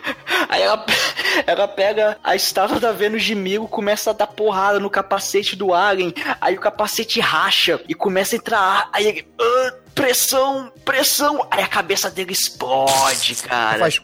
Aí 0.51 0.62
ela, 0.62 0.85
ela 1.47 1.68
pega 1.68 2.18
a 2.24 2.35
estátua 2.35 2.81
da 2.81 2.90
Vênus 2.90 3.22
de 3.22 3.36
Milo, 3.36 3.68
começa 3.68 4.10
a 4.10 4.12
dar 4.12 4.27
porrada 4.27 4.81
no 4.81 4.90
capacete 4.90 5.55
do 5.55 5.72
Alien, 5.72 6.12
aí 6.40 6.56
o 6.56 6.60
capacete 6.60 7.20
racha 7.20 7.81
e 7.89 7.94
começa 7.94 8.35
a 8.35 8.39
entrar 8.39 8.59
ar, 8.59 8.89
aí 8.93 9.06
ele... 9.06 9.28
"Ah, 9.40 9.72
pressão, 9.95 10.73
pressão. 10.85 11.47
Aí 11.51 11.62
a 11.62 11.69
cabeça 11.69 12.11
dele 12.11 12.33
explode, 12.33 13.35
cara. 13.37 13.79
Faz... 13.79 14.01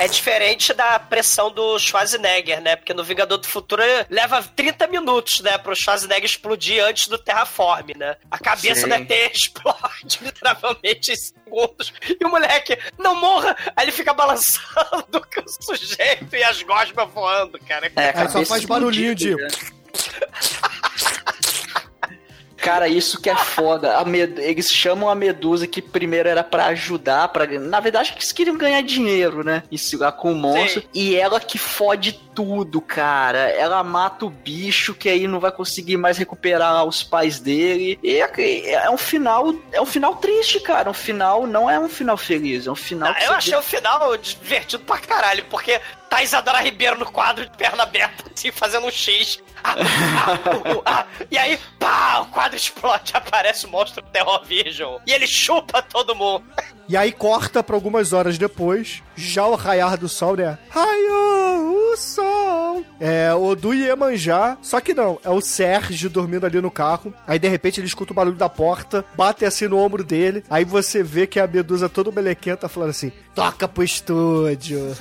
É 0.00 0.06
diferente 0.06 0.72
da 0.72 0.96
pressão 1.00 1.50
do 1.50 1.76
Schwarzenegger, 1.76 2.60
né? 2.60 2.76
Porque 2.76 2.94
no 2.94 3.02
Vingador 3.02 3.36
do 3.36 3.48
Futuro 3.48 3.82
leva 4.08 4.40
30 4.54 4.86
minutos, 4.86 5.40
né? 5.40 5.58
Pro 5.58 5.74
Schwarzenegger 5.74 6.24
explodir 6.24 6.84
antes 6.84 7.08
do 7.08 7.18
Terraform, 7.18 7.96
né? 7.96 8.16
A 8.30 8.38
cabeça 8.38 8.82
Sim. 8.82 8.88
da 8.90 8.96
ET 9.00 9.10
explode 9.34 10.18
literalmente 10.22 11.10
em 11.12 11.16
segundos. 11.16 11.92
E 12.08 12.24
o 12.24 12.28
moleque, 12.28 12.78
não 12.96 13.16
morra! 13.16 13.56
Aí 13.74 13.86
ele 13.86 13.92
fica 13.92 14.14
balançando 14.14 15.20
com 15.34 15.40
o 15.40 15.64
sujeito 15.76 16.36
e 16.36 16.44
as 16.44 16.62
gosmas 16.62 17.10
voando, 17.12 17.58
cara. 17.66 17.90
É, 17.96 18.10
a 18.10 18.20
Aí 18.20 18.26
só 18.28 18.34
cabeça 18.34 18.46
faz 18.46 18.64
barulhinho 18.64 19.16
de- 19.16 19.30
explodida. 19.30 19.78
Cara, 22.58 22.88
isso 22.88 23.20
que 23.20 23.30
é 23.30 23.36
foda. 23.36 23.96
A 23.96 24.04
med... 24.04 24.38
Eles 24.38 24.68
chamam 24.68 25.08
a 25.08 25.14
Medusa 25.14 25.66
que 25.66 25.80
primeiro 25.80 26.28
era 26.28 26.42
pra 26.42 26.66
ajudar, 26.66 27.28
para 27.28 27.46
na 27.58 27.80
verdade 27.80 28.12
eles 28.14 28.32
queriam 28.32 28.56
ganhar 28.56 28.82
dinheiro, 28.82 29.44
né? 29.44 29.62
Isso 29.70 29.98
lá 29.98 30.10
com 30.10 30.32
o 30.32 30.34
monstro. 30.34 30.82
Sim. 30.82 30.88
E 30.92 31.16
ela 31.16 31.40
que 31.40 31.56
fode 31.56 32.12
tudo, 32.34 32.80
cara. 32.80 33.38
Ela 33.50 33.82
mata 33.82 34.26
o 34.26 34.30
bicho 34.30 34.94
que 34.94 35.08
aí 35.08 35.26
não 35.26 35.40
vai 35.40 35.52
conseguir 35.52 35.96
mais 35.96 36.18
recuperar 36.18 36.84
os 36.84 37.02
pais 37.02 37.40
dele. 37.40 37.98
E 38.02 38.20
é, 38.20 38.72
é 38.74 38.90
um 38.90 38.98
final, 38.98 39.54
é 39.72 39.80
um 39.80 39.86
final 39.86 40.16
triste, 40.16 40.60
cara. 40.60 40.90
Um 40.90 40.94
final 40.94 41.46
não 41.46 41.70
é 41.70 41.78
um 41.78 41.88
final 41.88 42.16
feliz, 42.16 42.66
é 42.66 42.70
um 42.70 42.76
final. 42.76 43.12
Ah, 43.14 43.24
eu 43.24 43.32
achei 43.32 43.56
o 43.56 43.62
final 43.62 44.16
divertido 44.16 44.84
pra 44.84 44.98
caralho, 44.98 45.44
porque 45.50 45.80
tá 46.08 46.22
Isadora 46.22 46.60
Ribeiro 46.60 46.98
no 46.98 47.06
quadro 47.06 47.44
de 47.44 47.56
perna 47.56 47.82
aberta, 47.82 48.24
assim, 48.34 48.50
fazendo 48.50 48.86
um 48.86 48.90
X. 48.90 49.40
Ah, 49.62 49.74
ah, 49.74 50.76
uh, 50.76 50.82
ah. 50.84 51.06
E 51.30 51.36
aí, 51.36 51.58
pá, 51.78 52.20
o 52.20 52.26
quadro 52.26 52.56
explode, 52.56 53.12
aparece 53.14 53.66
o 53.66 53.68
monstro 53.68 54.02
Terror 54.02 54.44
Vision. 54.44 54.98
E 55.06 55.12
ele 55.12 55.26
chupa 55.26 55.82
todo 55.82 56.14
mundo. 56.14 56.44
E 56.88 56.96
aí 56.96 57.12
corta 57.12 57.62
pra 57.62 57.76
algumas 57.76 58.12
horas 58.12 58.38
depois, 58.38 59.02
já 59.18 59.46
o 59.46 59.54
raiar 59.54 59.98
do 59.98 60.08
sol, 60.08 60.36
né? 60.36 60.58
Raiou 60.70 61.92
o 61.92 61.96
sol. 61.96 62.84
É, 63.00 63.32
o 63.34 63.54
do 63.54 63.74
Iemanjá, 63.74 64.56
só 64.62 64.80
que 64.80 64.94
não, 64.94 65.18
é 65.24 65.30
o 65.30 65.40
Sérgio 65.40 66.08
dormindo 66.08 66.46
ali 66.46 66.60
no 66.60 66.70
carro. 66.70 67.12
Aí 67.26 67.38
de 67.38 67.48
repente 67.48 67.80
ele 67.80 67.86
escuta 67.86 68.12
o 68.12 68.14
barulho 68.16 68.36
da 68.36 68.48
porta, 68.48 69.04
bate 69.16 69.44
assim 69.44 69.66
no 69.66 69.78
ombro 69.78 70.04
dele. 70.04 70.44
Aí 70.48 70.64
você 70.64 71.02
vê 71.02 71.26
que 71.26 71.40
a 71.40 71.46
Medusa 71.46 71.88
toda 71.88 72.12
melequenta 72.12 72.68
falando 72.68 72.90
assim: 72.90 73.12
toca 73.34 73.66
pro 73.68 73.82
estúdio. 73.82 74.96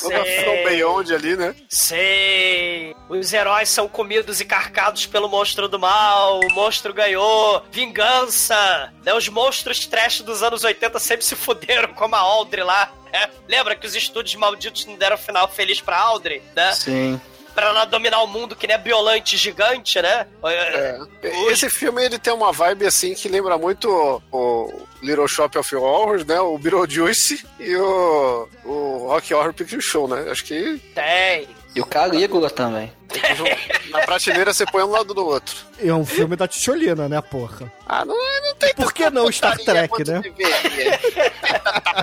Toda 0.00 0.24
From 0.24 0.64
Beyond 0.64 1.14
ali, 1.14 1.36
né? 1.36 1.54
Sei. 1.68 2.94
Os 3.08 3.32
heróis 3.32 3.68
são 3.68 3.88
comidos 3.88 4.40
e 4.40 4.44
carcados 4.44 5.06
pelo 5.06 5.28
monstro 5.28 5.68
do 5.68 5.78
mal. 5.78 6.40
O 6.40 6.52
monstro 6.52 6.92
ganhou. 6.92 7.64
Vingança. 7.70 8.92
Né? 9.04 9.14
Os 9.14 9.28
monstros 9.28 9.86
trash 9.86 10.20
dos 10.20 10.42
anos 10.42 10.64
80 10.64 10.98
sempre 10.98 11.24
se 11.24 11.34
fuderam, 11.34 11.94
como 11.94 12.14
a 12.14 12.24
Audrey 12.30 12.64
lá. 12.64 12.92
né? 13.12 13.28
Lembra 13.48 13.74
que 13.74 13.86
os 13.86 13.94
estúdios 13.94 14.34
malditos 14.36 14.86
não 14.86 14.96
deram 14.96 15.18
final 15.18 15.48
feliz 15.48 15.80
pra 15.80 15.98
Audrey, 15.98 16.42
né? 16.54 16.72
Sim. 16.72 17.20
Pra 17.54 17.66
ela 17.66 17.84
dominar 17.84 18.22
o 18.22 18.28
mundo 18.28 18.54
que 18.54 18.66
nem 18.66 18.76
a 18.76 18.78
Biolante 18.78 19.36
gigante, 19.36 20.00
né? 20.00 20.26
É. 20.44 20.98
Esse 21.50 21.68
filme 21.68 22.04
ele 22.04 22.18
tem 22.18 22.32
uma 22.32 22.52
vibe 22.52 22.86
assim 22.86 23.12
que 23.12 23.28
lembra 23.28 23.58
muito 23.58 23.90
o, 23.90 24.22
o 24.66 24.88
Little 25.02 25.26
Shop 25.26 25.58
of 25.58 25.74
Horrors, 25.74 26.24
né? 26.24 26.40
O 26.40 26.56
Beetlejuice 26.56 27.44
e 27.58 27.74
o, 27.76 28.48
o 28.64 29.06
Rock 29.08 29.34
Horror 29.34 29.52
Picture 29.52 29.82
Show, 29.82 30.06
né? 30.06 30.30
Acho 30.30 30.44
que 30.44 30.78
Tem. 30.94 31.48
E 31.74 31.80
o 31.80 31.86
Calígula 31.86 32.50
também. 32.50 32.92
na 33.90 34.00
prateleira 34.00 34.52
você 34.52 34.64
põe 34.66 34.82
um 34.82 34.90
lado 34.90 35.14
do 35.14 35.24
outro. 35.24 35.56
É 35.78 35.92
um 35.92 36.04
filme 36.04 36.36
da 36.36 36.48
Ticholina, 36.48 37.08
né, 37.08 37.20
porra? 37.20 37.72
Ah, 37.86 38.04
não, 38.04 38.14
não 38.14 38.54
tem 38.56 38.74
Por 38.74 38.92
que 38.92 39.08
não 39.10 39.30
Star 39.30 39.56
Trek, 39.58 40.04
né? 40.10 40.20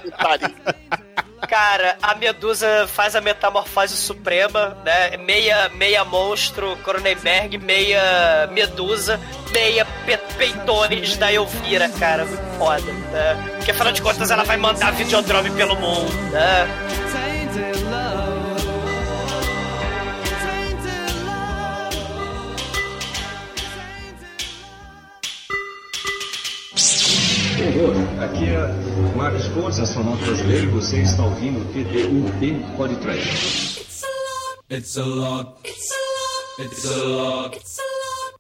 putaria. 0.02 0.56
Cara, 1.48 1.98
a 2.02 2.16
Medusa 2.16 2.88
faz 2.88 3.16
a 3.16 3.22
metamorfose 3.22 3.96
suprema, 3.96 4.76
né? 4.84 5.16
Meia, 5.18 5.70
meia 5.70 6.04
monstro, 6.04 6.76
Cronenberg, 6.78 7.58
meia 7.60 8.48
Medusa, 8.52 9.20
meia 9.52 9.86
pe 10.06 10.18
peitores 10.38 11.16
da 11.16 11.32
Elvira, 11.32 11.90
cara. 11.90 12.26
Muito 12.26 12.58
foda, 12.58 12.92
né? 12.92 13.54
Porque 13.56 13.72
afinal 13.72 13.94
de 13.94 14.02
contas 14.02 14.32
ela 14.32 14.44
vai 14.44 14.58
mandar 14.58 14.92
videodrome 14.94 15.52
pelo 15.52 15.76
mundo, 15.76 16.12
né? 16.32 16.68
Horror. 27.58 28.24
Aqui 28.24 28.50
é 28.50 29.18
Marcos 29.18 29.48
Pontes, 29.48 29.80
astronauta 29.80 30.24
brasileiro, 30.26 30.68
e 30.68 30.70
você 30.70 31.02
está 31.02 31.24
ouvindo 31.24 31.62
o 31.62 31.66
TTUP 31.66 32.78
Podcast. 32.78 33.82
It's 34.70 34.98
a 34.98 35.06
lot. 35.06 35.68
It's 35.68 35.92
a 35.92 35.96
lot. 35.96 36.60
It's 36.60 36.86
a 36.86 36.98
lot. 37.04 37.58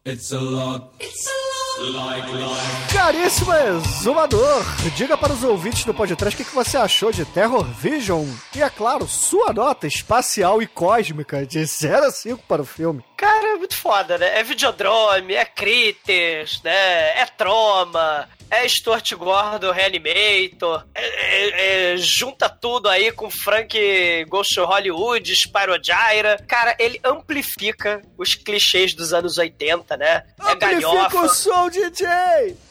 It's 0.06 0.31
a 0.31 0.39
lot. 0.39 0.89
It's 0.99 1.27
a 1.27 1.31
lot. 1.31 1.57
Like, 1.94 2.31
like. 2.31 2.94
Caríssimo 2.94 3.53
exumador, 3.53 4.64
diga 4.95 5.18
para 5.18 5.34
os 5.34 5.44
ouvintes 5.44 5.84
do 5.84 5.94
podcast 5.94 6.34
o 6.34 6.38
que, 6.38 6.49
que 6.49 6.56
você 6.56 6.76
achou 6.77 7.11
de 7.11 7.23
Terror 7.26 7.64
Vision 7.64 8.26
e, 8.56 8.61
é 8.64 8.69
claro, 8.69 9.07
sua 9.07 9.53
nota 9.53 9.85
espacial 9.85 10.61
e 10.61 10.68
cósmica 10.68 11.45
de 11.45 11.64
0 11.64 12.06
a 12.06 12.11
5 12.11 12.44
para 12.48 12.61
o 12.61 12.65
filme. 12.65 13.03
Cara, 13.15 13.53
é 13.53 13.57
muito 13.57 13.76
foda, 13.76 14.18
né? 14.18 14.39
É 14.39 14.44
videodrome, 14.44 15.35
é 15.35 15.45
Critters, 15.45 16.61
né? 16.64 17.19
É 17.19 17.26
Troma, 17.38 18.27
é 18.49 18.68
Stuart 18.68 19.11
Gordon 19.14 19.72
Reanimator, 19.72 20.86
é- 20.95 21.06
é- 21.06 21.94
é- 21.94 21.98
junta 21.98 22.48
tudo 22.49 22.88
aí 22.90 23.11
com 23.11 23.30
Frank 23.30 24.26
Ghost 24.30 24.60
Hollywood, 24.60 25.34
Spyro 25.36 25.78
Gyra. 25.82 26.38
Cara, 26.48 26.76
ele 26.80 26.99
amplifica 27.03 28.02
os 28.18 28.36
clichês 28.36 28.94
dos 28.94 29.14
anos 29.14 29.38
80, 29.38 29.98
né? 29.98 30.24
É 30.40 30.52
Amplifica 30.53 30.82
galhofa. 30.82 31.22
o 31.22 31.30
som, 31.30 31.69
DJ! 31.69 32.07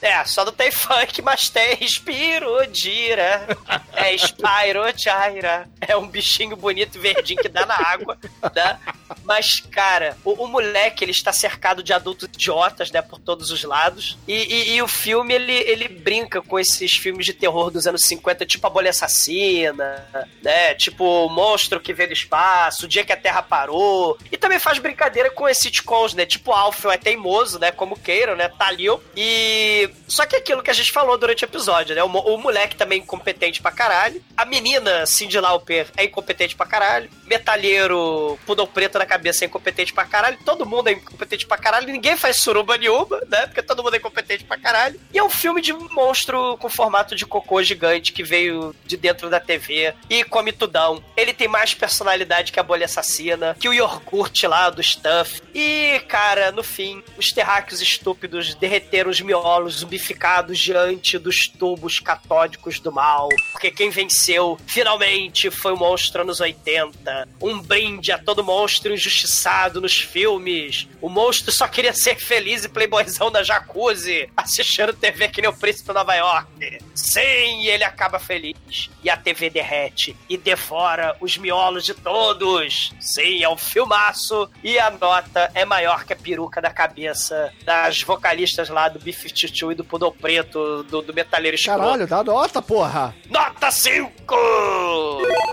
É, 0.02 0.24
só 0.24 0.44
não 0.44 0.52
tem 0.52 0.70
funk, 0.70 1.20
mas 1.22 1.48
tem 1.48 1.76
Spiro 1.86 2.56
Gira. 2.72 3.46
É 3.92 4.16
Spyro 4.16 4.82
Gyra. 4.96 5.68
É 5.80 5.96
um 5.96 6.06
bichinho 6.08 6.56
bonito 6.56 6.98
verdinho 7.00 7.40
que 7.42 7.48
dá 7.48 7.66
na 7.66 7.74
água, 7.76 8.18
né? 8.54 8.78
Mas, 9.24 9.60
cara, 9.70 10.16
o, 10.24 10.44
o 10.44 10.46
moleque, 10.48 11.04
ele 11.04 11.12
está 11.12 11.32
cercado 11.32 11.82
de 11.82 11.92
adultos 11.92 12.28
idiotas, 12.28 12.90
né, 12.90 13.00
por 13.02 13.18
todos 13.18 13.50
os 13.50 13.62
lados. 13.64 14.18
E, 14.26 14.34
e- 14.34 14.74
e 14.76 14.82
o 14.82 14.88
filme, 14.88 15.34
ele, 15.34 15.52
ele 15.66 15.88
brinca 15.88 16.40
com 16.40 16.58
esses 16.58 16.92
filmes 16.92 17.26
de 17.26 17.32
terror 17.32 17.70
dos 17.70 17.86
anos 17.86 18.02
50, 18.02 18.46
tipo 18.46 18.66
A 18.66 18.70
Bolha 18.70 18.90
Assassina, 18.90 20.06
né? 20.42 20.74
Tipo 20.74 21.04
O 21.04 21.28
Monstro 21.28 21.80
que 21.80 21.92
Veio 21.92 22.10
do 22.10 22.12
Espaço, 22.12 22.86
O 22.86 22.88
Dia 22.88 23.04
que 23.04 23.12
a 23.12 23.16
Terra 23.16 23.42
Parou. 23.42 24.16
E 24.30 24.36
também 24.36 24.58
faz 24.58 24.78
brincadeira 24.78 25.30
com 25.30 25.48
esses 25.48 25.64
sitcoms, 25.64 26.14
né? 26.14 26.24
Tipo 26.24 26.52
Alfio 26.52 26.90
é 26.90 26.96
teimoso, 26.96 27.58
né? 27.58 27.72
Como 27.72 27.98
queiram, 27.98 28.36
né? 28.36 28.48
Talil. 28.48 29.02
E... 29.16 29.90
Só 30.06 30.24
que 30.24 30.36
é 30.36 30.38
aquilo 30.38 30.62
que 30.62 30.70
a 30.70 30.74
gente 30.74 30.92
falou 30.92 31.18
durante 31.18 31.44
o 31.44 31.46
episódio, 31.46 31.94
né? 31.94 32.04
O, 32.04 32.06
o 32.06 32.38
moleque 32.38 32.76
também 32.76 33.00
é 33.00 33.02
incompetente 33.02 33.60
pra 33.60 33.72
caralho. 33.72 34.22
A 34.36 34.44
menina, 34.44 35.04
Cindy 35.06 35.40
Lauper, 35.40 35.88
é 35.96 36.04
incompetente 36.04 36.54
pra 36.54 36.66
caralho. 36.66 37.10
Metalheiro, 37.24 38.38
pudor 38.46 38.68
preto 38.68 38.98
na 38.98 39.06
cabeça, 39.06 39.44
é 39.44 39.46
incompetente 39.46 39.92
pra 39.92 40.04
caralho. 40.04 40.38
Todo 40.44 40.66
mundo 40.66 40.88
é 40.88 40.92
incompetente 40.92 41.46
pra 41.46 41.56
caralho. 41.56 41.88
Ninguém 41.88 42.16
faz 42.16 42.36
suruba 42.36 42.76
nenhuma, 42.76 43.20
né? 43.28 43.46
Porque 43.46 43.62
todo 43.62 43.82
mundo 43.82 43.94
é 43.94 43.98
incompetente 43.98 44.44
pra 44.44 44.56
caralho. 44.56 45.00
E 45.12 45.18
é 45.18 45.24
um 45.24 45.30
filme 45.30 45.55
de 45.60 45.72
monstro 45.72 46.56
com 46.58 46.68
formato 46.68 47.14
de 47.14 47.26
cocô 47.26 47.62
gigante 47.62 48.12
que 48.12 48.22
veio 48.22 48.74
de 48.84 48.96
dentro 48.96 49.30
da 49.30 49.40
TV 49.40 49.94
e 50.08 50.24
come 50.24 50.52
tudão. 50.52 51.02
Ele 51.16 51.32
tem 51.32 51.48
mais 51.48 51.74
personalidade 51.74 52.52
que 52.52 52.60
a 52.60 52.62
bolha 52.62 52.86
assassina, 52.86 53.56
que 53.58 53.68
o 53.68 53.74
iogurte 53.74 54.46
lá 54.46 54.70
do 54.70 54.82
Stuff. 54.82 55.40
E, 55.54 56.00
cara, 56.08 56.52
no 56.52 56.62
fim, 56.62 57.02
os 57.16 57.28
terráqueos 57.28 57.80
estúpidos 57.80 58.54
derreteram 58.54 59.10
os 59.10 59.20
miolos 59.20 59.76
zumbificados 59.76 60.58
diante 60.58 61.18
dos 61.18 61.48
tubos 61.48 61.98
catódicos 61.98 62.78
do 62.78 62.92
mal. 62.92 63.28
Porque 63.52 63.70
quem 63.70 63.90
venceu, 63.90 64.58
finalmente, 64.66 65.50
foi 65.50 65.72
o 65.72 65.76
monstro 65.76 66.22
anos 66.22 66.40
80. 66.40 67.28
Um 67.40 67.60
brinde 67.60 68.12
a 68.12 68.18
todo 68.18 68.44
monstro 68.44 68.92
injustiçado 68.92 69.80
nos 69.80 69.98
filmes. 69.98 70.88
O 71.00 71.08
monstro 71.08 71.52
só 71.52 71.68
queria 71.68 71.92
ser 71.92 72.16
feliz 72.16 72.64
e 72.64 72.68
playboyzão 72.68 73.30
da 73.30 73.42
jacuzzi, 73.42 74.28
assistindo 74.36 74.92
TV 74.92 75.28
que 75.28 75.45
nem 75.46 75.48
o 75.48 75.52
príncipe 75.52 75.88
de 75.88 75.94
Nova 75.94 76.14
York. 76.14 76.80
Sim, 76.94 77.66
ele 77.66 77.84
acaba 77.84 78.18
feliz. 78.18 78.90
E 79.02 79.08
a 79.08 79.16
TV 79.16 79.48
derrete 79.48 80.16
e 80.28 80.36
devora 80.36 81.16
os 81.20 81.38
miolos 81.38 81.84
de 81.84 81.94
todos. 81.94 82.92
Sim, 83.00 83.42
é 83.42 83.48
um 83.48 83.56
filmaço. 83.56 84.50
E 84.62 84.78
a 84.78 84.90
nota 84.90 85.50
é 85.54 85.64
maior 85.64 86.04
que 86.04 86.12
a 86.12 86.16
peruca 86.16 86.60
da 86.60 86.70
cabeça 86.70 87.52
das 87.64 88.02
vocalistas 88.02 88.68
lá 88.68 88.88
do 88.88 88.98
B-52 88.98 89.72
e 89.72 89.74
do 89.76 89.84
Pudor 89.84 90.12
Preto, 90.12 90.82
do, 90.84 91.02
do 91.02 91.14
Metalheiro 91.14 91.54
Escroto. 91.54 91.80
Caralho, 91.80 92.06
dá 92.06 92.24
nota, 92.24 92.60
porra! 92.60 93.14
Nota 93.30 93.70
5! 93.70 94.34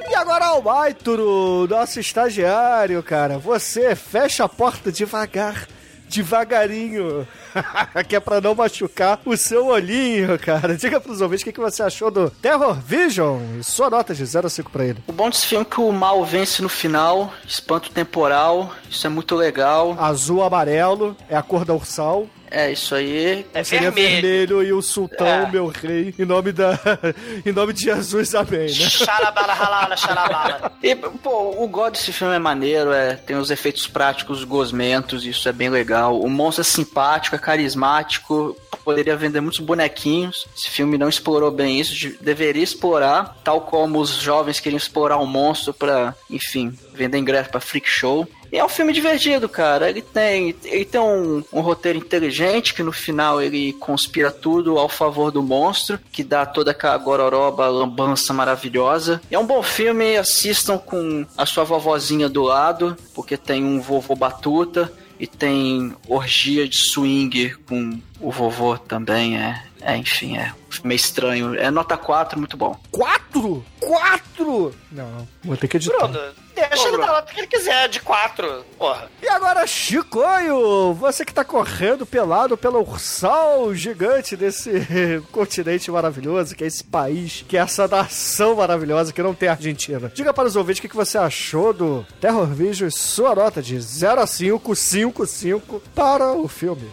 E 0.09 0.15
agora, 0.15 0.45
Almaituro, 0.47 1.67
nosso 1.67 1.99
estagiário, 1.99 3.01
cara, 3.03 3.37
você 3.37 3.95
fecha 3.95 4.43
a 4.43 4.49
porta 4.49 4.91
devagar, 4.91 5.67
devagarinho. 6.13 7.27
que 8.07 8.15
é 8.15 8.19
pra 8.19 8.41
não 8.41 8.55
machucar 8.55 9.19
o 9.25 9.35
seu 9.37 9.67
olhinho, 9.67 10.37
cara. 10.39 10.75
Diga 10.75 10.99
pros 10.99 11.21
ouvintes 11.21 11.43
o 11.43 11.45
que, 11.45 11.53
que 11.53 11.59
você 11.59 11.83
achou 11.83 12.09
do 12.09 12.29
Terror 12.29 12.73
Vision 12.73 13.39
e 13.59 13.63
sua 13.63 13.89
nota 13.89 14.13
de 14.13 14.25
0 14.25 14.47
a 14.47 14.49
5 14.49 14.71
pra 14.71 14.85
ele. 14.85 15.03
O 15.07 15.13
bom 15.13 15.29
desse 15.29 15.45
filme 15.45 15.65
é 15.65 15.73
que 15.73 15.79
o 15.79 15.91
mal 15.91 16.23
vence 16.25 16.61
no 16.61 16.69
final, 16.69 17.33
espanto 17.47 17.91
temporal, 17.91 18.71
isso 18.89 19.05
é 19.05 19.09
muito 19.09 19.35
legal. 19.35 19.95
Azul, 19.99 20.43
amarelo, 20.43 21.15
é 21.29 21.35
a 21.35 21.41
cor 21.41 21.65
da 21.65 21.73
ursal. 21.73 22.27
É 22.55 22.71
isso 22.71 22.93
aí. 22.93 23.45
É 23.51 23.63
Seria 23.63 23.89
vermelho. 23.89 24.21
vermelho 24.21 24.63
e 24.63 24.71
o 24.73 24.79
sultão, 24.81 25.25
É. 25.25 25.49
meu 25.51 25.65
rei, 25.67 26.13
em 26.19 26.23
nome 26.23 26.51
da. 26.51 26.79
em 27.43 27.51
nome 27.51 27.73
de 27.73 27.85
Jesus, 27.85 28.35
amém, 28.35 28.67
né? 28.67 28.67
Xarabala, 28.89 29.53
ralala, 29.53 29.97
xarabala. 29.97 30.71
E, 30.83 30.95
pô, 30.95 31.55
o 31.63 31.67
God 31.67 31.93
desse 31.93 32.13
filme 32.13 32.35
é 32.35 32.39
maneiro, 32.39 32.93
é, 32.93 33.15
tem 33.15 33.35
os 33.37 33.49
efeitos 33.49 33.87
práticos 33.87 34.43
gosmentos, 34.43 35.25
isso 35.25 35.49
é 35.49 35.51
bem 35.51 35.69
legal. 35.69 36.19
O 36.19 36.29
monstro 36.29 36.61
é 36.61 36.63
simpático, 36.63 37.35
é 37.35 37.39
carismático, 37.39 38.55
poderia 38.85 39.15
vender 39.15 39.41
muitos 39.41 39.59
bonequinhos. 39.59 40.45
Esse 40.55 40.69
filme 40.69 40.95
não 40.95 41.09
explorou 41.09 41.49
bem 41.49 41.79
isso, 41.79 41.95
de- 41.95 42.17
deveria 42.21 42.63
explorar, 42.63 43.35
tal 43.43 43.61
como 43.61 43.99
os 43.99 44.11
jovens 44.11 44.59
queriam 44.59 44.77
explorar 44.77 45.17
o 45.17 45.25
monstro 45.25 45.73
pra, 45.73 46.13
enfim, 46.29 46.71
vender 46.93 47.17
ingresso 47.17 47.49
pra 47.49 47.59
freak 47.59 47.89
show. 47.89 48.27
E 48.53 48.59
é 48.59 48.63
um 48.63 48.69
filme 48.69 48.93
divertido, 48.93 49.49
cara. 49.49 49.89
Ele 49.89 50.03
tem, 50.03 50.55
ele 50.65 50.85
tem 50.85 51.01
um, 51.01 51.43
um 51.51 51.59
roteiro 51.59 51.97
inteligente 51.97 52.75
que 52.75 52.83
no 52.83 52.91
final 52.91 53.41
ele 53.41 53.73
conspira 53.73 54.29
tudo 54.29 54.77
ao 54.77 54.87
favor 54.87 55.31
do 55.31 55.41
monstro, 55.41 55.99
que 56.11 56.23
dá 56.23 56.45
toda 56.45 56.69
aquela 56.69 56.95
gororoba, 56.99 57.67
lambança 57.67 58.31
maravilhosa. 58.31 59.19
É 59.31 59.39
um 59.39 59.47
bom 59.47 59.63
filme, 59.63 60.17
assistam 60.17 60.77
com 60.77 61.25
a 61.35 61.47
sua 61.47 61.63
vovozinha 61.63 62.29
do 62.29 62.43
lado, 62.43 62.95
porque 63.15 63.37
tem 63.37 63.65
um 63.65 63.81
vovô 63.81 64.15
batuta 64.15 64.93
e 65.19 65.25
tem 65.25 65.91
orgia 66.07 66.67
de 66.67 66.77
swing 66.77 67.55
com 67.67 67.99
o 68.23 68.31
vovô 68.31 68.77
também. 68.77 69.37
É, 69.37 69.61
é 69.81 69.97
enfim, 69.97 70.37
é 70.37 70.53
meio 70.83 70.95
estranho. 70.95 71.55
É 71.55 71.69
nota 71.69 71.97
4, 71.97 72.39
muito 72.39 72.57
bom. 72.57 72.79
Quatro? 72.89 73.63
Quatro? 73.79 74.73
Não, 74.91 75.27
vou 75.43 75.57
ter 75.57 75.67
que 75.67 75.77
editar. 75.77 76.07
Bruno, 76.07 76.19
deixa 76.55 76.87
ele 76.87 76.97
dar 76.97 77.21
o 77.21 77.25
que 77.25 77.39
ele 77.39 77.47
quiser, 77.47 77.89
de 77.89 77.99
quatro. 77.99 78.63
Porra. 78.77 79.09
E 79.21 79.27
agora, 79.27 79.65
Chicoio, 79.67 80.93
você 80.93 81.25
que 81.25 81.33
tá 81.33 81.43
correndo 81.43 82.05
pelado 82.05 82.57
pelo 82.57 82.79
ursal 82.79 83.73
gigante 83.75 84.37
desse 84.37 84.85
continente 85.31 85.91
maravilhoso, 85.91 86.55
que 86.55 86.63
é 86.63 86.67
esse 86.67 86.83
país, 86.83 87.43
que 87.47 87.57
é 87.57 87.61
essa 87.61 87.87
nação 87.87 88.55
maravilhosa 88.55 89.11
que 89.11 89.21
não 89.21 89.33
tem 89.33 89.49
Argentina. 89.49 90.11
Diga 90.13 90.33
para 90.33 90.47
os 90.47 90.55
ouvintes 90.55 90.79
o 90.79 90.81
que 90.83 90.89
que 90.89 90.95
você 90.95 91.17
achou 91.17 91.73
do 91.73 92.05
Terror 92.21 92.47
Vision 92.47 92.87
e 92.87 92.91
sua 92.91 93.35
nota 93.35 93.61
de 93.61 93.79
0 93.79 94.21
a 94.21 94.27
5, 94.27 94.75
5, 94.75 95.25
5 95.25 95.83
para 95.93 96.33
o 96.33 96.47
filme. 96.47 96.89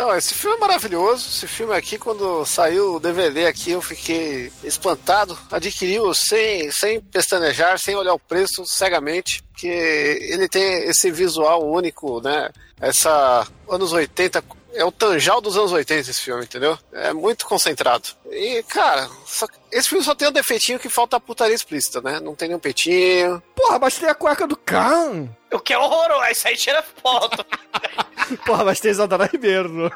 Então, 0.00 0.16
esse 0.16 0.32
filme 0.32 0.56
é 0.56 0.60
maravilhoso. 0.60 1.28
Esse 1.28 1.46
filme 1.46 1.74
aqui, 1.74 1.98
quando 1.98 2.42
saiu 2.46 2.94
o 2.94 2.98
DVD 3.00 3.44
aqui, 3.44 3.72
eu 3.72 3.82
fiquei 3.82 4.50
espantado. 4.64 5.38
Adquiriu 5.52 6.14
sem, 6.14 6.70
sem 6.70 7.02
pestanejar, 7.02 7.78
sem 7.78 7.94
olhar 7.94 8.14
o 8.14 8.18
preço, 8.18 8.64
cegamente. 8.64 9.44
Que 9.54 9.66
ele 9.68 10.48
tem 10.48 10.84
esse 10.88 11.10
visual 11.10 11.62
único, 11.70 12.18
né? 12.22 12.48
Essa 12.80 13.46
anos 13.68 13.92
80. 13.92 14.42
É 14.72 14.82
o 14.86 14.90
Tanjal 14.92 15.38
dos 15.42 15.58
anos 15.58 15.70
80 15.72 16.10
esse 16.10 16.20
filme, 16.22 16.44
entendeu? 16.44 16.78
É 16.94 17.12
muito 17.12 17.44
concentrado. 17.44 18.08
E, 18.30 18.62
cara, 18.62 19.06
só- 19.26 19.48
esse 19.70 19.88
filme 19.90 20.02
só 20.02 20.14
tem 20.14 20.28
um 20.28 20.32
defeitinho 20.32 20.78
que 20.78 20.88
falta 20.88 21.16
a 21.16 21.20
putaria 21.20 21.54
explícita, 21.54 22.00
né? 22.00 22.20
Não 22.20 22.34
tem 22.34 22.48
nenhum 22.48 22.60
peitinho. 22.60 23.42
Porra, 23.54 23.78
mas 23.78 23.98
tem 23.98 24.08
a 24.08 24.14
cueca 24.14 24.46
do 24.46 24.56
Khan. 24.56 25.28
O 25.52 25.58
que 25.58 25.74
é 25.74 25.78
horroroso, 25.78 26.30
isso 26.30 26.48
aí 26.48 26.56
tira 26.56 26.82
foto. 27.02 27.44
Porra, 28.46 28.64
mas 28.64 28.80
tem 28.80 28.90
Isadora 28.90 29.26
Ribeiro. 29.26 29.90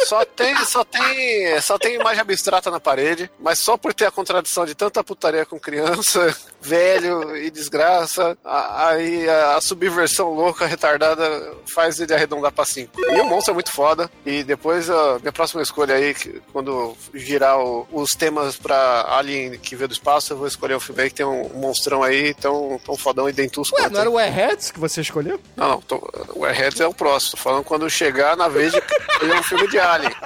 Só 0.00 0.24
tem, 0.24 0.56
só 0.64 0.84
tem, 0.84 1.60
só 1.60 1.76
tem 1.78 1.96
imagem 1.96 2.20
abstrata 2.20 2.70
na 2.70 2.80
parede, 2.80 3.30
mas 3.38 3.58
só 3.58 3.76
por 3.76 3.92
ter 3.92 4.06
a 4.06 4.10
contradição 4.10 4.64
de 4.64 4.74
tanta 4.74 5.02
putaria 5.04 5.44
com 5.44 5.58
criança, 5.58 6.34
velho 6.62 7.36
e 7.36 7.50
desgraça, 7.50 8.38
aí 8.44 9.28
a, 9.28 9.56
a 9.56 9.60
subversão 9.60 10.32
louca, 10.32 10.66
retardada, 10.66 11.52
faz 11.74 12.00
ele 12.00 12.14
arredondar 12.14 12.52
pra 12.52 12.64
5. 12.64 12.92
E 13.00 13.20
o 13.20 13.24
monstro 13.26 13.52
é 13.52 13.54
muito 13.54 13.72
foda. 13.72 14.10
E 14.24 14.42
depois 14.42 14.88
a 14.88 15.18
minha 15.18 15.32
próxima 15.32 15.62
escolha 15.62 15.94
aí, 15.96 16.14
que- 16.14 16.40
quando 16.52 16.96
girar 17.12 17.58
o- 17.58 17.86
os 17.92 18.10
temas 18.12 18.56
pra 18.56 19.04
Alien 19.10 19.58
que 19.58 19.76
veio 19.76 19.88
do 19.88 19.92
espaço, 19.94 20.32
eu 20.32 20.36
vou 20.38 20.46
escolher 20.46 20.76
um 20.76 20.80
filme 20.80 21.02
aí 21.02 21.10
que 21.10 21.16
tem 21.16 21.26
um, 21.26 21.50
monstrão 21.54 22.02
aí 22.02 22.32
tão, 22.34 22.80
tão 22.84 22.96
fodão 22.96 23.28
e 23.28 23.32
dentuço. 23.32 23.74
Ué, 23.74 23.88
não 23.90 24.00
era 24.00 24.10
o 24.10 24.16
Airheads 24.18 24.70
que 24.70 24.80
você 24.80 25.00
escolheu? 25.00 25.40
Não, 25.56 25.68
não, 25.68 25.80
tô- 25.82 26.10
o 26.34 26.44
Airheads 26.44 26.80
é 26.80 26.86
o 26.86 26.94
próximo. 26.94 27.32
Tô 27.32 27.36
falando 27.36 27.64
quando 27.68 27.88
chegar 27.90 28.34
na 28.34 28.48
vez 28.48 28.72
de 28.72 28.78
escolher 28.78 29.38
um 29.38 29.42
filme 29.42 29.68
de 29.68 29.78
Alien. 29.78 30.16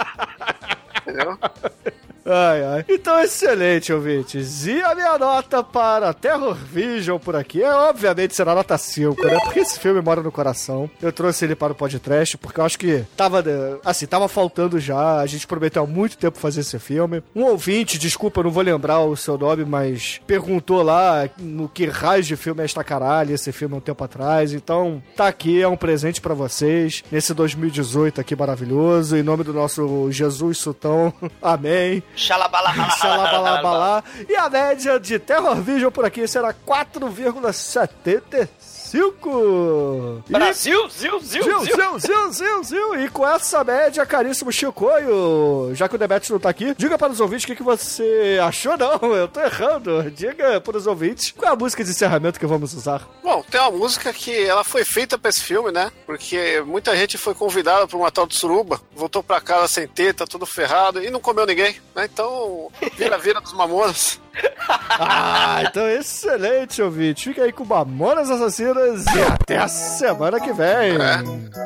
Entendeu? 1.00 1.36
Ai, 2.24 2.64
ai. 2.64 2.84
Então, 2.88 3.18
excelente, 3.20 3.92
ouvintes. 3.92 4.66
E 4.66 4.80
a 4.80 4.94
minha 4.94 5.18
nota 5.18 5.62
para 5.62 6.12
Terror 6.14 6.54
Vision 6.54 7.18
por 7.18 7.34
aqui 7.34 7.62
é, 7.62 7.74
obviamente, 7.74 8.34
será 8.34 8.54
nota 8.54 8.78
5, 8.78 9.24
né? 9.24 9.38
Porque 9.44 9.60
esse 9.60 9.78
filme 9.78 10.00
mora 10.00 10.22
no 10.22 10.30
coração. 10.30 10.88
Eu 11.00 11.12
trouxe 11.12 11.44
ele 11.44 11.54
para 11.54 11.72
o 11.72 11.76
podcast 11.76 12.38
porque 12.38 12.60
eu 12.60 12.64
acho 12.64 12.78
que 12.78 13.04
tava, 13.16 13.40
eh, 13.40 13.76
assim, 13.84 14.06
tava 14.06 14.28
faltando 14.28 14.78
já. 14.78 15.18
A 15.18 15.26
gente 15.26 15.46
prometeu 15.46 15.82
há 15.82 15.86
muito 15.86 16.16
tempo 16.16 16.38
fazer 16.38 16.60
esse 16.60 16.78
filme. 16.78 17.22
Um 17.34 17.44
ouvinte, 17.44 17.98
desculpa, 17.98 18.40
eu 18.40 18.44
não 18.44 18.50
vou 18.50 18.62
lembrar 18.62 19.00
o 19.00 19.16
seu 19.16 19.36
nome, 19.36 19.64
mas 19.64 20.20
perguntou 20.26 20.82
lá 20.82 21.28
no 21.38 21.68
que 21.68 21.86
raio 21.86 22.22
de 22.22 22.36
filme 22.36 22.62
é 22.62 22.64
esta 22.64 22.84
caralho, 22.84 23.34
esse 23.34 23.50
filme 23.52 23.74
há 23.74 23.78
um 23.78 23.80
tempo 23.80 24.02
atrás. 24.04 24.52
Então, 24.52 25.02
tá 25.16 25.26
aqui, 25.26 25.60
é 25.60 25.68
um 25.68 25.76
presente 25.76 26.20
para 26.20 26.34
vocês 26.34 27.02
nesse 27.10 27.34
2018 27.34 28.20
aqui 28.20 28.36
maravilhoso. 28.36 29.16
Em 29.16 29.22
nome 29.22 29.42
do 29.42 29.52
nosso 29.52 30.10
Jesus 30.10 30.58
Sultão. 30.58 31.12
Amém. 31.42 32.02
Xalabala, 32.14 32.70
rala, 32.70 32.88
rala, 32.88 33.16
rala, 33.16 33.26
rala. 33.26 33.60
Xalabalá. 33.60 34.04
E 34.28 34.36
a 34.36 34.48
média 34.50 35.00
de 35.00 35.18
Terror 35.18 35.56
Vision 35.56 35.90
por 35.90 36.04
aqui 36.04 36.26
será 36.28 36.52
4,75. 36.52 38.48
E- 40.28 40.32
Brasil, 40.32 40.88
Zil, 40.90 41.20
zil, 41.20 41.42
zil, 42.00 42.30
zil, 42.32 42.64
zil. 42.64 42.94
E 43.00 43.08
com 43.08 43.26
essa 43.26 43.62
média, 43.64 44.04
caríssimo 44.04 44.52
Chicoio, 44.52 45.70
já 45.74 45.88
que 45.88 45.94
o 45.94 45.98
Demetrius 45.98 46.30
não 46.30 46.38
tá 46.38 46.48
aqui, 46.50 46.74
diga 46.76 46.98
para 46.98 47.12
os 47.12 47.20
ouvintes 47.20 47.44
o 47.44 47.46
que, 47.46 47.56
que 47.56 47.62
você 47.62 48.38
achou. 48.42 48.76
Não, 48.76 49.14
eu 49.14 49.28
tô 49.28 49.40
errando. 49.40 50.10
Diga 50.10 50.60
para 50.60 50.76
os 50.76 50.86
ouvintes 50.86 51.32
qual 51.32 51.50
é 51.50 51.52
a 51.54 51.56
música 51.56 51.82
de 51.84 51.90
encerramento 51.90 52.38
que 52.38 52.46
vamos 52.46 52.72
usar. 52.74 53.06
Bom, 53.22 53.42
tem 53.50 53.60
uma 53.60 53.70
música 53.70 54.12
que 54.12 54.44
ela 54.44 54.64
foi 54.64 54.84
feita 54.84 55.16
pra 55.18 55.30
esse 55.30 55.40
filme, 55.40 55.70
né? 55.70 55.90
Porque 56.06 56.62
muita 56.66 56.96
gente 56.96 57.16
foi 57.18 57.34
convidada 57.34 57.86
pra 57.86 57.96
uma 57.96 58.10
tal 58.10 58.26
de 58.26 58.36
suruba, 58.36 58.80
voltou 58.94 59.22
pra 59.22 59.40
casa 59.40 59.68
sem 59.68 59.86
teta, 59.86 60.26
tudo 60.26 60.44
ferrado 60.46 61.02
e 61.02 61.10
não 61.10 61.20
comeu 61.20 61.46
ninguém, 61.46 61.76
né? 61.94 62.08
Então, 62.12 62.68
vira-vira 62.96 63.40
dos 63.40 63.52
mamonas. 63.52 64.20
Ah, 64.94 65.62
então 65.66 65.88
excelente, 65.88 66.80
ouvinte. 66.82 67.28
Fica 67.30 67.42
aí 67.42 67.52
com 67.52 67.64
Mamonas 67.64 68.30
Assassinas 68.30 69.04
e 69.06 69.22
até 69.22 69.56
a 69.58 69.66
semana 69.66 70.38
que 70.38 70.52
vem. 70.52 70.96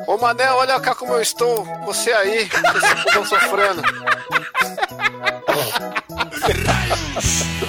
Ô 0.06 0.16
Mané, 0.16 0.50
olha 0.52 0.78
cá 0.80 0.94
como 0.94 1.12
eu 1.12 1.20
estou. 1.20 1.64
Você 1.84 2.12
aí, 2.12 2.48
vocês 2.72 2.98
estão 3.06 3.24
sofrendo. 3.24 3.82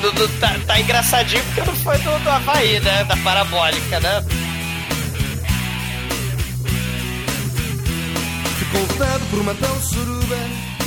Do- 0.02 0.11
do- 0.11 0.40
tá, 0.40 0.53
tá 0.68 0.80
engraçadinho 0.80 1.44
porque 1.45 1.61
não 1.61 1.76
foi 1.78 1.98
do, 1.98 2.19
do 2.19 2.30
Havaí, 2.30 2.80
né? 2.80 3.03
Da 3.06 3.18
parabólica, 3.18 3.99
né? 3.99 4.24
Ficou 8.60 8.82
convidado 8.82 9.26
por 9.32 9.40
uma 9.40 9.56
tal 9.56 9.76
suruba 9.82 10.36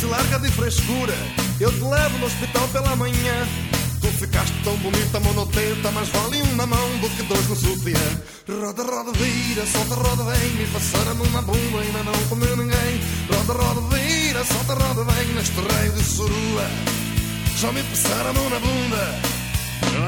se 0.00 0.06
larga 0.06 0.38
de 0.38 0.50
frescura 0.52 1.14
Eu 1.60 1.70
te 1.70 1.84
levo 1.84 2.18
no 2.18 2.26
hospital 2.26 2.66
pela 2.68 2.96
manhã 2.96 3.46
Tu 4.00 4.06
ficaste 4.12 4.54
tão 4.64 4.74
bonita, 4.78 5.20
monotenta, 5.20 5.90
mas 5.90 6.08
vale 6.08 6.40
um 6.40 6.56
na 6.56 6.66
mão 6.66 6.98
do 7.00 7.10
que 7.10 7.22
dois 7.24 7.46
no 7.48 7.54
sutiã. 7.54 8.00
Roda, 8.48 8.82
roda, 8.82 9.12
vira, 9.12 9.66
solta, 9.66 9.94
roda, 9.94 10.24
vem, 10.24 10.52
me 10.52 10.66
passaram 10.68 11.12
uma 11.22 11.42
bunda, 11.42 11.80
ainda 11.82 12.02
não 12.04 12.28
comeu 12.30 12.56
ninguém. 12.56 13.00
Roda, 13.30 13.52
roda, 13.52 13.94
vira, 13.94 14.42
solta, 14.42 14.72
roda, 14.72 15.04
vem, 15.04 15.26
neste 15.34 15.54
rei 15.54 15.90
de 15.90 16.02
surua. 16.02 16.64
Já 17.58 17.70
me 17.72 17.82
passaram 17.82 18.32
na 18.32 18.58
bunda, 18.58 19.20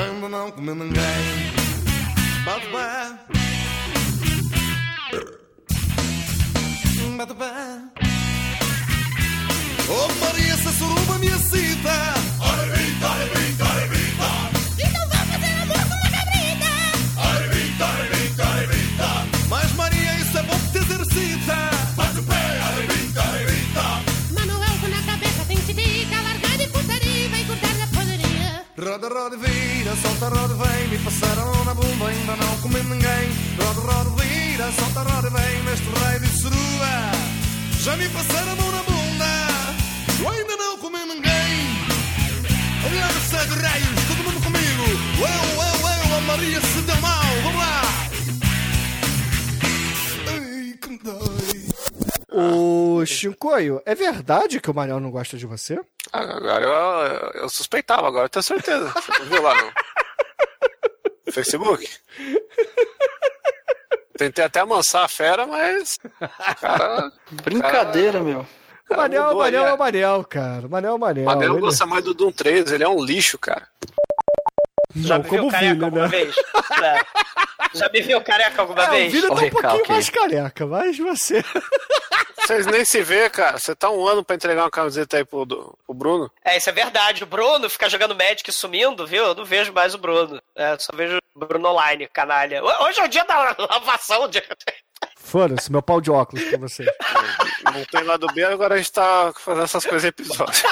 ainda 0.02 0.28
não 0.30 0.50
comeu 0.52 0.74
ninguém. 0.74 1.52
Bate 2.46 2.66
pé. 2.68 3.12
Bate 7.18 7.34
pé. 7.34 8.11
Oh 9.94 10.08
Maria, 10.24 10.54
essa 10.54 10.72
suruba 10.72 11.18
me 11.18 11.26
excita. 11.26 11.92
Arrebita, 12.40 13.06
arrebita, 13.06 13.64
arrebita. 13.64 14.28
Então 14.78 15.08
vamos 15.12 15.28
fazer 15.32 15.52
amor 15.62 15.82
com 15.88 15.96
uma 16.00 16.10
cabrita. 16.16 16.70
Arrebita, 17.28 17.84
arrebita, 17.84 18.42
arrebita. 18.42 19.08
Mas 19.50 19.72
Maria, 19.74 20.18
isso 20.18 20.38
é 20.38 20.42
bom 20.44 20.58
que 20.58 20.70
te 20.72 20.78
exercita. 20.78 21.56
Bate 21.96 22.18
o 22.18 22.22
pé, 22.22 22.60
arrebita, 22.68 23.20
arrebita. 23.20 23.84
Manuel 24.30 24.78
com 24.80 24.88
na 24.88 25.02
cabeça 25.02 25.44
tem 25.46 25.58
titica. 25.58 26.22
Largar 26.22 26.56
de 26.56 26.66
putaria, 26.68 27.28
vai 27.28 27.44
cortar 27.44 27.74
na 27.74 27.86
padaria. 27.88 28.64
Roda, 28.78 29.08
roda, 29.08 29.36
vira, 29.36 29.96
solta, 29.96 30.28
roda, 30.30 30.54
vem. 30.54 30.88
Me 30.88 30.98
passaram 31.04 31.64
na 31.64 31.74
bunda, 31.74 32.08
ainda 32.08 32.36
não 32.36 32.56
comi 32.62 32.82
ninguém. 32.82 33.28
Roda, 33.60 33.80
roda, 33.80 34.10
vira, 34.22 34.72
solta, 34.72 35.02
roda, 35.02 35.28
vem. 35.28 35.62
Neste 35.64 35.88
raio 36.00 36.20
de 36.20 36.40
surua. 36.40 37.12
Já 37.84 37.94
me 37.96 38.08
passaram 38.08 38.52
a 38.52 38.56
mão 38.56 38.70
na 38.72 38.82
bunda. 38.84 39.01
Eu 40.22 40.28
ainda 40.28 40.56
não 40.56 40.78
comi 40.78 40.98
ninguém. 40.98 41.32
Olhar 42.90 43.10
segue 43.28 43.54
raios, 43.60 43.88
todo 44.08 44.24
mundo 44.24 44.42
comigo. 44.44 44.84
Eu, 45.18 45.26
eu, 45.26 46.10
eu, 46.10 46.16
a 46.16 46.20
Maria 46.20 46.60
se 46.60 46.80
deu 46.82 46.96
mal. 46.96 47.22
Vamos 47.42 47.60
lá. 47.60 47.82
Ai, 50.30 50.78
que 50.80 50.88
me 50.90 50.98
dói. 50.98 51.62
O 52.34 53.04
Shinkoio, 53.04 53.82
é 53.84 53.94
verdade 53.94 54.60
que 54.60 54.70
o 54.70 54.74
Manel 54.74 55.00
não 55.00 55.10
gosta 55.10 55.36
de 55.36 55.46
você? 55.46 55.78
Agora 56.12 56.64
eu, 56.64 57.42
eu 57.42 57.48
suspeitava, 57.48 58.06
agora 58.08 58.26
eu 58.26 58.28
tenho 58.28 58.42
certeza. 58.42 58.92
Viu 59.28 59.42
lá 59.42 59.54
no 61.26 61.32
Facebook? 61.32 61.88
Tentei 64.16 64.44
até 64.44 64.60
amansar 64.60 65.04
a 65.04 65.08
fera, 65.08 65.46
mas. 65.46 65.98
Cara, 66.60 67.10
Brincadeira, 67.44 68.20
meu. 68.20 68.46
O 68.92 68.96
Manel, 68.96 69.22
o 69.22 69.26
mudou 69.26 69.42
Manel 69.42 69.64
aí, 69.64 69.70
é 69.70 69.72
o 69.74 69.78
Manel, 69.78 70.24
cara. 70.24 70.66
O 70.66 70.70
Manel 70.70 70.90
é 70.90 70.94
o 70.94 70.98
Manel. 70.98 71.22
o 71.24 71.26
Manel 71.26 71.52
Ele- 71.52 71.60
gosta 71.60 71.86
mais 71.86 72.04
do 72.04 72.14
Doom 72.14 72.32
3, 72.32 72.72
ele 72.72 72.84
é 72.84 72.88
um 72.88 73.02
lixo, 73.04 73.38
cara. 73.38 73.66
Já 74.94 75.16
Não, 75.18 75.24
me 75.24 75.30
viu 75.30 75.48
careca 75.48 75.72
Vini, 75.74 75.84
alguma 75.84 76.02
né? 76.02 76.08
vez? 76.08 76.34
É. 76.82 77.78
Já 77.78 77.88
me 77.88 78.00
viu 78.02 78.20
careca 78.20 78.60
alguma 78.62 78.82
É, 78.84 78.88
o 78.88 78.90
vez? 78.90 79.12
Vini 79.12 79.26
tá 79.28 79.34
Ó, 79.34 79.36
um 79.36 79.50
pouquinho 79.50 79.84
mais 79.88 80.10
careca, 80.10 80.66
mas 80.66 80.98
você... 80.98 81.42
Vocês 82.44 82.66
nem 82.66 82.84
se 82.84 83.00
vê, 83.02 83.30
cara. 83.30 83.56
Você 83.56 83.72
tá 83.74 83.88
um 83.88 84.04
ano 84.06 84.24
pra 84.24 84.34
entregar 84.34 84.64
uma 84.64 84.70
camiseta 84.70 85.16
aí 85.16 85.24
pro, 85.24 85.44
do- 85.46 85.78
pro 85.86 85.94
Bruno. 85.94 86.30
É, 86.44 86.56
isso 86.56 86.68
é 86.68 86.72
verdade. 86.72 87.22
O 87.22 87.26
Bruno 87.26 87.70
fica 87.70 87.88
jogando 87.88 88.16
Magic 88.16 88.50
e 88.50 88.52
sumindo, 88.52 89.06
viu? 89.06 89.24
Eu 89.24 89.34
não 89.34 89.44
vejo 89.44 89.72
mais 89.72 89.94
o 89.94 89.98
Bruno. 89.98 90.42
É, 90.56 90.76
só 90.76 90.92
vejo 90.94 91.18
o 91.36 91.38
Bruno 91.46 91.68
online, 91.68 92.08
canalha. 92.08 92.60
Ho- 92.62 92.84
Hoje 92.84 92.98
é 93.00 93.04
o 93.04 93.08
dia 93.08 93.24
da 93.24 93.54
lavação. 93.70 94.28
De... 94.28 94.42
Foda-se, 95.32 95.72
meu 95.72 95.80
pau 95.80 95.98
de 95.98 96.10
óculos 96.10 96.44
pra 96.44 96.58
vocês. 96.58 96.86
Não 97.64 97.82
tem 97.86 98.02
lado 98.02 98.26
B, 98.34 98.44
agora 98.44 98.74
a 98.74 98.76
gente 98.76 98.92
tá 98.92 99.32
fazendo 99.34 99.64
essas 99.64 99.86
coisas 99.86 100.04
em 100.04 100.08
episódio. 100.08 100.62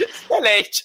Excelente. 0.00 0.84